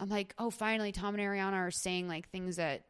I'm 0.01 0.09
like, 0.09 0.34
"Oh, 0.38 0.51
finally 0.51 0.92
Tom 0.92 1.14
and 1.14 1.22
Ariana 1.22 1.53
are 1.66 1.70
saying 1.70 2.09
like 2.09 2.30
things 2.30 2.57
that 2.57 2.86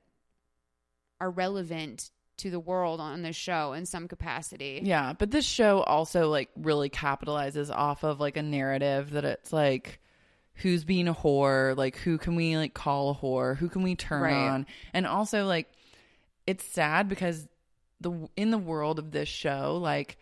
are 1.21 1.31
relevant 1.31 2.11
to 2.39 2.51
the 2.51 2.61
world 2.61 3.01
on 3.01 3.21
this 3.23 3.37
show 3.37 3.73
in 3.73 3.85
some 3.85 4.07
capacity." 4.09 4.81
Yeah, 4.85 5.13
but 5.19 5.31
this 5.31 5.45
show 5.45 5.83
also 5.83 6.31
like 6.31 6.51
really 6.57 6.89
capitalizes 6.89 7.71
off 7.71 8.05
of 8.05 8.21
like 8.21 8.37
a 8.37 8.43
narrative 8.43 9.11
that 9.11 9.25
it's 9.25 9.53
like 9.53 10.01
who's 10.55 10.85
being 10.85 11.09
a 11.09 11.15
whore, 11.15 11.77
like 11.77 11.97
who 11.97 12.19
can 12.19 12.35
we 12.37 12.57
like 12.57 12.75
call 12.75 13.11
a 13.11 13.15
whore, 13.15 13.57
who 13.57 13.69
can 13.69 13.83
we 13.83 13.95
turn 13.95 14.23
Right. 14.23 14.49
on, 14.49 14.67
and 14.93 15.07
also 15.07 15.47
like 15.47 15.71
it's 16.47 16.65
sad 16.65 17.09
because 17.09 17.49
the 18.01 18.29
in 18.37 18.51
the 18.51 18.59
world 18.59 18.99
of 18.99 19.11
this 19.11 19.29
show, 19.29 19.79
like 19.81 20.17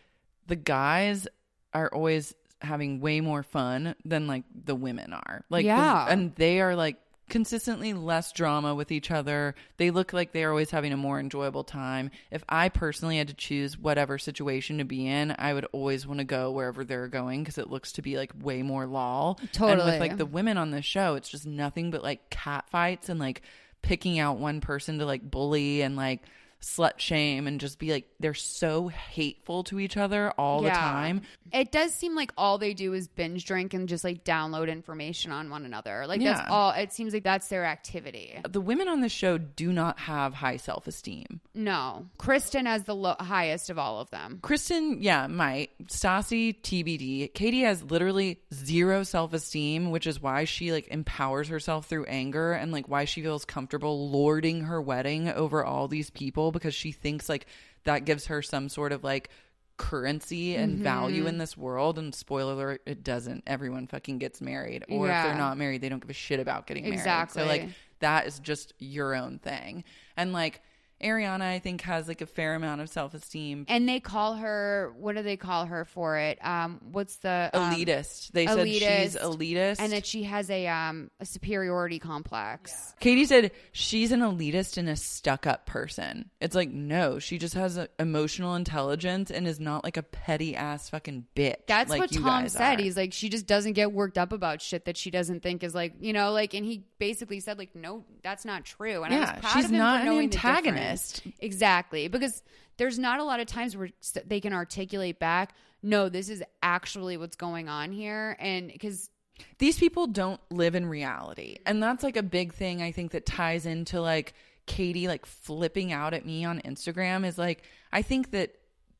the 0.47 0.57
guys 0.57 1.27
are 1.73 1.89
always 1.93 2.35
having 2.61 3.01
way 3.01 3.21
more 3.21 3.43
fun 3.43 3.95
than 4.05 4.27
like 4.27 4.43
the 4.65 4.75
women 4.75 5.13
are. 5.13 5.45
Like, 5.49 5.65
Yeah. 5.65 6.07
and 6.09 6.35
they 6.35 6.61
are 6.61 6.75
like 6.75 6.97
consistently 7.29 7.93
less 7.93 8.33
drama 8.33 8.75
with 8.75 8.91
each 8.91 9.11
other. 9.11 9.55
They 9.77 9.91
look 9.91 10.13
like 10.13 10.33
they're 10.33 10.51
always 10.51 10.71
having 10.71 10.93
a 10.93 10.97
more 10.97 11.21
enjoyable 11.21 11.65
time. 11.65 12.11
If 12.31 12.43
I 12.49 12.69
personally 12.69 13.19
had 13.19 13.29
to 13.29 13.35
choose 13.35 13.79
whatever 13.79 14.19
situation 14.19 14.79
to 14.79 14.85
be 14.85 15.07
in, 15.07 15.35
I 15.39 15.53
would 15.55 15.67
always 15.73 16.07
want 16.07 16.19
to 16.19 16.25
go 16.25 16.51
wherever 16.51 16.85
they're 16.85 17.09
going 17.09 17.43
because 17.43 17.59
it 17.59 17.71
looks 17.71 17.93
to 17.93 18.03
be 18.03 18.17
like 18.17 18.33
way 18.41 18.63
more 18.63 18.87
lol. 18.87 19.39
And 19.41 19.53
Totally. 19.53 19.93
with 19.93 20.01
like 20.01 20.17
the 20.17 20.27
women 20.27 20.59
on 20.59 20.71
this 20.71 20.85
show, 20.85 21.15
it's 21.15 21.29
just 21.29 21.47
nothing 21.47 21.91
but 21.91 22.03
like 22.03 22.31
cat 22.31 22.69
fights 22.71 23.09
and 23.09 23.21
like 23.21 23.43
picking 23.83 24.19
out 24.19 24.39
one 24.39 24.61
person 24.61 24.99
to 24.99 25.07
like 25.07 25.23
bully 25.23 25.83
and 25.83 25.97
like 25.97 26.23
slut 26.61 26.99
shame 26.99 27.47
and 27.47 27.61
just 27.61 27.79
be 27.79 27.93
like 27.93 28.07
they're 28.19 28.35
so 28.35 28.89
hateful 28.89 29.63
to 29.65 29.79
each 29.79 29.97
other 29.97 30.33
all 30.33 30.61
the 30.63 30.71
time. 30.71 31.23
It 31.53 31.71
does 31.71 31.95
seem 31.95 32.15
like 32.17 32.33
all 32.37 32.59
they 32.59 32.75
do 32.75 32.93
is 32.95 33.07
binge 33.07 33.45
drink 33.45 33.75
and 33.75 33.89
just 33.89 34.03
like 34.03 34.25
download 34.25 34.69
information 34.69 35.31
on 35.31 35.51
one 35.51 35.65
another. 35.65 36.05
Like 36.07 36.21
Yeah. 36.21 36.35
that's 36.35 36.51
all. 36.51 36.73
It 36.73 36.93
seems 36.93 37.13
like 37.15 37.23
that's 37.23 37.47
their 37.49 37.65
activity. 37.65 38.41
The 38.49 38.61
women 38.61 38.89
on 38.89 39.01
this 39.01 39.13
show 39.13 39.39
do 39.39 39.73
not 39.73 40.01
have 40.01 40.35
high 40.35 40.57
self 40.57 40.87
esteem. 40.89 41.41
No, 41.55 42.07
Kristen 42.19 42.67
has 42.67 42.85
the 42.85 42.95
lo- 42.95 43.17
highest 43.21 43.71
of 43.71 43.79
all 43.79 44.01
of 44.01 44.11
them. 44.11 44.41
Kristen, 44.43 45.01
yeah, 45.01 45.27
might. 45.29 45.71
Stassi, 45.87 46.61
TBD. 46.61 47.33
Katie 47.35 47.63
has 47.63 47.83
literally 47.85 48.41
zero 48.53 49.03
self 49.05 49.33
esteem, 49.33 49.91
which 49.91 50.07
is 50.07 50.21
why 50.21 50.45
she 50.45 50.73
like 50.73 50.89
empowers 50.89 51.49
herself 51.49 51.87
through 51.87 52.05
anger 52.07 52.53
and 52.53 52.73
like 52.73 52.89
why 52.89 53.05
she 53.05 53.23
feels 53.23 53.45
comfortable 53.45 54.11
lording 54.11 54.63
her 54.63 54.81
wedding 54.83 55.29
over 55.29 55.65
all 55.65 55.89
these 55.89 56.11
people 56.11 56.48
because 56.53 56.75
she 56.75 56.93
thinks 56.93 57.29
like 57.29 57.47
that 57.85 58.05
gives 58.05 58.27
her 58.27 58.43
some 58.43 58.69
sort 58.69 58.93
of 58.93 59.05
like 59.05 59.31
currency 59.77 60.57
and 60.57 60.79
value 60.79 61.21
Mm-hmm. 61.21 61.29
in 61.29 61.39
this 61.39 61.57
world. 61.57 61.99
And 61.99 62.15
spoiler 62.15 62.53
alert, 62.53 62.83
it 62.87 63.05
doesn't. 63.05 63.45
Everyone 63.47 63.87
fucking 63.87 64.19
gets 64.19 64.41
married. 64.41 64.85
Or 64.89 65.07
if 65.09 65.23
they're 65.23 65.35
not 65.35 65.57
married, 65.57 65.81
they 65.81 65.89
don't 65.89 66.01
give 66.01 66.11
a 66.11 66.15
shit 66.15 66.41
about 66.41 66.67
getting 66.67 66.83
married. 66.85 66.95
Exactly. 66.99 67.43
So 67.43 67.49
like 67.49 67.69
that 68.01 68.27
is 68.27 68.39
just 68.41 68.73
your 68.79 69.15
own 69.15 69.39
thing. 69.39 69.85
And 70.17 70.33
like 70.33 70.61
Ariana, 71.03 71.43
I 71.43 71.59
think, 71.59 71.83
has 71.83 72.09
like 72.09 72.21
a 72.21 72.27
fair 72.27 72.55
amount 72.55 72.81
of 72.81 72.89
self 72.89 73.15
esteem. 73.15 73.65
And 73.69 73.89
they 73.89 74.01
call 74.01 74.35
her. 74.35 74.93
What 74.99 75.17
do 75.17 75.23
they 75.23 75.37
call 75.37 75.67
her 75.67 75.85
for 75.85 76.19
it? 76.19 76.39
Um, 76.45 76.81
what's 76.91 77.17
the 77.17 77.51
um, 77.53 77.73
elitist. 77.75 78.33
They 78.33 78.47
said 78.47 78.69
she's 78.69 79.17
elitist. 79.17 79.77
and 79.81 79.93
that 79.93 80.07
she 80.07 80.25
has 80.25 80.51
a 80.51 80.67
um 80.67 81.11
a 81.21 81.25
superiority 81.25 81.99
complex. 81.99 82.95
Katie 83.01 83.25
said 83.25 83.53
she's 83.73 84.13
an 84.13 84.21
elitist 84.21 84.77
and 84.77 84.89
a 84.89 84.97
stuck 84.97 85.47
up 85.47 85.67
person. 85.67 86.31
It's 86.41 86.55
like, 86.55 86.71
no, 86.71 87.19
she 87.19 87.39
just 87.39 87.55
has 87.55 87.77
a 87.77 87.89
emotional 87.99 88.55
intelligence 88.55 89.31
and 89.31 89.47
is 89.47 89.61
not 89.61 89.85
like 89.85 89.97
a 89.97 90.03
petty 90.03 90.57
ass 90.57 90.89
fucking 90.91 91.27
bitch. 91.37 91.57
That's 91.67 91.91
like 91.91 92.01
what 92.01 92.13
you 92.13 92.23
Tom 92.23 92.43
guys 92.43 92.53
said. 92.53 92.79
are. 92.79 92.83
He's 92.83 92.97
like, 92.97 93.13
she 93.13 93.29
just 93.29 93.47
doesn't 93.47 93.73
get 93.75 93.93
worked 93.93 94.19
up 94.19 94.33
about 94.33 94.61
shit 94.63 94.85
that 94.87 94.97
she 94.97 95.11
doesn't 95.11 95.43
think 95.43 95.63
is 95.63 95.75
like, 95.75 95.95
you 96.01 96.13
know, 96.13 96.33
like, 96.33 96.55
and 96.55 96.65
he 96.65 96.85
basically 96.99 97.41
said, 97.41 97.59
like, 97.59 97.75
no, 97.75 98.05
that's 98.23 98.45
not 98.45 98.65
true. 98.65 99.03
And 99.03 99.15
I 99.15 99.19
Yeah, 99.19 99.33
was 99.33 99.41
proud 99.41 99.53
she's 99.55 99.65
of 99.67 99.71
him 99.71 99.79
not 99.79 99.97
for 99.97 100.01
an 100.01 100.07
knowing 100.07 100.31
the 100.31 100.37
antagonist. 100.37 100.88
Difference. 100.93 101.23
Exactly. 101.41 102.09
Because 102.09 102.43
there's 102.77 102.99
not 102.99 103.21
a 103.21 103.25
lot 103.25 103.41
of 103.41 103.47
times 103.47 103.77
where 103.77 103.91
they 104.27 104.41
can 104.41 104.53
articulate 104.53 105.19
back, 105.19 105.55
no, 105.83 106.09
this 106.09 106.29
is 106.29 106.43
actually 106.63 107.17
what's 107.17 107.37
going 107.37 107.69
on 107.69 107.93
here. 107.93 108.37
And 108.39 108.69
because 108.69 109.11
these 109.59 109.79
people 109.79 110.07
don't 110.07 110.41
live 110.51 110.75
in 110.75 110.87
reality. 110.87 111.59
And 111.67 111.83
that's 111.83 112.03
like 112.03 112.17
a 112.17 112.23
big 112.23 112.53
thing 112.53 112.83
I 112.83 112.93
think 112.93 113.13
that 113.13 113.27
ties 113.27 113.67
into 113.67 114.01
like 114.01 114.35
Katie 114.67 115.09
like 115.09 115.27
flipping 115.27 115.93
out 115.93 116.15
at 116.15 116.27
me 116.27 116.45
on 116.45 116.61
Instagram 116.61 117.27
is 117.27 117.39
like 117.39 117.63
I 117.93 118.03
think 118.03 118.33
that 118.33 118.55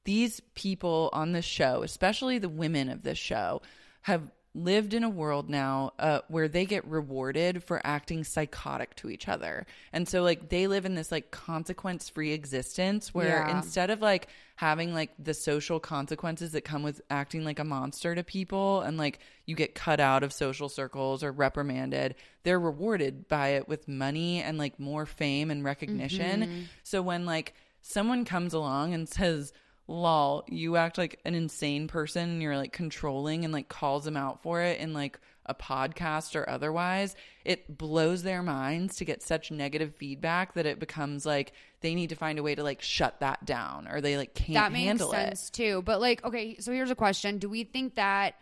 these 0.05 0.41
people 0.55 1.11
on 1.13 1.33
this 1.33 1.45
show, 1.45 1.83
especially 1.83 2.39
the 2.39 2.49
women 2.49 2.89
of 2.89 3.03
this 3.03 3.19
show, 3.19 3.61
have 4.03 4.31
lived 4.65 4.93
in 4.95 5.05
a 5.05 5.09
world 5.09 5.49
now 5.49 5.93
uh, 5.99 6.21
where 6.29 6.49
they 6.49 6.65
get 6.67 6.85
rewarded 6.87 7.63
for 7.63 7.81
acting 7.85 8.25
psychotic 8.25 8.95
to 8.97 9.11
each 9.11 9.29
other. 9.29 9.67
And 9.93 10.09
so 10.09 10.23
like 10.23 10.49
they 10.49 10.67
live 10.67 10.85
in 10.85 10.95
this 10.95 11.13
like 11.13 11.31
consequence 11.31 12.09
free 12.09 12.33
existence 12.33 13.15
where 13.15 13.45
Yeah. 13.47 13.57
instead 13.59 13.91
of 13.91 14.01
like 14.03 14.29
having 14.57 14.93
like 14.93 15.11
the 15.19 15.35
social 15.35 15.79
consequences 15.79 16.53
that 16.53 16.63
come 16.65 16.83
with 16.83 17.01
acting 17.11 17.45
like 17.45 17.59
a 17.61 17.65
monster 17.65 18.15
to 18.15 18.25
people 18.25 18.81
and 18.81 18.97
like 18.99 19.21
you 19.47 19.55
get 19.55 19.75
cut 19.75 20.01
out 20.01 20.23
of 20.23 20.33
social 20.33 20.69
circles 20.69 21.23
or 21.23 21.31
reprimanded, 21.31 22.15
they're 22.43 22.59
rewarded 22.59 23.29
by 23.29 23.49
it 23.51 23.69
with 23.69 23.87
money 23.87 24.43
and 24.43 24.59
like 24.59 24.81
more 24.81 25.07
fame 25.07 25.51
and 25.51 25.63
recognition. 25.65 26.67
So 26.83 27.03
when 27.03 27.25
like 27.25 27.55
someone 27.83 28.25
comes 28.25 28.53
along 28.53 28.95
and 28.95 29.09
says, 29.09 29.53
lol, 29.89 30.45
you 30.47 30.77
act 30.77 30.99
like 30.99 31.19
an 31.25 31.35
insane 31.35 31.89
person 31.89 32.31
and 32.31 32.43
you're 32.43 32.57
like 32.57 32.73
controlling 32.73 33.45
and 33.45 33.53
like 33.53 33.69
calls 33.69 34.05
them 34.05 34.17
out 34.17 34.43
for 34.43 34.61
it 34.61 34.79
in 34.79 34.93
like 34.93 35.19
a 35.47 35.55
podcast 35.55 36.37
or 36.37 36.49
otherwise, 36.49 37.17
it 37.45 37.77
blows 37.77 38.23
their 38.23 38.43
minds 38.43 38.97
to 38.97 39.05
get 39.05 39.23
such 39.23 39.51
negative 39.51 39.95
feedback 39.95 40.55
that 40.55 40.67
it 40.67 40.79
becomes 40.79 41.25
like 41.25 41.53
they 41.81 41.95
need 41.95 42.11
to 42.11 42.17
find 42.17 42.39
a 42.39 42.43
way 42.43 42.55
to 42.55 42.63
like 42.63 42.83
shut 42.83 43.19
that 43.21 43.45
down 43.45 43.89
or 43.89 44.01
they 44.01 44.17
like 44.17 44.35
can't 44.35 44.55
that 44.55 44.73
makes 44.73 44.87
handle 44.87 45.11
sense 45.11 45.49
it. 45.49 45.53
too. 45.53 45.83
But 45.83 46.01
like, 46.01 46.23
okay, 46.25 46.57
so 46.61 46.71
here's 46.71 46.91
a 46.91 46.95
question: 46.95 47.39
Do 47.39 47.49
we 47.49 47.65
think 47.65 47.97
that? 47.97 48.35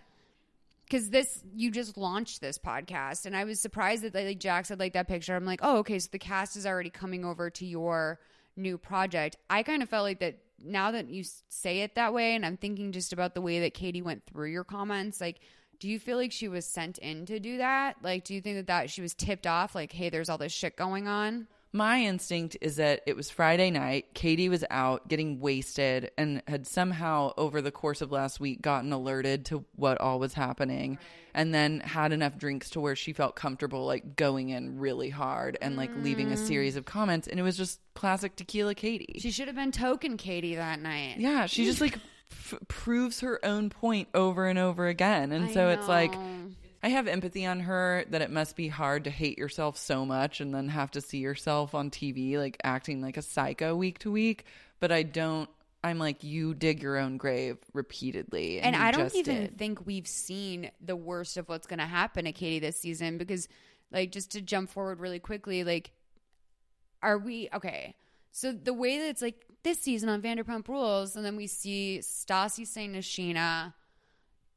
Because 0.84 1.10
this, 1.10 1.42
you 1.52 1.72
just 1.72 1.96
launched 1.96 2.40
this 2.40 2.58
podcast, 2.58 3.26
and 3.26 3.36
I 3.36 3.42
was 3.42 3.58
surprised 3.58 4.02
that 4.02 4.14
like 4.14 4.38
Jax 4.38 4.68
said 4.68 4.78
like 4.78 4.92
that 4.92 5.08
picture. 5.08 5.34
I'm 5.34 5.44
like, 5.44 5.60
oh, 5.62 5.78
okay, 5.78 5.98
so 5.98 6.08
the 6.12 6.18
cast 6.18 6.56
is 6.56 6.64
already 6.66 6.90
coming 6.90 7.24
over 7.24 7.50
to 7.50 7.66
your 7.66 8.20
new 8.56 8.78
project. 8.78 9.36
I 9.50 9.62
kind 9.64 9.82
of 9.82 9.88
felt 9.88 10.04
like 10.04 10.20
that 10.20 10.38
now 10.62 10.90
that 10.92 11.08
you 11.08 11.24
say 11.48 11.80
it 11.80 11.94
that 11.94 12.14
way, 12.14 12.34
and 12.34 12.44
I'm 12.44 12.56
thinking 12.56 12.92
just 12.92 13.12
about 13.12 13.34
the 13.34 13.40
way 13.40 13.60
that 13.60 13.74
Katie 13.74 14.02
went 14.02 14.24
through 14.26 14.50
your 14.50 14.64
comments, 14.64 15.20
like. 15.20 15.40
Do 15.78 15.90
you 15.90 15.98
feel 15.98 16.16
like 16.16 16.32
she 16.32 16.48
was 16.48 16.64
sent 16.64 16.96
in 16.96 17.26
to 17.26 17.38
do 17.38 17.58
that? 17.58 17.96
Like, 18.02 18.24
do 18.24 18.32
you 18.32 18.40
think 18.40 18.56
that, 18.56 18.66
that 18.68 18.88
she 18.88 19.02
was 19.02 19.12
tipped 19.12 19.46
off? 19.46 19.74
Like, 19.74 19.92
hey, 19.92 20.08
there's 20.08 20.30
all 20.30 20.38
this 20.38 20.50
shit 20.50 20.74
going 20.74 21.06
on. 21.06 21.48
My 21.76 22.00
instinct 22.00 22.56
is 22.62 22.76
that 22.76 23.02
it 23.04 23.16
was 23.16 23.28
Friday 23.28 23.70
night. 23.70 24.06
Katie 24.14 24.48
was 24.48 24.64
out 24.70 25.08
getting 25.08 25.40
wasted 25.40 26.10
and 26.16 26.42
had 26.48 26.66
somehow, 26.66 27.34
over 27.36 27.60
the 27.60 27.70
course 27.70 28.00
of 28.00 28.10
last 28.10 28.40
week, 28.40 28.62
gotten 28.62 28.94
alerted 28.94 29.44
to 29.46 29.62
what 29.74 30.00
all 30.00 30.18
was 30.18 30.32
happening 30.32 30.98
and 31.34 31.52
then 31.52 31.80
had 31.80 32.12
enough 32.12 32.38
drinks 32.38 32.70
to 32.70 32.80
where 32.80 32.96
she 32.96 33.12
felt 33.12 33.36
comfortable, 33.36 33.84
like 33.84 34.16
going 34.16 34.48
in 34.48 34.78
really 34.78 35.10
hard 35.10 35.58
and 35.60 35.76
like 35.76 35.90
leaving 35.98 36.32
a 36.32 36.36
series 36.38 36.76
of 36.76 36.86
comments. 36.86 37.28
And 37.28 37.38
it 37.38 37.42
was 37.42 37.58
just 37.58 37.78
classic 37.94 38.36
tequila 38.36 38.74
Katie. 38.74 39.18
She 39.18 39.30
should 39.30 39.46
have 39.46 39.56
been 39.56 39.70
token 39.70 40.16
Katie 40.16 40.54
that 40.54 40.80
night. 40.80 41.18
yeah, 41.18 41.44
she 41.44 41.66
just 41.66 41.82
like 41.82 41.98
f- 42.30 42.54
proves 42.68 43.20
her 43.20 43.38
own 43.44 43.68
point 43.68 44.08
over 44.14 44.46
and 44.46 44.58
over 44.58 44.86
again. 44.86 45.30
And 45.30 45.50
I 45.50 45.52
so 45.52 45.68
it's 45.68 45.88
like, 45.88 46.14
know. 46.14 46.52
I 46.82 46.88
have 46.88 47.08
empathy 47.08 47.46
on 47.46 47.60
her 47.60 48.04
that 48.10 48.22
it 48.22 48.30
must 48.30 48.56
be 48.56 48.68
hard 48.68 49.04
to 49.04 49.10
hate 49.10 49.38
yourself 49.38 49.76
so 49.76 50.04
much 50.04 50.40
and 50.40 50.54
then 50.54 50.68
have 50.68 50.90
to 50.92 51.00
see 51.00 51.18
yourself 51.18 51.74
on 51.74 51.90
TV 51.90 52.38
like 52.38 52.56
acting 52.62 53.00
like 53.00 53.16
a 53.16 53.22
psycho 53.22 53.74
week 53.74 53.98
to 54.00 54.10
week. 54.10 54.44
But 54.80 54.92
I 54.92 55.02
don't. 55.02 55.48
I'm 55.82 55.98
like 55.98 56.24
you 56.24 56.52
dig 56.54 56.82
your 56.82 56.96
own 56.98 57.16
grave 57.16 57.58
repeatedly, 57.72 58.60
and, 58.60 58.74
and 58.74 58.84
I 58.84 58.90
don't 58.90 59.14
even 59.14 59.42
did. 59.42 59.58
think 59.58 59.86
we've 59.86 60.06
seen 60.06 60.70
the 60.84 60.96
worst 60.96 61.36
of 61.36 61.48
what's 61.48 61.66
going 61.66 61.78
to 61.78 61.86
happen 61.86 62.24
to 62.24 62.32
Katie 62.32 62.58
this 62.58 62.76
season 62.76 63.18
because, 63.18 63.46
like, 63.92 64.10
just 64.10 64.32
to 64.32 64.40
jump 64.40 64.68
forward 64.68 64.98
really 64.98 65.20
quickly, 65.20 65.62
like, 65.62 65.92
are 67.02 67.18
we 67.18 67.48
okay? 67.54 67.94
So 68.32 68.52
the 68.52 68.72
way 68.72 68.98
that 68.98 69.08
it's 69.08 69.22
like 69.22 69.46
this 69.62 69.78
season 69.78 70.08
on 70.08 70.22
Vanderpump 70.22 70.66
Rules, 70.68 71.14
and 71.14 71.24
then 71.24 71.36
we 71.36 71.46
see 71.46 72.00
Stassi 72.02 72.66
saying 72.66 72.92
to 72.94 72.98
Scheana, 72.98 73.72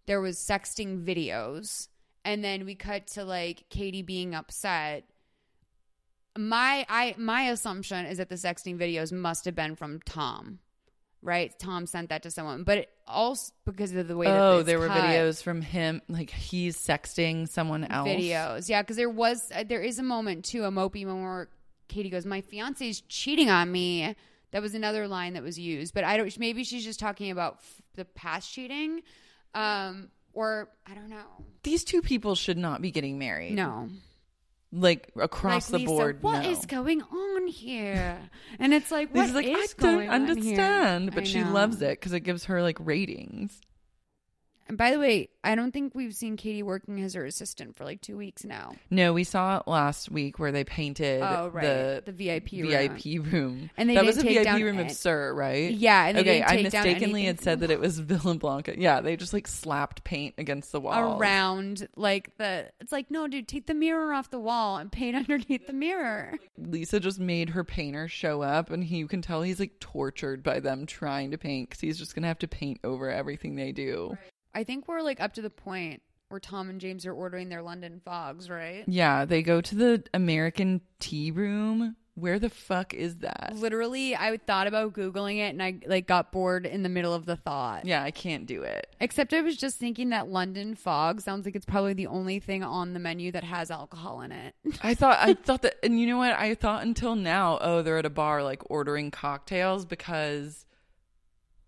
there 0.07 0.19
was 0.19 0.37
sexting 0.37 1.05
videos, 1.05 1.87
and 2.25 2.43
then 2.43 2.65
we 2.65 2.75
cut 2.75 3.07
to 3.07 3.23
like 3.23 3.65
Katie 3.69 4.01
being 4.01 4.35
upset. 4.35 5.05
My 6.37 6.85
I 6.87 7.15
my 7.17 7.49
assumption 7.49 8.05
is 8.05 8.17
that 8.17 8.29
the 8.29 8.35
sexting 8.35 8.77
videos 8.77 9.11
must 9.11 9.45
have 9.45 9.55
been 9.55 9.75
from 9.75 9.99
Tom 10.05 10.59
right? 11.21 11.57
Tom 11.59 11.85
sent 11.85 12.07
that 12.09 12.23
to 12.23 12.31
someone, 12.31 12.63
but 12.63 12.77
it 12.77 12.89
also 13.05 13.51
because 13.65 13.93
of 13.93 14.07
the 14.07 14.15
way 14.15 14.25
that 14.25 14.41
Oh, 14.41 14.63
there 14.63 14.79
were 14.79 14.87
videos 14.87 15.43
from 15.43 15.61
him, 15.61 16.01
like 16.07 16.29
he's 16.29 16.77
sexting 16.77 17.49
someone 17.49 17.83
else. 17.83 18.07
videos, 18.07 18.69
yeah, 18.69 18.81
because 18.81 18.95
there 18.95 19.09
was 19.09 19.51
uh, 19.53 19.63
there 19.67 19.81
is 19.81 19.99
a 19.99 20.03
moment 20.03 20.45
too, 20.45 20.63
a 20.63 20.71
mopey 20.71 21.05
moment 21.05 21.23
where 21.25 21.49
Katie 21.89 22.09
goes, 22.09 22.25
"My 22.25 22.41
fiance 22.41 22.87
is 22.87 23.01
cheating 23.01 23.49
on 23.49 23.69
me." 23.71 24.15
That 24.51 24.61
was 24.61 24.73
another 24.75 25.07
line 25.09 25.33
that 25.33 25.43
was 25.43 25.59
used, 25.59 25.93
but 25.93 26.03
I 26.05 26.15
don't. 26.17 26.39
Maybe 26.39 26.63
she's 26.63 26.85
just 26.85 26.99
talking 27.01 27.31
about 27.31 27.55
f- 27.55 27.81
the 27.95 28.05
past 28.05 28.51
cheating, 28.51 29.01
um, 29.53 30.09
or 30.39 30.69
I 30.87 30.95
don't 30.95 31.09
know. 31.09 31.43
These 31.63 31.83
two 31.83 32.01
people 32.01 32.33
should 32.33 32.57
not 32.57 32.81
be 32.81 32.91
getting 32.91 33.19
married. 33.19 33.55
No, 33.55 33.89
like 34.71 35.11
across 35.17 35.69
Like, 35.69 35.81
the 35.83 35.89
Lisa, 35.89 35.97
board. 36.01 36.23
What 36.23 36.43
no. 36.43 36.49
is 36.49 36.65
going 36.65 37.01
on 37.01 37.47
here? 37.47 38.17
And 38.57 38.73
it's 38.73 38.89
like, 38.89 39.13
what 39.13 39.25
is 39.25 39.33
like, 39.33 39.47
is 39.47 39.75
I 39.77 39.81
don't 39.81 40.01
here? 40.01 40.11
understand, 40.11 41.09
I 41.11 41.15
but 41.15 41.27
she 41.27 41.43
loves 41.43 41.81
it 41.81 41.99
because 41.99 42.13
it 42.13 42.21
gives 42.21 42.45
her 42.45 42.61
like 42.61 42.77
ratings. 42.79 43.59
And 44.69 44.77
by 44.77 44.91
the 44.91 44.99
way, 44.99 45.29
I 45.43 45.55
don't 45.55 45.71
think 45.71 45.95
we've 45.95 46.13
seen 46.13 46.37
Katie 46.37 46.61
working 46.61 47.01
as 47.01 47.15
her 47.15 47.25
assistant 47.25 47.75
for 47.75 47.85
like 47.85 48.01
two 48.01 48.15
weeks 48.15 48.43
now. 48.45 48.73
No, 48.91 49.13
we 49.13 49.23
saw 49.23 49.57
it 49.57 49.63
last 49.67 50.11
week 50.11 50.37
where 50.37 50.51
they 50.51 50.63
painted 50.63 51.23
Oh, 51.23 51.47
right. 51.47 51.63
the, 51.63 52.03
The 52.05 52.11
VIP 52.11 52.51
room. 52.51 52.67
VIP 52.67 53.33
room. 53.33 53.69
And 53.77 53.89
they 53.89 53.95
that 53.95 54.05
was 54.05 54.19
a 54.19 54.21
VIP 54.21 54.61
room 54.61 54.77
of 54.77 54.91
SUR, 54.91 55.33
right? 55.33 55.71
Yeah, 55.71 56.05
and 56.05 56.17
they 56.17 56.21
okay, 56.21 56.43
I 56.43 56.61
mistakenly 56.61 57.23
had 57.25 57.41
said 57.41 57.61
that 57.61 57.71
it 57.71 57.79
was 57.79 57.97
Villa 57.99 58.35
Blanca. 58.35 58.79
Yeah, 58.79 59.01
they 59.01 59.15
just 59.15 59.33
like 59.33 59.47
slapped 59.47 60.03
paint 60.03 60.35
against 60.37 60.71
the 60.71 60.79
wall. 60.79 61.17
Around 61.19 61.87
like 61.95 62.37
the, 62.37 62.69
it's 62.79 62.91
like 62.91 63.09
no, 63.09 63.27
dude, 63.27 63.47
take 63.47 63.65
the 63.65 63.73
mirror 63.73 64.13
off 64.13 64.29
the 64.29 64.39
wall 64.39 64.77
and 64.77 64.91
paint 64.91 65.15
underneath 65.15 65.65
the 65.65 65.73
mirror. 65.73 66.35
Lisa 66.59 66.99
just 66.99 67.19
made 67.19 67.49
her 67.49 67.63
painter 67.63 68.07
show 68.07 68.43
up, 68.43 68.69
and 68.69 68.83
he, 68.83 68.97
you 68.97 69.07
can 69.07 69.23
tell 69.23 69.41
he's 69.41 69.59
like 69.59 69.79
tortured 69.79 70.43
by 70.43 70.59
them 70.59 70.85
trying 70.85 71.31
to 71.31 71.39
paint 71.39 71.69
because 71.69 71.81
he's 71.81 71.97
just 71.97 72.13
gonna 72.13 72.27
have 72.27 72.37
to 72.39 72.47
paint 72.47 72.79
over 72.83 73.09
everything 73.09 73.55
they 73.55 73.71
do. 73.71 74.15
I 74.59 74.65
think 74.65 74.89
we're 74.89 75.01
like 75.01 75.21
up 75.21 75.35
to 75.35 75.41
the 75.41 75.49
point 75.49 76.01
where 76.27 76.41
Tom 76.41 76.69
and 76.69 76.81
James 76.81 77.05
are 77.05 77.13
ordering 77.13 77.47
their 77.47 77.61
London 77.61 78.01
fogs, 78.03 78.49
right? 78.49 78.83
Yeah, 78.87 79.23
they 79.23 79.41
go 79.41 79.61
to 79.61 79.73
the 79.73 80.03
American 80.13 80.81
tea 80.99 81.31
room. 81.31 81.95
Where 82.15 82.39
the 82.39 82.49
fuck 82.49 82.93
is 82.93 83.19
that? 83.19 83.53
Literally, 83.55 84.17
I 84.17 84.35
thought 84.35 84.67
about 84.67 84.91
googling 84.91 85.37
it 85.37 85.51
and 85.51 85.63
I 85.63 85.79
like 85.87 86.07
got 86.07 86.33
bored 86.33 86.65
in 86.65 86.83
the 86.83 86.89
middle 86.89 87.13
of 87.13 87.25
the 87.25 87.37
thought. 87.37 87.85
Yeah, 87.85 88.03
I 88.03 88.11
can't 88.11 88.45
do 88.45 88.63
it. 88.63 88.93
Except 88.99 89.33
I 89.33 89.39
was 89.39 89.55
just 89.55 89.77
thinking 89.77 90.09
that 90.09 90.27
London 90.27 90.75
fog 90.75 91.21
sounds 91.21 91.45
like 91.45 91.55
it's 91.55 91.65
probably 91.65 91.93
the 91.93 92.07
only 92.07 92.39
thing 92.39 92.61
on 92.61 92.91
the 92.93 92.99
menu 92.99 93.31
that 93.31 93.45
has 93.45 93.71
alcohol 93.71 94.19
in 94.19 94.33
it. 94.33 94.55
I 94.83 94.93
thought 94.93 95.19
I 95.21 95.35
thought 95.35 95.61
that 95.61 95.75
and 95.83 95.97
you 95.97 96.05
know 96.05 96.17
what? 96.17 96.33
I 96.33 96.53
thought 96.53 96.83
until 96.83 97.15
now, 97.15 97.59
oh, 97.61 97.81
they're 97.81 97.97
at 97.97 98.05
a 98.05 98.09
bar 98.09 98.43
like 98.43 98.63
ordering 98.69 99.09
cocktails 99.09 99.85
because 99.85 100.65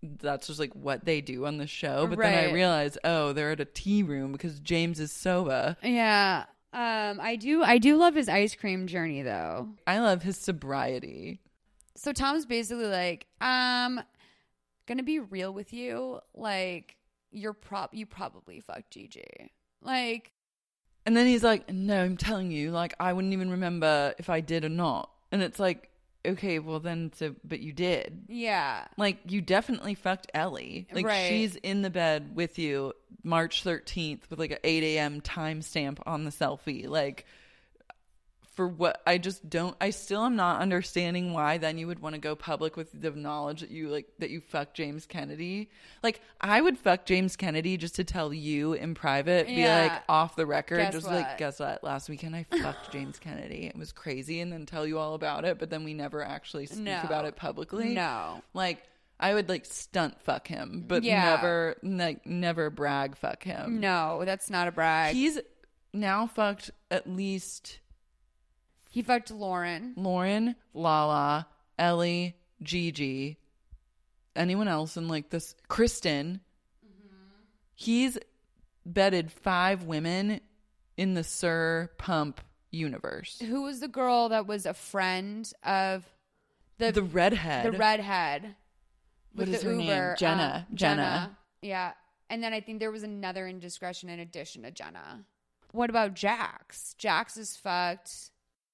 that's 0.02 0.48
just 0.48 0.58
like 0.58 0.74
what 0.74 1.04
they 1.04 1.20
do 1.20 1.46
on 1.46 1.58
the 1.58 1.66
show. 1.66 2.06
But 2.06 2.18
then 2.18 2.34
I 2.34 2.46
Right. 2.46 2.52
realized, 2.54 2.98
oh, 3.04 3.32
they're 3.32 3.52
at 3.52 3.60
a 3.60 3.64
tea 3.64 4.02
room 4.02 4.32
because 4.32 4.58
James 4.60 4.98
is 5.00 5.12
soba. 5.12 5.76
yeah. 5.82 6.44
Um 6.74 7.20
I 7.20 7.36
do 7.36 7.62
I 7.62 7.76
do 7.78 7.96
love 7.96 8.14
his 8.14 8.28
ice 8.28 8.54
cream 8.54 8.86
journey 8.86 9.20
though. 9.22 9.68
I 9.86 9.98
love 10.00 10.22
his 10.22 10.38
sobriety. 10.38 11.40
So 11.96 12.12
Tom's 12.12 12.46
basically 12.46 12.86
like, 12.86 13.26
um 13.42 14.00
gonna 14.86 15.02
be 15.02 15.18
real 15.20 15.52
with 15.52 15.72
you, 15.72 16.20
like 16.34 16.96
you're 17.30 17.52
prop 17.52 17.94
you 17.94 18.06
probably 18.06 18.60
fucked 18.60 18.90
Gigi. 18.90 19.50
Like 19.82 20.32
And 21.04 21.14
then 21.16 21.26
he's 21.26 21.42
like, 21.44 21.70
No, 21.70 22.02
I'm 22.02 22.16
telling 22.16 22.50
you, 22.50 22.70
like 22.70 22.94
I 22.98 23.12
wouldn't 23.12 23.34
even 23.34 23.50
remember 23.50 24.14
if 24.18 24.30
I 24.30 24.40
did 24.40 24.64
or 24.64 24.68
not. 24.70 25.10
And 25.30 25.42
it's 25.42 25.60
like, 25.60 25.90
okay, 26.26 26.58
well 26.58 26.80
then 26.80 27.10
so 27.14 27.34
but 27.44 27.60
you 27.60 27.72
did. 27.72 28.24
yeah. 28.28 28.86
Like 28.96 29.18
you 29.26 29.40
definitely 29.40 29.94
fucked 29.94 30.30
Ellie. 30.34 30.86
Like 30.92 31.06
Right. 31.06 31.28
she's 31.28 31.56
in 31.56 31.82
the 31.82 31.90
bed 31.90 32.32
with 32.34 32.58
you 32.58 32.92
March 33.24 33.64
13th 33.64 34.22
with 34.30 34.38
like 34.38 34.50
a 34.52 34.66
8 34.66 34.82
a.m. 34.82 35.20
timestamp 35.20 35.98
on 36.06 36.24
the 36.24 36.30
selfie. 36.30 36.88
Like 36.88 37.26
for 38.54 38.68
what 38.68 39.00
I 39.06 39.16
just 39.18 39.48
don't 39.48 39.74
I 39.80 39.90
still 39.90 40.24
am 40.26 40.36
not 40.36 40.60
understanding 40.60 41.32
why 41.32 41.56
then 41.58 41.78
you 41.78 41.86
would 41.86 42.00
want 42.00 42.14
to 42.14 42.20
go 42.20 42.34
public 42.36 42.76
with 42.76 42.90
the 42.92 43.10
knowledge 43.12 43.60
that 43.60 43.70
you 43.70 43.88
like 43.88 44.06
that 44.18 44.28
you 44.30 44.40
fucked 44.40 44.74
James 44.74 45.06
Kennedy. 45.06 45.70
Like 46.02 46.20
I 46.40 46.60
would 46.60 46.76
fuck 46.78 47.06
James 47.06 47.34
Kennedy 47.36 47.76
just 47.76 47.94
to 47.96 48.04
tell 48.04 48.32
you 48.32 48.74
in 48.74 48.94
private, 48.94 49.46
be 49.46 49.54
Yeah. 49.54 49.82
like 49.82 50.02
off 50.08 50.36
the 50.36 50.44
record, 50.46 50.78
Guess 50.78 50.92
just 50.92 51.06
like 51.06 51.38
guess 51.38 51.60
what? 51.60 51.82
Last 51.82 52.08
weekend 52.10 52.36
I 52.36 52.44
fucked 52.60 52.92
James 52.92 53.18
Kennedy. 53.18 53.66
It 53.66 53.76
was 53.76 53.90
crazy 53.92 54.40
and 54.40 54.52
then 54.52 54.66
tell 54.66 54.86
you 54.86 54.98
all 54.98 55.14
about 55.14 55.44
it, 55.44 55.58
but 55.58 55.70
then 55.70 55.82
we 55.84 55.94
never 55.94 56.22
actually 56.22 56.66
speak 56.66 56.82
No. 56.84 57.00
about 57.04 57.24
it 57.24 57.36
publicly. 57.36 57.94
No. 57.94 58.42
Like 58.52 58.82
I 59.18 59.34
would 59.34 59.48
like 59.48 59.64
stunt 59.64 60.20
fuck 60.20 60.48
him, 60.48 60.84
but 60.86 61.04
Yeah. 61.04 61.36
never 61.36 61.76
like 61.82 62.26
never 62.26 62.68
brag 62.70 63.16
fuck 63.16 63.44
him. 63.44 63.80
No, 63.80 64.24
that's 64.26 64.50
not 64.50 64.68
a 64.68 64.72
brag. 64.72 65.14
He's 65.14 65.38
now 65.94 66.26
fucked 66.26 66.70
at 66.90 67.08
least 67.08 67.78
he 68.92 69.00
fucked 69.02 69.30
Lauren. 69.30 69.94
Lauren, 69.96 70.54
Lala, 70.74 71.48
Ellie, 71.78 72.36
Gigi, 72.62 73.38
anyone 74.36 74.68
else 74.68 74.98
in 74.98 75.08
like 75.08 75.30
this 75.30 75.54
Kristen. 75.66 76.40
He's 77.74 78.18
bedded 78.84 79.32
five 79.32 79.84
women 79.84 80.40
in 80.98 81.14
the 81.14 81.24
SUR 81.24 81.90
Pump 81.96 82.42
universe. 82.70 83.40
Who 83.40 83.62
was 83.62 83.80
the 83.80 83.88
girl 83.88 84.28
that 84.28 84.46
was 84.46 84.66
a 84.66 84.74
friend 84.74 85.50
of 85.64 86.04
the 86.76 86.92
The 86.92 87.02
redhead. 87.02 87.64
The 87.64 87.72
redhead. 87.72 88.56
What 89.34 89.48
is 89.48 89.62
her 89.62 89.72
name? 89.74 90.14
Jenna. 90.18 90.66
um, 90.68 90.76
Jenna. 90.76 91.38
Yeah. 91.62 91.92
And 92.28 92.42
then 92.42 92.52
I 92.52 92.60
think 92.60 92.78
there 92.78 92.90
was 92.90 93.04
another 93.04 93.46
indiscretion 93.46 94.10
in 94.10 94.20
addition 94.20 94.64
to 94.64 94.70
Jenna. 94.70 95.24
What 95.72 95.88
about 95.88 96.12
Jax? 96.12 96.94
Jax 96.98 97.38
is 97.38 97.56
fucked. 97.56 98.31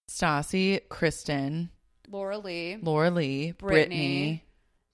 Stassi, 0.08 0.80
Kristen, 0.88 1.70
Laura 2.10 2.38
Lee. 2.38 2.78
Laura 2.80 3.10
Lee, 3.10 3.52
Brittany. 3.52 4.42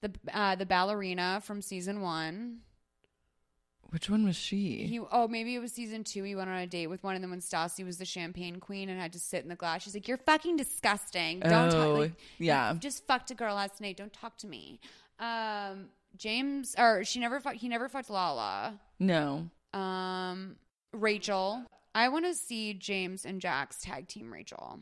Brittany. 0.01 0.21
The 0.31 0.37
uh, 0.37 0.55
the 0.55 0.65
ballerina 0.65 1.41
from 1.43 1.61
season 1.61 2.01
one. 2.01 2.59
Which 3.89 4.09
one 4.09 4.25
was 4.25 4.35
she? 4.35 4.83
He 4.87 4.99
oh 4.99 5.27
maybe 5.27 5.55
it 5.55 5.59
was 5.59 5.71
season 5.71 6.03
two. 6.03 6.23
He 6.23 6.35
went 6.35 6.49
on 6.49 6.57
a 6.57 6.67
date 6.67 6.87
with 6.87 7.01
one, 7.03 7.15
and 7.15 7.23
then 7.23 7.31
when 7.31 7.39
Stassi 7.39 7.85
was 7.85 7.97
the 7.97 8.03
champagne 8.05 8.59
queen 8.59 8.89
and 8.89 8.99
had 8.99 9.13
to 9.13 9.19
sit 9.19 9.41
in 9.43 9.47
the 9.49 9.55
glass, 9.55 9.83
she's 9.83 9.93
like, 9.93 10.07
"You're 10.07 10.17
fucking 10.17 10.57
disgusting. 10.57 11.39
Don't 11.39 11.71
talk. 11.71 11.73
Oh, 11.75 11.93
Like, 11.93 12.13
yeah. 12.37 12.73
you 12.73 12.79
just 12.79 13.07
fucked 13.07 13.31
a 13.31 13.35
girl 13.35 13.55
last 13.55 13.79
night. 13.79 13.95
Don't 13.95 14.11
talk 14.11 14.37
to 14.39 14.47
me." 14.47 14.81
Um, 15.19 15.85
James 16.17 16.75
or 16.77 17.05
she 17.05 17.19
never 17.19 17.39
fucked. 17.39 17.57
He 17.57 17.69
never 17.69 17.87
fucked 17.87 18.09
Lala. 18.09 18.79
no. 18.99 19.49
Um, 19.73 20.57
Rachel. 20.93 21.63
I 21.93 22.09
want 22.09 22.25
to 22.25 22.33
see 22.33 22.73
James 22.73 23.23
and 23.25 23.39
Jax 23.39 23.79
tag 23.81 24.07
team 24.09 24.31
Rachel. 24.31 24.79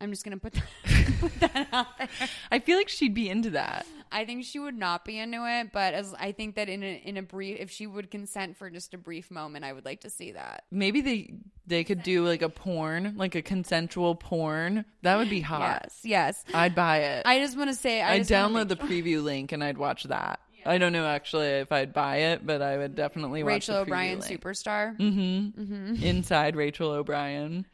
I'm 0.00 0.10
just 0.10 0.24
gonna 0.24 0.38
put 0.38 0.52
that, 0.54 0.64
put 1.20 1.40
that 1.40 1.68
out 1.72 1.98
there. 1.98 2.08
I 2.50 2.58
feel 2.60 2.76
like 2.76 2.88
she'd 2.88 3.14
be 3.14 3.28
into 3.28 3.50
that. 3.50 3.86
I 4.10 4.24
think 4.24 4.44
she 4.44 4.58
would 4.58 4.76
not 4.76 5.04
be 5.04 5.18
into 5.18 5.44
it, 5.46 5.70
but 5.72 5.92
as 5.92 6.14
I 6.18 6.32
think 6.32 6.54
that 6.54 6.68
in 6.68 6.82
a 6.82 7.02
in 7.04 7.16
a 7.16 7.22
brief, 7.22 7.58
if 7.60 7.70
she 7.70 7.86
would 7.86 8.10
consent 8.10 8.56
for 8.56 8.70
just 8.70 8.94
a 8.94 8.98
brief 8.98 9.30
moment, 9.30 9.64
I 9.64 9.72
would 9.72 9.84
like 9.84 10.00
to 10.00 10.10
see 10.10 10.32
that. 10.32 10.64
Maybe 10.70 11.00
they 11.00 11.34
they 11.66 11.84
could 11.84 12.02
do 12.02 12.24
like 12.24 12.42
a 12.42 12.48
porn, 12.48 13.14
like 13.16 13.34
a 13.34 13.42
consensual 13.42 14.14
porn. 14.14 14.84
That 15.02 15.16
would 15.16 15.30
be 15.30 15.40
hot. 15.40 15.82
Yes, 15.82 16.00
yes. 16.04 16.44
I'd 16.54 16.74
buy 16.74 16.98
it. 16.98 17.26
I 17.26 17.38
just 17.40 17.56
want 17.56 17.70
to 17.70 17.76
say, 17.76 18.00
I 18.00 18.14
I'd 18.14 18.22
download 18.22 18.68
the 18.68 18.76
preview 18.76 19.22
link 19.22 19.52
and 19.52 19.62
I'd 19.62 19.78
watch 19.78 20.04
that. 20.04 20.40
I 20.66 20.78
don't 20.78 20.92
know 20.92 21.06
actually 21.06 21.46
if 21.46 21.72
I'd 21.72 21.92
buy 21.92 22.16
it, 22.16 22.46
but 22.46 22.60
I 22.62 22.76
would 22.76 22.94
definitely 22.94 23.42
watch 23.42 23.52
Rachel 23.52 23.76
O'Brien 23.76 24.20
link. 24.20 24.40
superstar. 24.40 24.98
Mm-hmm. 24.98 26.02
Inside 26.02 26.56
Rachel 26.56 26.90
O'Brien. 26.90 27.64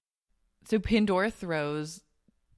So 0.67 0.79
Pandora 0.79 1.31
throws 1.31 2.01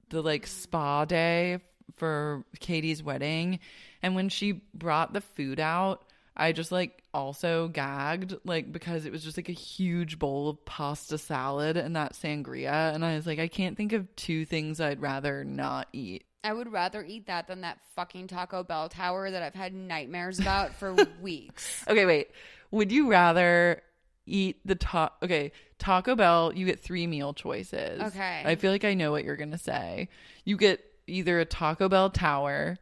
the 0.09 0.21
like 0.21 0.47
spa 0.47 1.05
day 1.05 1.59
for 1.95 2.45
Katie's 2.59 3.01
wedding, 3.03 3.59
and 4.01 4.15
when 4.15 4.29
she 4.29 4.61
brought 4.73 5.13
the 5.13 5.21
food 5.21 5.59
out, 5.59 6.03
I 6.35 6.51
just 6.51 6.71
like 6.71 7.03
also 7.13 7.67
gagged 7.67 8.35
like 8.43 8.71
because 8.71 9.05
it 9.05 9.11
was 9.11 9.23
just 9.23 9.37
like 9.37 9.49
a 9.49 9.53
huge 9.53 10.19
bowl 10.19 10.49
of 10.49 10.63
pasta 10.65 11.17
salad 11.17 11.77
and 11.77 11.95
that 11.95 12.13
sangria, 12.13 12.93
and 12.93 13.03
I 13.03 13.15
was 13.15 13.25
like, 13.25 13.39
I 13.39 13.47
can't 13.47 13.75
think 13.75 13.93
of 13.93 14.15
two 14.15 14.45
things 14.45 14.79
I'd 14.79 15.01
rather 15.01 15.43
not 15.43 15.87
eat. 15.93 16.25
I 16.43 16.53
would 16.53 16.71
rather 16.71 17.03
eat 17.03 17.27
that 17.27 17.47
than 17.47 17.61
that 17.61 17.79
fucking 17.95 18.27
Taco 18.27 18.63
Bell 18.63 18.87
tower 18.87 19.29
that 19.29 19.43
I've 19.43 19.55
had 19.55 19.73
nightmares 19.73 20.39
about 20.39 20.75
for 20.75 20.95
weeks. 21.21 21.83
Okay, 21.87 22.05
wait. 22.05 22.29
Would 22.71 22.91
you 22.91 23.09
rather 23.09 23.81
eat 24.27 24.59
the 24.65 24.75
ta 24.75 25.11
Okay, 25.23 25.51
Taco 25.79 26.15
Bell, 26.15 26.51
you 26.53 26.65
get 26.65 26.79
three 26.79 27.07
meal 27.07 27.33
choices. 27.33 28.01
Okay. 28.01 28.43
I 28.45 28.55
feel 28.55 28.71
like 28.71 28.85
I 28.85 28.93
know 28.93 29.11
what 29.11 29.23
you're 29.23 29.35
to 29.51 29.57
say. 29.57 30.09
You 30.45 30.57
get 30.57 30.83
either 31.07 31.39
a 31.39 31.45
Taco 31.45 31.89
Bell 31.89 32.09
tower 32.09 32.77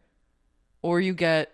or 0.82 1.00
you 1.00 1.14
get 1.14 1.52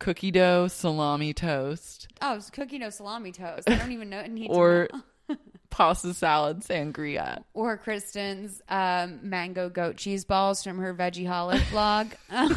cookie 0.00 0.30
dough 0.30 0.66
salami 0.68 1.32
toast 1.32 2.08
Oh, 2.20 2.34
it's 2.34 2.50
cookie 2.50 2.78
dough 2.78 2.90
salami 2.90 3.32
toast. 3.32 3.68
I 3.68 3.76
don't 3.76 3.92
even 3.92 4.10
know. 4.10 4.22
Need 4.26 4.50
or 4.50 4.88
pasta 5.70 6.14
salad 6.14 6.60
sangria. 6.60 7.42
or 7.52 7.76
Kristen's 7.76 8.62
um, 8.68 9.20
mango 9.22 9.68
goat 9.68 9.96
cheese 9.96 10.24
balls 10.24 10.62
from 10.62 10.78
her 10.78 10.94
Veggieholic 10.94 11.70
blog. 11.70 12.08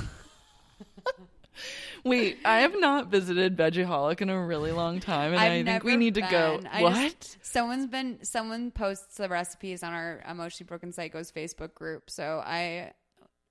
Wait, 2.04 2.38
I 2.46 2.60
have 2.60 2.80
not 2.80 3.08
visited 3.08 3.58
Veggieholic 3.58 4.22
in 4.22 4.30
a 4.30 4.46
really 4.46 4.72
long 4.72 5.00
time 5.00 5.34
and 5.34 5.42
I've 5.42 5.52
I 5.52 5.64
think 5.64 5.84
we 5.84 5.98
need 5.98 6.16
to 6.16 6.22
go. 6.22 6.62
I 6.72 6.82
what? 6.82 7.20
just- 7.20 7.38
someone's 7.46 7.88
been 7.88 8.24
someone 8.24 8.72
posts 8.72 9.18
the 9.18 9.30
recipes 9.30 9.84
on 9.84 9.94
our 9.94 10.24
emotionally 10.30 10.68
broken 10.68 10.92
psychos 10.92 11.32
Facebook 11.32 11.74
group, 11.74 12.10
so 12.10 12.42
I 12.46 12.94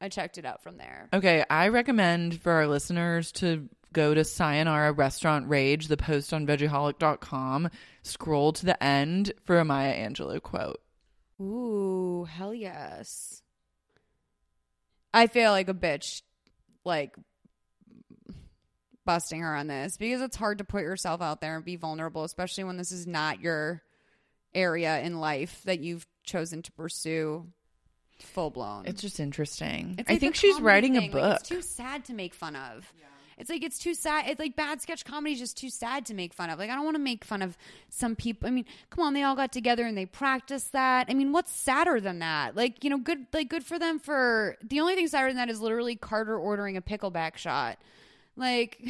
I 0.00 0.08
checked 0.08 0.38
it 0.38 0.44
out 0.44 0.62
from 0.62 0.76
there. 0.76 1.08
Okay, 1.12 1.44
I 1.48 1.68
recommend 1.68 2.40
for 2.40 2.52
our 2.52 2.66
listeners 2.66 3.32
to 3.32 3.68
go 3.92 4.12
to 4.12 4.24
Sayonara 4.24 4.92
Restaurant 4.92 5.48
Rage, 5.48 5.88
the 5.88 5.96
post 5.96 6.34
on 6.34 6.46
veggieholic.com, 6.46 7.70
scroll 8.02 8.52
to 8.52 8.66
the 8.66 8.82
end 8.82 9.32
for 9.44 9.58
a 9.58 9.64
Maya 9.64 9.94
Angelou 10.08 10.42
quote. 10.42 10.80
Ooh, 11.40 12.24
hell 12.24 12.54
yes. 12.54 13.42
I 15.14 15.28
feel 15.28 15.50
like 15.50 15.70
a 15.70 15.74
bitch, 15.74 16.20
like 16.84 17.14
busting 19.06 19.40
her 19.40 19.56
on 19.56 19.68
this 19.68 19.96
because 19.96 20.20
it's 20.20 20.36
hard 20.36 20.58
to 20.58 20.64
put 20.64 20.82
yourself 20.82 21.22
out 21.22 21.40
there 21.40 21.56
and 21.56 21.64
be 21.64 21.76
vulnerable, 21.76 22.24
especially 22.24 22.64
when 22.64 22.76
this 22.76 22.92
is 22.92 23.06
not 23.06 23.40
your 23.40 23.82
area 24.54 25.00
in 25.00 25.18
life 25.18 25.62
that 25.64 25.80
you've 25.80 26.06
chosen 26.24 26.62
to 26.62 26.72
pursue 26.72 27.46
full 28.20 28.50
blown. 28.50 28.84
It's 28.86 29.00
just 29.00 29.20
interesting. 29.20 29.96
It's 29.98 30.10
I 30.10 30.18
think 30.18 30.34
she's 30.34 30.56
comedy 30.56 30.66
writing 30.66 30.96
a 30.96 31.08
book. 31.08 31.22
Like, 31.22 31.40
it's 31.40 31.48
too 31.48 31.62
sad 31.62 32.04
to 32.06 32.14
make 32.14 32.34
fun 32.34 32.56
of. 32.56 32.92
It's 33.38 33.50
like 33.50 33.62
it's 33.62 33.78
too 33.78 33.92
sad. 33.92 34.28
It's 34.28 34.40
like 34.40 34.56
bad 34.56 34.80
sketch 34.80 35.04
comedy 35.04 35.34
is 35.34 35.38
just 35.38 35.58
too 35.58 35.68
sad 35.68 36.06
to 36.06 36.14
make 36.14 36.32
fun 36.32 36.48
of. 36.48 36.58
Like 36.58 36.70
I 36.70 36.74
don't 36.74 36.84
want 36.84 36.94
to 36.94 37.02
make 37.02 37.22
fun 37.22 37.42
of 37.42 37.58
some 37.90 38.16
people. 38.16 38.48
I 38.48 38.50
mean, 38.50 38.64
come 38.88 39.04
on, 39.04 39.12
they 39.12 39.24
all 39.24 39.36
got 39.36 39.52
together 39.52 39.84
and 39.84 39.96
they 39.96 40.06
practiced 40.06 40.72
that. 40.72 41.08
I 41.10 41.14
mean, 41.14 41.32
what's 41.32 41.52
sadder 41.52 42.00
than 42.00 42.20
that? 42.20 42.56
Like 42.56 42.82
you 42.82 42.88
know, 42.88 42.96
good 42.96 43.26
like 43.34 43.50
good 43.50 43.62
for 43.62 43.78
them 43.78 43.98
for 43.98 44.56
the 44.62 44.80
only 44.80 44.94
thing 44.94 45.06
sadder 45.06 45.28
than 45.28 45.36
that 45.36 45.50
is 45.50 45.60
literally 45.60 45.96
Carter 45.96 46.38
ordering 46.38 46.78
a 46.78 46.82
pickleback 46.82 47.36
shot. 47.36 47.78
Like 48.36 48.80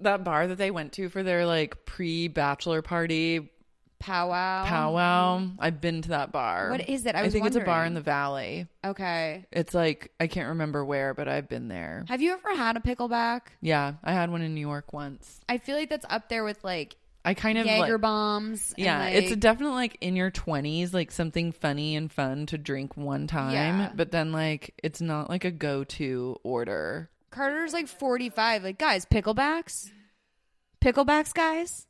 that 0.00 0.24
bar 0.24 0.46
that 0.46 0.58
they 0.58 0.70
went 0.70 0.92
to 0.94 1.08
for 1.08 1.22
their 1.22 1.44
like 1.46 1.84
pre-bachelor 1.84 2.82
party 2.82 3.50
powwow. 3.98 4.64
powwow. 4.64 5.48
I've 5.58 5.80
been 5.80 6.02
to 6.02 6.08
that 6.10 6.30
bar. 6.30 6.70
What 6.70 6.88
is 6.88 7.04
it? 7.04 7.14
I 7.16 7.22
was 7.22 7.32
think 7.32 7.46
it's 7.46 7.56
a 7.56 7.60
bar 7.60 7.84
in 7.84 7.94
the 7.94 8.00
valley. 8.00 8.68
Okay. 8.84 9.44
It's 9.50 9.74
like 9.74 10.12
I 10.20 10.28
can't 10.28 10.50
remember 10.50 10.84
where, 10.84 11.14
but 11.14 11.26
I've 11.28 11.48
been 11.48 11.68
there. 11.68 12.04
Have 12.08 12.22
you 12.22 12.32
ever 12.32 12.54
had 12.54 12.76
a 12.76 12.80
pickleback? 12.80 13.42
Yeah, 13.60 13.94
I 14.04 14.12
had 14.12 14.30
one 14.30 14.42
in 14.42 14.54
New 14.54 14.60
York 14.60 14.92
once. 14.92 15.40
I 15.48 15.58
feel 15.58 15.76
like 15.76 15.90
that's 15.90 16.06
up 16.08 16.28
there 16.28 16.44
with 16.44 16.62
like 16.62 16.96
I 17.24 17.34
kind 17.34 17.58
of 17.58 17.66
Jaeger 17.66 17.94
like, 17.94 18.00
bombs. 18.00 18.72
Yeah, 18.78 19.06
it's 19.08 19.26
a 19.26 19.30
like- 19.30 19.40
definitely 19.40 19.74
like 19.74 19.98
in 20.00 20.14
your 20.14 20.30
20s, 20.30 20.94
like 20.94 21.10
something 21.10 21.50
funny 21.50 21.96
and 21.96 22.10
fun 22.10 22.46
to 22.46 22.56
drink 22.56 22.96
one 22.96 23.26
time, 23.26 23.52
Yeah. 23.52 23.92
but 23.94 24.12
then 24.12 24.30
like 24.30 24.74
it's 24.82 25.00
not 25.00 25.28
like 25.28 25.44
a 25.44 25.50
go-to 25.50 26.36
order. 26.44 27.10
Carter's 27.30 27.72
like 27.72 27.88
45. 27.88 28.64
Like, 28.64 28.78
guys, 28.78 29.04
picklebacks? 29.04 29.90
Picklebacks, 30.80 31.34
guys? 31.34 31.87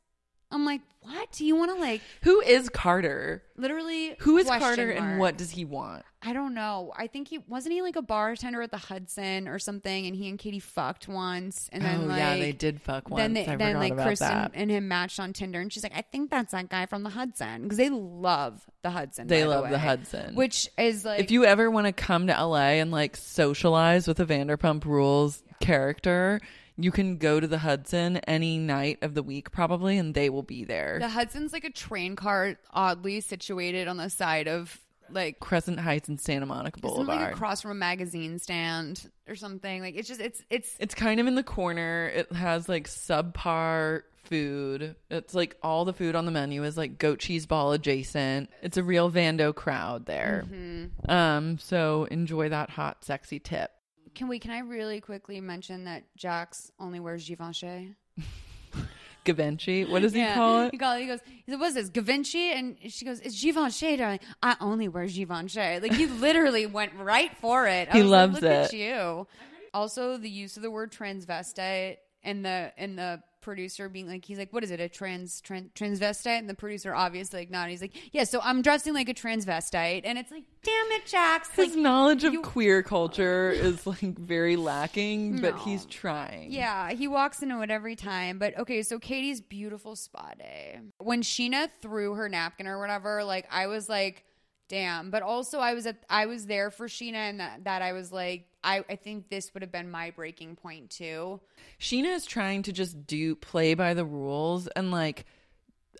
I'm 0.51 0.65
like, 0.65 0.81
what? 1.01 1.31
Do 1.31 1.45
you 1.45 1.55
want 1.55 1.75
to 1.75 1.79
like 1.79 2.01
Who 2.23 2.41
is 2.41 2.69
Carter? 2.69 3.43
literally 3.55 4.15
Who 4.19 4.37
is 4.37 4.47
Carter 4.47 4.91
and 4.91 5.19
what 5.19 5.37
does 5.37 5.51
he 5.51 5.63
want? 5.63 6.03
I 6.21 6.33
don't 6.33 6.53
know. 6.53 6.91
I 6.97 7.07
think 7.07 7.29
he 7.29 7.37
wasn't 7.37 7.73
he 7.73 7.81
like 7.81 7.95
a 7.95 8.01
bartender 8.01 8.61
at 8.61 8.71
the 8.71 8.77
Hudson 8.77 9.47
or 9.47 9.59
something 9.59 10.05
and 10.07 10.15
he 10.15 10.27
and 10.27 10.37
Katie 10.37 10.59
fucked 10.59 11.07
once 11.07 11.69
and 11.71 11.83
then 11.83 12.01
oh 12.01 12.05
like 12.07 12.17
yeah, 12.17 12.35
they 12.35 12.51
did 12.51 12.81
fuck 12.81 13.09
once. 13.09 13.21
Then, 13.21 13.33
they, 13.33 13.47
I 13.47 13.55
then 13.55 13.77
like 13.77 13.95
Kristen 13.95 14.27
that. 14.27 14.51
and 14.53 14.69
him 14.69 14.87
matched 14.87 15.19
on 15.19 15.31
Tinder, 15.31 15.61
and 15.61 15.71
she's 15.71 15.83
like, 15.83 15.95
"I 15.95 16.01
think 16.01 16.29
that's 16.29 16.51
that 16.51 16.69
guy 16.69 16.85
from 16.87 17.03
the 17.03 17.09
Hudson," 17.09 17.63
because 17.63 17.77
they 17.77 17.89
love 17.89 18.61
the 18.81 18.89
Hudson. 18.89 19.27
They 19.27 19.45
love 19.45 19.69
the 19.69 19.75
way. 19.75 19.79
Hudson. 19.79 20.35
which 20.35 20.67
is 20.77 21.05
like 21.05 21.21
if 21.21 21.31
you 21.31 21.45
ever 21.45 21.71
want 21.71 21.87
to 21.87 21.93
come 21.93 22.27
to 22.27 22.33
LA 22.33 22.79
and 22.79 22.91
like 22.91 23.15
socialize 23.15 24.07
with 24.07 24.19
a 24.19 24.25
Vanderpump 24.25 24.83
Rules 24.83 25.41
character, 25.61 26.41
you 26.83 26.91
can 26.91 27.17
go 27.17 27.39
to 27.39 27.47
the 27.47 27.57
Hudson 27.59 28.17
any 28.17 28.57
night 28.57 28.99
of 29.01 29.13
the 29.13 29.23
week 29.23 29.51
probably, 29.51 29.97
and 29.97 30.13
they 30.13 30.29
will 30.29 30.43
be 30.43 30.63
there. 30.63 30.97
The 30.99 31.09
Hudson's 31.09 31.53
like 31.53 31.63
a 31.63 31.71
train 31.71 32.15
car, 32.15 32.55
oddly 32.71 33.21
situated 33.21 33.87
on 33.87 33.97
the 33.97 34.09
side 34.09 34.47
of 34.47 34.79
like 35.11 35.39
Crescent 35.39 35.79
Heights 35.79 36.07
and 36.07 36.19
Santa 36.19 36.45
Monica 36.45 36.79
Boulevard. 36.79 37.07
like 37.07 37.33
across 37.33 37.61
from 37.61 37.71
a 37.71 37.75
magazine 37.75 38.39
stand 38.39 39.09
or 39.27 39.35
something. 39.35 39.81
Like 39.81 39.95
it's 39.95 40.07
just 40.07 40.21
it's 40.21 40.43
it's 40.49 40.75
it's 40.79 40.95
kind 40.95 41.19
of 41.19 41.27
in 41.27 41.35
the 41.35 41.43
corner. 41.43 42.11
It 42.13 42.31
has 42.31 42.69
like 42.69 42.87
subpar 42.87 44.03
food. 44.23 44.95
It's 45.09 45.33
like 45.33 45.57
all 45.63 45.85
the 45.85 45.93
food 45.93 46.15
on 46.15 46.25
the 46.25 46.31
menu 46.31 46.63
is 46.63 46.77
like 46.77 46.97
goat 46.97 47.19
cheese 47.19 47.45
ball 47.45 47.71
adjacent. 47.71 48.49
It's 48.61 48.77
a 48.77 48.83
real 48.83 49.11
Vando 49.11 49.53
crowd 49.53 50.05
there. 50.05 50.45
Mm-hmm. 50.45 51.11
Um, 51.11 51.57
so 51.57 52.05
enjoy 52.11 52.49
that 52.49 52.69
hot, 52.69 53.03
sexy 53.03 53.39
tip. 53.39 53.71
Can 54.19 54.27
we? 54.27 54.37
Can 54.37 54.51
I 54.51 54.59
really 54.59 54.99
quickly 54.99 55.39
mention 55.39 55.85
that 55.85 56.03
Jax 56.17 56.73
only 56.77 56.99
wears 56.99 57.25
Givenchy? 57.25 57.95
Givenchy, 59.23 59.85
what 59.85 60.01
does 60.01 60.11
he 60.11 60.19
Yeah. 60.19 60.33
call 60.33 60.59
it? 60.63 60.71
He, 60.73 60.77
call, 60.77 60.97
he 60.97 61.05
goes, 61.07 61.21
he 61.45 61.49
said, 61.53 61.57
what's 61.61 61.75
this, 61.75 61.87
Givenchy? 61.87 62.51
And 62.51 62.75
she 62.89 63.05
goes, 63.05 63.21
it's 63.21 63.41
Givenchy, 63.41 63.95
darling. 63.95 64.19
I 64.43 64.57
only 64.59 64.89
wear 64.89 65.05
Givenchy. 65.07 65.79
Like, 65.79 65.93
he 65.93 66.05
literally 66.25 66.65
went 66.65 66.95
right 66.95 67.31
for 67.37 67.65
it. 67.65 67.87
I 67.89 67.93
He 67.95 68.01
was 68.03 68.11
like, 68.11 68.19
loves 68.19 68.41
Look 68.41 68.51
at 68.51 68.73
it. 68.73 68.77
you. 68.77 69.25
Also, 69.73 70.17
the 70.17 70.29
use 70.29 70.57
of 70.57 70.63
the 70.63 70.71
word 70.71 70.91
transvestite 70.91 71.97
and 72.21 72.43
the 72.43 72.73
and 72.77 72.99
the 72.99 73.21
producer 73.49 73.89
being 73.89 74.07
like, 74.07 74.23
he's 74.25 74.37
like, 74.37 74.53
what 74.53 74.63
is 74.63 74.69
it, 74.69 74.79
a 74.79 74.87
trans, 74.87 75.41
trans 75.41 75.71
transvestite? 75.73 76.37
And 76.37 76.47
the 76.47 76.53
producer 76.53 76.93
obviously 76.93 77.39
like 77.39 77.49
not. 77.49 77.67
He's 77.69 77.81
like, 77.81 77.95
yeah, 78.13 78.23
so 78.25 78.39
I'm 78.43 78.61
dressing 78.61 78.93
like 78.93 79.09
a 79.09 79.13
transvestite. 79.15 80.01
And 80.03 80.19
it's 80.19 80.29
like, 80.29 80.43
damn 80.63 80.91
it, 80.91 81.07
Jax. 81.07 81.49
His 81.55 81.69
Like, 81.69 81.79
knowledge 81.79 82.23
of 82.23 82.33
you- 82.33 82.41
queer 82.43 82.83
culture 82.83 83.49
is 83.49 83.87
like 83.87 84.19
very 84.19 84.55
lacking, 84.55 85.41
but 85.41 85.55
No. 85.55 85.61
he's 85.63 85.85
trying. 85.85 86.51
Yeah, 86.51 86.91
he 86.91 87.07
walks 87.07 87.41
into 87.41 87.59
it 87.61 87.71
every 87.71 87.95
time. 87.95 88.37
But 88.37 88.55
okay, 88.59 88.83
so 88.83 88.99
Katie's 88.99 89.41
beautiful 89.41 89.95
spa 89.95 90.33
day. 90.37 90.73
Eh? 90.75 90.79
When 90.99 91.23
Scheana 91.23 91.69
threw 91.81 92.13
her 92.13 92.29
napkin 92.29 92.67
or 92.67 92.79
whatever, 92.79 93.23
like 93.23 93.47
I 93.49 93.65
was 93.65 93.89
like, 93.89 94.25
damn. 94.67 95.09
But 95.09 95.23
also 95.23 95.57
I 95.59 95.73
was 95.73 95.87
at 95.87 96.03
I 96.07 96.27
was 96.27 96.45
there 96.45 96.69
for 96.69 96.87
Scheana 96.87 97.15
and 97.31 97.39
that, 97.39 97.63
that 97.63 97.81
I 97.81 97.93
was 97.93 98.11
like, 98.11 98.45
I, 98.63 98.83
I 98.89 98.95
think 98.95 99.29
this 99.29 99.53
would 99.53 99.63
have 99.63 99.71
been 99.71 99.89
my 99.89 100.11
breaking 100.11 100.55
point 100.55 100.89
too. 100.89 101.39
Scheana 101.79 102.15
is 102.15 102.25
trying 102.25 102.63
to 102.63 102.73
just 102.73 103.07
do 103.07 103.35
play 103.35 103.73
by 103.73 103.93
the 103.93 104.05
rules 104.05 104.67
and 104.67 104.91
like 104.91 105.25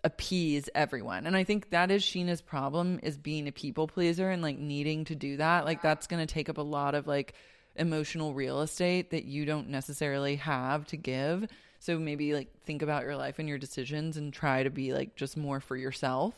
appease 0.04 0.68
everyone. 0.74 1.26
And 1.26 1.36
I 1.36 1.44
think 1.44 1.70
that 1.70 1.90
is 1.90 2.02
Scheana's 2.02 2.40
problem 2.40 3.00
is 3.02 3.16
being 3.16 3.48
a 3.48 3.52
people 3.52 3.86
pleaser 3.86 4.30
and 4.30 4.42
like 4.42 4.58
needing 4.58 5.04
to 5.06 5.14
do 5.14 5.36
that. 5.38 5.64
Like 5.64 5.82
that's 5.82 6.06
going 6.06 6.26
to 6.26 6.32
take 6.32 6.48
up 6.48 6.58
a 6.58 6.62
lot 6.62 6.94
of 6.94 7.06
like 7.06 7.34
emotional 7.76 8.34
real 8.34 8.60
estate 8.60 9.10
that 9.10 9.24
you 9.24 9.44
don't 9.44 9.68
necessarily 9.68 10.36
have 10.36 10.86
to 10.88 10.96
give. 10.96 11.46
So 11.78 11.98
maybe 11.98 12.34
like 12.34 12.48
think 12.64 12.82
about 12.82 13.04
your 13.04 13.16
life 13.16 13.38
and 13.38 13.48
your 13.48 13.58
decisions 13.58 14.16
and 14.16 14.32
try 14.32 14.62
to 14.62 14.70
be 14.70 14.92
like 14.92 15.16
just 15.16 15.36
more 15.36 15.60
for 15.60 15.76
yourself. 15.76 16.34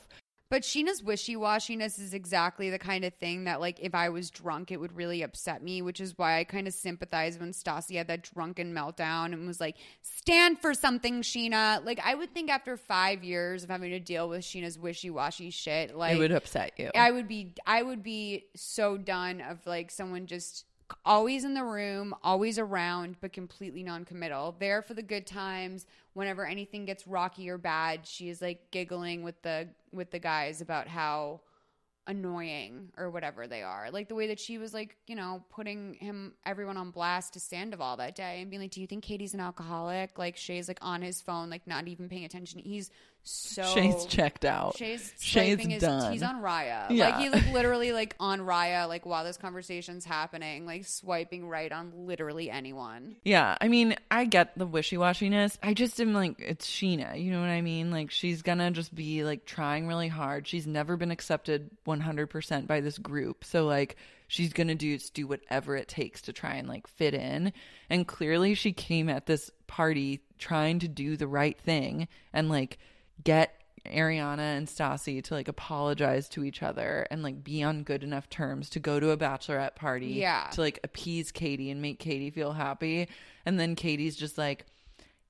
But 0.53 0.65
Scheana's 0.65 1.03
wishy 1.03 1.35
washiness 1.35 1.99
is 1.99 2.13
exactly 2.13 2.69
the 2.69 2.79
kind 2.79 3.07
of 3.07 3.15
thing 3.15 3.45
that, 3.45 3.59
like, 3.59 3.81
if 3.81 3.95
I 3.95 4.11
was 4.11 4.29
drunk, 4.29 4.71
it 4.71 4.79
would 4.79 4.95
really 4.95 5.23
upset 5.23 5.63
me, 5.63 5.81
which 5.81 5.99
is 5.99 6.19
why 6.19 6.39
I 6.39 6.45
kind 6.45 6.69
of 6.69 6.75
sympathize 6.75 7.39
when 7.39 7.53
Stassi 7.53 7.97
had 7.97 8.07
that 8.09 8.25
drunken 8.35 8.75
meltdown 8.75 9.33
and 9.33 9.47
was 9.47 9.61
like, 9.61 9.77
stand 10.03 10.59
for 10.59 10.75
something, 10.75 11.23
Scheana. 11.23 11.83
Like, 11.87 12.01
I 12.05 12.15
would 12.15 12.35
think 12.35 12.51
after 12.51 12.77
five 12.77 13.25
years 13.25 13.65
of 13.65 13.71
having 13.71 13.93
to 13.93 13.99
deal 13.99 14.29
with 14.29 14.43
Scheana's 14.43 14.79
wishy 14.79 15.09
washy 15.09 15.49
shit, 15.49 15.97
like, 15.97 16.17
it 16.17 16.19
would 16.19 16.33
upset 16.33 16.73
you. 16.77 16.91
I 16.95 17.13
would 17.13 17.29
be, 17.29 17.55
I 17.67 17.83
would 17.83 18.03
be 18.03 18.45
so 18.55 18.99
done 18.99 19.41
of 19.41 19.67
like 19.67 19.91
someone 19.91 20.27
just 20.27 20.67
always 21.07 21.45
in 21.45 21.55
the 21.55 21.65
room, 21.65 22.15
always 22.23 22.59
around, 22.59 23.17
but 23.23 23.33
completely 23.33 23.83
non-committal. 23.83 24.57
There 24.59 24.83
for 24.83 24.93
the 24.93 25.03
good 25.03 25.27
times. 25.27 25.87
Whenever 26.15 26.47
anything 26.47 26.85
gets 26.85 27.07
rocky 27.07 27.49
or 27.49 27.59
bad, 27.59 28.07
she 28.07 28.29
is 28.29 28.43
like 28.43 28.71
giggling 28.71 29.23
with 29.23 29.41
the 29.43 29.69
with 29.93 30.11
the 30.11 30.19
guys 30.19 30.61
about 30.61 30.89
how 30.89 31.41
annoying 32.07 32.91
or 32.97 33.11
whatever 33.11 33.47
they 33.47 33.63
are. 33.63 33.91
Like 33.91 34.09
the 34.09 34.15
way 34.15 34.27
that 34.29 34.41
she 34.41 34.59
was 34.59 34.75
like, 34.75 34.97
you 35.07 35.15
know, 35.15 35.45
putting 35.51 35.95
him 35.95 36.35
everyone 36.45 36.77
on 36.77 36.91
blast 36.91 37.35
to 37.35 37.41
Sandoval 37.41 37.97
that 37.99 38.15
day 38.15 38.41
and 38.41 38.51
being 38.51 38.63
like, 38.63 38.73
"Do 38.73 38.81
you 38.81 38.87
think 38.87 39.05
Katie's 39.05 39.35
an 39.35 39.41
alcoholic?" 39.41 40.19
Like 40.19 40.37
Shay's 40.37 40.69
like 40.69 40.79
on 40.83 41.03
his 41.03 41.21
phone, 41.21 41.51
like 41.51 41.67
not 41.67 41.89
even 41.89 42.09
paying 42.09 42.25
attention. 42.25 42.61
He's 42.61 42.91
so 43.25 43.63
Shay's 43.63 44.05
checked 44.07 44.45
out. 44.45 44.77
Shay's 44.77 45.13
Shay's 45.21 45.65
his, 45.65 45.81
done. 45.81 46.13
He's 46.13 46.23
on 46.23 46.43
Raya. 46.43 46.91
Yeah. 46.91 47.11
Like 47.11 47.19
he 47.21 47.29
like 47.29 47.53
literally 47.53 47.93
like 47.93 48.17
on 48.19 48.41
Raya, 48.41 48.89
like 48.89 49.07
while 49.07 49.25
this 49.25 49.37
conversation's 49.37 50.05
happening, 50.05 50.67
like 50.67 50.85
swiping 50.87 51.49
right 51.49 51.71
on 51.71 51.93
literally 52.07 52.51
anyone. 52.51 53.17
Yeah, 53.25 53.57
I 53.61 53.69
mean, 53.69 53.95
I 54.11 54.25
get 54.25 54.59
the 54.59 54.67
wishy 54.67 54.97
washiness. 54.97 55.57
I 55.63 55.75
just 55.75 56.01
am 56.01 56.15
like, 56.15 56.41
it's 56.41 56.69
Scheana. 56.69 57.23
You 57.23 57.31
know 57.31 57.41
what 57.41 57.51
I 57.51 57.61
mean? 57.61 57.93
Like, 57.93 58.11
she's 58.11 58.43
gonna 58.43 58.71
just 58.73 58.93
be 58.95 59.23
like 59.23 59.45
trying 59.45 59.87
really 59.87 60.09
hard. 60.09 60.49
She's 60.49 60.67
never 60.67 60.97
been 60.97 61.13
accepted 61.13 61.71
100% 61.87 62.67
by 62.67 62.81
this 62.81 62.99
group. 62.99 63.45
So, 63.45 63.67
like, 63.67 63.97
she's 64.27 64.53
gonna 64.53 64.75
do, 64.75 64.99
do 65.15 65.29
whatever 65.29 65.77
it 65.77 65.87
takes 65.87 66.23
to 66.23 66.33
try 66.33 66.55
and 66.55 66.67
like 66.67 66.89
fit 66.89 67.15
in. 67.15 67.53
And 67.89 68.07
clearly, 68.07 68.55
she 68.55 68.73
came 68.73 69.09
at 69.09 69.27
this 69.27 69.51
party 69.69 70.23
trying 70.39 70.81
to 70.81 70.89
do 70.89 71.17
the 71.17 71.29
right 71.29 71.59
thing 71.61 72.09
and 72.33 72.49
like 72.49 72.79
get 73.25 73.55
Ariana 73.87 74.57
and 74.57 74.69
Stassi 74.69 75.23
to 75.25 75.35
like 75.35 75.49
apologize 75.49 76.29
to 76.31 76.45
each 76.45 76.63
other 76.63 77.07
and 77.11 77.23
like 77.23 77.43
be 77.43 77.63
on 77.65 77.83
good 77.83 78.05
enough 78.05 78.29
terms 78.31 78.71
to 78.71 78.81
go 78.81 79.01
to 79.01 79.11
a 79.11 79.17
bachelorette 79.17 79.75
party 79.75 80.07
Yeah. 80.09 80.49
to 80.53 80.61
like 80.61 80.79
appease 80.85 81.33
Katie 81.33 81.71
and 81.71 81.83
make 81.83 81.99
Katie 81.99 82.31
feel 82.31 82.53
happy. 82.53 83.09
And 83.45 83.59
then 83.59 83.75
Katie's 83.75 84.17
just 84.17 84.39
like, 84.39 84.67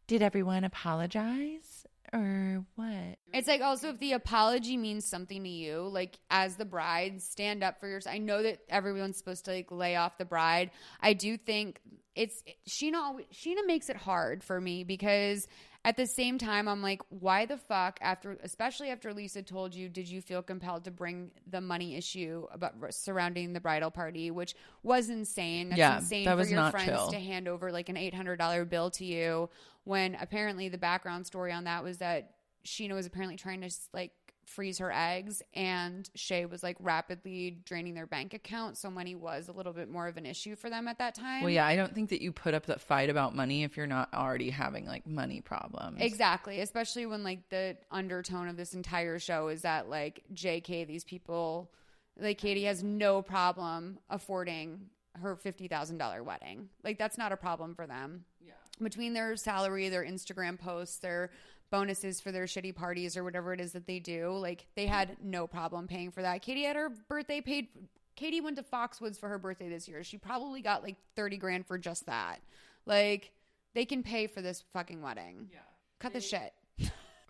Did 0.06 0.20
everyone 0.23 0.64
apologize? 0.64 1.86
Or 2.12 2.62
what? 2.74 3.16
It's 3.32 3.48
like 3.48 3.62
also 3.62 3.89
if 3.89 3.98
the 3.98 4.12
apology 4.12 4.77
means 4.77 5.06
something 5.09 5.43
to 5.44 5.48
you, 5.48 5.89
like 5.90 6.19
as 6.31 6.56
the 6.56 6.66
bride, 6.66 7.23
stand 7.23 7.64
up 7.64 7.81
for 7.81 7.89
yourself. 7.89 8.14
I 8.14 8.19
know 8.19 8.43
that 8.43 8.59
everyone's 8.69 9.16
supposed 9.16 9.47
to 9.47 9.52
like 9.52 9.70
lay 9.70 9.97
off 9.97 10.19
the 10.19 10.27
bride. 10.27 10.73
I 11.01 11.14
do 11.14 11.39
think 11.39 11.81
it's 12.14 12.44
Scheana. 12.69 12.97
always- 12.97 13.24
Scheana 13.32 13.66
makes 13.66 13.89
it 13.89 13.97
hard 13.97 14.44
for 14.44 14.60
me 14.60 14.85
because 14.85 15.48
At 15.85 15.97
the 15.97 16.07
same 16.07 16.39
time, 16.39 16.69
I'm 16.69 16.81
like, 16.81 17.03
why 17.09 17.45
the 17.45 17.57
fuck 17.57 17.99
after 18.01 18.39
especially 18.45 18.91
after 18.91 19.13
Lisa 19.13 19.43
told 19.43 19.75
you, 19.75 19.89
did 19.89 20.09
you 20.09 20.21
feel 20.23 20.41
compelled 20.41 20.85
to 20.85 20.93
bring 20.93 21.33
the 21.51 21.61
money 21.61 21.97
issue 21.97 22.47
about 22.53 22.75
surrounding 22.95 23.53
the 23.53 23.61
bridal 23.61 23.91
party, 23.91 24.31
which 24.31 24.55
was 24.85 25.11
insane. 25.11 25.71
That's 25.71 25.79
Yeah, 25.79 25.97
insane 25.97 26.25
that 26.27 26.39
for 26.39 26.45
your 26.45 26.57
not 26.61 26.71
friends 26.71 26.87
chill. 26.89 27.09
to 27.11 27.19
hand 27.19 27.49
over 27.49 27.73
like 27.73 27.89
an 27.89 27.97
eight 27.97 28.15
hundred 28.15 28.37
dollar 28.37 28.65
bill 28.65 28.91
to 28.93 29.05
you 29.05 29.51
when 29.83 30.15
apparently 30.21 30.69
the 30.69 30.79
background 30.79 31.27
story 31.27 31.51
on 31.51 31.65
that 31.65 31.83
was 31.83 31.99
that 31.99 32.35
Scheana 32.65 32.95
was 32.95 33.07
apparently 33.07 33.37
trying 33.37 33.61
to 33.63 33.71
like 33.93 34.13
freeze 34.53 34.79
her 34.79 34.93
eggs 34.93 35.43
and 35.55 36.09
Shay 36.15 36.45
was 36.47 36.62
like 36.62 36.77
rapidly 36.81 37.59
draining 37.65 37.95
their 37.95 38.07
bank 38.07 38.35
account 38.35 38.77
so 38.77 38.91
money 38.91 39.15
was 39.15 39.49
a 39.49 39.53
little 39.53 39.73
bit 39.73 39.89
more 39.91 40.07
of 40.07 40.16
an 40.16 40.27
issue 40.27 40.55
for 40.55 40.70
them 40.70 40.87
at 40.87 40.99
that 40.99 41.15
time. 41.15 41.43
Well, 41.43 41.51
yeah, 41.51 41.66
I 41.66 41.74
don't 41.74 41.95
think 41.95 42.11
that 42.11 42.23
you 42.23 42.33
put 42.33 42.55
up 42.55 42.66
that 42.66 42.81
fight 42.81 43.11
about 43.11 43.35
money 43.35 43.65
if 43.65 43.77
you're 43.77 43.87
not 43.87 44.12
already 44.15 44.51
having 44.51 44.87
like 44.87 45.07
money 45.07 45.41
problems. 45.41 45.99
Exactly, 46.01 46.61
especially 46.61 47.07
when 47.07 47.24
like 47.24 47.49
the 47.49 47.77
undertone 47.91 48.49
of 48.49 48.57
this 48.57 48.74
entire 48.74 49.19
show 49.19 49.49
is 49.49 49.62
that 49.62 49.89
like 49.89 50.23
JK 50.35 50.87
these 50.87 51.05
people 51.05 51.73
like 52.19 52.39
Katie 52.39 52.65
has 52.65 52.83
no 52.83 53.23
problem 53.23 53.99
affording 54.11 54.91
her 55.20 55.37
$50,000 55.37 56.24
wedding. 56.24 56.69
Like 56.85 56.99
that's 56.99 57.19
not 57.19 57.33
a 57.33 57.37
problem 57.37 57.74
for 57.74 57.87
them. 57.87 58.24
Yeah. 58.41 58.53
Between 58.81 59.12
their 59.12 59.37
salary, 59.37 59.89
their 59.89 60.05
Instagram 60.05 60.59
posts, 60.59 60.99
their 60.99 61.31
bonuses 61.73 62.20
for 62.20 62.31
their 62.31 62.44
shitty 62.44 62.77
parties 62.77 63.16
or 63.16 63.24
whatever 63.24 63.53
it 63.53 63.61
is 63.61 63.73
that 63.73 63.86
they 63.86 63.99
do, 63.99 64.31
like 64.36 64.66
they 64.77 64.86
had 64.86 65.16
no 65.20 65.49
problem 65.49 65.89
paying 65.89 66.12
for 66.12 66.23
that. 66.23 66.43
Katie 66.43 66.62
had 66.62 66.77
her 66.77 66.90
birthday 67.09 67.40
paid 67.40 67.66
Katie 68.15 68.43
went 68.43 68.57
to 68.57 68.62
Foxwoods 68.62 69.19
for 69.19 69.28
her 69.28 69.39
birthday 69.39 69.70
this 69.70 69.89
year. 69.89 70.05
She 70.05 70.19
probably 70.19 70.61
got 70.61 70.82
like 70.82 70.97
30 71.16 71.39
grand 71.39 71.66
for 71.66 71.78
just 71.78 72.07
that. 72.07 72.40
Like 72.85 73.32
they 73.74 73.86
can 73.86 74.03
pay 74.03 74.27
for 74.27 74.43
this 74.43 74.62
fucking 74.74 75.01
wedding. 75.01 75.49
Yeah. 75.51 75.61
Cut 75.99 76.12
the 76.12 76.20
shit. 76.20 76.53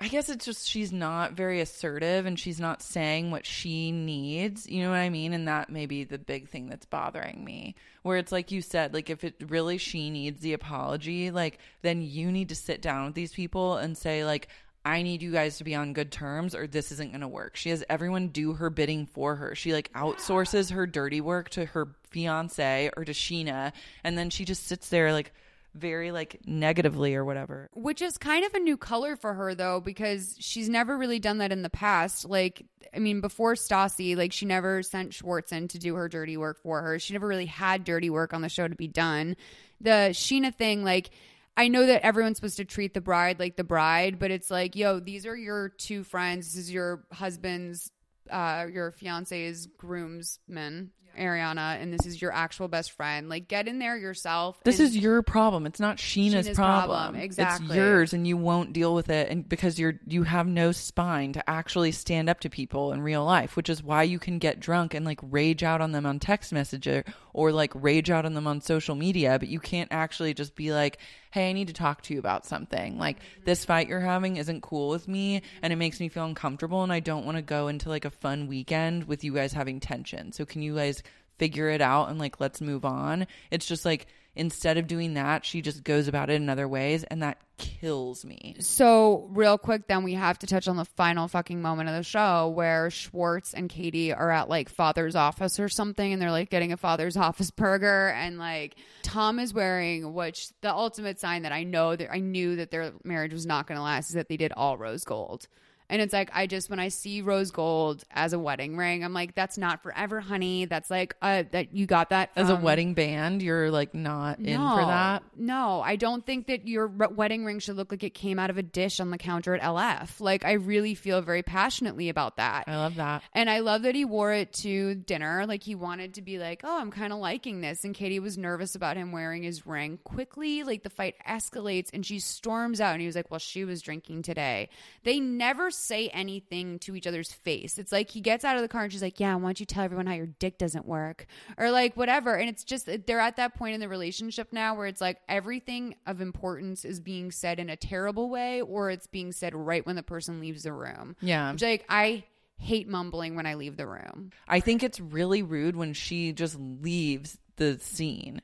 I 0.00 0.08
guess 0.08 0.28
it's 0.28 0.44
just 0.44 0.68
she's 0.68 0.92
not 0.92 1.32
very 1.32 1.60
assertive 1.60 2.26
and 2.26 2.38
she's 2.38 2.58
not 2.58 2.82
saying 2.82 3.30
what 3.30 3.46
she 3.46 3.92
needs. 3.92 4.68
You 4.68 4.82
know 4.82 4.90
what 4.90 4.96
I 4.96 5.10
mean? 5.10 5.32
And 5.32 5.46
that 5.46 5.70
may 5.70 5.86
be 5.86 6.04
the 6.04 6.18
big 6.18 6.48
thing 6.48 6.68
that's 6.68 6.86
bothering 6.86 7.44
me. 7.44 7.76
Where 8.02 8.18
it's 8.18 8.32
like 8.32 8.50
you 8.50 8.62
said, 8.62 8.94
like 8.94 9.10
if 9.10 9.22
it 9.22 9.36
really 9.46 9.78
she 9.78 10.10
needs 10.10 10.40
the 10.40 10.54
apology, 10.54 11.30
like 11.30 11.58
then 11.82 12.02
you 12.02 12.32
need 12.32 12.48
to 12.48 12.56
sit 12.56 12.82
down 12.82 13.06
with 13.06 13.14
these 13.14 13.32
people 13.32 13.76
and 13.76 13.96
say, 13.96 14.24
like, 14.24 14.48
I 14.84 15.02
need 15.02 15.22
you 15.22 15.30
guys 15.30 15.58
to 15.58 15.64
be 15.64 15.76
on 15.76 15.92
good 15.92 16.10
terms 16.10 16.54
or 16.54 16.66
this 16.66 16.90
isn't 16.90 17.12
going 17.12 17.20
to 17.20 17.28
work. 17.28 17.54
She 17.54 17.70
has 17.70 17.84
everyone 17.88 18.28
do 18.28 18.54
her 18.54 18.68
bidding 18.70 19.06
for 19.06 19.36
her. 19.36 19.54
She 19.54 19.72
like 19.72 19.92
outsources 19.92 20.72
her 20.72 20.86
dirty 20.86 21.20
work 21.20 21.50
to 21.50 21.66
her 21.66 21.94
fiance 22.10 22.90
or 22.96 23.04
to 23.04 23.12
Scheana. 23.12 23.72
And 24.02 24.18
then 24.18 24.30
she 24.30 24.44
just 24.44 24.66
sits 24.66 24.88
there 24.88 25.12
like 25.12 25.32
very 25.74 26.12
like 26.12 26.40
negatively 26.46 27.14
or 27.14 27.24
whatever. 27.24 27.68
Which 27.74 28.02
is 28.02 28.18
kind 28.18 28.44
of 28.44 28.54
a 28.54 28.58
new 28.58 28.76
color 28.76 29.16
for 29.16 29.34
her 29.34 29.54
though, 29.54 29.80
because 29.80 30.36
she's 30.38 30.68
never 30.68 30.96
really 30.96 31.18
done 31.18 31.38
that 31.38 31.52
in 31.52 31.62
the 31.62 31.70
past. 31.70 32.28
Like, 32.28 32.64
I 32.94 32.98
mean, 32.98 33.20
before 33.20 33.54
Stassi, 33.54 34.16
like 34.16 34.32
she 34.32 34.46
never 34.46 34.82
sent 34.82 35.14
Schwartz 35.14 35.52
in 35.52 35.68
to 35.68 35.78
do 35.78 35.94
her 35.94 36.08
dirty 36.08 36.36
work 36.36 36.60
for 36.62 36.82
her. 36.82 36.98
She 36.98 37.12
never 37.14 37.26
really 37.26 37.46
had 37.46 37.84
dirty 37.84 38.10
work 38.10 38.34
on 38.34 38.42
the 38.42 38.48
show 38.48 38.68
to 38.68 38.74
be 38.74 38.88
done. 38.88 39.36
The 39.80 40.10
Scheana 40.12 40.54
thing, 40.54 40.84
like, 40.84 41.10
I 41.56 41.68
know 41.68 41.84
that 41.86 42.04
everyone's 42.04 42.38
supposed 42.38 42.56
to 42.56 42.64
treat 42.64 42.94
the 42.94 43.00
bride 43.00 43.38
like 43.38 43.56
the 43.56 43.64
bride, 43.64 44.18
but 44.18 44.30
it's 44.30 44.50
like, 44.50 44.74
yo, 44.74 45.00
these 45.00 45.26
are 45.26 45.36
your 45.36 45.68
two 45.68 46.02
friends. 46.02 46.54
This 46.54 46.64
is 46.64 46.72
your 46.72 47.04
husband's, 47.12 47.90
uh, 48.30 48.66
your 48.72 48.90
fiance's 48.90 49.66
groomsmen, 49.66 50.92
Ariana, 51.18 51.80
and 51.80 51.92
this 51.92 52.06
is 52.06 52.20
your 52.20 52.32
actual 52.32 52.68
best 52.68 52.92
friend. 52.92 53.28
Like, 53.28 53.48
get 53.48 53.68
in 53.68 53.78
there 53.78 53.96
yourself. 53.96 54.60
This 54.64 54.80
is 54.80 54.96
your 54.96 55.22
problem. 55.22 55.66
It's 55.66 55.80
not 55.80 55.96
Scheana's, 55.96 56.46
Scheana's 56.46 56.56
problem. 56.56 56.98
problem. 56.98 57.22
Exactly. 57.22 57.66
It's 57.66 57.76
yours 57.76 58.12
and 58.12 58.26
you 58.26 58.36
won't 58.36 58.72
deal 58.72 58.94
with 58.94 59.08
it 59.08 59.30
and 59.30 59.48
because 59.48 59.78
you're 59.78 60.00
you 60.06 60.24
have 60.24 60.46
no 60.46 60.72
spine 60.72 61.32
to 61.32 61.50
actually 61.50 61.92
stand 61.92 62.28
up 62.28 62.40
to 62.40 62.50
people 62.50 62.92
in 62.92 63.02
real 63.02 63.24
life, 63.24 63.56
which 63.56 63.68
is 63.68 63.82
why 63.82 64.02
you 64.02 64.18
can 64.18 64.38
get 64.38 64.60
drunk 64.60 64.94
and 64.94 65.04
like 65.04 65.20
rage 65.22 65.62
out 65.62 65.80
on 65.80 65.92
them 65.92 66.06
on 66.06 66.18
text 66.18 66.52
messenger 66.52 67.04
or 67.32 67.52
like 67.52 67.72
rage 67.74 68.10
out 68.10 68.24
on 68.24 68.34
them 68.34 68.46
on 68.46 68.60
social 68.60 68.94
media, 68.94 69.38
but 69.38 69.48
you 69.48 69.60
can't 69.60 69.88
actually 69.90 70.34
just 70.34 70.54
be 70.54 70.72
like, 70.72 70.98
"Hey, 71.32 71.50
I 71.50 71.52
need 71.52 71.68
to 71.68 71.74
talk 71.74 72.02
to 72.02 72.14
you 72.14 72.20
about 72.20 72.46
something." 72.46 72.98
Like 72.98 73.18
this 73.44 73.64
fight 73.64 73.88
you're 73.88 74.00
having 74.00 74.36
isn't 74.36 74.62
cool 74.62 74.88
with 74.88 75.08
me 75.08 75.42
and 75.62 75.72
it 75.72 75.76
makes 75.76 75.98
me 75.98 76.08
feel 76.08 76.24
uncomfortable 76.24 76.82
and 76.82 76.92
I 76.92 77.00
don't 77.00 77.26
want 77.26 77.36
to 77.36 77.42
go 77.42 77.68
into 77.68 77.88
like 77.88 78.04
a 78.04 78.10
fun 78.10 78.46
weekend 78.46 79.04
with 79.04 79.24
you 79.24 79.34
guys 79.34 79.52
having 79.52 79.80
tension. 79.80 80.32
So 80.32 80.44
can 80.44 80.62
you 80.62 80.76
guys 80.76 81.02
figure 81.38 81.68
it 81.68 81.80
out 81.80 82.08
and 82.08 82.18
like 82.18 82.40
let's 82.40 82.60
move 82.60 82.84
on. 82.84 83.26
It's 83.50 83.66
just 83.66 83.84
like 83.84 84.06
instead 84.34 84.78
of 84.78 84.86
doing 84.86 85.14
that, 85.14 85.44
she 85.44 85.60
just 85.60 85.84
goes 85.84 86.08
about 86.08 86.30
it 86.30 86.34
in 86.34 86.48
other 86.48 86.68
ways 86.68 87.04
and 87.04 87.22
that 87.22 87.38
kills 87.58 88.24
me. 88.24 88.56
So, 88.58 89.28
real 89.30 89.56
quick, 89.56 89.86
then 89.86 90.02
we 90.02 90.14
have 90.14 90.38
to 90.40 90.46
touch 90.46 90.66
on 90.66 90.76
the 90.76 90.84
final 90.84 91.28
fucking 91.28 91.62
moment 91.62 91.88
of 91.88 91.94
the 91.94 92.02
show 92.02 92.48
where 92.48 92.90
Schwartz 92.90 93.54
and 93.54 93.68
Katie 93.68 94.12
are 94.12 94.30
at 94.30 94.48
like 94.48 94.68
father's 94.68 95.14
office 95.14 95.60
or 95.60 95.68
something, 95.68 96.12
and 96.12 96.20
they're 96.20 96.30
like 96.30 96.50
getting 96.50 96.72
a 96.72 96.76
father's 96.76 97.16
office 97.16 97.50
burger, 97.50 98.08
and 98.08 98.38
like 98.38 98.74
Tom 99.02 99.38
is 99.38 99.54
wearing, 99.54 100.12
which 100.12 100.48
the 100.60 100.72
ultimate 100.72 101.20
sign 101.20 101.42
that 101.42 101.52
I 101.52 101.62
know 101.62 101.94
that 101.94 102.12
I 102.12 102.18
knew 102.18 102.56
that 102.56 102.70
their 102.70 102.92
marriage 103.04 103.32
was 103.32 103.46
not 103.46 103.66
going 103.66 103.76
to 103.76 103.82
last 103.82 104.10
is 104.10 104.14
that 104.14 104.28
they 104.28 104.36
did 104.36 104.52
all 104.56 104.76
rose 104.76 105.04
gold. 105.04 105.46
And 105.92 106.02
it's 106.02 106.12
like 106.12 106.30
I 106.32 106.46
just 106.48 106.70
when 106.70 106.80
I 106.80 106.88
see 106.88 107.20
rose 107.22 107.50
gold 107.52 108.02
as 108.10 108.32
a 108.32 108.38
wedding 108.38 108.76
ring, 108.76 109.04
I'm 109.04 109.12
like, 109.12 109.34
that's 109.34 109.58
not 109.58 109.82
forever, 109.82 110.20
honey. 110.20 110.64
That's 110.64 110.90
like 110.90 111.14
uh 111.22 111.44
that 111.52 111.74
you 111.74 111.86
got 111.86 112.10
that 112.10 112.30
As 112.34 112.48
a 112.50 112.56
wedding 112.56 112.94
band, 112.94 113.42
you're 113.42 113.70
like 113.70 113.94
not 113.94 114.40
in 114.40 114.56
for 114.58 114.86
that. 114.86 115.22
no, 115.36 115.82
I 115.84 115.96
don't 115.96 116.24
think 116.24 116.46
that 116.46 116.66
your 116.66 116.88
wedding 116.88 117.44
ring 117.44 117.58
should 117.58 117.76
look 117.76 117.92
like 117.92 118.02
it 118.02 118.14
came 118.14 118.38
out 118.38 118.50
of 118.50 118.58
a 118.58 118.62
dish 118.62 119.00
on 119.00 119.10
the 119.10 119.18
counter 119.18 119.54
at 119.54 119.60
LF. 119.60 120.20
Like, 120.20 120.44
I 120.44 120.52
really 120.52 120.94
feel 120.94 121.20
very 121.20 121.42
passionately 121.42 122.08
about 122.08 122.36
that. 122.38 122.64
I 122.66 122.76
love 122.76 122.94
that. 122.96 123.22
And 123.34 123.50
I 123.50 123.60
love 123.60 123.82
that 123.82 123.94
he 123.94 124.04
wore 124.06 124.32
it 124.32 124.52
to 124.54 124.94
dinner. 124.94 125.44
Like, 125.46 125.62
he 125.62 125.74
wanted 125.74 126.14
to 126.14 126.22
be 126.22 126.38
like, 126.38 126.62
oh, 126.64 126.80
I'm 126.80 126.90
kind 126.90 127.12
of 127.12 127.18
liking 127.18 127.60
this. 127.60 127.84
And 127.84 127.94
Katie 127.94 128.18
was 128.18 128.38
nervous 128.38 128.74
about 128.74 128.96
him 128.96 129.12
wearing 129.12 129.42
his 129.42 129.66
ring. 129.66 129.98
Quickly, 130.04 130.62
like, 130.62 130.82
the 130.82 130.90
fight 130.90 131.16
escalates 131.28 131.90
and 131.92 132.04
she 132.06 132.18
storms 132.18 132.80
out. 132.80 132.92
And 132.92 133.00
he 133.00 133.06
was 133.06 133.16
like, 133.16 133.30
well, 133.30 133.38
she 133.38 133.64
was 133.66 133.82
drinking 133.82 134.22
today. 134.22 134.70
They 135.04 135.20
never 135.20 135.70
say 135.82 136.08
anything 136.08 136.78
to 136.80 136.96
each 136.96 137.06
other's 137.06 137.32
face. 137.32 137.78
It's 137.78 137.92
like 137.92 138.10
he 138.10 138.20
gets 138.20 138.44
out 138.44 138.56
of 138.56 138.62
the 138.62 138.68
car 138.68 138.82
and 138.82 138.92
she's 138.92 139.02
like, 139.02 139.20
yeah, 139.20 139.34
why 139.34 139.42
don't 139.42 139.60
you 139.60 139.66
tell 139.66 139.84
everyone 139.84 140.06
how 140.06 140.14
your 140.14 140.26
dick 140.26 140.58
doesn't 140.58 140.86
work? 140.86 141.26
Or 141.58 141.70
like, 141.70 141.96
whatever. 141.96 142.34
And 142.34 142.48
it's 142.48 142.64
just, 142.64 142.88
they're 143.06 143.20
at 143.20 143.36
that 143.36 143.54
point 143.54 143.74
in 143.74 143.80
the 143.80 143.88
relationship 143.88 144.52
now 144.52 144.74
where 144.74 144.86
it's 144.86 145.00
like 145.00 145.18
everything 145.28 145.94
of 146.06 146.20
importance 146.20 146.84
is 146.84 147.00
being 147.00 147.30
said 147.30 147.58
in 147.58 147.68
a 147.68 147.76
terrible 147.76 148.30
way 148.30 148.60
or 148.60 148.90
it's 148.90 149.06
being 149.06 149.32
said 149.32 149.54
right 149.54 149.84
when 149.84 149.96
the 149.96 150.02
person 150.02 150.40
leaves 150.40 150.62
the 150.62 150.72
room. 150.72 151.16
Yeah. 151.20 151.52
Which, 151.52 151.62
like, 151.62 151.84
I 151.88 152.24
hate 152.58 152.88
mumbling 152.88 153.34
when 153.34 153.46
I 153.46 153.54
leave 153.54 153.76
the 153.76 153.86
room. 153.86 154.30
I 154.46 154.60
think 154.60 154.82
it's 154.82 155.00
really 155.00 155.42
rude 155.42 155.76
when 155.76 155.94
she 155.94 156.32
just 156.32 156.56
leaves 156.58 157.38
the 157.56 157.78
scene. 157.78 158.40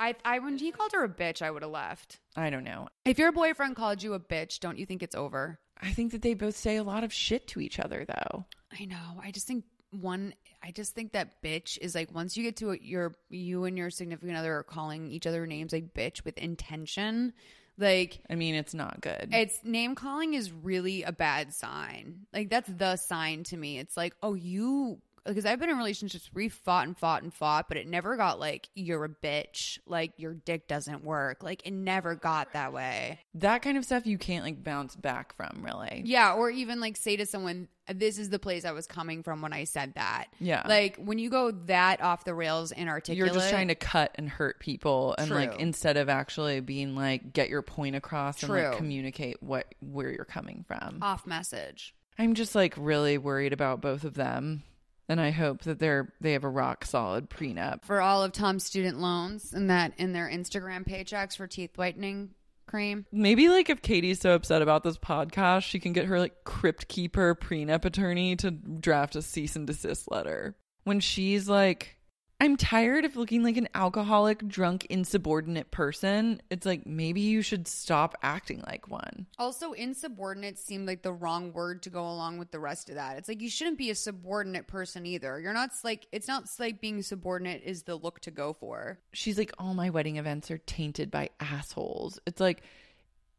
I, 0.00 0.14
I 0.24 0.38
when 0.38 0.58
he 0.58 0.70
called 0.70 0.92
her 0.92 1.04
a 1.04 1.08
bitch, 1.08 1.42
I 1.42 1.50
would 1.50 1.62
have 1.62 1.72
left. 1.72 2.20
I 2.36 2.50
don't 2.50 2.64
know. 2.64 2.88
If 3.04 3.18
your 3.18 3.32
boyfriend 3.32 3.74
called 3.74 4.02
you 4.02 4.14
a 4.14 4.20
bitch, 4.20 4.60
don't 4.60 4.78
you 4.78 4.86
think 4.86 5.02
it's 5.02 5.16
over? 5.16 5.58
I 5.80 5.90
think 5.90 6.12
that 6.12 6.22
they 6.22 6.34
both 6.34 6.56
say 6.56 6.76
a 6.76 6.82
lot 6.82 7.04
of 7.04 7.12
shit 7.12 7.46
to 7.48 7.60
each 7.60 7.78
other 7.78 8.04
though. 8.04 8.46
I 8.78 8.84
know. 8.84 9.20
I 9.22 9.30
just 9.30 9.46
think 9.46 9.64
one. 9.90 10.34
I 10.62 10.72
just 10.72 10.94
think 10.94 11.12
that 11.12 11.42
bitch 11.42 11.78
is 11.80 11.94
like 11.94 12.12
once 12.12 12.36
you 12.36 12.42
get 12.42 12.56
to 12.56 12.70
it, 12.70 12.82
your 12.82 13.14
you 13.30 13.64
and 13.64 13.78
your 13.78 13.90
significant 13.90 14.36
other 14.36 14.54
are 14.54 14.62
calling 14.62 15.10
each 15.10 15.26
other 15.26 15.46
names 15.46 15.72
like 15.72 15.94
bitch 15.94 16.24
with 16.24 16.36
intention. 16.38 17.32
Like 17.78 18.20
I 18.28 18.34
mean, 18.34 18.54
it's 18.54 18.74
not 18.74 19.00
good. 19.00 19.28
it's 19.32 19.60
name 19.62 19.94
calling 19.94 20.34
is 20.34 20.52
really 20.52 21.04
a 21.04 21.12
bad 21.12 21.54
sign. 21.54 22.26
Like 22.32 22.50
that's 22.50 22.68
the 22.68 22.96
sign 22.96 23.44
to 23.44 23.56
me. 23.56 23.78
It's 23.78 23.96
like 23.96 24.14
oh 24.22 24.34
you 24.34 25.00
because 25.28 25.46
I've 25.46 25.60
been 25.60 25.70
in 25.70 25.76
relationships 25.78 26.28
where 26.32 26.44
we 26.44 26.48
fought 26.48 26.86
and 26.86 26.98
fought 26.98 27.22
and 27.22 27.32
fought, 27.32 27.68
but 27.68 27.76
it 27.76 27.86
never 27.86 28.16
got 28.16 28.40
like 28.40 28.68
you're 28.74 29.04
a 29.04 29.08
bitch, 29.08 29.78
like 29.86 30.12
your 30.16 30.34
dick 30.34 30.66
doesn't 30.66 31.04
work. 31.04 31.42
Like 31.42 31.64
it 31.66 31.72
never 31.72 32.14
got 32.14 32.52
that 32.54 32.72
way. 32.72 33.20
that 33.34 33.62
kind 33.62 33.76
of 33.78 33.84
stuff 33.84 34.06
you 34.06 34.18
can't 34.18 34.44
like 34.44 34.64
bounce 34.64 34.96
back 34.96 35.34
from, 35.36 35.62
really. 35.62 36.02
Yeah, 36.04 36.32
or 36.34 36.50
even 36.50 36.80
like 36.80 36.96
say 36.96 37.16
to 37.16 37.26
someone, 37.26 37.68
"This 37.92 38.18
is 38.18 38.30
the 38.30 38.38
place 38.38 38.64
I 38.64 38.72
was 38.72 38.86
coming 38.86 39.22
from 39.22 39.42
when 39.42 39.52
I 39.52 39.64
said 39.64 39.94
that." 39.94 40.26
Yeah. 40.40 40.64
like 40.66 40.96
when 40.96 41.18
you 41.18 41.30
go 41.30 41.50
that 41.66 42.00
off 42.02 42.24
the 42.24 42.34
rails 42.34 42.72
and 42.72 42.82
inarticulate, 42.82 43.32
You're 43.32 43.34
just 43.34 43.50
trying 43.50 43.68
to 43.68 43.74
cut 43.74 44.12
and 44.16 44.28
hurt 44.28 44.58
people, 44.60 45.14
and 45.18 45.30
like 45.30 45.60
instead 45.60 45.96
of 45.96 46.08
actually 46.08 46.60
being 46.60 46.96
like 46.96 47.32
get 47.32 47.48
your 47.48 47.62
point 47.62 47.94
across 47.96 48.42
and 48.42 48.52
like 48.52 48.76
communicate 48.76 49.42
what 49.42 49.66
where 49.80 50.10
you're 50.10 50.24
coming 50.24 50.64
from. 50.66 50.98
off 51.02 51.26
message. 51.26 51.94
I'm 52.18 52.34
just 52.34 52.54
like 52.54 52.74
really 52.76 53.16
worried 53.18 53.52
about 53.52 53.80
both 53.80 54.02
of 54.04 54.14
them, 54.14 54.64
and 55.08 55.20
I 55.20 55.30
hope 55.30 55.62
that 55.62 55.78
they're 55.78 56.12
they 56.20 56.32
have 56.32 56.44
a 56.44 56.48
rock 56.48 56.84
solid 56.84 57.30
prenup. 57.30 57.84
For 57.84 58.00
all 58.00 58.22
of 58.22 58.32
Tom's 58.32 58.64
student 58.64 58.98
loans 58.98 59.52
and 59.52 59.70
that 59.70 59.92
in 59.98 60.12
their 60.12 60.28
Instagram 60.28 60.86
paychecks 60.86 61.36
for 61.36 61.46
teeth 61.46 61.76
whitening 61.76 62.30
cream. 62.66 63.06
Maybe 63.10 63.48
like 63.48 63.70
if 63.70 63.82
Katie's 63.82 64.20
so 64.20 64.34
upset 64.34 64.62
about 64.62 64.84
this 64.84 64.98
podcast, 64.98 65.62
she 65.62 65.80
can 65.80 65.92
get 65.92 66.06
her 66.06 66.18
like 66.18 66.44
crypt 66.44 66.88
keeper 66.88 67.34
prenup 67.34 67.84
attorney 67.84 68.36
to 68.36 68.50
draft 68.50 69.16
a 69.16 69.22
cease 69.22 69.56
and 69.56 69.66
desist 69.66 70.10
letter. 70.10 70.54
When 70.84 71.00
she's 71.00 71.48
like 71.48 71.97
I'm 72.40 72.56
tired 72.56 73.04
of 73.04 73.16
looking 73.16 73.42
like 73.42 73.56
an 73.56 73.68
alcoholic, 73.74 74.46
drunk, 74.46 74.86
insubordinate 74.90 75.72
person. 75.72 76.40
It's 76.50 76.64
like 76.64 76.86
maybe 76.86 77.20
you 77.20 77.42
should 77.42 77.66
stop 77.66 78.14
acting 78.22 78.62
like 78.64 78.88
one. 78.88 79.26
Also, 79.40 79.72
insubordinate 79.72 80.56
seemed 80.56 80.86
like 80.86 81.02
the 81.02 81.12
wrong 81.12 81.52
word 81.52 81.82
to 81.82 81.90
go 81.90 82.02
along 82.02 82.38
with 82.38 82.52
the 82.52 82.60
rest 82.60 82.90
of 82.90 82.94
that. 82.94 83.18
It's 83.18 83.28
like 83.28 83.40
you 83.40 83.50
shouldn't 83.50 83.76
be 83.76 83.90
a 83.90 83.94
subordinate 83.96 84.68
person 84.68 85.04
either. 85.04 85.40
You're 85.40 85.52
not 85.52 85.70
like 85.82 86.06
it's 86.12 86.28
not 86.28 86.44
like 86.60 86.80
being 86.80 87.02
subordinate 87.02 87.62
is 87.64 87.82
the 87.82 87.96
look 87.96 88.20
to 88.20 88.30
go 88.30 88.52
for. 88.52 89.00
She's 89.12 89.36
like, 89.36 89.52
all 89.58 89.74
my 89.74 89.90
wedding 89.90 90.16
events 90.16 90.48
are 90.52 90.58
tainted 90.58 91.10
by 91.10 91.30
assholes. 91.40 92.20
It's 92.24 92.40
like 92.40 92.62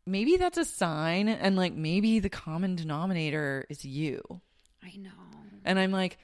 maybe 0.05 0.35
that's 0.35 0.57
a 0.57 0.65
sign, 0.65 1.29
and 1.29 1.55
like 1.55 1.73
maybe 1.73 2.19
the 2.19 2.29
common 2.29 2.75
denominator 2.75 3.65
is 3.69 3.85
you. 3.85 4.41
I 4.83 4.97
know. 4.97 5.09
And 5.63 5.79
I'm 5.79 5.91
like, 5.91 6.17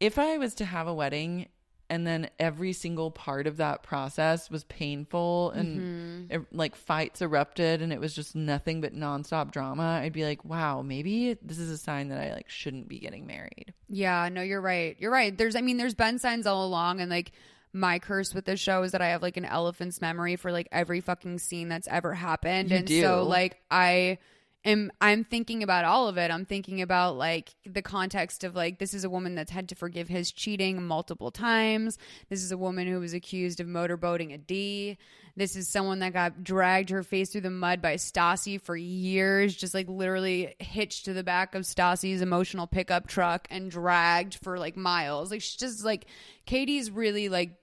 if 0.00 0.18
I 0.18 0.38
was 0.38 0.54
to 0.56 0.64
have 0.64 0.88
a 0.88 0.94
wedding 0.94 1.48
and 1.92 2.06
then 2.06 2.30
every 2.38 2.72
single 2.72 3.10
part 3.10 3.46
of 3.46 3.58
that 3.58 3.82
process 3.82 4.50
was 4.50 4.64
painful 4.64 5.50
and 5.50 5.78
mm-hmm. 5.78 6.32
it, 6.32 6.46
like 6.50 6.74
fights 6.74 7.20
erupted 7.20 7.82
and 7.82 7.92
it 7.92 8.00
was 8.00 8.14
just 8.14 8.34
nothing 8.34 8.80
but 8.80 8.94
nonstop 8.94 9.50
drama, 9.50 10.00
I'd 10.02 10.14
be 10.14 10.24
like, 10.24 10.42
wow, 10.42 10.80
maybe 10.80 11.34
this 11.42 11.58
is 11.58 11.68
a 11.68 11.76
sign 11.76 12.08
that 12.08 12.18
I 12.18 12.32
like 12.32 12.48
shouldn't 12.48 12.88
be 12.88 12.98
getting 12.98 13.26
married. 13.26 13.74
Yeah, 13.90 14.30
no, 14.30 14.40
you're 14.40 14.62
right. 14.62 14.96
You're 14.98 15.10
right. 15.10 15.36
There's, 15.36 15.54
I 15.54 15.60
mean, 15.60 15.76
there's 15.76 15.94
been 15.94 16.18
signs 16.18 16.46
all 16.46 16.64
along, 16.64 17.02
and 17.02 17.10
like 17.10 17.32
my 17.74 17.98
curse 17.98 18.32
with 18.32 18.46
this 18.46 18.58
show 18.58 18.82
is 18.84 18.92
that 18.92 19.02
I 19.02 19.08
have 19.08 19.20
like 19.20 19.36
an 19.36 19.44
elephant's 19.44 20.00
memory 20.00 20.36
for 20.36 20.50
like 20.50 20.68
every 20.72 21.02
fucking 21.02 21.40
scene 21.40 21.68
that's 21.68 21.88
ever 21.88 22.14
happened, 22.14 22.70
You 22.70 22.76
and 22.78 22.86
do. 22.86 23.02
so 23.02 23.24
like 23.24 23.60
I 23.70 24.16
am, 24.64 24.92
I'm 25.00 25.24
thinking 25.24 25.62
about 25.62 25.84
all 25.84 26.08
of 26.08 26.18
it. 26.18 26.30
I'm 26.30 26.44
thinking 26.44 26.82
about 26.82 27.16
like 27.16 27.54
the 27.64 27.82
context 27.82 28.44
of 28.44 28.54
like 28.54 28.78
this 28.78 28.94
is 28.94 29.04
a 29.04 29.10
woman 29.10 29.34
that's 29.34 29.50
had 29.50 29.68
to 29.70 29.74
forgive 29.74 30.08
his 30.08 30.32
cheating 30.32 30.82
multiple 30.82 31.30
times. 31.30 31.98
This 32.28 32.42
is 32.42 32.52
a 32.52 32.58
woman 32.58 32.86
who 32.86 33.00
was 33.00 33.14
accused 33.14 33.60
of 33.60 33.66
motorboating 33.66 34.32
a 34.32 34.38
D. 34.38 34.98
This 35.34 35.56
is 35.56 35.68
someone 35.68 36.00
that 36.00 36.12
got 36.12 36.44
dragged 36.44 36.90
her 36.90 37.02
face 37.02 37.30
through 37.30 37.40
the 37.40 37.50
mud 37.50 37.80
by 37.80 37.94
Stassi 37.94 38.60
for 38.60 38.76
years, 38.76 39.56
just 39.56 39.72
like 39.72 39.88
literally 39.88 40.54
hitched 40.58 41.06
to 41.06 41.14
the 41.14 41.24
back 41.24 41.54
of 41.54 41.62
Stassi's 41.62 42.20
emotional 42.20 42.66
pickup 42.66 43.06
truck 43.06 43.48
and 43.50 43.70
dragged 43.70 44.34
for 44.42 44.58
like 44.58 44.76
miles. 44.76 45.30
Like 45.30 45.40
she's 45.40 45.56
just 45.56 45.84
like 45.84 46.06
Katie's 46.44 46.90
really 46.90 47.30
like 47.30 47.56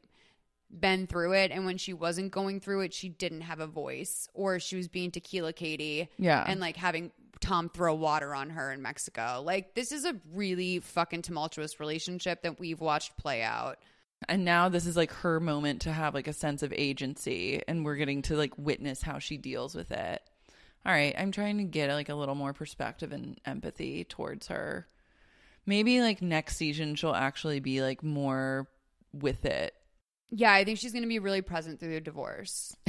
been 0.72 1.08
through 1.08 1.34
it 1.34 1.52
and 1.52 1.66
when 1.66 1.78
she 1.78 1.94
wasn't 1.94 2.32
going 2.32 2.60
through 2.60 2.82
it 2.82 2.94
she 2.94 3.10
didn't 3.10 3.42
have 3.42 3.60
a 3.60 3.66
voice 3.66 4.28
or 4.36 4.60
she 4.60 4.76
was 4.76 4.88
being 4.88 5.10
tequila 5.10 5.52
Katie 5.52 6.10
Yeah. 6.20 6.44
and 6.48 6.60
like 6.60 6.78
having 6.78 7.12
Tom 7.40 7.70
throw 7.70 7.96
water 7.96 8.36
on 8.36 8.50
her 8.50 8.72
in 8.72 8.82
Mexico. 8.82 9.42
Like 9.46 9.74
this 9.74 9.92
is 9.94 10.04
a 10.06 10.16
really 10.34 10.80
fucking 10.80 11.22
tumultuous 11.22 11.80
relationship 11.80 12.44
that 12.44 12.60
we've 12.60 12.82
watched 12.82 13.16
play 13.18 13.42
out. 13.42 13.80
And 14.28 14.44
now 14.44 14.68
this 14.68 14.86
is 14.86 14.98
like 14.98 15.12
her 15.14 15.40
moment 15.40 15.82
to 15.84 15.94
have 15.94 16.14
like 16.14 16.28
a 16.28 16.34
sense 16.34 16.64
of 16.64 16.74
agency 16.74 17.62
and 17.68 17.86
we're 17.86 17.96
getting 17.96 18.22
to 18.24 18.36
like 18.36 18.58
witness 18.58 19.02
how 19.02 19.20
she 19.20 19.38
deals 19.38 19.74
with 19.74 19.92
it. 19.92 20.22
All 20.86 20.92
right, 20.92 21.16
I'm 21.18 21.32
trying 21.32 21.58
to 21.60 21.64
get 21.64 21.90
like 21.94 22.10
a 22.10 22.16
little 22.16 22.36
more 22.36 22.54
perspective 22.54 23.12
and 23.14 23.40
empathy 23.46 24.04
towards 24.04 24.48
her. 24.50 24.86
Maybe 25.66 26.02
like 26.02 26.22
next 26.22 26.58
season 26.58 26.96
she'll 26.96 27.14
actually 27.16 27.60
be 27.62 27.82
like 27.82 28.04
more 28.04 28.68
with 29.14 29.46
it. 29.46 29.74
Yeah, 30.32 30.54
I 30.54 30.64
think 30.64 30.78
she's 30.78 30.92
going 30.92 31.04
to 31.04 31.10
be 31.10 31.20
really 31.20 31.42
present 31.42 31.80
through 31.80 31.94
the 31.94 32.02
divorce. 32.02 32.76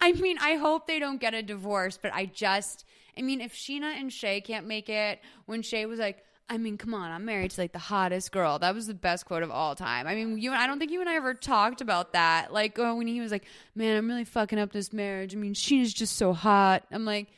I 0.00 0.12
mean, 0.12 0.36
I 0.38 0.56
hope 0.56 0.86
they 0.86 0.98
don't 0.98 1.20
get 1.20 1.32
a 1.32 1.42
divorce, 1.42 1.98
but 2.00 2.12
I 2.12 2.26
just, 2.26 2.84
I 3.16 3.22
mean, 3.22 3.40
if 3.40 3.54
Scheana 3.54 3.98
and 3.98 4.12
Shay 4.12 4.42
can't 4.42 4.66
make 4.66 4.90
it, 4.90 5.20
when 5.46 5.62
Shay 5.62 5.86
was 5.86 5.98
like, 5.98 6.22
I 6.48 6.58
mean, 6.58 6.76
come 6.76 6.92
on, 6.92 7.10
I'm 7.10 7.24
married 7.24 7.52
to 7.52 7.60
like 7.60 7.72
the 7.72 7.78
hottest 7.78 8.30
girl. 8.30 8.58
That 8.58 8.74
was 8.74 8.86
the 8.86 8.92
best 8.94 9.24
quote 9.24 9.42
of 9.42 9.50
all 9.50 9.74
time. 9.74 10.06
I 10.06 10.14
mean, 10.14 10.36
you, 10.36 10.50
and 10.52 10.60
I 10.60 10.66
don't 10.66 10.78
think 10.78 10.90
you 10.90 11.00
and 11.00 11.08
I 11.08 11.14
ever 11.14 11.32
talked 11.32 11.80
about 11.80 12.12
that. 12.12 12.52
Like 12.52 12.78
uh, 12.78 12.92
when 12.92 13.06
he 13.06 13.20
was 13.20 13.32
like, 13.32 13.46
"Man, 13.74 13.96
I'm 13.96 14.06
really 14.06 14.24
fucking 14.24 14.58
up 14.58 14.70
this 14.70 14.92
marriage." 14.92 15.34
I 15.34 15.38
mean, 15.38 15.54
Scheana's 15.54 15.94
just 15.94 16.16
so 16.16 16.34
hot. 16.34 16.84
I'm 16.92 17.06
like, 17.06 17.28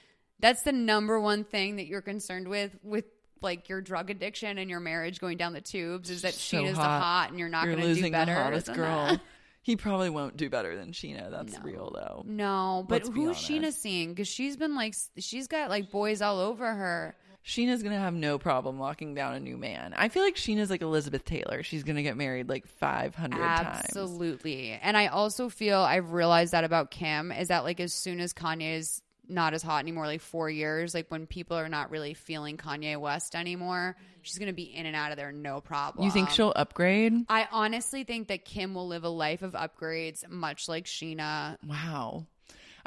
that's 0.41 0.63
the 0.63 0.73
number 0.73 1.21
one 1.21 1.45
thing 1.45 1.77
that 1.77 1.87
you're 1.87 2.03
concerned 2.03 2.49
with 2.49 2.77
with 2.83 3.05
like 3.43 3.69
your 3.69 3.81
drug 3.81 4.11
addiction 4.11 4.59
and 4.59 4.69
your 4.71 4.81
marriage 4.81 5.21
going 5.21 5.37
down 5.37 5.53
the 5.53 5.61
tubes 5.61 6.11
is 6.11 6.23
that 6.23 6.35
So 6.35 6.59
Scheana's 6.59 6.77
the 6.77 6.83
hot 6.83 7.29
and 7.31 7.39
you're 7.39 7.49
not 7.49 7.65
going 7.67 7.77
to 7.77 7.83
do 7.83 7.89
losing 7.89 8.13
better. 8.13 8.35
the 8.35 8.43
hottest 8.43 8.73
girl. 8.75 9.07
that. 9.07 9.21
he 9.63 9.77
probably 9.77 10.11
won't 10.11 10.37
do 10.37 10.49
better 10.49 10.77
than 10.77 10.93
Scheana. 10.93 11.31
That's 11.31 11.55
No. 11.55 11.61
real 11.65 11.91
though. 11.95 12.23
No, 12.27 12.85
but 12.89 13.05
Let's 13.05 13.15
who's. 13.15 13.37
Scheana 13.37 13.73
seeing? 13.73 14.11
Because 14.11 14.29
she's 14.29 14.57
been 14.57 14.75
like, 14.75 14.95
she's 15.19 15.49
got 15.49 15.71
like 15.71 15.91
boys 15.91 16.23
all 16.23 16.41
over 16.41 16.73
her. 16.73 17.15
Scheana's 17.45 17.81
gonna 17.85 17.99
have 18.01 18.13
no 18.15 18.39
problem 18.39 18.81
locking 18.81 19.15
down 19.15 19.35
a 19.35 19.39
new 19.41 19.57
man. 19.57 19.95
I 19.97 20.09
feel 20.09 20.25
like 20.25 20.35
Scheana's 20.35 20.69
like 20.69 20.83
Elizabeth 20.83 21.25
Taylor. 21.25 21.63
She's 21.63 21.85
gonna 21.85 22.03
get 22.03 22.17
married 22.17 22.49
like 22.49 22.67
five 22.67 23.15
hundred 23.15 23.39
times. 23.39 23.85
Absolutely. 23.85 24.73
And 24.83 24.97
I 24.97 25.07
also 25.07 25.49
feel 25.49 25.79
I've 25.79 26.11
realized 26.13 26.53
that 26.55 26.65
about 26.65 26.91
Kim 26.91 27.31
is 27.31 27.47
that 27.49 27.63
like 27.63 27.79
as 27.79 27.93
soon 27.93 28.19
as 28.19 28.33
Kanye 28.33 28.79
is 28.79 29.01
not 29.29 29.55
as 29.55 29.63
hot 29.63 29.81
anymore, 29.81 30.07
like 30.07 30.21
four 30.21 30.49
years, 30.49 30.95
like 30.95 31.07
when 31.11 31.27
people 31.27 31.57
are 31.57 31.69
not 31.69 31.91
really 31.91 32.15
feeling 32.15 32.57
Kanye 32.57 32.99
West 32.99 33.35
anymore, 33.35 33.97
she's 34.23 34.39
gonna 34.39 34.53
be 34.53 34.65
in 34.65 34.87
and 34.87 34.97
out 34.97 35.11
of 35.11 35.17
there 35.17 35.33
no 35.33 35.61
problem. 35.61 36.05
You 36.05 36.11
think 36.11 36.31
she'll 36.31 36.53
upgrade? 36.55 37.13
I 37.29 37.49
honestly 37.51 38.05
think 38.05 38.29
that 38.29 38.45
Kim 38.45 38.75
will 38.75 38.89
live 38.89 39.05
a 39.05 39.09
life 39.09 39.43
of 39.43 39.53
upgrades, 39.53 40.29
much 40.29 40.69
like 40.69 40.85
Scheana. 40.87 41.57
Wow. 41.67 42.27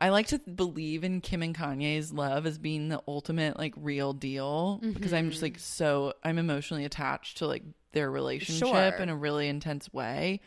I 0.02 0.10
like 0.10 0.28
to 0.28 0.40
believe 0.40 1.04
in 1.04 1.20
Kim 1.20 1.44
and 1.44 1.54
Kanye's 1.54 2.14
love 2.14 2.46
as 2.46 2.58
being 2.58 2.88
the 2.88 3.02
ultimate 3.06 3.60
like 3.60 3.74
real 3.76 4.14
deal 4.14 4.80
because 4.82 5.12
I'm 5.12 5.30
just 5.30 5.44
mm-hmm. 5.44 5.54
like 5.54 5.60
so 5.60 6.14
I'm 6.24 6.38
emotionally 6.38 6.86
attached 6.86 7.40
to 7.40 7.48
like 7.48 7.64
their 7.92 8.10
relationship 8.10 8.70
Sure. 8.70 9.04
in 9.04 9.10
a 9.10 9.16
really 9.16 9.50
intense 9.50 9.92
way. 9.92 10.40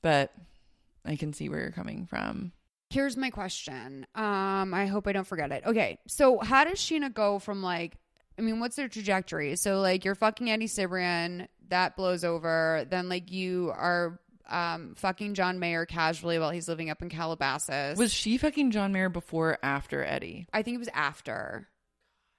But 0.00 0.32
I 1.04 1.16
can 1.16 1.32
see 1.32 1.48
where 1.48 1.60
you're 1.60 1.72
coming 1.72 2.06
from. 2.06 2.52
Here's 2.90 3.16
my 3.16 3.30
question. 3.30 4.06
Um, 4.14 4.72
I 4.74 4.86
hope 4.86 5.06
I 5.06 5.12
don't 5.12 5.26
forget 5.26 5.50
it. 5.50 5.64
Okay, 5.66 5.98
so 6.06 6.38
how 6.38 6.64
does 6.64 6.78
Scheana 6.78 7.12
go 7.12 7.38
from 7.38 7.62
like, 7.62 7.96
I 8.38 8.42
mean, 8.42 8.60
what's 8.60 8.76
their 8.76 8.88
trajectory? 8.88 9.56
So 9.56 9.80
like, 9.80 10.04
you're 10.04 10.14
fucking 10.14 10.50
Eddie 10.50 10.66
Cibrian, 10.66 11.48
that 11.68 11.96
blows 11.96 12.24
over. 12.24 12.86
Then 12.88 13.08
like, 13.08 13.32
you 13.32 13.72
are 13.76 14.20
um 14.48 14.94
fucking 14.96 15.32
John 15.34 15.58
Mayer 15.58 15.86
casually 15.86 16.38
while 16.38 16.50
he's 16.50 16.68
living 16.68 16.90
up 16.90 17.00
in 17.00 17.08
Calabasas. 17.08 17.98
Was 17.98 18.12
she 18.12 18.36
fucking 18.36 18.70
John 18.72 18.92
Mayer 18.92 19.08
before 19.08 19.52
or 19.52 19.58
after 19.62 20.04
Eddie? 20.04 20.46
I 20.52 20.62
think 20.62 20.74
it 20.74 20.78
was 20.78 20.90
after. 20.92 21.66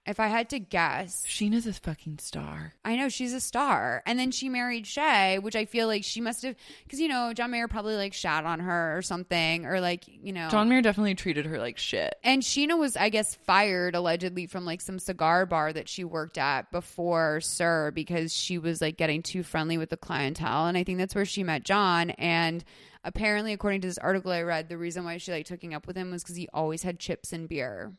If 0.05 0.19
I 0.19 0.27
had 0.27 0.49
to 0.49 0.59
guess, 0.59 1.23
Scheana's 1.25 1.65
a 1.65 1.73
fucking 1.73 2.19
star. 2.19 2.73
I 2.85 2.95
know 2.95 3.09
she's 3.09 3.33
a 3.33 3.39
star. 3.39 4.03
And 4.05 4.19
then 4.19 4.29
she 4.29 4.49
married 4.49 4.85
Shay, 4.85 5.39
which 5.39 5.55
I 5.55 5.65
feel 5.65 5.87
like 5.87 6.03
she 6.03 6.21
must 6.21 6.43
have, 6.43 6.55
because, 6.83 6.99
you 6.99 7.07
know, 7.07 7.33
John 7.33 7.49
Mayer 7.49 7.67
probably 7.67 7.95
like 7.95 8.13
shat 8.13 8.45
on 8.45 8.59
her 8.59 8.95
or 8.95 9.01
something, 9.01 9.65
or 9.65 9.81
like, 9.81 10.03
you 10.07 10.31
know. 10.31 10.47
John 10.49 10.69
Mayer 10.69 10.83
definitely 10.83 11.15
treated 11.15 11.47
her 11.47 11.57
like 11.57 11.79
shit. 11.79 12.15
And 12.23 12.43
Scheana 12.43 12.77
was, 12.77 12.95
I 12.95 13.09
guess, 13.09 13.33
fired 13.33 13.95
allegedly 13.95 14.45
from 14.45 14.63
like 14.63 14.81
some 14.81 14.99
cigar 14.99 15.47
bar 15.47 15.73
that 15.73 15.89
she 15.89 16.03
worked 16.03 16.37
at 16.37 16.71
before 16.71 17.41
SUR 17.41 17.89
because 17.89 18.31
she 18.31 18.59
was 18.59 18.81
like 18.81 18.97
getting 18.97 19.23
too 19.23 19.41
friendly 19.41 19.79
with 19.79 19.89
the 19.89 19.97
clientele. 19.97 20.67
And 20.67 20.77
I 20.77 20.83
think 20.83 20.99
that's 20.99 21.15
where 21.15 21.25
she 21.25 21.43
met 21.43 21.63
John. 21.63 22.11
And 22.11 22.63
apparently, 23.03 23.53
according 23.53 23.81
to 23.81 23.87
this 23.87 23.97
article 23.97 24.31
I 24.31 24.43
read, 24.43 24.69
the 24.69 24.77
reason 24.77 25.03
why 25.03 25.17
she 25.17 25.31
liked 25.31 25.49
hooking 25.49 25.73
up 25.73 25.87
with 25.87 25.97
him 25.97 26.11
was 26.11 26.21
because 26.21 26.35
he 26.35 26.47
always 26.53 26.83
had 26.83 26.99
chips 26.99 27.33
and 27.33 27.49
beer. 27.49 27.93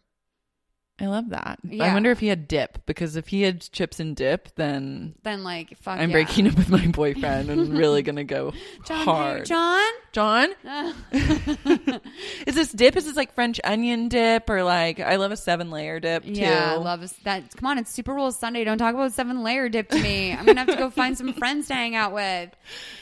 I 0.98 1.06
love 1.08 1.28
that. 1.28 1.58
I 1.78 1.92
wonder 1.92 2.10
if 2.10 2.20
he 2.20 2.28
had 2.28 2.48
dip 2.48 2.86
because 2.86 3.16
if 3.16 3.28
he 3.28 3.42
had 3.42 3.60
chips 3.60 4.00
and 4.00 4.16
dip, 4.16 4.54
then 4.54 5.14
Then, 5.24 5.44
like, 5.44 5.76
fuck 5.78 5.98
I'm 5.98 6.08
yeah. 6.08 6.14
breaking 6.14 6.46
up 6.48 6.56
with 6.56 6.70
my 6.70 6.86
boyfriend 6.92 7.50
and 7.50 7.76
really 7.76 8.02
gonna 8.02 8.24
go 8.24 8.54
John, 8.86 8.98
hey, 8.98 9.04
hard. 9.04 9.44
John? 9.44 9.84
John? 10.12 10.48
is 11.12 12.54
this 12.54 12.72
dip? 12.72 12.96
Is 12.96 13.04
this 13.04 13.14
like 13.16 13.34
French 13.34 13.60
onion 13.62 14.08
dip 14.08 14.48
or 14.48 14.62
like 14.62 14.98
I 15.00 15.16
love 15.16 15.32
a 15.32 15.36
seven 15.36 15.70
layer 15.70 16.00
dip 16.00 16.24
too? 16.24 16.30
Yeah, 16.32 16.72
I 16.72 16.76
love 16.76 17.06
that. 17.24 17.54
Come 17.56 17.66
on, 17.66 17.76
it's 17.78 17.90
Super 17.90 18.14
Bowl 18.14 18.32
Sunday. 18.32 18.64
Don't 18.64 18.78
talk 18.78 18.94
about 18.94 19.12
seven 19.12 19.42
layer 19.42 19.68
dip 19.68 19.90
to 19.90 19.98
me. 20.00 20.32
I'm 20.32 20.46
gonna 20.46 20.60
have 20.60 20.68
to 20.68 20.76
go 20.76 20.88
find 20.88 21.16
some 21.18 21.32
friends 21.34 21.68
to 21.68 21.74
hang 21.74 21.94
out 21.94 22.12
with. 22.14 22.50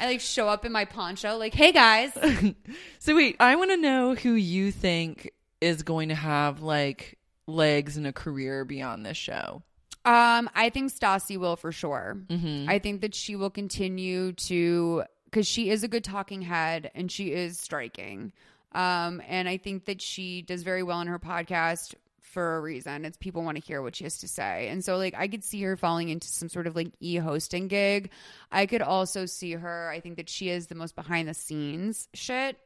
I 0.01 0.07
like 0.07 0.21
show 0.21 0.49
up 0.49 0.65
in 0.65 0.73
my 0.73 0.85
poncho, 0.85 1.37
like, 1.37 1.55
hey 1.55 1.73
guys. 1.73 2.11
So 2.99 3.15
wait, 3.15 3.37
I 3.39 3.57
want 3.57 3.71
to 3.71 3.77
know 3.77 4.15
who 4.15 4.33
you 4.33 4.71
think 4.73 5.31
is 5.61 5.83
going 5.83 6.09
to 6.09 6.15
have 6.15 6.63
like 6.63 7.19
legs 7.47 7.97
and 7.97 8.07
a 8.07 8.13
career 8.13 8.65
beyond 8.65 9.05
this 9.05 9.17
show. 9.17 9.63
Um, 10.05 10.51
I 10.55 10.69
think 10.69 10.93
Stassi 10.93 11.39
will 11.39 11.57
for 11.57 11.73
sure. 11.73 12.19
Mm-hmm. 12.27 12.69
I 12.69 12.79
think 12.79 13.01
that 13.01 13.15
she 13.15 13.37
will 13.37 13.51
continue 13.51 14.33
to 14.33 15.05
because 15.25 15.47
she 15.47 15.71
is 15.71 15.83
a 15.83 15.89
good 15.89 16.05
talking 16.05 16.43
head 16.43 16.91
and 16.95 17.11
she 17.11 17.33
is 17.33 17.59
striking. 17.59 18.33
Um, 18.73 19.23
and 19.27 19.49
I 19.49 19.57
think 19.57 19.87
that 19.87 20.03
she 20.03 20.43
does 20.43 20.63
very 20.63 20.83
well 20.83 21.01
in 21.01 21.07
her 21.07 21.19
podcast 21.19 21.95
for 22.21 22.57
a 22.57 22.61
reason. 22.61 23.05
It's 23.05 23.17
people 23.17 23.43
want 23.43 23.57
to 23.57 23.63
hear 23.63 23.81
what 23.81 23.97
she 23.97 24.05
has 24.05 24.19
to 24.19 24.29
say. 24.29 24.69
And 24.69 24.85
so 24.85 24.97
like 24.97 25.15
I 25.17 25.29
could 25.29 25.45
see 25.45 25.63
her 25.63 25.77
falling 25.77 26.09
into 26.09 26.29
some 26.29 26.49
sort 26.49 26.67
of 26.67 26.77
like 26.77 26.93
e-hosting 27.01 27.69
gig. 27.69 28.11
I 28.53 28.67
could 28.67 28.83
also 28.83 29.25
see 29.27 29.53
her, 29.53 29.89
I 29.89 30.01
think 30.01 30.17
that 30.17 30.29
she 30.29 30.51
is 30.51 30.67
the 30.67 30.75
most 30.75 30.97
behind 30.97 31.29
the 31.29 31.35
scenes 31.35 32.09
shit. 32.13 32.59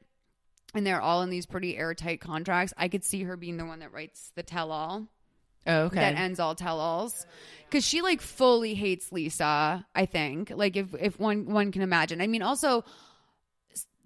And 0.75 0.87
they're 0.87 1.01
all 1.01 1.23
in 1.23 1.31
these 1.31 1.47
pretty 1.47 1.77
airtight 1.77 2.21
contracts. 2.21 2.75
I 2.77 2.89
could 2.89 3.05
see 3.05 3.23
her 3.25 3.37
being 3.37 3.57
the 3.57 3.65
one 3.65 3.79
that 3.79 3.93
writes 3.93 4.33
the 4.35 4.43
tell 4.43 4.71
all. 4.71 5.09
Oh, 5.67 5.83
okay. 5.83 5.97
that 5.97 6.15
ends 6.17 6.41
all 6.41 6.55
tell-alls 6.55 7.27
because 7.67 7.85
she 7.85 8.01
like 8.01 8.23
fully 8.23 8.75
hates 8.75 9.13
Lisa. 9.13 9.87
I 9.95 10.07
think 10.07 10.51
like 10.55 10.77
if 10.77 10.95
if 10.95 11.21
one 11.21 11.53
one 11.53 11.73
can 11.73 11.83
imagine. 11.83 12.21
I 12.21 12.27
mean, 12.27 12.43
also. 12.43 12.85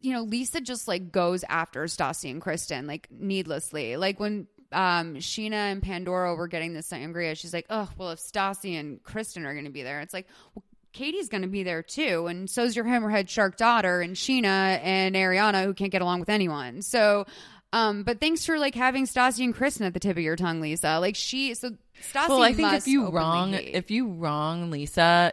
You 0.04 0.14
know, 0.14 0.22
Lisa 0.22 0.60
just 0.60 0.88
like 0.88 1.12
goes 1.12 1.44
after 1.48 1.84
Stassi 1.84 2.28
and 2.28 2.42
Kristen 2.42 2.88
like 2.88 3.06
needlessly. 3.08 3.96
Like 3.96 4.18
when 4.18 4.48
um 4.72 5.14
Scheana 5.14 5.70
and 5.70 5.80
Pandora 5.80 6.34
were 6.34 6.48
getting 6.48 6.72
the 6.74 6.80
sangria, 6.80 7.36
she's 7.36 7.54
like, 7.54 7.66
"Oh, 7.70 7.88
well, 7.96 8.10
if 8.10 8.18
Stassi 8.18 8.80
and 8.80 9.00
Kristen 9.04 9.46
are 9.46 9.52
going 9.52 9.66
to 9.66 9.70
be 9.70 9.84
there, 9.84 10.00
it's 10.00 10.12
like, 10.12 10.26
well, 10.56 10.64
Katie's 10.92 11.28
going 11.28 11.42
to 11.42 11.48
be 11.48 11.62
there 11.62 11.82
too, 11.82 12.26
and 12.26 12.48
so's 12.48 12.76
your 12.76 12.84
hammerhead 12.84 13.28
shark 13.28 13.56
daughter 13.56 14.00
and 14.00 14.14
Scheana 14.14 14.78
and 14.82 15.14
Ariana, 15.14 15.64
who 15.64 15.74
can't 15.74 15.90
get 15.92 16.02
along 16.02 16.20
with 16.20 16.28
anyone. 16.28 16.82
So, 16.82 17.26
um, 17.72 18.02
but 18.02 18.20
thanks 18.20 18.44
for 18.44 18.58
like 18.58 18.74
having 18.74 19.06
Stassi 19.06 19.44
and 19.44 19.54
Kristen 19.54 19.86
at 19.86 19.94
the 19.94 20.00
tip 20.00 20.16
of 20.16 20.22
your 20.22 20.36
tongue, 20.36 20.60
Lisa. 20.60 20.98
Like 21.00 21.16
she, 21.16 21.54
so 21.54 21.70
Stassi. 22.12 22.28
well, 22.28 22.42
I 22.42 22.52
think 22.52 22.72
if 22.74 22.86
you 22.86 23.08
wrong, 23.08 23.52
hate. 23.52 23.74
if 23.74 23.90
you 23.90 24.08
wrong 24.08 24.70
Lisa, 24.70 25.32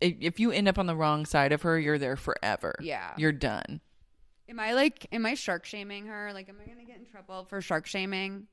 if, 0.00 0.16
if 0.20 0.40
you 0.40 0.50
end 0.50 0.66
up 0.66 0.78
on 0.78 0.86
the 0.86 0.96
wrong 0.96 1.26
side 1.26 1.52
of 1.52 1.62
her, 1.62 1.78
you're 1.78 1.98
there 1.98 2.16
forever. 2.16 2.74
Yeah. 2.80 3.12
you're 3.16 3.32
done. 3.32 3.80
am 4.48 4.58
I 4.58 4.72
like, 4.72 5.06
am 5.12 5.24
I 5.26 5.34
shark 5.34 5.64
shaming 5.64 6.06
her? 6.06 6.32
Like, 6.32 6.48
am 6.48 6.56
I 6.60 6.66
going 6.66 6.78
to 6.78 6.84
get 6.84 6.98
in 6.98 7.06
trouble 7.06 7.44
for 7.44 7.60
shark 7.60 7.86
shaming? 7.86 8.48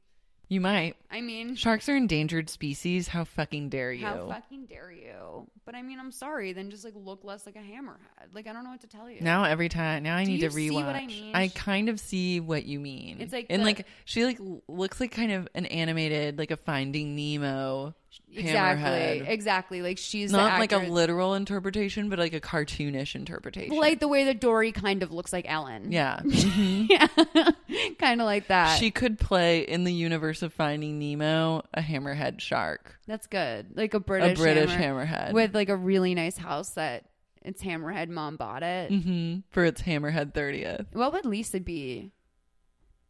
You 0.49 0.61
might. 0.61 0.95
I 1.10 1.22
mean, 1.22 1.56
Sharks 1.56 1.90
are 1.90 1.95
endangered 1.95 2.49
species. 2.49 3.07
How 3.07 3.24
fucking 3.24 3.70
dare 3.70 3.91
you? 3.91 4.06
how 4.06 4.28
fucking 4.28 4.65
dare 4.65 4.91
you? 4.91 5.48
But 5.65 5.74
I 5.76 5.82
mean, 5.82 5.99
I'm 5.99 6.11
sorry. 6.11 6.53
Then 6.53 6.70
just 6.70 6.84
like 6.84 6.94
look 6.95 7.24
less 7.24 7.45
like 7.45 7.56
a 7.56 7.60
hammerhead. 7.60 8.34
Like 8.34 8.48
I 8.48 8.53
don't 8.53 8.64
know 8.64 8.70
what 8.72 8.82
to 8.82 8.88
tell 8.88 9.10
you. 9.10 9.22
Now 9.22 9.45
every 9.45 9.70
time, 9.70 10.03
now 10.03 10.18
I 10.18 10.26
Do 10.26 10.32
need 10.32 10.41
to 10.41 10.49
rewatch. 10.49 10.95
I 10.95 11.06
mean? 11.07 11.36
I 11.36 11.48
kind 11.48 11.90
of 11.90 11.99
see 11.99 12.40
what 12.40 12.65
you 12.65 12.80
mean. 12.80 13.18
It's 13.22 13.34
like 13.34 13.48
and 13.49 13.61
the- 13.61 13.65
like 13.65 13.88
she 14.06 14.26
like 14.26 14.40
looks 14.68 14.99
like 14.99 15.11
kind 15.11 15.32
of 15.32 15.48
an 15.56 15.65
animated 15.68 16.38
like 16.38 16.52
a 16.52 16.57
Finding 16.57 17.15
Nemo 17.15 17.95
exactly, 18.35 19.27
exactly. 19.27 19.81
Like 19.81 19.98
she's 19.98 20.31
the 20.31 20.38
Not 20.38 20.60
like 20.60 20.72
a 20.72 20.77
literal 20.77 21.34
interpretation, 21.34 22.10
but 22.10 22.19
like 22.19 22.34
a 22.34 22.40
cartoonish 22.41 23.15
interpretation. 23.15 23.76
like 23.77 23.99
the 23.99 24.07
way 24.07 24.26
that 24.26 24.40
Dory 24.40 24.72
kind 24.72 25.03
of 25.03 25.11
looks 25.11 25.31
like 25.34 25.45
Ellen. 25.48 25.91
yeah, 25.91 26.22
yeah, 26.26 27.07
kind 27.99 28.22
of 28.22 28.26
like 28.26 28.48
that. 28.48 28.80
she 28.80 28.91
could 28.91 29.19
play 29.19 29.60
in 29.61 29.84
the 29.84 29.94
universe 29.94 30.41
of 30.41 30.53
Finding 30.53 30.99
Nemo 30.99 31.64
a 31.73 31.81
hammerhead 31.81 32.40
shark. 32.41 32.98
That's 33.07 33.27
good. 33.27 33.76
Like 33.76 33.94
a 33.94 33.99
British, 33.99 34.40
British 34.40 34.72
hammer- 34.72 35.06
hammerhead. 35.06 35.34
with 35.34 35.53
like 35.56 35.69
a 35.69 35.77
really 35.77 36.15
nice 36.15 36.38
house 36.38 36.72
that 36.72 37.06
its 37.41 37.61
hammerhead 37.61 38.10
mom 38.10 38.38
bought 38.38 38.64
it. 38.64 38.90
hmm 38.91 39.38
for 39.52 39.65
its 39.65 39.81
hammerhead 39.81 40.34
thirtieth. 40.34 40.88
What 40.94 41.14
would 41.14 41.26
Lisa 41.26 41.60
be? 41.60 42.11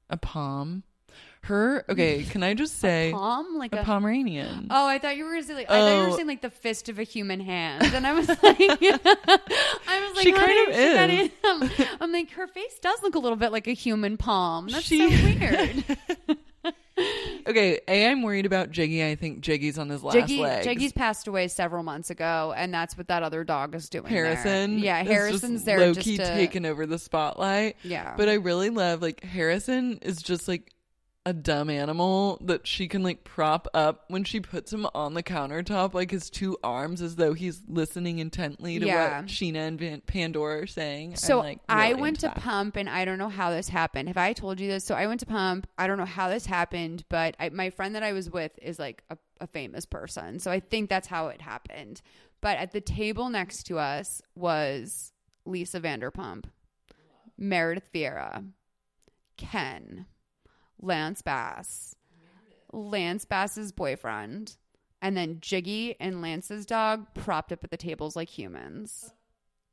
A 0.09 0.17
palm. 0.17 0.83
Her 1.43 1.83
okay. 1.89 2.23
Can 2.23 2.41
I 2.41 2.53
just 2.53 2.79
say 2.79 3.11
Palm, 3.13 3.57
like 3.57 3.75
a, 3.75 3.81
a. 3.81 3.83
Pomeranian? 3.83 4.67
Oh, 4.69 4.87
I 4.87 4.97
thought 4.97 5.17
you 5.17 5.25
were 5.25 5.31
gonna 5.31 5.43
say 5.43 5.53
like 5.55 5.69
I 5.69 5.79
thought 5.79 5.95
you 5.97 6.03
were 6.03 6.13
Oh. 6.13 6.15
saying 6.15 6.27
like 6.27 6.41
the 6.41 6.49
fist 6.49 6.87
of 6.89 6.99
a 6.99 7.03
human 7.03 7.39
hand, 7.41 7.83
and 7.93 8.07
I 8.07 8.13
was 8.13 8.27
like, 8.29 8.39
I 8.43 10.07
was 10.07 10.15
like, 10.15 10.23
She 10.23 10.31
kind 10.31 10.69
honey, 10.75 11.25
of 11.25 11.71
she 11.71 11.73
is. 11.73 11.87
I'm 11.99 12.11
like, 12.11 12.31
her 12.31 12.47
face 12.47 12.79
does 12.81 13.01
look 13.03 13.15
a 13.15 13.19
little 13.19 13.35
bit 13.37 13.51
like 13.51 13.67
a 13.67 13.73
human 13.73 14.15
palm. 14.17 14.67
That's 14.69 14.85
She- 14.85 14.99
so 15.09 15.25
weird. 15.39 16.33
Okay, 17.45 17.81
A, 17.87 18.07
I'm 18.07 18.21
worried 18.21 18.45
about 18.45 18.71
Giggy. 18.71 19.03
I 19.05 19.15
think 19.15 19.43
Giggy's 19.43 19.77
on 19.79 19.89
his 19.89 20.01
last 20.03 20.15
Giggy, 20.15 20.39
legs. 20.39 20.65
Giggy's 20.65 20.93
passed 20.93 21.27
away 21.27 21.47
several 21.49 21.83
months 21.83 22.09
ago, 22.09 22.53
and 22.55 22.73
that's 22.73 22.95
what 22.97 23.07
that 23.09 23.21
other 23.23 23.43
dog 23.43 23.75
is 23.75 23.89
doing. 23.89 24.05
there. 24.05 24.25
Harrison. 24.25 24.77
yeah, 24.77 25.01
is 25.01 25.07
Harrison's 25.09 25.53
just 25.55 25.65
there 25.65 25.79
low 25.79 25.93
just 25.93 26.05
key 26.05 26.17
to 26.17 26.25
taking 26.25 26.65
over 26.65 26.85
the 26.85 26.97
spotlight. 26.99 27.75
Yeah. 27.83 28.13
But 28.15 28.29
I 28.29 28.35
really 28.35 28.69
love 28.69 29.01
like 29.01 29.23
Harrison 29.23 29.99
is 30.03 30.21
just 30.21 30.47
like 30.47 30.71
a 31.25 31.31
dumb 31.31 31.69
animal 31.69 32.37
that 32.41 32.67
she 32.67 32.87
can 32.87 33.01
like 33.01 33.23
prop 33.23 33.65
up 33.73 34.03
when 34.09 34.25
she 34.25 34.41
puts 34.41 34.73
him 34.73 34.85
on 34.93 35.13
the 35.13 35.23
countertop, 35.23 35.93
like 35.93 36.11
his 36.11 36.29
two 36.29 36.57
arms, 36.63 37.01
as 37.01 37.15
though 37.15 37.33
he's 37.33 37.61
listening 37.69 38.19
intently 38.19 38.77
to 38.77 38.85
Yeah. 38.85 39.19
what 39.21 39.27
Scheana 39.27 39.67
and 39.67 39.79
Van- 39.79 40.01
Pandora 40.01 40.63
are 40.63 40.67
saying. 40.67 41.15
So 41.15 41.39
I'm, 41.39 41.45
like, 41.45 41.59
I 41.69 41.93
went 41.93 42.19
to 42.21 42.27
that. 42.27 42.35
Pump, 42.35 42.75
and 42.75 42.89
I 42.89 43.05
don't 43.05 43.17
know 43.17 43.29
how 43.29 43.51
this 43.51 43.69
happened. 43.69 44.09
Have 44.09 44.17
I 44.17 44.33
told 44.33 44.59
you 44.59 44.67
this? 44.67 44.83
So 44.83 44.95
I 44.95 45.07
went 45.07 45.21
to 45.21 45.25
Pump. 45.25 45.65
I 45.77 45.87
don't 45.87 45.97
know 45.97 46.03
how 46.03 46.27
this 46.29 46.45
happened, 46.45 47.05
but 47.07 47.35
I, 47.39 47.49
my 47.49 47.69
friend 47.69 47.95
that 47.95 48.03
I 48.03 48.11
was 48.11 48.29
with 48.29 48.51
is 48.61 48.77
like 48.77 49.01
a, 49.09 49.17
a 49.39 49.47
famous 49.47 49.85
person, 49.85 50.39
so 50.39 50.51
I 50.51 50.59
think 50.59 50.89
that's 50.89 51.07
how 51.07 51.29
it 51.29 51.39
happened. 51.41 52.01
But 52.41 52.57
at 52.57 52.71
the 52.73 52.81
table 52.81 53.29
next 53.29 53.63
to 53.67 53.79
us 53.79 54.21
was 54.35 55.13
Lisa 55.45 55.79
Vanderpump, 55.79 56.45
Meredith 57.37 57.89
Vieira, 57.93 58.45
Ken, 59.37 60.05
Lance 60.83 61.21
Bass, 61.21 61.95
Lance 62.71 63.25
Bass's 63.25 63.71
boyfriend, 63.71 64.57
and 65.01 65.15
then 65.15 65.39
Giggy 65.39 65.95
and 65.99 66.21
Lance's 66.21 66.65
dog 66.65 67.07
propped 67.13 67.51
up 67.51 67.63
at 67.63 67.71
the 67.71 67.77
tables 67.77 68.15
like 68.15 68.29
humans. 68.29 69.13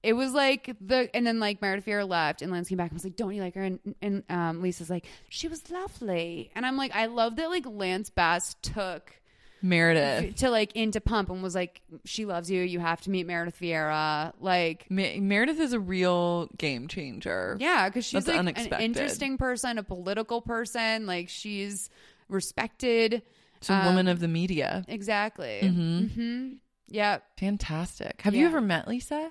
It 0.03 0.15
was 0.15 0.32
like 0.32 0.74
the, 0.81 1.15
and 1.15 1.27
then 1.27 1.41
like 1.41 1.61
Meredith 1.61 1.85
Vieira 1.85 2.09
left, 2.09 2.41
and 2.41 2.51
Lance 2.51 2.69
came 2.69 2.78
back 2.78 2.91
and 2.91 2.95
was 2.95 3.05
like, 3.05 3.16
"Don't 3.16 3.35
you 3.35 3.43
like 3.43 3.55
her?" 3.55 3.62
And, 3.62 3.95
and 4.01 4.23
um, 4.31 4.62
Lisa's 4.62 4.89
like, 4.89 5.07
"She 5.28 5.47
was 5.47 5.70
lovely," 5.70 6.51
and 6.55 6.65
I'm 6.65 6.78
like, 6.78 6.95
I 6.95 7.07
love 7.07 7.37
that 7.37 7.51
like 7.51 7.66
Lance 7.66 8.09
Bass 8.09 8.57
took 8.62 9.19
Meredith. 9.62 10.37
to 10.37 10.51
like 10.51 10.73
into 10.77 11.01
Pump 11.01 11.31
and 11.31 11.43
was 11.43 11.55
like, 11.55 11.82
"She 12.05 12.24
loves 12.24 12.51
you. 12.51 12.62
You 12.62 12.78
have 12.81 13.01
to 13.03 13.11
meet 13.11 13.27
Meredith 13.27 13.59
Vieira." 13.61 14.32
Like, 14.41 14.91
Me- 14.91 15.20
Meredith 15.20 15.61
is 15.61 15.73
a 15.73 15.81
real 15.81 16.47
game 16.59 16.89
changer. 16.89 17.57
yeah, 17.61 17.89
because 17.89 18.05
she's 18.05 18.24
That's 18.24 18.37
like 18.47 18.59
an 18.59 18.81
interesting 18.81 19.37
person, 19.39 19.78
a 19.78 19.82
political 19.82 20.41
person. 20.41 21.07
Like 21.07 21.28
she's 21.28 21.91
respected. 22.28 23.23
She's 23.61 23.70
a 23.70 23.74
Um, 23.74 23.85
woman 23.87 24.09
of 24.09 24.20
the 24.20 24.28
media. 24.28 24.85
Exactly. 24.89 25.61
Mhm. 25.62 26.11
hmm 26.12 26.53
Yeah. 26.89 27.19
Fantastic. 27.39 28.23
Have 28.23 28.35
you 28.35 28.47
ever 28.47 28.61
met 28.61 28.89
Lisa? 28.89 29.31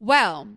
Well, 0.00 0.48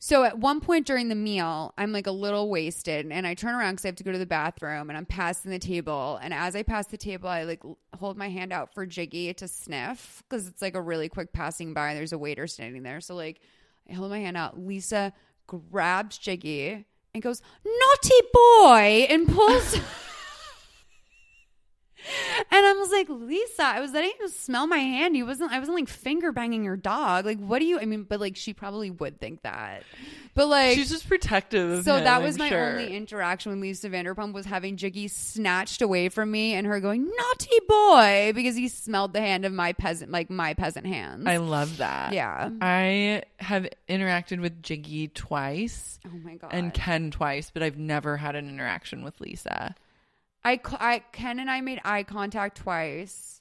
so 0.00 0.22
at 0.22 0.38
one 0.38 0.60
point 0.60 0.86
during 0.86 1.08
the 1.08 1.14
meal, 1.14 1.74
I'm 1.76 1.92
like 1.92 2.06
a 2.06 2.12
little 2.12 2.48
wasted, 2.48 3.06
and 3.10 3.26
I 3.26 3.34
turn 3.34 3.54
around 3.54 3.72
because 3.72 3.84
I 3.84 3.88
have 3.88 3.96
to 3.96 4.04
go 4.04 4.12
to 4.12 4.18
the 4.18 4.26
bathroom, 4.26 4.90
and 4.90 4.96
I'm 4.96 5.06
passing 5.06 5.50
the 5.50 5.58
table. 5.58 6.18
And 6.22 6.32
as 6.32 6.54
I 6.54 6.62
pass 6.62 6.86
the 6.86 6.96
table, 6.96 7.28
I 7.28 7.42
like 7.42 7.62
hold 7.98 8.16
my 8.16 8.28
hand 8.28 8.52
out 8.52 8.72
for 8.74 8.86
Giggy 8.86 9.36
to 9.36 9.48
sniff 9.48 10.22
because 10.28 10.46
it's 10.46 10.62
like 10.62 10.76
a 10.76 10.80
really 10.80 11.08
quick 11.08 11.32
passing 11.32 11.74
by. 11.74 11.94
There's 11.94 12.12
a 12.12 12.18
waiter 12.18 12.46
standing 12.46 12.84
there, 12.84 13.00
so 13.00 13.16
like 13.16 13.40
I 13.90 13.94
hold 13.94 14.10
my 14.10 14.20
hand 14.20 14.36
out. 14.36 14.58
Lisa 14.58 15.12
grabs 15.46 16.18
Giggy 16.18 16.84
and 17.12 17.22
goes, 17.22 17.42
"Naughty 17.64 18.20
boy," 18.32 19.06
and 19.10 19.26
pulls. 19.26 19.78
And 22.50 22.66
I 22.66 22.72
was 22.74 22.90
like, 22.90 23.08
Lisa, 23.08 23.64
I 23.64 23.80
was 23.80 23.92
letting 23.92 24.12
you 24.20 24.28
smell 24.28 24.66
my 24.66 24.78
hand. 24.78 25.16
You 25.16 25.26
wasn't 25.26 25.52
I 25.52 25.58
wasn't 25.58 25.76
like 25.76 25.88
finger 25.88 26.32
banging 26.32 26.64
your 26.64 26.76
dog. 26.76 27.26
Like, 27.26 27.38
what 27.38 27.58
do 27.58 27.64
you 27.64 27.78
I 27.80 27.84
mean, 27.84 28.04
but 28.04 28.20
like 28.20 28.36
she 28.36 28.52
probably 28.54 28.90
would 28.90 29.20
think 29.20 29.42
that. 29.42 29.82
But 30.34 30.46
like 30.46 30.76
She's 30.76 30.88
just 30.88 31.08
protective. 31.08 31.70
Of 31.70 31.84
so 31.84 31.96
him, 31.96 32.04
that 32.04 32.22
was 32.22 32.36
I'm 32.36 32.38
my 32.38 32.48
sure. 32.48 32.70
only 32.70 32.96
interaction 32.96 33.52
with 33.52 33.60
Lisa 33.60 33.90
Vanderpump 33.90 34.32
was 34.32 34.46
having 34.46 34.76
Giggy 34.76 35.10
snatched 35.10 35.82
away 35.82 36.08
from 36.08 36.30
me 36.30 36.54
and 36.54 36.66
her 36.66 36.80
going, 36.80 37.04
Naughty 37.04 37.58
boy 37.68 38.32
because 38.34 38.56
he 38.56 38.68
smelled 38.68 39.12
the 39.12 39.20
hand 39.20 39.44
of 39.44 39.52
my 39.52 39.72
peasant 39.72 40.10
like 40.10 40.30
my 40.30 40.54
peasant 40.54 40.86
hands. 40.86 41.26
I 41.26 41.38
love 41.38 41.78
that. 41.78 42.12
Yeah. 42.12 42.50
I 42.60 43.24
have 43.40 43.68
interacted 43.88 44.40
with 44.40 44.62
Giggy 44.62 45.12
twice 45.12 45.98
oh 46.06 46.10
my 46.22 46.36
god. 46.36 46.50
and 46.52 46.72
Ken 46.72 47.10
twice, 47.10 47.50
but 47.52 47.62
I've 47.62 47.78
never 47.78 48.16
had 48.16 48.36
an 48.36 48.48
interaction 48.48 49.02
with 49.02 49.20
Lisa. 49.20 49.74
I, 50.48 50.60
I 50.78 50.98
Ken 51.12 51.38
and 51.38 51.50
I 51.50 51.60
made 51.60 51.80
eye 51.84 52.02
contact 52.02 52.58
twice. 52.58 53.34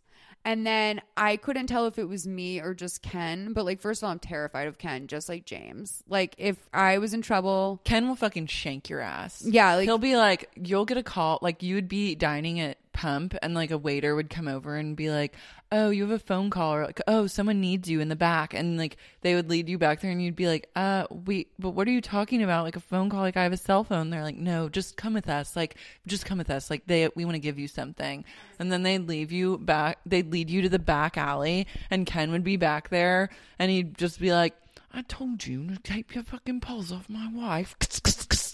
And 0.46 0.66
then 0.66 1.02
I 1.18 1.36
couldn't 1.36 1.68
tell 1.68 1.88
if 1.88 2.00
it 2.00 2.08
was 2.08 2.26
me 2.26 2.62
or 2.62 2.74
just 2.74 3.02
Ken. 3.02 3.52
But 3.52 3.66
like, 3.66 3.82
first 3.82 4.02
of 4.02 4.06
all, 4.06 4.12
I'm 4.14 4.20
terrified 4.20 4.68
of 4.68 4.78
Ken, 4.78 5.08
just 5.08 5.28
like 5.28 5.44
James. 5.44 6.04
Like, 6.08 6.36
if 6.38 6.56
I 6.74 7.00
was 7.00 7.14
in 7.14 7.22
trouble, 7.22 7.82
Ken 7.84 8.08
will 8.08 8.16
fucking 8.16 8.48
shank 8.48 8.90
your 8.90 9.02
ass. 9.02 9.44
Yeah, 9.46 9.76
like- 9.76 9.84
he'll 9.86 9.98
be 9.98 10.16
like, 10.16 10.50
you'll 10.56 10.86
get 10.86 10.98
a 10.98 11.04
call. 11.04 11.40
Like 11.42 11.64
you 11.64 11.76
would 11.76 11.90
be 11.90 12.16
dining 12.16 12.62
at 12.62 12.78
Pump, 12.98 13.36
and 13.44 13.54
like 13.54 13.70
a 13.70 13.78
waiter 13.78 14.16
would 14.16 14.28
come 14.32 14.48
over 14.48 14.76
and 14.76 14.96
be 14.96 15.12
like, 15.12 15.36
"Oh, 15.72 15.92
you 15.92 16.02
have 16.02 16.12
a 16.12 16.18
phone 16.18 16.50
call," 16.50 16.74
or 16.74 16.86
like, 16.86 17.00
"Oh, 17.08 17.28
someone 17.28 17.62
needs 17.62 17.88
you 17.88 18.00
in 18.00 18.10
the 18.10 18.16
back," 18.16 18.56
and 18.56 18.76
like 18.76 18.98
they 19.22 19.36
would 19.36 19.52
lead 19.52 19.70
you 19.70 19.78
back 19.78 20.02
there, 20.02 20.10
and 20.10 20.20
you'd 20.20 20.36
be 20.36 20.48
like, 20.48 20.68
"Uh, 20.76 21.06
wait, 21.12 21.50
but 21.60 21.72
what 21.72 21.88
are 21.88 21.92
you 21.92 22.02
talking 22.02 22.42
about? 22.42 22.64
Like 22.64 22.76
a 22.76 22.80
phone 22.80 23.08
call? 23.12 23.22
Like 23.22 23.38
I 23.38 23.44
have 23.44 23.54
a 23.54 23.58
cell 23.58 23.84
phone." 23.84 24.10
They're 24.10 24.24
like, 24.24 24.38
"No, 24.38 24.68
just 24.68 24.98
come 24.98 25.14
with 25.14 25.30
us. 25.30 25.56
Like 25.56 25.76
just 26.08 26.26
come 26.26 26.40
with 26.40 26.50
us. 26.50 26.72
Like 26.72 26.88
they 26.88 27.08
we 27.16 27.24
want 27.24 27.36
to 27.36 27.40
give 27.40 27.60
you 27.60 27.68
something," 27.68 28.26
and 28.58 28.72
then 28.72 28.82
they'd 28.82 29.08
leave 29.08 29.32
you 29.32 29.60
back. 29.60 30.00
They'd 30.04 30.32
lead 30.32 30.50
you 30.50 30.64
to 30.64 30.70
the 30.70 30.80
back 30.80 31.20
alley, 31.20 31.68
and 31.92 32.08
Ken 32.08 32.32
would 32.32 32.44
be 32.44 32.58
back 32.58 32.90
there, 32.90 33.30
and 33.60 33.70
he'd 33.70 33.96
just 33.96 34.20
be 34.20 34.34
like. 34.34 34.56
I 34.92 35.02
told 35.04 35.46
you 35.46 35.68
to 35.68 35.78
take 35.78 36.16
your 36.16 36.24
fucking 36.24 36.62
paws 36.62 36.92
off 36.92 37.10
my 37.10 37.30
wife. 37.32 37.76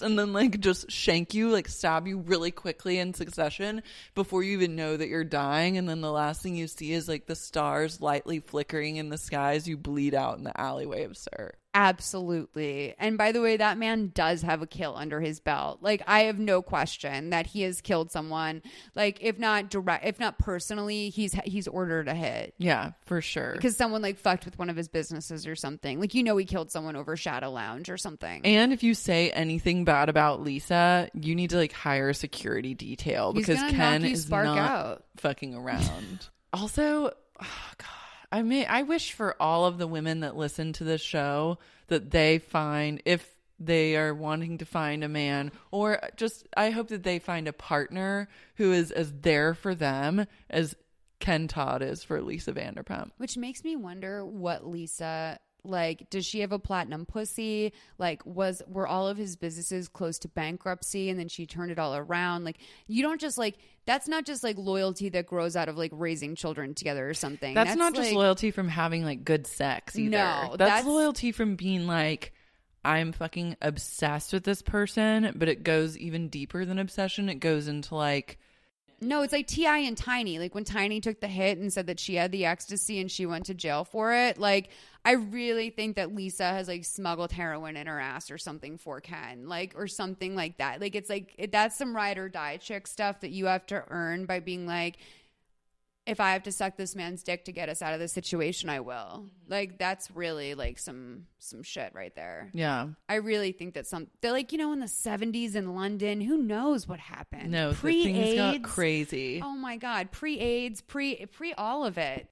And 0.01 0.19
then, 0.19 0.33
like, 0.33 0.59
just 0.59 0.91
shank 0.91 1.33
you, 1.33 1.49
like, 1.49 1.69
stab 1.69 2.07
you 2.07 2.17
really 2.19 2.51
quickly 2.51 2.99
in 2.99 3.13
succession 3.13 3.83
before 4.15 4.43
you 4.43 4.53
even 4.53 4.75
know 4.75 4.97
that 4.97 5.07
you're 5.07 5.23
dying. 5.23 5.77
And 5.77 5.87
then 5.87 6.01
the 6.01 6.11
last 6.11 6.41
thing 6.41 6.55
you 6.55 6.67
see 6.67 6.91
is, 6.91 7.07
like, 7.07 7.25
the 7.25 7.35
stars 7.35 8.01
lightly 8.01 8.39
flickering 8.39 8.97
in 8.97 9.09
the 9.09 9.17
sky 9.17 9.55
as 9.55 9.67
you 9.67 9.77
bleed 9.77 10.13
out 10.13 10.37
in 10.37 10.43
the 10.43 10.59
alleyway 10.59 11.03
of 11.03 11.15
SUR. 11.17 11.53
Absolutely. 11.73 12.93
And 12.99 13.17
by 13.17 13.31
the 13.31 13.41
way, 13.41 13.57
that 13.57 13.77
man 13.77 14.11
does 14.13 14.41
have 14.43 14.61
a 14.61 14.67
kill 14.67 14.95
under 14.95 15.19
his 15.19 15.39
belt. 15.39 15.79
Like 15.81 16.03
I 16.05 16.23
have 16.23 16.37
no 16.37 16.61
question 16.61 17.31
that 17.31 17.47
he 17.47 17.63
has 17.63 17.81
killed 17.81 18.11
someone. 18.11 18.61
Like 18.95 19.19
if 19.21 19.39
not 19.39 19.69
direct 19.69 20.05
if 20.05 20.19
not 20.19 20.37
personally, 20.37 21.09
he's 21.09 21.33
he's 21.45 21.67
ordered 21.67 22.07
a 22.07 22.13
hit. 22.13 22.53
Yeah, 22.57 22.91
for 23.05 23.21
sure. 23.21 23.53
Because 23.53 23.75
someone 23.75 24.01
like 24.01 24.17
fucked 24.19 24.45
with 24.45 24.59
one 24.59 24.69
of 24.69 24.75
his 24.75 24.87
businesses 24.87 25.47
or 25.47 25.55
something. 25.55 25.99
Like 25.99 26.13
you 26.13 26.23
know 26.23 26.37
he 26.37 26.45
killed 26.45 26.71
someone 26.71 26.95
over 26.95 27.17
Shadow 27.17 27.51
Lounge 27.51 27.89
or 27.89 27.97
something. 27.97 28.45
And 28.45 28.71
if 28.71 28.83
you 28.83 28.93
say 28.93 29.31
anything 29.31 29.83
bad 29.83 30.09
about 30.09 30.41
Lisa, 30.41 31.09
you 31.13 31.33
need 31.35 31.49
to 31.51 31.57
like 31.57 31.73
hire 31.73 32.09
a 32.09 32.13
security 32.13 32.75
detail 32.75 33.33
He's 33.33 33.47
because 33.47 33.71
Ken 33.71 34.05
is 34.05 34.29
not 34.29 34.57
out. 34.57 35.03
fucking 35.17 35.55
around. 35.55 36.27
also, 36.53 37.07
oh 37.41 37.71
God, 37.77 37.87
I 38.33 38.41
may 38.41 38.65
I 38.65 38.81
wish 38.81 39.13
for 39.13 39.35
all 39.39 39.65
of 39.65 39.77
the 39.77 39.85
women 39.85 40.21
that 40.21 40.35
listen 40.35 40.73
to 40.73 40.83
this 40.83 41.01
show 41.01 41.59
that 41.87 42.09
they 42.09 42.39
find 42.39 42.99
if 43.05 43.29
they 43.59 43.95
are 43.95 44.11
wanting 44.11 44.57
to 44.57 44.65
find 44.65 45.03
a 45.03 45.07
man 45.07 45.51
or 45.69 45.99
just 46.17 46.47
I 46.57 46.71
hope 46.71 46.87
that 46.87 47.03
they 47.03 47.19
find 47.19 47.47
a 47.47 47.53
partner 47.53 48.27
who 48.55 48.73
is 48.73 48.89
as 48.89 49.13
there 49.21 49.53
for 49.53 49.75
them 49.75 50.25
as 50.49 50.75
Ken 51.19 51.47
Todd 51.47 51.83
is 51.83 52.03
for 52.03 52.23
Lisa 52.23 52.53
Vanderpump. 52.53 53.11
Which 53.17 53.37
makes 53.37 53.63
me 53.63 53.75
wonder 53.75 54.25
what 54.25 54.65
Lisa 54.65 55.39
like 55.63 56.09
does 56.09 56.25
she 56.25 56.39
have 56.39 56.51
a 56.51 56.59
platinum 56.59 57.05
pussy 57.05 57.71
like 57.97 58.25
was 58.25 58.61
were 58.67 58.87
all 58.87 59.07
of 59.07 59.17
his 59.17 59.35
businesses 59.35 59.87
close 59.87 60.17
to 60.19 60.27
bankruptcy 60.27 61.09
and 61.09 61.19
then 61.19 61.27
she 61.27 61.45
turned 61.45 61.71
it 61.71 61.79
all 61.79 61.95
around 61.95 62.43
like 62.43 62.57
you 62.87 63.01
don't 63.01 63.21
just 63.21 63.37
like 63.37 63.57
that's 63.85 64.07
not 64.07 64.25
just 64.25 64.43
like 64.43 64.57
loyalty 64.57 65.09
that 65.09 65.25
grows 65.25 65.55
out 65.55 65.69
of 65.69 65.77
like 65.77 65.91
raising 65.93 66.35
children 66.35 66.73
together 66.73 67.09
or 67.09 67.13
something 67.13 67.53
That's, 67.53 67.75
not 67.75 67.93
just 67.93 68.13
loyalty 68.13 68.51
from 68.51 68.67
having 68.67 69.03
like 69.03 69.25
good 69.25 69.47
sex 69.47 69.97
either. 69.97 70.11
No, 70.11 70.55
that's, 70.57 70.57
that's- 70.57 70.85
loyalty 70.85 71.31
from 71.31 71.55
being 71.55 71.87
like 71.87 72.33
I'm 72.85 73.13
fucking 73.13 73.55
obsessed 73.61 74.33
with 74.33 74.43
this 74.43 74.61
person, 74.61 75.33
but 75.35 75.47
it 75.47 75.63
goes 75.63 75.97
even 75.97 76.27
deeper 76.27 76.65
than 76.65 76.79
obsession. 76.79 77.29
It 77.29 77.35
goes 77.35 77.67
into 77.67 77.95
like 77.95 78.37
No, 79.03 79.21
it's 79.21 79.33
like 79.33 79.47
Ti 79.47 79.87
and 79.87 79.97
Tiny. 79.97 80.39
Like 80.39 80.55
when 80.55 80.63
Tiny 80.63 81.01
took 81.01 81.19
the 81.19 81.27
hit 81.27 81.57
and 81.57 81.71
said 81.71 81.87
that 81.87 81.99
she 81.99 82.15
had 82.15 82.31
the 82.31 82.45
ecstasy 82.45 82.99
and 82.99 83.11
she 83.11 83.25
went 83.25 83.45
to 83.47 83.53
jail 83.53 83.83
for 83.83 84.13
it. 84.13 84.37
Like 84.37 84.69
I 85.05 85.13
really 85.13 85.69
think 85.69 85.97
that 85.97 86.15
Lisa 86.15 86.45
has 86.45 86.67
like 86.67 86.85
smuggled 86.85 87.31
heroin 87.31 87.75
in 87.75 87.87
her 87.87 87.99
ass 87.99 88.31
or 88.31 88.37
something 88.37 88.77
for 88.77 89.01
Ken, 89.01 89.47
like 89.47 89.73
or 89.75 89.87
something 89.87 90.35
like 90.35 90.57
that. 90.57 90.81
Like 90.81 90.95
it's 90.95 91.09
like 91.09 91.33
it, 91.37 91.51
that's 91.51 91.77
some 91.77 91.95
ride 91.95 92.17
or 92.17 92.29
die 92.29 92.57
chick 92.57 92.87
stuff 92.87 93.21
that 93.21 93.31
you 93.31 93.45
have 93.47 93.65
to 93.67 93.83
earn 93.89 94.25
by 94.25 94.39
being 94.39 94.65
like. 94.65 94.97
If 96.05 96.19
I 96.19 96.33
have 96.33 96.43
to 96.43 96.51
suck 96.51 96.75
this 96.75 96.95
man's 96.95 97.23
dick 97.23 97.45
to 97.45 97.51
get 97.51 97.69
us 97.69 97.81
out 97.81 97.93
of 97.93 97.99
this 97.99 98.11
situation, 98.11 98.69
I 98.69 98.81
will. 98.81 99.27
Like 99.47 99.77
that's 99.77 100.11
really 100.11 100.53
like 100.53 100.77
some 100.79 101.27
some 101.39 101.63
shit 101.63 101.91
right 101.93 102.13
there. 102.15 102.49
yeah. 102.53 102.87
I 103.07 103.15
really 103.15 103.51
think 103.51 103.75
that 103.75 103.87
some 103.87 104.07
they're 104.21 104.31
like 104.31 104.51
you 104.51 104.57
know 104.57 104.73
in 104.73 104.79
the 104.79 104.87
seventies 104.87 105.55
in 105.55 105.75
London, 105.75 106.19
who 106.21 106.37
knows 106.37 106.87
what 106.87 106.99
happened? 106.99 107.51
No, 107.51 107.71
the 107.71 108.03
things 108.03 108.35
got 108.35 108.61
crazy. 108.63 109.41
Oh 109.43 109.55
my 109.55 109.77
god, 109.77 110.11
pre 110.11 110.39
AIDS, 110.39 110.81
pre 110.81 111.25
pre 111.27 111.53
all 111.53 111.85
of 111.85 111.97
it. 111.97 112.27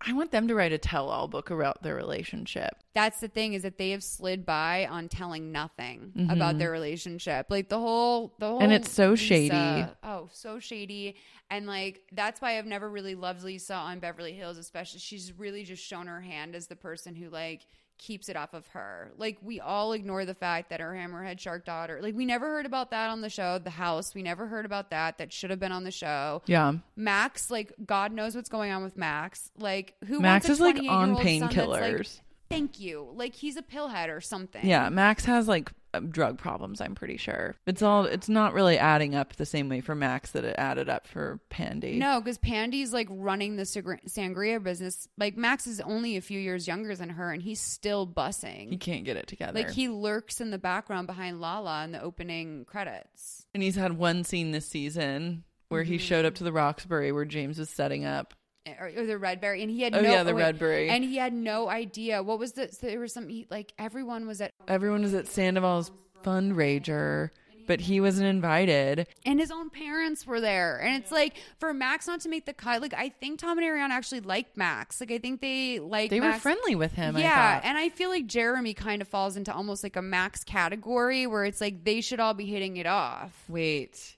I 0.00 0.12
want 0.12 0.30
them 0.32 0.48
to 0.48 0.54
write 0.54 0.72
a 0.72 0.78
tell-all 0.78 1.28
book 1.28 1.50
about 1.50 1.82
their 1.82 1.94
relationship. 1.94 2.74
That's 2.94 3.20
the 3.20 3.28
thing 3.28 3.54
is 3.54 3.62
that 3.62 3.78
they 3.78 3.90
have 3.90 4.02
slid 4.02 4.44
by 4.44 4.86
on 4.86 5.08
telling 5.08 5.50
nothing 5.50 6.12
Mhm. 6.14 6.30
about 6.32 6.58
their 6.58 6.70
relationship. 6.70 7.46
Like 7.48 7.68
the 7.70 7.78
whole 7.78 8.34
the 8.38 8.48
whole 8.48 8.62
And 8.62 8.72
it's 8.72 8.90
so 8.92 9.10
Lisa- 9.10 9.24
shady. 9.24 9.86
Oh, 10.02 10.28
so 10.32 10.58
shady. 10.58 11.16
And 11.50 11.66
like 11.66 12.02
that's 12.12 12.40
why 12.42 12.58
I've 12.58 12.66
never 12.66 12.90
really 12.90 13.14
loved 13.14 13.42
Lisa 13.44 13.74
on 13.74 13.98
Beverly 13.98 14.34
Hills, 14.34 14.58
especially 14.58 15.00
she's 15.00 15.32
really 15.32 15.64
just 15.64 15.82
shown 15.84 16.06
her 16.06 16.20
hand 16.20 16.54
as 16.54 16.66
the 16.66 16.76
person 16.76 17.14
who 17.14 17.30
like 17.30 17.66
keeps 17.98 18.28
it 18.28 18.36
off 18.36 18.54
of 18.54 18.66
her. 18.68 19.12
Like 19.16 19.38
we 19.42 19.60
all 19.60 19.92
ignore 19.92 20.24
the 20.24 20.34
fact 20.34 20.70
that 20.70 20.80
her 20.80 20.92
hammerhead 20.92 21.40
shark 21.40 21.64
daughter, 21.64 22.00
like 22.02 22.14
we 22.14 22.24
never 22.24 22.46
heard 22.46 22.66
about 22.66 22.90
that 22.90 23.10
on 23.10 23.20
the 23.20 23.30
show, 23.30 23.58
the 23.58 23.70
house. 23.70 24.14
We 24.14 24.22
never 24.22 24.46
heard 24.46 24.66
about 24.66 24.90
that. 24.90 25.18
That 25.18 25.32
should 25.32 25.50
have 25.50 25.60
been 25.60 25.72
on 25.72 25.84
the 25.84 25.90
show. 25.90 26.42
Yeah. 26.46 26.74
Max, 26.96 27.50
like 27.50 27.72
God 27.84 28.12
knows 28.12 28.34
what's 28.36 28.48
going 28.48 28.72
on 28.72 28.82
with 28.82 28.96
Max. 28.96 29.50
Like 29.56 29.94
who 30.06 30.20
Max 30.20 30.48
is, 30.48 30.60
like, 30.60 30.76
on 30.76 31.16
28-year-old 31.16 31.22
son 31.22 31.40
that's, 31.40 31.56
like, 31.56 31.92
painkillers. 31.92 32.20
Thank 32.50 32.80
you. 32.80 33.08
Like 33.14 33.34
he's 33.34 33.56
a 33.56 33.62
pillhead 33.62 34.14
or 34.14 34.20
something. 34.20 34.66
Yeah, 34.66 34.88
Max 34.88 35.24
has 35.24 35.48
like 35.48 35.72
drug 36.00 36.38
problems, 36.38 36.80
I'm 36.80 36.94
pretty 36.94 37.16
sure. 37.16 37.54
It's 37.66 37.82
all 37.82 38.04
it's 38.04 38.28
not 38.28 38.52
really 38.54 38.78
adding 38.78 39.14
up 39.14 39.36
the 39.36 39.46
same 39.46 39.68
way 39.68 39.80
for 39.80 39.94
Max 39.94 40.30
that 40.32 40.44
it 40.44 40.54
added 40.58 40.88
up 40.88 41.06
for 41.06 41.40
Pandy. 41.50 41.98
No, 41.98 42.20
because 42.20 42.38
Pandy's 42.38 42.92
like 42.92 43.08
running 43.10 43.56
the 43.56 43.62
sangria 43.64 44.62
business. 44.62 45.08
Like 45.18 45.36
Max 45.36 45.66
is 45.66 45.80
only 45.80 46.16
a 46.16 46.20
few 46.20 46.38
years 46.40 46.66
younger 46.66 46.94
than 46.96 47.10
her, 47.10 47.30
and 47.32 47.42
he's 47.42 47.60
still 47.60 48.06
bussing. 48.06 48.70
He 48.70 48.76
can't 48.76 49.04
get 49.04 49.16
it 49.16 49.26
together. 49.26 49.58
Like 49.58 49.70
he 49.70 49.88
lurks 49.88 50.40
in 50.40 50.50
the 50.50 50.58
background 50.58 51.06
behind 51.06 51.40
Lala 51.40 51.84
in 51.84 51.92
the 51.92 52.02
opening 52.02 52.64
credits. 52.64 53.46
And 53.54 53.62
he's 53.62 53.76
had 53.76 53.96
one 53.96 54.24
scene 54.24 54.50
this 54.50 54.66
season 54.66 55.44
where 55.68 55.82
he 55.82 55.94
Mm-hmm. 55.96 56.04
showed 56.04 56.24
up 56.24 56.34
to 56.36 56.44
the 56.44 56.52
Roxbury 56.52 57.12
where 57.12 57.24
James 57.24 57.58
was 57.58 57.70
setting 57.70 58.04
up. 58.04 58.34
Or, 58.80 58.86
or 58.86 59.04
the 59.04 59.14
Redberry, 59.14 59.60
and 59.62 59.70
he 59.70 59.82
had 59.82 59.94
Oh, 59.94 60.00
no, 60.00 60.10
yeah, 60.10 60.22
the 60.22 60.34
wait, 60.34 60.58
Redberry. 60.58 60.88
and 60.88 61.04
he 61.04 61.16
had 61.16 61.34
no 61.34 61.68
idea 61.68 62.22
what 62.22 62.38
was 62.38 62.52
the. 62.52 62.72
So 62.72 62.86
there 62.86 62.98
was 62.98 63.12
some 63.12 63.28
he, 63.28 63.46
like 63.50 63.74
everyone 63.78 64.26
was 64.26 64.40
at, 64.40 64.52
Everyone 64.66 65.02
was 65.02 65.12
at 65.12 65.26
Sandoval's 65.28 65.92
fundraiser, 66.24 67.28
but 67.66 67.80
he 67.80 68.00
wasn't 68.00 68.26
invited. 68.26 69.06
and 69.26 69.38
his 69.38 69.50
own 69.50 69.68
parents 69.70 70.26
were 70.26 70.40
there, 70.40 70.80
and 70.80 71.02
it's 71.02 71.12
like 71.12 71.36
for 71.58 71.74
Max 71.74 72.06
not 72.06 72.20
to 72.20 72.28
make 72.30 72.46
the 72.46 72.54
cut. 72.54 72.80
Like 72.80 72.94
I 72.94 73.10
think 73.10 73.38
Tom 73.40 73.58
and 73.58 73.66
Ariana 73.66 73.90
actually 73.90 74.20
liked 74.20 74.56
Max. 74.56 74.98
Like 75.00 75.10
I 75.12 75.18
think 75.18 75.42
they 75.42 75.78
like 75.78 76.08
They 76.10 76.20
were 76.20 76.32
friendly 76.34 76.74
with 76.74 76.92
him. 76.92 77.16
yeah, 77.18 77.60
I 77.62 77.66
and 77.68 77.76
I 77.76 77.90
feel 77.90 78.08
like 78.08 78.26
Jeremy 78.26 78.72
kind 78.74 79.02
of 79.02 79.08
falls 79.08 79.36
into 79.36 79.52
almost 79.54 79.82
like 79.82 79.96
a 79.96 80.02
Max 80.02 80.42
category 80.44 81.26
where 81.26 81.44
it's 81.44 81.60
like 81.60 81.84
they 81.84 82.00
should 82.00 82.20
all 82.20 82.34
be 82.34 82.46
hitting 82.46 82.78
it 82.78 82.86
off. 82.86 83.44
Wait, 83.48 84.16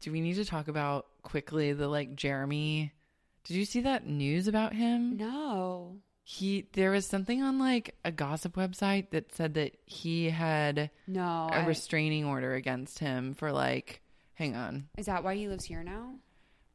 do 0.00 0.10
we 0.12 0.20
need 0.20 0.34
to 0.34 0.44
talk 0.44 0.66
about 0.68 1.06
quickly 1.22 1.72
the 1.72 1.86
like 1.88 2.16
Jeremy? 2.16 2.92
Did 3.44 3.56
you 3.56 3.64
see 3.64 3.80
that 3.82 4.06
news 4.06 4.46
about 4.48 4.72
him? 4.74 5.16
No. 5.16 5.96
He 6.24 6.68
there 6.72 6.90
was 6.92 7.06
something 7.06 7.42
on 7.42 7.58
like 7.58 7.96
a 8.04 8.12
gossip 8.12 8.54
website 8.54 9.10
that 9.10 9.34
said 9.34 9.54
that 9.54 9.76
he 9.86 10.30
had 10.30 10.90
No. 11.08 11.48
a 11.50 11.56
I- 11.62 11.66
restraining 11.66 12.24
order 12.24 12.54
against 12.54 13.00
him 13.00 13.34
for 13.34 13.50
like 13.52 14.00
hang 14.34 14.54
on. 14.54 14.88
is 14.96 15.06
that 15.06 15.24
why 15.24 15.34
he 15.34 15.48
lives 15.48 15.64
here 15.64 15.82
now? 15.82 16.14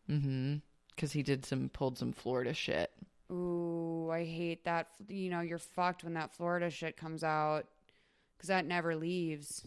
Mm 0.10 0.22
Mhm. 0.22 0.62
Cuz 0.98 1.12
he 1.14 1.24
did 1.24 1.46
some 1.46 1.70
pulled 1.70 1.98
some 1.98 2.12
Florida 2.12 2.54
shit. 2.54 2.92
Ooh, 3.32 4.10
I 4.12 4.24
hate 4.26 4.64
that. 4.66 4.90
You 5.08 5.30
know, 5.30 5.42
you're 5.42 5.58
fucked 5.60 6.04
when 6.04 6.14
that 6.16 6.34
Florida 6.36 6.70
shit 6.70 6.98
comes 6.98 7.24
out 7.24 7.68
because 8.36 8.48
that 8.50 8.66
never 8.66 8.96
leaves. 8.96 9.66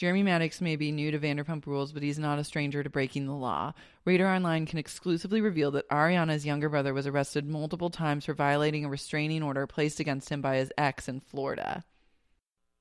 Jeremy 0.00 0.24
Madix 0.24 0.62
may 0.62 0.76
be 0.76 0.92
new 0.92 1.10
to 1.10 1.18
Vanderpump 1.18 1.66
Rules, 1.66 1.92
but 1.92 2.02
he's 2.02 2.18
not 2.18 2.38
a 2.38 2.44
stranger 2.44 2.82
to 2.82 2.88
breaking 2.88 3.26
the 3.26 3.34
law. 3.34 3.74
Radar 4.06 4.34
Online 4.34 4.64
can 4.64 4.78
exclusively 4.78 5.42
reveal 5.42 5.70
that 5.72 5.86
Ariana's 5.90 6.46
younger 6.46 6.70
brother 6.70 6.94
was 6.94 7.06
arrested 7.06 7.46
multiple 7.46 7.90
times 7.90 8.24
for 8.24 8.32
violating 8.32 8.86
a 8.86 8.88
restraining 8.88 9.42
order 9.42 9.66
placed 9.66 10.00
against 10.00 10.30
him 10.30 10.40
by 10.40 10.56
his 10.56 10.72
ex 10.78 11.06
in 11.06 11.20
Florida. 11.20 11.84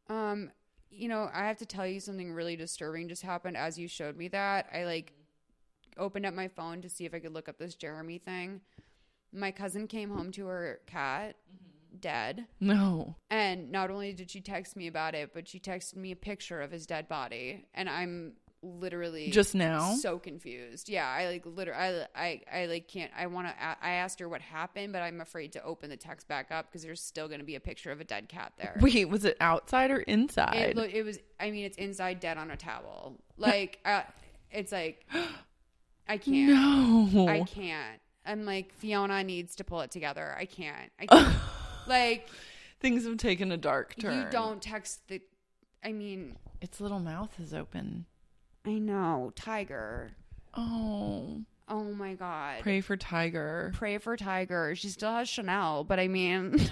Um, 0.08 0.50
you 0.92 1.10
know, 1.10 1.30
I 1.34 1.48
have 1.48 1.58
to 1.58 1.66
tell 1.66 1.86
you 1.86 2.00
something 2.00 2.32
really 2.32 2.56
disturbing 2.56 3.10
just 3.10 3.24
happened 3.24 3.58
as 3.58 3.78
you 3.78 3.90
showed 3.90 4.16
me 4.16 4.30
that. 4.30 4.70
I 4.74 4.86
like 4.86 5.12
opened 5.98 6.26
up 6.26 6.34
my 6.34 6.48
phone 6.48 6.82
to 6.84 6.90
see 6.90 7.04
if 7.04 7.14
I 7.14 7.20
could 7.20 7.34
look 7.34 7.50
up 7.50 7.58
this 7.58 7.76
Jeremy 7.76 8.20
thing. 8.20 8.62
My 9.34 9.52
cousin 9.52 9.88
came 9.88 10.10
home 10.10 10.32
to 10.32 10.46
her 10.46 10.80
cat 10.88 11.36
dead. 12.00 12.46
No. 12.60 13.16
And 13.30 13.72
not 13.72 13.90
only 13.90 14.14
did 14.14 14.32
she 14.32 14.42
text 14.42 14.76
me 14.76 14.88
about 14.88 15.16
it, 15.16 15.32
but 15.34 15.48
she 15.48 15.60
texted 15.60 15.98
me 15.98 16.12
a 16.12 16.16
picture 16.16 16.62
of 16.62 16.72
his 16.72 16.86
dead 16.86 17.08
body. 17.08 17.66
And 17.74 17.90
I'm 17.90 18.34
literally 18.62 19.30
Just 19.30 19.56
now? 19.56 19.96
so 19.96 20.20
confused. 20.20 20.90
Yeah, 20.90 21.08
I 21.08 21.28
like 21.28 21.46
literally, 21.46 22.06
I, 22.16 22.42
I, 22.52 22.62
I 22.62 22.66
like 22.66 22.88
can't. 22.88 23.12
I 23.18 23.28
want 23.28 23.48
to. 23.48 23.54
I 23.60 23.92
asked 23.92 24.20
her 24.20 24.30
what 24.30 24.42
happened, 24.42 24.94
but 24.94 25.02
I'm 25.02 25.22
afraid 25.22 25.54
to 25.54 25.64
open 25.64 25.90
the 25.90 25.98
text 25.98 26.28
back 26.28 26.52
up 26.52 26.68
because 26.68 26.84
there's 26.84 27.02
still 27.02 27.28
going 27.28 27.40
to 27.40 27.46
be 27.46 27.56
a 27.56 27.60
picture 27.60 27.92
of 27.92 28.02
a 28.02 28.04
dead 28.04 28.30
cat 28.30 28.54
there. 28.58 28.78
Wait, 28.82 29.08
was 29.10 29.26
it 29.26 29.38
outside 29.40 29.92
or 29.92 30.00
inside? 30.00 30.78
It, 30.78 30.78
it 30.78 31.04
was. 31.04 31.20
I 31.40 31.52
mean, 31.52 31.66
it's 31.66 31.78
inside, 31.78 32.20
dead 32.20 32.38
on 32.38 32.52
a 32.52 32.58
towel. 32.58 33.18
Like, 33.38 33.80
uh, 33.86 34.02
it's 34.52 34.72
like, 34.72 35.06
I 36.08 36.18
can't. 36.18 36.50
No. 37.14 37.28
I 37.28 37.44
can't. 37.44 38.00
I'm 38.26 38.46
like 38.46 38.74
Fiona 38.74 39.24
needs 39.24 39.56
to 39.56 39.64
pull 39.64 39.82
it 39.82 39.92
together. 39.92 40.36
I 40.38 40.46
can't. 40.46 40.92
I 41.00 41.06
can't. 41.08 41.36
Like 41.90 42.30
Things 42.80 43.04
have 43.06 43.18
taken 43.18 43.52
a 43.52 43.58
dark 43.58 43.96
turn. 44.00 44.18
you 44.18 44.26
don't 44.32 44.62
text 44.62 45.08
the. 45.10 45.22
I 45.84 45.92
mean, 45.92 46.38
Its 46.62 46.80
little 46.80 47.00
mouth 47.00 47.38
is 47.40 47.54
open. 47.54 48.06
I 48.66 48.74
know 48.74 49.32
Tiger. 49.36 50.12
Oh. 50.56 51.42
Oh 51.68 51.84
my 51.84 52.14
god. 52.16 52.62
Pray 52.62 52.82
for 52.82 52.98
Tiger. 52.98 53.72
Pray 53.76 53.98
for 53.98 54.16
Tiger. 54.18 54.76
She 54.76 54.90
still 54.90 55.12
has 55.12 55.28
Chanel, 55.30 55.84
but 55.84 56.00
I 56.00 56.08
mean, 56.08 56.60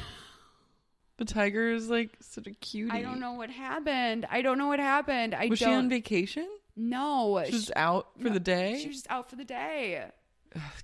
But 1.17 1.27
Tiger 1.29 1.71
is 1.71 1.89
like 1.89 2.11
such 2.19 2.45
a 2.47 2.51
cutie. 2.51 2.91
I 2.91 3.01
don't 3.01 3.19
know 3.19 3.33
what 3.33 3.49
happened. 3.49 4.25
I 4.29 4.41
don't 4.43 4.57
know 4.57 4.67
what 4.67 4.79
happened. 4.79 5.33
I 5.33 5.47
Was 5.47 5.59
she 5.59 5.65
don't. 5.65 5.73
on 5.75 5.89
vacation? 5.89 6.47
no, 6.75 7.43
She 7.47 7.51
was 7.53 7.65
she- 7.65 7.73
out 7.75 8.07
for 8.17 8.27
no, 8.27 8.33
the 8.33 8.39
day? 8.39 8.79
She 8.81 8.87
was 8.87 8.97
just 8.97 9.07
out 9.09 9.29
for 9.29 9.35
the 9.35 9.43
day. 9.45 10.05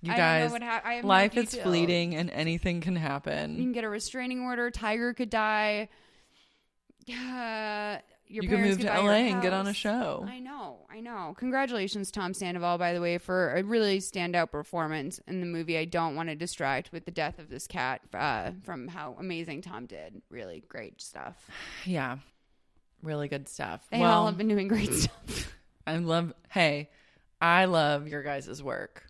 You 0.02 0.12
I 0.12 0.16
don't 0.16 0.18
know 0.18 0.18
guys, 0.18 0.52
what 0.52 0.62
hap- 0.62 0.86
I 0.86 0.94
have 0.94 1.04
no 1.04 1.10
life 1.10 1.38
is 1.38 1.56
fleeting 1.56 2.16
and 2.16 2.30
anything 2.30 2.82
can 2.82 2.96
happen. 2.96 3.56
You 3.56 3.64
can 3.64 3.72
get 3.72 3.84
a 3.84 3.90
restraining 3.90 4.42
order. 4.42 4.72
Tiger 4.72 5.14
could 5.14 5.30
die. 5.30 5.90
Uh, 7.10 7.98
your 8.28 8.44
You 8.44 8.50
can 8.50 8.62
move 8.62 8.80
to 8.80 8.88
LA 8.88 9.30
and 9.30 9.42
get 9.42 9.54
on 9.54 9.68
a 9.68 9.74
show. 9.74 10.26
I 10.28 10.40
know, 10.40 10.88
I 10.90 11.02
know. 11.02 11.36
Congratulations, 11.38 12.10
Tom 12.10 12.34
Sandoval, 12.34 12.78
by 12.78 12.94
the 12.94 13.02
way, 13.02 13.18
for 13.18 13.54
a 13.54 13.64
really 13.64 14.00
standout 14.00 14.50
performance 14.50 15.20
in 15.28 15.40
the 15.40 15.46
movie. 15.46 15.78
I 15.78 15.86
don't 15.86 16.16
want 16.16 16.30
to 16.30 16.36
distract 16.36 16.92
with 16.92 17.06
the 17.06 17.12
death 17.12 17.38
of 17.38 17.50
this 17.50 17.68
cat 17.68 18.02
uh, 18.14 18.52
from 18.64 18.88
how 18.88 19.16
amazing 19.20 19.62
Tom 19.62 19.86
did. 19.86 20.22
Really 20.30 20.64
great 20.68 21.02
stuff. 21.02 21.50
Yeah. 21.86 22.18
Really 23.02 23.28
good 23.28 23.50
stuff. 23.50 23.86
They 23.92 24.00
well, 24.00 24.22
all 24.22 24.26
have 24.28 24.38
been 24.38 24.48
doing 24.48 24.70
great 24.70 24.94
stuff. 24.94 25.54
I 25.86 25.98
love, 25.98 26.34
hey, 26.50 26.90
I 27.42 27.66
love 27.66 28.08
your 28.08 28.24
guys' 28.24 28.64
work. 28.64 29.04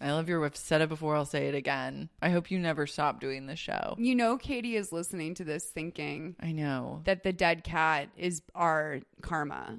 I 0.00 0.12
love 0.12 0.28
your, 0.28 0.44
I've 0.44 0.56
said 0.56 0.80
it 0.80 0.88
before, 0.88 1.14
I'll 1.14 1.24
say 1.26 1.48
it 1.48 1.54
again. 1.54 2.08
I 2.22 2.30
hope 2.30 2.50
you 2.50 2.58
never 2.58 2.86
stop 2.86 3.20
doing 3.20 3.46
the 3.46 3.56
show. 3.56 3.96
You 3.98 4.14
know, 4.14 4.38
Katie 4.38 4.76
is 4.76 4.92
listening 4.92 5.34
to 5.34 5.44
this 5.44 5.64
thinking 5.64 6.36
I 6.40 6.52
know. 6.52 7.02
that 7.04 7.22
the 7.22 7.32
dead 7.32 7.64
cat 7.64 8.08
is 8.16 8.40
our 8.54 9.00
karma. 9.20 9.78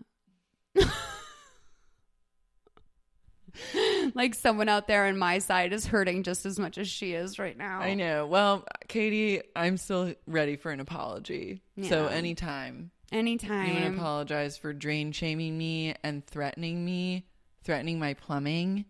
like 4.13 4.35
someone 4.35 4.69
out 4.69 4.87
there 4.87 5.05
on 5.07 5.17
my 5.17 5.39
side 5.39 5.73
is 5.73 5.85
hurting 5.85 6.23
just 6.23 6.45
as 6.45 6.59
much 6.59 6.77
as 6.77 6.87
she 6.87 7.13
is 7.13 7.39
right 7.39 7.57
now. 7.57 7.79
I 7.79 7.95
know. 7.95 8.25
Well, 8.27 8.65
Katie, 8.87 9.41
I'm 9.55 9.77
still 9.77 10.13
ready 10.27 10.55
for 10.55 10.71
an 10.71 10.79
apology. 10.79 11.61
So 11.83 12.07
anytime 12.07 12.91
Anytime. 13.11 13.67
you 13.67 13.73
want 13.73 13.85
to 13.85 13.93
apologize 13.99 14.57
for 14.57 14.71
drain 14.71 15.11
shaming 15.11 15.57
me 15.57 15.95
and 16.03 16.25
threatening 16.25 16.85
me, 16.85 17.25
threatening 17.63 17.99
my 17.99 18.13
plumbing, 18.13 18.85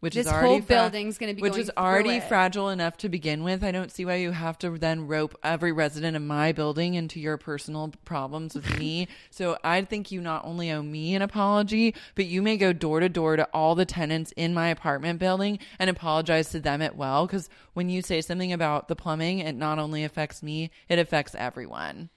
which 0.00 0.14
This 0.14 0.26
is 0.26 0.32
already 0.32 0.48
whole 0.48 0.60
building's 0.60 1.18
gonna 1.18 1.34
be 1.34 1.42
which 1.42 1.52
going 1.52 1.62
is 1.62 1.70
already 1.76 2.20
fragile 2.20 2.68
enough 2.68 2.96
to 2.98 3.08
begin 3.08 3.42
with. 3.42 3.64
I 3.64 3.72
don't 3.72 3.90
see 3.90 4.04
why 4.04 4.16
you 4.16 4.30
have 4.30 4.58
to 4.58 4.70
then 4.78 5.06
rope 5.06 5.36
every 5.42 5.72
resident 5.72 6.16
of 6.16 6.22
my 6.22 6.52
building 6.52 6.94
into 6.94 7.20
your 7.20 7.36
personal 7.36 7.92
problems 8.04 8.54
with 8.54 8.78
me. 8.78 9.08
so 9.30 9.58
I 9.64 9.82
think 9.82 10.12
you 10.12 10.20
not 10.20 10.44
only 10.44 10.70
owe 10.70 10.82
me 10.82 11.14
an 11.14 11.22
apology, 11.22 11.94
but 12.14 12.26
you 12.26 12.42
may 12.42 12.56
go 12.56 12.72
door 12.72 13.00
to 13.00 13.08
door 13.08 13.36
to 13.36 13.44
all 13.52 13.74
the 13.74 13.86
tenants 13.86 14.32
in 14.36 14.54
my 14.54 14.68
apartment 14.68 15.18
building 15.18 15.58
and 15.78 15.90
apologize 15.90 16.50
to 16.50 16.60
them 16.60 16.82
as 16.82 16.92
well. 16.94 17.26
Because 17.26 17.48
when 17.74 17.88
you 17.88 18.02
say 18.02 18.20
something 18.20 18.52
about 18.52 18.88
the 18.88 18.96
plumbing, 18.96 19.40
it 19.40 19.54
not 19.54 19.78
only 19.78 20.04
affects 20.04 20.42
me, 20.42 20.70
it 20.88 20.98
affects 20.98 21.34
everyone. 21.36 22.10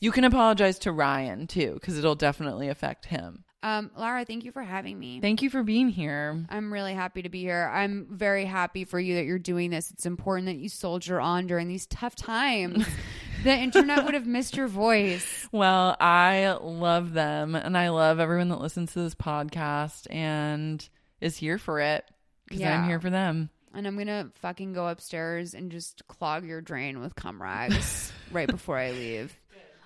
You 0.00 0.12
can 0.12 0.24
apologize 0.24 0.78
to 0.80 0.92
Ryan 0.92 1.46
too, 1.46 1.74
because 1.74 1.98
it'll 1.98 2.14
definitely 2.14 2.68
affect 2.68 3.06
him. 3.06 3.44
Um, 3.62 3.90
Lara, 3.96 4.24
thank 4.24 4.44
you 4.44 4.52
for 4.52 4.62
having 4.62 4.98
me. 4.98 5.20
Thank 5.20 5.42
you 5.42 5.50
for 5.50 5.62
being 5.64 5.88
here. 5.88 6.44
I'm 6.48 6.72
really 6.72 6.94
happy 6.94 7.22
to 7.22 7.28
be 7.28 7.40
here. 7.40 7.68
I'm 7.72 8.06
very 8.10 8.44
happy 8.44 8.84
for 8.84 9.00
you 9.00 9.16
that 9.16 9.24
you're 9.24 9.38
doing 9.40 9.70
this. 9.70 9.90
It's 9.90 10.06
important 10.06 10.46
that 10.46 10.56
you 10.58 10.68
soldier 10.68 11.20
on 11.20 11.46
during 11.48 11.66
these 11.66 11.86
tough 11.86 12.14
times. 12.14 12.86
the 13.42 13.52
internet 13.52 14.04
would 14.04 14.14
have 14.14 14.26
missed 14.26 14.56
your 14.56 14.68
voice. 14.68 15.48
Well, 15.50 15.96
I 15.98 16.56
love 16.60 17.12
them 17.12 17.56
and 17.56 17.76
I 17.76 17.88
love 17.88 18.20
everyone 18.20 18.48
that 18.50 18.60
listens 18.60 18.92
to 18.92 19.00
this 19.00 19.16
podcast 19.16 20.06
and 20.08 20.88
is 21.20 21.36
here 21.36 21.58
for 21.58 21.80
it 21.80 22.04
because 22.46 22.60
Yeah. 22.60 22.80
I'm 22.80 22.88
here 22.88 23.00
for 23.00 23.10
them. 23.10 23.50
And 23.74 23.86
I'm 23.86 23.98
gonna 23.98 24.30
fucking 24.36 24.72
go 24.72 24.86
upstairs 24.86 25.54
and 25.54 25.70
just 25.72 26.06
clog 26.06 26.46
your 26.46 26.60
drain 26.60 27.00
with 27.00 27.14
cum 27.16 27.42
rags 27.42 28.12
right 28.30 28.48
before 28.48 28.78
I 28.78 28.92
leave. 28.92 29.36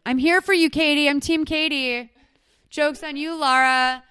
I'm 0.04 0.18
here 0.18 0.40
for 0.42 0.52
you, 0.52 0.68
Katie. 0.68 1.08
I'm 1.08 1.20
Team 1.20 1.44
Katie. 1.44 2.10
Jokes 2.72 3.02
on 3.02 3.18
you, 3.18 3.38
Lara. 3.38 4.02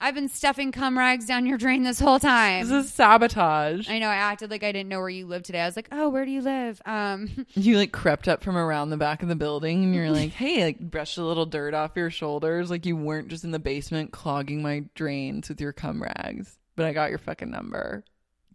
I've 0.00 0.14
been 0.14 0.28
stuffing 0.28 0.70
cum 0.70 0.96
rags 0.96 1.26
down 1.26 1.46
your 1.46 1.58
drain 1.58 1.82
this 1.82 1.98
whole 1.98 2.20
time. 2.20 2.68
This 2.68 2.86
is 2.86 2.94
sabotage. 2.94 3.90
I 3.90 3.98
know. 3.98 4.06
I 4.06 4.14
acted 4.14 4.52
like 4.52 4.62
I 4.62 4.70
didn't 4.70 4.88
know 4.88 5.00
where 5.00 5.08
you 5.08 5.26
lived 5.26 5.46
today. 5.46 5.62
I 5.62 5.66
was 5.66 5.74
like, 5.74 5.88
"Oh, 5.90 6.08
where 6.08 6.24
do 6.24 6.30
you 6.30 6.40
live?" 6.40 6.80
Um, 6.86 7.44
You 7.54 7.76
like 7.76 7.90
crept 7.90 8.28
up 8.28 8.44
from 8.44 8.56
around 8.56 8.90
the 8.90 8.96
back 8.96 9.24
of 9.24 9.28
the 9.28 9.34
building 9.34 9.82
and 9.82 9.92
you're 9.96 10.12
like, 10.12 10.30
hey, 10.30 10.62
like 10.62 10.78
brushed 10.78 11.18
a 11.18 11.24
little 11.24 11.44
dirt 11.44 11.74
off 11.74 11.96
your 11.96 12.08
shoulders. 12.08 12.70
Like 12.70 12.86
you 12.86 12.96
weren't 12.96 13.26
just 13.28 13.42
in 13.42 13.50
the 13.50 13.58
basement 13.58 14.12
clogging 14.12 14.62
my 14.62 14.84
drains 14.94 15.48
with 15.48 15.60
your 15.60 15.72
cum 15.72 16.00
rags. 16.00 16.56
But 16.76 16.86
I 16.86 16.92
got 16.92 17.10
your 17.10 17.18
fucking 17.18 17.50
number. 17.50 18.04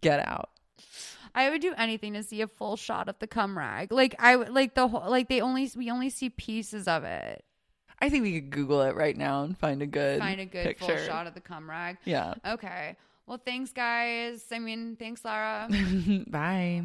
Get 0.00 0.26
out. 0.26 0.48
I 1.34 1.50
would 1.50 1.60
do 1.60 1.74
anything 1.76 2.14
to 2.14 2.22
see 2.22 2.40
a 2.40 2.48
full 2.48 2.76
shot 2.76 3.10
of 3.10 3.18
the 3.18 3.26
cum 3.26 3.58
rag. 3.58 3.92
Like 3.92 4.14
I 4.18 4.36
would 4.36 4.48
like 4.48 4.74
the 4.74 4.88
whole 4.88 5.10
like 5.10 5.28
they 5.28 5.42
only 5.42 5.70
we 5.76 5.90
only 5.90 6.08
see 6.08 6.30
pieces 6.30 6.88
of 6.88 7.04
it. 7.04 7.44
I 8.04 8.10
think 8.10 8.22
we 8.22 8.38
could 8.38 8.50
Google 8.50 8.82
it 8.82 8.94
right 8.96 9.16
now 9.16 9.44
and 9.44 9.56
find 9.56 9.80
a 9.80 9.86
good 9.86 10.18
Find 10.18 10.38
a 10.38 10.44
good 10.44 10.66
picture. 10.66 10.84
full 10.98 11.06
shot 11.06 11.26
of 11.26 11.32
the 11.32 11.40
cum 11.40 11.70
rag. 11.70 11.96
Yeah. 12.04 12.34
Okay. 12.46 12.96
Well, 13.26 13.40
thanks, 13.42 13.72
guys. 13.72 14.44
I 14.52 14.58
mean, 14.58 14.96
thanks, 14.98 15.24
Lara. 15.24 15.68
Bye. 16.28 16.84